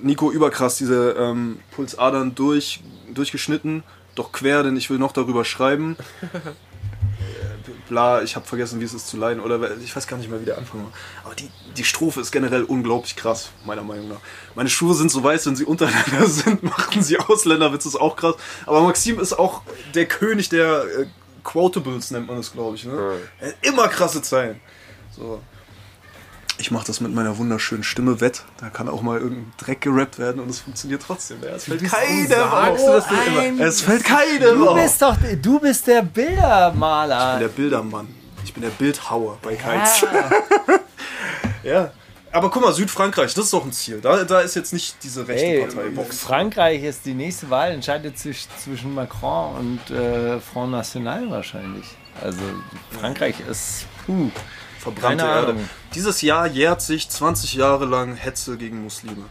Nico 0.00 0.30
überkrass 0.30 0.76
diese 0.76 1.16
ähm, 1.18 1.58
Pulsadern 1.72 2.34
durch, 2.36 2.80
durchgeschnitten, 3.12 3.82
doch 4.14 4.30
quer, 4.30 4.62
denn 4.62 4.76
ich 4.76 4.88
will 4.88 4.98
noch 4.98 5.10
darüber 5.10 5.44
schreiben. 5.44 5.96
Äh, 6.22 6.38
Bla, 7.88 8.22
ich 8.22 8.36
habe 8.36 8.46
vergessen, 8.46 8.80
wie 8.80 8.84
es 8.84 8.94
ist 8.94 9.08
zu 9.08 9.16
leiden. 9.16 9.40
Oder 9.40 9.76
ich 9.78 9.94
weiß 9.94 10.06
gar 10.06 10.16
nicht 10.16 10.30
mehr, 10.30 10.40
wie 10.40 10.44
der 10.44 10.58
Anfang 10.58 10.84
war. 10.84 10.92
Aber 11.24 11.34
die, 11.34 11.48
die 11.76 11.84
Strophe 11.84 12.20
ist 12.20 12.30
generell 12.32 12.62
unglaublich 12.62 13.16
krass, 13.16 13.50
meiner 13.64 13.82
Meinung 13.82 14.08
nach. 14.08 14.20
Meine 14.54 14.68
Schuhe 14.68 14.94
sind 14.94 15.10
so 15.10 15.22
weiß, 15.22 15.46
wenn 15.46 15.56
sie 15.56 15.64
untereinander 15.64 16.26
sind, 16.26 16.62
machen 16.62 17.02
sie 17.02 17.18
Ausländerwitz, 17.18 17.86
ist 17.86 17.96
auch 17.96 18.14
krass. 18.14 18.36
Aber 18.66 18.82
Maxim 18.82 19.18
ist 19.18 19.32
auch 19.32 19.62
der 19.94 20.06
König 20.06 20.48
der 20.48 20.84
äh, 20.84 21.06
Quotables, 21.42 22.12
nennt 22.12 22.28
man 22.28 22.36
das, 22.36 22.52
glaube 22.52 22.76
ich. 22.76 22.84
Ne? 22.84 23.18
Er 23.40 23.48
hat 23.48 23.56
immer 23.62 23.88
krasse 23.88 24.22
Zeilen. 24.22 24.60
So. 25.16 25.40
Ich 26.58 26.70
mache 26.70 26.86
das 26.86 27.00
mit 27.00 27.12
meiner 27.12 27.36
wunderschönen 27.36 27.82
Stimme 27.82 28.20
wett. 28.20 28.42
Da 28.58 28.70
kann 28.70 28.88
auch 28.88 29.02
mal 29.02 29.18
irgendein 29.18 29.52
Dreck 29.58 29.82
gerappt 29.82 30.18
werden 30.18 30.40
und 30.40 30.48
es 30.48 30.60
funktioniert 30.60 31.02
trotzdem. 31.06 31.38
Ja, 31.42 31.50
es 31.50 31.64
fällt 31.64 31.84
keinem 31.84 32.32
auf. 32.42 32.78
Es 33.58 33.82
fällt 33.82 34.04
keinem 34.04 34.58
Du 34.58 34.74
bist 34.74 35.02
doch, 35.02 35.16
du 35.42 35.60
bist 35.60 35.86
der 35.86 35.98
Ich 36.02 36.08
bin 36.12 36.26
Bildermaler. 36.28 37.38
der 37.38 37.48
Bildermann. 37.48 38.08
Ich 38.44 38.54
bin 38.54 38.62
der 38.62 38.70
Bildhauer 38.70 39.38
bei 39.42 39.54
Keiz. 39.56 40.04
Ja. 41.62 41.90
Aber 42.30 42.48
guck 42.50 42.62
mal, 42.62 42.72
Südfrankreich, 42.72 43.34
das 43.34 43.46
ist 43.46 43.52
doch 43.52 43.64
ein 43.64 43.72
Ziel. 43.72 44.00
Da, 44.00 44.22
da 44.22 44.40
ist 44.40 44.54
jetzt 44.54 44.72
nicht 44.72 44.96
diese 45.02 45.26
rechte 45.26 45.46
Hey, 45.46 45.66
Partei 45.66 45.96
Vox. 45.96 46.20
Frankreich 46.20 46.82
ist 46.84 47.04
die 47.06 47.14
nächste 47.14 47.50
Wahl, 47.50 47.72
entscheidet 47.72 48.18
sich 48.18 48.46
zwischen 48.62 48.94
Macron 48.94 49.56
und 49.56 49.90
äh, 49.90 50.38
Front 50.38 50.70
National 50.70 51.28
wahrscheinlich. 51.30 51.86
Also 52.22 52.38
Frankreich 53.00 53.36
ist 53.50 53.86
puh, 54.06 54.30
Verbrannte 54.86 55.24
Erde. 55.24 55.56
Dieses 55.94 56.22
Jahr 56.22 56.46
jährt 56.46 56.80
sich 56.80 57.08
20 57.08 57.54
Jahre 57.54 57.86
lang 57.86 58.14
Hetze 58.14 58.56
gegen 58.56 58.84
Muslime. 58.84 59.24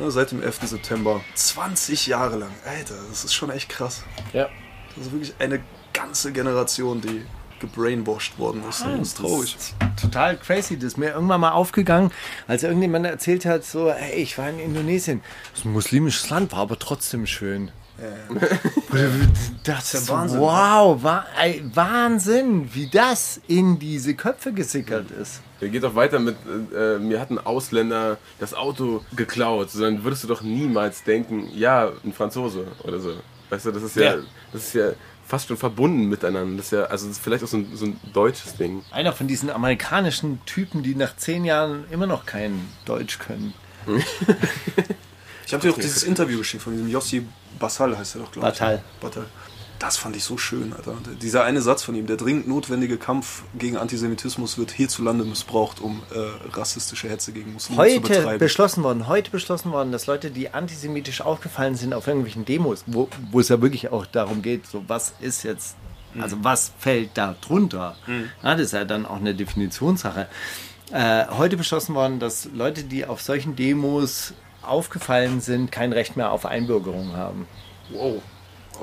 Ja, 0.00 0.10
seit 0.10 0.30
dem 0.30 0.42
11. 0.42 0.60
September. 0.62 1.20
20 1.34 2.06
Jahre 2.06 2.36
lang. 2.36 2.50
Alter, 2.64 2.94
das 3.10 3.24
ist 3.24 3.34
schon 3.34 3.50
echt 3.50 3.68
krass. 3.68 4.04
Ja. 4.32 4.48
Das 4.94 5.06
ist 5.06 5.12
wirklich 5.12 5.34
eine 5.38 5.60
ganze 5.92 6.32
Generation, 6.32 7.02
die 7.02 7.26
gebrainwashed 7.60 8.38
worden 8.38 8.62
ist. 8.66 8.86
das 8.86 9.00
ist 9.08 9.18
traurig. 9.18 9.56
total 10.00 10.38
crazy. 10.38 10.76
Das 10.76 10.84
ist 10.84 10.96
mir 10.96 11.10
irgendwann 11.10 11.42
mal 11.42 11.52
aufgegangen, 11.52 12.10
als 12.48 12.62
irgendjemand 12.62 13.04
erzählt 13.04 13.44
hat, 13.44 13.64
so, 13.64 13.92
hey, 13.92 14.22
ich 14.22 14.38
war 14.38 14.48
in 14.48 14.58
Indonesien. 14.58 15.22
Das 15.50 15.60
ist 15.60 15.66
ein 15.66 15.72
muslimisches 15.72 16.30
Land, 16.30 16.52
war 16.52 16.60
aber 16.60 16.78
trotzdem 16.78 17.26
schön. 17.26 17.70
Das 19.64 19.94
ist 19.94 20.08
Wahnsinn. 20.08 20.40
wow, 20.40 21.02
wa 21.02 21.24
ey, 21.40 21.62
Wahnsinn, 21.74 22.68
wie 22.74 22.88
das 22.88 23.40
in 23.48 23.78
diese 23.78 24.14
Köpfe 24.14 24.52
gesickert 24.52 25.10
ist. 25.10 25.40
Der 25.60 25.68
geht 25.70 25.84
auch 25.84 25.94
weiter 25.94 26.18
mit, 26.18 26.36
äh, 26.74 26.98
mir 26.98 27.20
hat 27.20 27.30
ein 27.30 27.38
Ausländer 27.38 28.18
das 28.38 28.52
Auto 28.54 29.02
geklaut. 29.14 29.70
So, 29.70 29.80
dann 29.80 30.04
würdest 30.04 30.24
du 30.24 30.28
doch 30.28 30.42
niemals 30.42 31.02
denken, 31.04 31.48
ja, 31.54 31.90
ein 32.04 32.12
Franzose 32.12 32.66
oder 32.84 33.00
so. 33.00 33.14
Weißt 33.48 33.64
du, 33.66 33.72
das 33.72 33.82
ist 33.82 33.96
ja, 33.96 34.16
Ja. 34.16 34.22
das 34.52 34.64
ist 34.66 34.74
ja 34.74 34.90
fast 35.26 35.48
schon 35.48 35.56
verbunden 35.56 36.04
miteinander. 36.08 36.56
Das 36.58 36.66
ist 36.66 36.72
ja, 36.72 36.82
also 36.84 37.06
das 37.08 37.16
ist 37.16 37.24
vielleicht 37.24 37.42
auch 37.44 37.48
so 37.48 37.56
ein, 37.56 37.68
so 37.74 37.86
ein 37.86 37.98
deutsches 38.12 38.56
Ding. 38.56 38.82
Einer 38.92 39.12
von 39.12 39.26
diesen 39.26 39.50
amerikanischen 39.50 40.40
Typen, 40.46 40.82
die 40.82 40.94
nach 40.94 41.16
zehn 41.16 41.44
Jahren 41.44 41.84
immer 41.90 42.06
noch 42.06 42.26
kein 42.26 42.60
Deutsch 42.84 43.18
können. 43.18 43.54
Ich 45.46 45.54
habe 45.54 45.62
dir 45.62 45.72
auch 45.72 45.78
dieses 45.78 46.02
Interview 46.02 46.38
geschickt 46.38 46.62
von 46.62 46.72
diesem 46.72 46.88
Yossi 46.88 47.26
Basal, 47.58 47.96
heißt 47.96 48.16
er 48.16 48.22
doch, 48.22 48.32
glaube 48.32 48.48
ich. 48.48 48.54
Batal. 48.54 48.82
Batal. 49.00 49.26
Das 49.78 49.98
fand 49.98 50.16
ich 50.16 50.24
so 50.24 50.38
schön, 50.38 50.72
Alter. 50.72 50.92
Und 50.92 51.22
Dieser 51.22 51.44
eine 51.44 51.60
Satz 51.60 51.82
von 51.82 51.94
ihm, 51.94 52.06
der 52.06 52.16
dringend 52.16 52.48
notwendige 52.48 52.96
Kampf 52.96 53.42
gegen 53.58 53.76
Antisemitismus 53.76 54.56
wird 54.56 54.70
hierzulande 54.70 55.24
missbraucht, 55.24 55.80
um 55.80 56.02
äh, 56.14 56.56
rassistische 56.56 57.08
Hetze 57.10 57.32
gegen 57.32 57.52
Muslime 57.52 57.76
zu 57.76 57.82
Heute 57.82 58.00
betreiben. 58.00 58.38
beschlossen 58.38 58.82
worden, 58.82 59.06
heute 59.06 59.30
beschlossen 59.30 59.72
worden, 59.72 59.92
dass 59.92 60.06
Leute, 60.06 60.30
die 60.30 60.52
antisemitisch 60.54 61.20
aufgefallen 61.20 61.74
sind 61.76 61.92
auf 61.92 62.06
irgendwelchen 62.06 62.46
Demos, 62.46 62.84
wo, 62.86 63.08
wo 63.30 63.40
es 63.40 63.48
ja 63.50 63.60
wirklich 63.60 63.90
auch 63.92 64.06
darum 64.06 64.40
geht, 64.40 64.66
so 64.66 64.82
was 64.88 65.12
ist 65.20 65.42
jetzt, 65.42 65.76
also 66.18 66.38
was 66.40 66.72
fällt 66.78 67.10
da 67.14 67.36
drunter? 67.42 67.96
Ja, 68.42 68.54
das 68.54 68.62
ist 68.62 68.72
ja 68.72 68.84
dann 68.86 69.04
auch 69.04 69.16
eine 69.16 69.34
Definitionssache. 69.34 70.26
Äh, 70.90 71.26
heute 71.32 71.56
beschlossen 71.58 71.94
worden, 71.94 72.18
dass 72.18 72.48
Leute, 72.54 72.84
die 72.84 73.04
auf 73.04 73.20
solchen 73.20 73.56
Demos 73.56 74.32
aufgefallen 74.68 75.40
sind, 75.40 75.72
kein 75.72 75.92
Recht 75.92 76.16
mehr 76.16 76.32
auf 76.32 76.46
Einbürgerung 76.46 77.16
haben. 77.16 77.46
wow. 77.90 78.20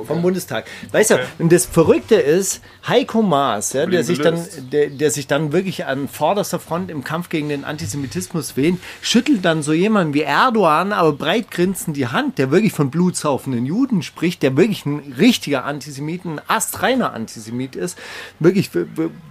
Vom 0.06 0.22
Bundestag. 0.22 0.66
Weißt 0.91 1.12
du, 1.12 1.20
und 1.39 1.52
das 1.52 1.66
Verrückte 1.66 2.16
ist, 2.16 2.62
Heiko 2.88 3.22
Maas, 3.22 3.74
ja, 3.74 3.86
der, 3.86 4.04
sich 4.04 4.20
dann, 4.20 4.46
der, 4.72 4.89
der 4.89 5.12
sich 5.12 5.28
dann 5.28 5.52
wirklich 5.54 5.86
an 5.86 6.08
vorderster 6.08 6.60
Front 6.60 6.91
im 6.91 7.04
Kampf 7.04 7.30
gegen 7.30 7.50
den 7.50 7.64
Antisemitismus 7.64 8.58
wähnt, 8.58 8.80
schüttelt 9.02 9.46
dann 9.46 9.64
so 9.64 9.74
jemand 9.74 10.14
wie 10.14 10.22
Erdogan, 10.22 10.91
aber 10.91 11.14
breit 11.14 11.52
grinsend 11.52 11.96
die 11.96 12.08
Hand, 12.08 12.38
der 12.38 12.52
wirklich 12.52 12.74
von 12.74 12.91
blutsaufenden 12.91 13.66
Juden 13.66 14.02
spricht, 14.02 14.44
der 14.44 14.58
wirklich 14.58 14.86
ein 14.86 15.14
richtiger 15.18 15.66
Antisemit, 15.66 16.26
ein 16.26 16.41
astreiner 16.48 17.14
Antisemit 17.14 17.76
ist, 17.76 17.98
wirklich, 18.39 18.70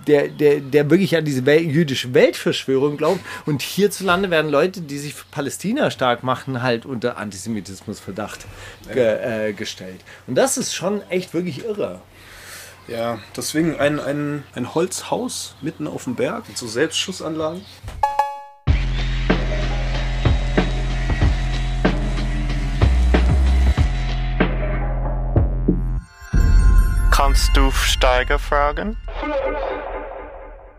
der, 0.07 0.29
der, 0.29 0.61
der 0.61 0.91
wirklich 0.91 1.17
an 1.17 1.25
diese 1.25 1.43
jüdische 1.53 2.15
Weltverschwörung 2.15 2.97
glaubt. 2.97 3.21
Und 3.47 3.63
hierzulande 3.63 4.31
werden 4.31 4.51
Leute, 4.51 4.81
die 4.81 4.99
sich 4.99 5.15
für 5.15 5.27
Palästina 5.31 5.91
stark 5.91 6.23
machen, 6.23 6.63
halt 6.63 6.87
unter 6.87 7.17
Antisemitismusverdacht 7.19 8.47
ge, 8.91 9.49
äh, 9.49 9.53
gestellt. 9.53 10.01
Und 10.27 10.35
das 10.35 10.57
ist 10.57 10.75
schon 10.75 11.03
echt 11.11 11.35
wirklich 11.35 11.65
irre. 11.65 12.01
Ja, 12.89 13.21
deswegen 13.37 13.79
ein, 13.79 14.01
ein, 14.01 14.45
ein 14.55 14.75
Holzhaus 14.75 15.55
mitten 15.61 15.87
auf 15.87 16.05
dem 16.05 16.17
Berg 16.17 16.49
mit 16.49 16.59
so 16.59 16.67
Selbstschussanlagen. 16.67 17.65
Kannst 27.13 27.57
du 27.57 27.71
Steiger 27.71 28.39
fragen? 28.39 28.97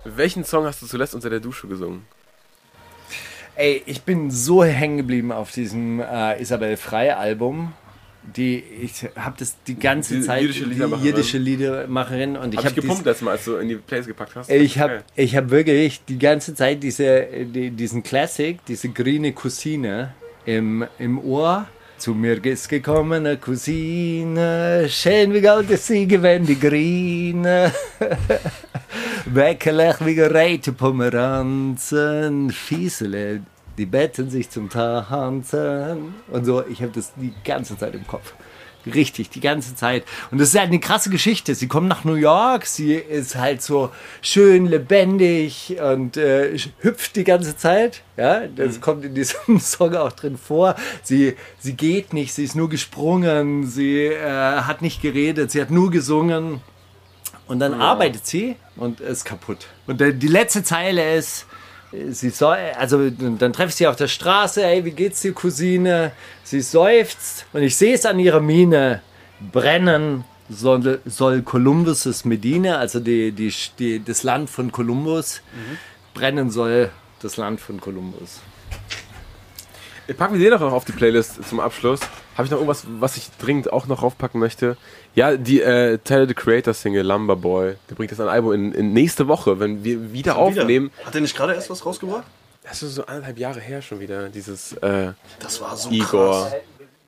Welchen 0.03 0.43
Song 0.43 0.65
hast 0.65 0.81
du 0.81 0.87
zuletzt 0.87 1.15
unter 1.15 1.29
der 1.29 1.39
Dusche 1.39 1.67
gesungen? 1.67 2.05
Ey, 3.55 3.81
ich 3.85 4.01
bin 4.01 4.29
so 4.29 4.63
hängen 4.63 4.97
geblieben 4.97 5.31
auf 5.31 5.51
diesem 5.51 6.01
äh, 6.01 6.41
Isabel 6.41 6.75
Frei 6.75 7.15
Album. 7.15 7.73
Die, 8.35 8.63
ich 8.81 9.05
habe 9.17 9.35
das 9.37 9.55
die 9.67 9.77
ganze 9.77 10.15
Die 10.15 10.21
Zeit, 10.21 10.41
jüdische 10.41 10.65
Liedermacherin. 10.65 11.01
die 11.03 11.07
jiddische 11.09 11.37
Liedermacherin 11.37 12.37
und 12.37 12.53
ich 12.53 12.59
Hab 12.59 12.67
habe 12.67 12.75
gepumpt 12.81 13.05
letztes 13.05 13.21
Mal, 13.25 13.31
als 13.31 13.45
du 13.45 13.57
in 13.57 13.67
die 13.67 13.75
Plays 13.75 14.07
gepackt 14.07 14.35
hast? 14.35 14.49
Ich 14.49 14.79
habe 14.79 15.03
ich 15.15 15.35
hab 15.35 15.49
wirklich 15.49 16.03
die 16.05 16.17
ganze 16.17 16.55
Zeit 16.55 16.81
diese, 16.81 17.27
die, 17.45 17.69
diesen 17.71 18.01
Classic, 18.01 18.57
diese 18.65 18.89
grüne 18.89 19.33
Cousine 19.33 20.13
im, 20.45 20.85
im 20.99 21.19
Ohr. 21.19 21.67
Zu 21.97 22.13
mir 22.15 22.43
ist 22.43 22.67
gekommen 22.69 23.25
eine 23.25 23.37
Cousine, 23.37 24.87
schön 24.89 25.33
wie 25.33 25.41
gold 25.41 25.69
ist 25.69 25.87
sie 25.87 26.05
gewesen, 26.07 26.45
die 26.45 26.59
grüne. 26.59 27.71
Weckelig 29.25 29.95
wie 30.05 30.15
gereihte 30.15 30.73
Pomeranzen, 30.73 32.49
Fiesele, 32.51 33.41
die 33.77 33.85
betten 33.85 34.29
sich 34.29 34.49
zum 34.49 34.69
Tanzen. 34.69 36.15
Und 36.27 36.45
so, 36.45 36.65
ich 36.67 36.81
habe 36.81 36.91
das 36.91 37.13
die 37.15 37.33
ganze 37.43 37.77
Zeit 37.77 37.95
im 37.95 38.05
Kopf. 38.07 38.33
Richtig, 38.85 39.29
die 39.29 39.39
ganze 39.39 39.75
Zeit. 39.75 40.03
Und 40.29 40.41
das 40.41 40.49
ist 40.49 40.59
halt 40.59 40.67
eine 40.67 40.79
krasse 40.79 41.09
Geschichte. 41.09 41.55
Sie 41.55 41.67
kommt 41.67 41.87
nach 41.87 42.03
New 42.03 42.15
York, 42.15 42.65
sie 42.65 42.95
ist 42.95 43.35
halt 43.35 43.61
so 43.61 43.91
schön 44.21 44.65
lebendig 44.65 45.77
und 45.81 46.17
äh, 46.17 46.57
hüpft 46.79 47.15
die 47.15 47.23
ganze 47.23 47.55
Zeit. 47.55 48.01
Ja, 48.17 48.45
das 48.47 48.81
kommt 48.81 49.05
in 49.05 49.15
diesem 49.15 49.59
Song 49.59 49.95
auch 49.95 50.11
drin 50.11 50.37
vor. 50.37 50.75
Sie, 51.01 51.35
sie 51.59 51.73
geht 51.73 52.11
nicht, 52.11 52.33
sie 52.33 52.43
ist 52.43 52.55
nur 52.55 52.69
gesprungen, 52.69 53.65
sie 53.65 54.07
äh, 54.07 54.61
hat 54.61 54.81
nicht 54.81 55.01
geredet, 55.01 55.51
sie 55.51 55.61
hat 55.61 55.71
nur 55.71 55.89
gesungen. 55.89 56.59
Und 57.47 57.59
dann 57.59 57.73
arbeitet 57.73 58.25
sie 58.25 58.55
und 58.75 58.99
ist 58.99 59.25
kaputt. 59.25 59.67
Und 59.87 60.01
der, 60.01 60.11
die 60.11 60.27
letzte 60.27 60.63
Zeile 60.63 61.15
ist, 61.15 61.45
sie 62.09 62.29
soll, 62.29 62.57
also 62.77 63.09
dann 63.09 63.53
treffe 63.53 63.69
ich 63.69 63.75
sie 63.75 63.87
auf 63.87 63.95
der 63.95 64.07
Straße, 64.07 64.63
hey, 64.63 64.83
wie 64.85 64.91
geht's 64.91 65.21
dir, 65.21 65.33
Cousine? 65.33 66.11
Sie 66.43 66.61
seufzt 66.61 67.45
und 67.53 67.63
ich 67.63 67.75
sehe 67.75 67.93
es 67.93 68.05
an 68.05 68.19
ihrer 68.19 68.39
Miene. 68.39 69.01
Brennen 69.51 70.23
soll, 70.49 71.01
soll 71.05 71.41
Columbus' 71.41 72.25
Medina, 72.25 72.77
also 72.77 72.99
die, 72.99 73.31
die, 73.31 73.53
die, 73.79 74.03
das 74.03 74.23
Land 74.23 74.49
von 74.49 74.71
Kolumbus, 74.71 75.41
brennen 76.13 76.49
soll 76.49 76.91
das 77.21 77.37
Land 77.37 77.59
von 77.59 77.79
Kolumbus. 77.79 78.41
Packen 80.17 80.33
wir 80.33 80.41
den 80.41 80.51
doch 80.51 80.59
noch 80.59 80.73
auf 80.73 80.85
die 80.85 80.91
Playlist 80.91 81.47
zum 81.47 81.59
Abschluss. 81.59 82.01
Habe 82.35 82.45
ich 82.45 82.51
noch 82.51 82.57
irgendwas, 82.57 82.83
was 82.99 83.17
ich 83.17 83.29
dringend 83.39 83.71
auch 83.71 83.85
noch 83.87 84.01
raufpacken 84.01 84.39
möchte? 84.39 84.75
Ja, 85.13 85.37
die 85.37 85.61
äh, 85.61 85.99
Tyler 85.99 86.27
the 86.27 86.33
Creator 86.33 86.73
Single 86.73 87.03
Lumber 87.05 87.35
Boy. 87.35 87.75
Der 87.89 87.95
bringt 87.95 88.11
jetzt 88.11 88.19
ein 88.19 88.27
Album 88.27 88.53
in, 88.53 88.71
in 88.73 88.93
nächste 88.93 89.27
Woche, 89.27 89.59
wenn 89.59 89.83
wir 89.83 90.11
wieder 90.13 90.37
aufnehmen. 90.37 90.91
Hat 91.05 91.13
er 91.15 91.21
nicht 91.21 91.35
gerade 91.35 91.53
erst 91.53 91.69
was 91.69 91.85
rausgebracht? 91.85 92.23
Das 92.63 92.81
ist 92.81 92.95
so 92.95 93.05
anderthalb 93.05 93.37
Jahre 93.37 93.59
her 93.59 93.81
schon 93.81 93.99
wieder, 93.99 94.29
dieses 94.29 94.73
äh, 94.73 95.11
Das 95.39 95.59
war 95.61 95.75
so 95.75 95.89
Igor. 95.91 96.43
krass. 96.49 96.53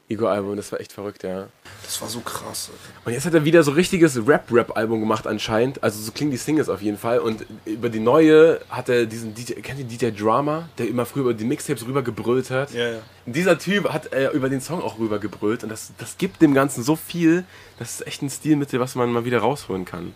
Igor-Album, 0.08 0.56
das 0.56 0.72
war 0.72 0.80
echt 0.80 0.92
verrückt, 0.92 1.24
ja. 1.24 1.48
Das 1.84 2.00
war 2.00 2.08
so 2.08 2.20
krass. 2.20 2.70
Alter. 2.72 3.06
Und 3.08 3.14
jetzt 3.14 3.26
hat 3.26 3.34
er 3.34 3.44
wieder 3.44 3.64
so 3.64 3.72
richtiges 3.72 4.16
Rap-Rap-Album 4.28 5.00
gemacht 5.00 5.26
anscheinend. 5.26 5.82
Also 5.84 6.00
so 6.00 6.12
klingen 6.12 6.30
die 6.30 6.38
Singles 6.38 6.70
auf 6.70 6.82
jeden 6.82 6.98
Fall. 6.98 7.20
Und 7.20 7.46
über 7.66 7.90
die 7.90 8.00
neue 8.00 8.60
hat 8.70 8.90
er 8.90 9.08
diesen 9.08 9.34
DJ, 9.34 9.54
kennt 9.54 9.80
ihr 9.80 9.86
DJ 9.86 10.12
Drama, 10.12 10.70
der 10.78 10.88
immer 10.88 11.08
früher 11.08 11.24
über 11.24 11.34
die 11.34 11.46
Mixtapes 11.46 11.88
rübergebrüllt 11.88 12.52
hat? 12.52 12.72
Ja, 12.72 12.88
ja. 12.88 13.00
Und 13.26 13.36
dieser 13.36 13.58
Typ 13.58 13.90
hat 13.92 14.14
äh, 14.14 14.30
über 14.30 14.50
den 14.50 14.62
Song 14.62 14.82
auch 14.84 15.00
rübergebrüllt. 15.00 15.64
Und 15.64 15.70
das, 15.70 15.92
das 15.98 16.20
gibt 16.20 16.40
dem 16.42 16.54
Ganzen 16.54 16.84
so 16.84 16.96
viel. 16.96 17.44
Das 17.80 17.96
ist 17.96 18.08
echt 18.08 18.22
ein 18.22 18.30
Stilmittel, 18.30 18.80
was 18.80 18.94
man 18.94 19.12
mal 19.12 19.26
wieder 19.26 19.40
rausholen 19.40 19.86
kann. 19.86 20.14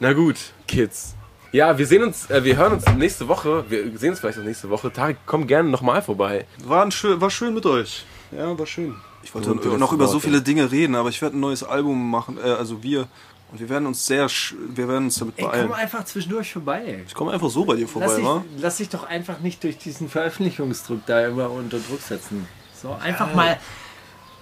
Na 0.00 0.14
gut, 0.14 0.36
Kids. 0.66 1.14
Ja, 1.52 1.76
wir 1.76 1.86
sehen 1.86 2.02
uns, 2.02 2.30
äh, 2.30 2.44
wir 2.44 2.56
hören 2.56 2.74
uns 2.74 2.86
nächste 2.96 3.28
Woche. 3.28 3.64
Wir 3.68 3.98
sehen 3.98 4.10
uns 4.10 4.20
vielleicht 4.20 4.38
auch 4.38 4.44
nächste 4.44 4.70
Woche. 4.70 4.90
Tarek, 4.90 5.18
komm 5.26 5.46
gerne 5.46 5.68
nochmal 5.68 6.00
vorbei. 6.00 6.46
War, 6.64 6.84
ein 6.84 6.90
schön, 6.90 7.20
war 7.20 7.30
schön 7.30 7.52
mit 7.52 7.66
euch. 7.66 8.04
Ja, 8.32 8.58
war 8.58 8.66
schön. 8.66 8.94
Ich 9.22 9.34
wollte 9.34 9.50
noch 9.54 9.92
über 9.92 10.06
so 10.08 10.20
viele 10.20 10.42
Dinge 10.42 10.70
reden, 10.70 10.94
aber 10.94 11.08
ich 11.08 11.20
werde 11.22 11.36
ein 11.36 11.40
neues 11.40 11.62
Album 11.64 12.10
machen, 12.10 12.38
äh, 12.38 12.42
also 12.42 12.82
wir. 12.82 13.08
Und 13.50 13.60
wir 13.60 13.68
werden 13.70 13.86
uns 13.86 14.04
sehr, 14.04 14.28
sch- 14.28 14.54
wir 14.74 14.88
werden 14.88 15.04
uns 15.06 15.18
damit 15.18 15.38
Ey, 15.38 15.44
beeilen. 15.46 15.68
komm 15.68 15.76
einfach 15.78 16.04
zwischendurch 16.04 16.52
vorbei. 16.52 17.02
Ich 17.06 17.14
komme 17.14 17.32
einfach 17.32 17.48
so 17.48 17.64
bei 17.64 17.76
dir 17.76 17.82
Lass 17.84 17.90
vorbei, 17.92 18.16
dich, 18.16 18.24
wa? 18.24 18.44
lass 18.58 18.76
dich 18.76 18.88
doch 18.90 19.04
einfach 19.04 19.40
nicht 19.40 19.64
durch 19.64 19.78
diesen 19.78 20.10
Veröffentlichungsdruck 20.10 21.00
da 21.06 21.26
immer 21.26 21.50
unter 21.50 21.78
Druck 21.78 22.02
setzen. 22.02 22.46
So, 22.80 22.92
einfach 22.92 23.34
mal 23.34 23.58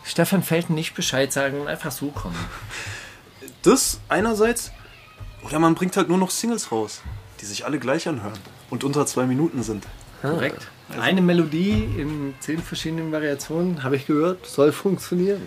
Stefan 0.02 0.42
Felten 0.42 0.74
nicht 0.74 0.94
Bescheid 0.94 1.32
sagen 1.32 1.60
und 1.60 1.68
einfach 1.68 1.92
so 1.92 2.08
kommen. 2.08 2.34
Das 3.62 3.98
einerseits, 4.08 4.70
oder 5.44 5.58
man 5.58 5.74
bringt 5.74 5.96
halt 5.96 6.08
nur 6.08 6.18
noch 6.18 6.30
Singles 6.30 6.70
raus, 6.70 7.02
die 7.40 7.46
sich 7.46 7.64
alle 7.64 7.78
gleich 7.80 8.06
anhören 8.08 8.38
und 8.70 8.84
unter 8.84 9.06
zwei 9.06 9.26
Minuten 9.26 9.62
sind. 9.64 9.84
Korrekt. 10.22 10.68
Eine 11.00 11.20
Melodie 11.20 11.88
in 11.98 12.34
zehn 12.40 12.58
verschiedenen 12.62 13.10
Variationen, 13.10 13.82
habe 13.82 13.96
ich 13.96 14.06
gehört, 14.06 14.46
soll 14.46 14.70
funktionieren. 14.70 15.42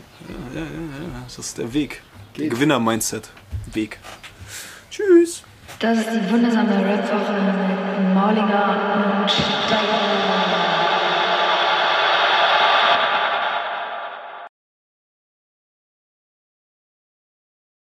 Ja, 0.53 0.61
ja, 0.61 0.65
ja, 0.65 1.23
das 1.23 1.39
ist 1.39 1.57
der 1.57 1.73
Weg. 1.73 2.01
Der 2.37 2.49
Gewinner-Mindset. 2.49 3.31
Weg. 3.73 3.99
Tschüss. 4.91 5.43
Das 5.79 5.97
ist 5.97 6.09
die 6.09 6.31
wundersame 6.31 6.71
Rap-Woche 6.71 7.33
mit 7.33 8.13
Maulinger 8.13 9.21
und 9.21 9.31
Steiger. 9.31 10.68